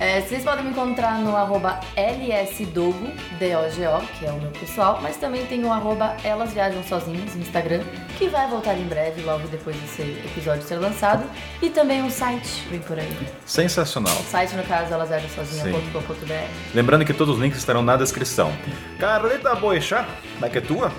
É, 0.00 0.20
vocês 0.20 0.44
podem 0.44 0.64
me 0.64 0.70
encontrar 0.70 1.18
no 1.18 1.36
arroba 1.36 1.80
LSDogo, 1.96 3.08
D-O-G-O, 3.38 4.00
que 4.18 4.26
é 4.26 4.30
o 4.30 4.40
meu 4.40 4.50
pessoal, 4.52 5.00
mas 5.02 5.16
também 5.16 5.44
tem 5.46 5.64
o 5.64 5.72
arroba 5.72 6.16
Elas 6.22 6.52
Viajam 6.52 6.84
Sozinhas 6.84 7.34
no 7.34 7.42
Instagram, 7.42 7.82
que 8.16 8.28
vai 8.28 8.48
voltar 8.48 8.74
em 8.78 8.84
breve, 8.84 9.22
logo 9.22 9.48
depois 9.48 9.76
desse 9.76 10.02
episódio 10.02 10.62
ser 10.62 10.76
lançado. 10.76 11.24
E 11.60 11.68
também 11.68 12.00
um 12.00 12.10
site, 12.10 12.64
vem 12.70 12.78
por 12.78 12.96
aí. 12.96 13.12
Sensacional. 13.44 14.14
O 14.14 14.22
site, 14.22 14.54
no 14.54 14.62
caso, 14.62 14.94
elasviajamsozinhas.com.br. 14.94 16.48
Lembrando 16.72 17.04
que 17.04 17.12
todos 17.12 17.34
os 17.34 17.42
links 17.42 17.58
estarão 17.58 17.82
na 17.82 17.96
descrição. 17.96 18.52
Carlita 19.00 19.56
Boechat, 19.56 20.08
vai 20.38 20.48
que 20.48 20.58
é 20.58 20.60
tua. 20.60 20.92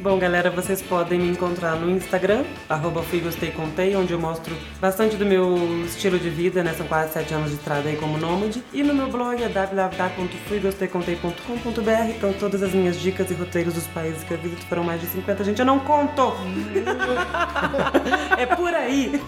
Bom, 0.00 0.18
galera, 0.18 0.50
vocês 0.50 0.82
podem 0.82 1.18
me 1.18 1.28
encontrar 1.28 1.74
no 1.76 1.90
Instagram, 1.90 2.44
arroba 2.68 3.02
Fui 3.02 3.18
Gostei 3.20 3.50
Contei, 3.50 3.96
onde 3.96 4.12
eu 4.12 4.18
mostro 4.18 4.54
bastante 4.80 5.16
do 5.16 5.24
meu 5.24 5.56
estilo 5.86 6.18
de 6.18 6.28
vida, 6.28 6.62
né? 6.62 6.74
São 6.76 6.86
quase 6.86 7.14
sete 7.14 7.32
anos 7.32 7.48
de 7.50 7.56
estrada 7.56 7.88
aí 7.88 7.96
como 7.96 8.18
nômade. 8.18 8.62
E 8.72 8.82
no 8.82 8.92
meu 8.94 9.08
blog 9.08 9.42
é 9.42 9.48
www.fuigosteicontei.com.br, 9.48 12.10
então 12.14 12.32
todas 12.34 12.62
as 12.62 12.72
minhas 12.72 13.00
dicas 13.00 13.30
e 13.30 13.34
roteiros 13.34 13.72
dos 13.74 13.86
países 13.86 14.22
que 14.22 14.32
eu 14.32 14.38
visito 14.38 14.66
foram 14.66 14.84
mais 14.84 15.00
de 15.00 15.06
50, 15.06 15.44
gente, 15.44 15.58
eu 15.60 15.66
não 15.66 15.78
conto! 15.80 16.34
é 18.36 18.44
por 18.46 18.74
aí! 18.74 19.18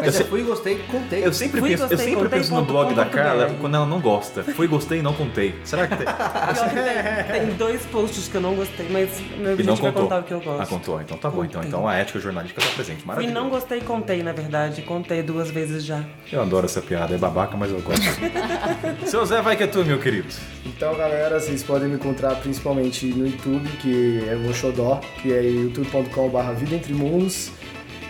Mas 0.00 0.14
Eu 0.16 0.22
eu 0.22 0.26
fui, 0.26 0.42
gostei, 0.42 0.78
contei. 0.90 1.24
Eu 1.24 1.32
sempre, 1.32 1.60
Fui, 1.60 1.70
penso, 1.70 1.84
eu 1.84 1.88
gostei, 1.88 2.06
sempre 2.06 2.22
contei, 2.24 2.38
penso 2.40 2.52
no 2.54 2.64
blog 2.64 2.92
da 2.94 3.04
Carla 3.06 3.46
BR. 3.46 3.54
quando 3.60 3.76
ela 3.76 3.86
não 3.86 4.00
gosta. 4.00 4.42
Fui, 4.42 4.66
gostei 4.66 4.98
e 4.98 5.02
não 5.02 5.14
contei. 5.14 5.54
Será 5.64 5.86
que 5.86 5.96
tem? 5.96 6.06
Pior 6.06 6.68
que 6.68 6.74
tem, 7.32 7.46
tem 7.46 7.54
dois 7.56 7.80
posts 7.86 8.26
que 8.28 8.34
eu 8.36 8.40
não 8.40 8.54
gostei, 8.54 8.88
mas 8.90 9.19
meu 9.38 9.58
E 9.58 9.62
não 9.62 9.74
objetivo 9.74 9.86
é 9.86 9.90
contou. 9.92 10.02
contar 10.02 10.18
o 10.20 10.22
que 10.22 10.32
eu 10.32 10.40
gosto. 10.40 10.62
Ah, 10.62 10.66
contou. 10.66 11.00
Então 11.00 11.16
tá 11.16 11.30
bom. 11.30 11.44
Então, 11.44 11.62
então 11.62 11.88
a 11.88 11.94
ética 11.96 12.18
jornalística 12.20 12.60
tá 12.60 12.68
presente. 12.74 12.98
Fui 12.98 13.06
Maravilha. 13.06 13.32
não 13.32 13.48
gostei 13.48 13.78
e 13.78 13.82
contei, 13.82 14.22
na 14.22 14.32
verdade. 14.32 14.82
Contei 14.82 15.22
duas 15.22 15.50
vezes 15.50 15.84
já. 15.84 16.02
Eu 16.32 16.42
adoro 16.42 16.66
essa 16.66 16.80
piada. 16.80 17.14
É 17.14 17.18
babaca, 17.18 17.56
mas 17.56 17.70
eu 17.70 17.80
gosto. 17.80 18.00
Seu 19.06 19.24
Zé, 19.26 19.40
vai 19.42 19.56
que 19.56 19.62
é 19.62 19.66
tu, 19.66 19.84
meu 19.84 19.98
querido. 19.98 20.28
Então, 20.66 20.94
galera, 20.96 21.38
vocês 21.40 21.62
podem 21.62 21.88
me 21.88 21.94
encontrar 21.96 22.34
principalmente 22.36 23.06
no 23.06 23.26
YouTube, 23.26 23.68
que 23.80 24.22
é 24.28 24.34
o 24.34 24.52
Xodó, 24.54 25.00
que 25.22 25.32
é 25.32 25.42
youtube.com.br 25.42 26.52
Vida 26.56 26.74
Entre 26.76 26.92
Mundos. 26.92 27.50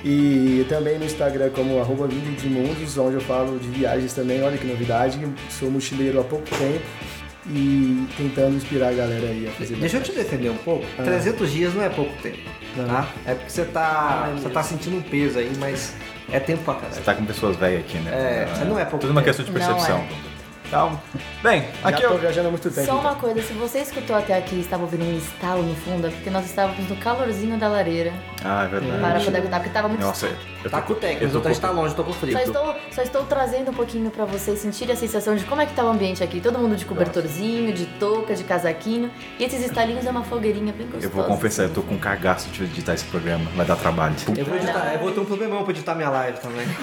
E 0.02 0.64
também 0.68 0.98
no 0.98 1.04
Instagram 1.04 1.50
como 1.50 1.78
arroba 1.78 2.06
Vida 2.06 2.28
Entre 2.30 2.48
Mundos, 2.48 2.96
onde 2.96 3.16
eu 3.16 3.20
falo 3.20 3.58
de 3.58 3.68
viagens 3.68 4.12
também. 4.14 4.42
Olha 4.42 4.56
que 4.56 4.66
novidade, 4.66 5.18
sou 5.50 5.70
mochileiro 5.70 6.20
há 6.20 6.24
pouco 6.24 6.46
tempo 6.48 6.80
e 7.46 8.06
tentando 8.16 8.56
inspirar 8.56 8.88
a 8.88 8.92
galera 8.92 9.26
aí 9.26 9.46
a 9.48 9.50
fazer 9.52 9.76
Deixa 9.76 9.96
eu 9.96 10.02
te 10.02 10.12
defender 10.12 10.50
um 10.50 10.56
pouco. 10.58 10.84
Ah. 10.98 11.02
300 11.02 11.50
dias 11.52 11.74
não 11.74 11.82
é 11.82 11.88
pouco 11.88 12.12
tempo, 12.22 12.38
tá? 12.76 13.08
É 13.26 13.34
porque 13.34 13.50
você 13.50 13.64
tá, 13.64 14.28
é 14.30 14.38
você 14.38 14.48
tá 14.50 14.62
sentindo 14.62 14.96
um 14.96 15.02
peso 15.02 15.38
aí, 15.38 15.50
mas 15.58 15.94
é 16.30 16.38
tempo 16.38 16.62
pra 16.64 16.74
caralho. 16.74 16.94
Você 16.94 17.00
tá 17.00 17.14
com 17.14 17.24
pessoas 17.24 17.56
velhas 17.56 17.80
aqui, 17.80 17.98
né? 17.98 18.10
É, 18.60 18.64
não 18.64 18.78
é 18.78 18.84
pouco 18.84 18.98
Tudo 18.98 19.10
uma 19.10 19.22
tempo. 19.22 19.34
questão 19.36 19.44
de 19.44 19.52
Não 19.52 19.58
percepção. 19.58 20.04
Então, 20.70 21.00
bem, 21.42 21.62
Já 21.82 21.88
aqui 21.88 22.02
tô 22.02 22.10
eu... 22.10 22.18
viajando 22.18 22.46
há 22.46 22.50
muito 22.52 22.70
tempo. 22.70 22.76
Só 22.86 22.92
então. 22.92 23.00
uma 23.00 23.16
coisa, 23.16 23.42
se 23.42 23.52
você 23.54 23.80
escutou 23.80 24.14
até 24.14 24.38
aqui 24.38 24.54
e 24.54 24.60
estava 24.60 24.84
ouvindo 24.84 25.04
um 25.04 25.18
estalo 25.18 25.64
no 25.64 25.74
fundo, 25.74 26.06
é 26.06 26.10
porque 26.10 26.30
nós 26.30 26.44
estávamos 26.46 26.88
no 26.88 26.94
calorzinho 26.94 27.58
da 27.58 27.66
lareira 27.66 28.12
Ah, 28.44 28.66
é 28.66 28.68
verdade. 28.68 29.00
para 29.00 29.20
poder 29.20 29.38
aguentar, 29.38 29.58
porque 29.58 29.70
estava 29.70 29.88
muito 29.88 30.00
Nossa, 30.02 30.26
eu 30.62 30.70
Tá 30.70 30.80
tô- 30.80 30.86
com 30.86 30.92
o 30.92 30.96
técnico, 30.96 31.24
eu 31.24 31.28
o 31.28 31.32
tô 31.32 31.38
outro 31.38 31.52
com- 31.54 31.60
tá 31.60 31.70
longe, 31.72 31.92
tô 31.96 32.04
com 32.04 32.12
frio. 32.12 32.32
Só 32.34 32.38
estou, 32.44 32.76
só 32.92 33.02
estou 33.02 33.24
trazendo 33.24 33.72
um 33.72 33.74
pouquinho 33.74 34.12
pra 34.12 34.24
vocês 34.26 34.60
sentirem 34.60 34.94
a 34.94 34.96
sensação 34.96 35.34
de 35.34 35.44
como 35.44 35.60
é 35.60 35.66
que 35.66 35.74
tá 35.74 35.82
o 35.82 35.88
ambiente 35.88 36.22
aqui. 36.22 36.40
Todo 36.40 36.56
mundo 36.56 36.76
de 36.76 36.84
cobertorzinho, 36.84 37.72
de 37.72 37.86
touca, 37.86 38.36
de 38.36 38.44
casaquinho. 38.44 39.10
E 39.40 39.44
esses 39.44 39.64
estalinhos 39.64 40.06
é 40.06 40.10
uma 40.10 40.22
fogueirinha 40.22 40.72
bem 40.72 40.86
gostosa. 40.86 41.06
Eu 41.06 41.10
vou 41.10 41.24
confessar, 41.24 41.64
eu 41.64 41.70
tô 41.70 41.82
com 41.82 41.98
cagaço 41.98 42.48
de 42.50 42.62
editar 42.62 42.94
esse 42.94 43.06
programa. 43.06 43.50
Vai 43.56 43.66
dar 43.66 43.74
trabalho. 43.74 44.14
Eu 44.36 44.44
vou, 44.44 44.54
editar, 44.54 44.92
eu 44.94 45.00
vou 45.00 45.10
ter 45.10 45.18
um 45.18 45.24
problemão 45.24 45.64
pra 45.64 45.72
editar 45.72 45.96
minha 45.96 46.10
live 46.10 46.38
também. 46.38 46.64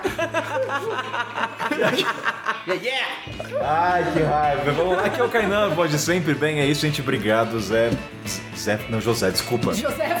yeah, 2.66 2.82
yeah! 2.82 3.06
Ai, 3.62 4.12
que 4.12 4.20
raiva. 4.20 4.72
Vamos 4.72 4.96
lá, 4.96 5.04
aqui 5.04 5.20
é 5.20 5.24
o 5.24 5.28
Kainan, 5.28 5.74
pode 5.74 5.98
sempre. 5.98 6.34
Bem, 6.34 6.60
é 6.60 6.66
isso, 6.66 6.82
gente. 6.82 7.00
Obrigado, 7.00 7.58
Zé. 7.60 7.90
Zé, 8.56 8.78
não, 8.88 9.00
José, 9.00 9.30
desculpa. 9.30 9.72
José 9.74 10.20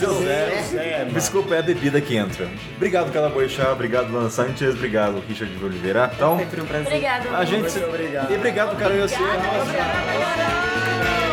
José, 0.00 1.06
Desculpa, 1.12 1.54
é 1.56 1.58
a 1.58 1.62
bebida 1.62 2.00
que 2.00 2.16
entra. 2.16 2.48
Obrigado, 2.76 3.12
Cala 3.12 3.28
Boixá. 3.28 3.72
Obrigado, 3.72 4.12
Lana 4.12 4.30
Sanchez. 4.30 4.74
Obrigado, 4.74 5.22
Richard 5.28 5.54
de 5.54 5.64
Oliveira. 5.64 6.10
Então, 6.14 6.38
Sempre 6.38 6.60
um 6.60 6.66
prazer. 6.66 6.86
Obrigada. 6.86 7.36
a 7.36 7.44
gente. 7.44 7.70
Muito 7.70 7.84
obrigado. 7.84 8.30
E 8.30 8.36
obrigado, 8.36 8.76
cara. 8.76 8.94
Eu 8.94 9.08
sei. 9.08 9.18
Obrigada, 9.18 9.62
obrigada. 9.62 11.23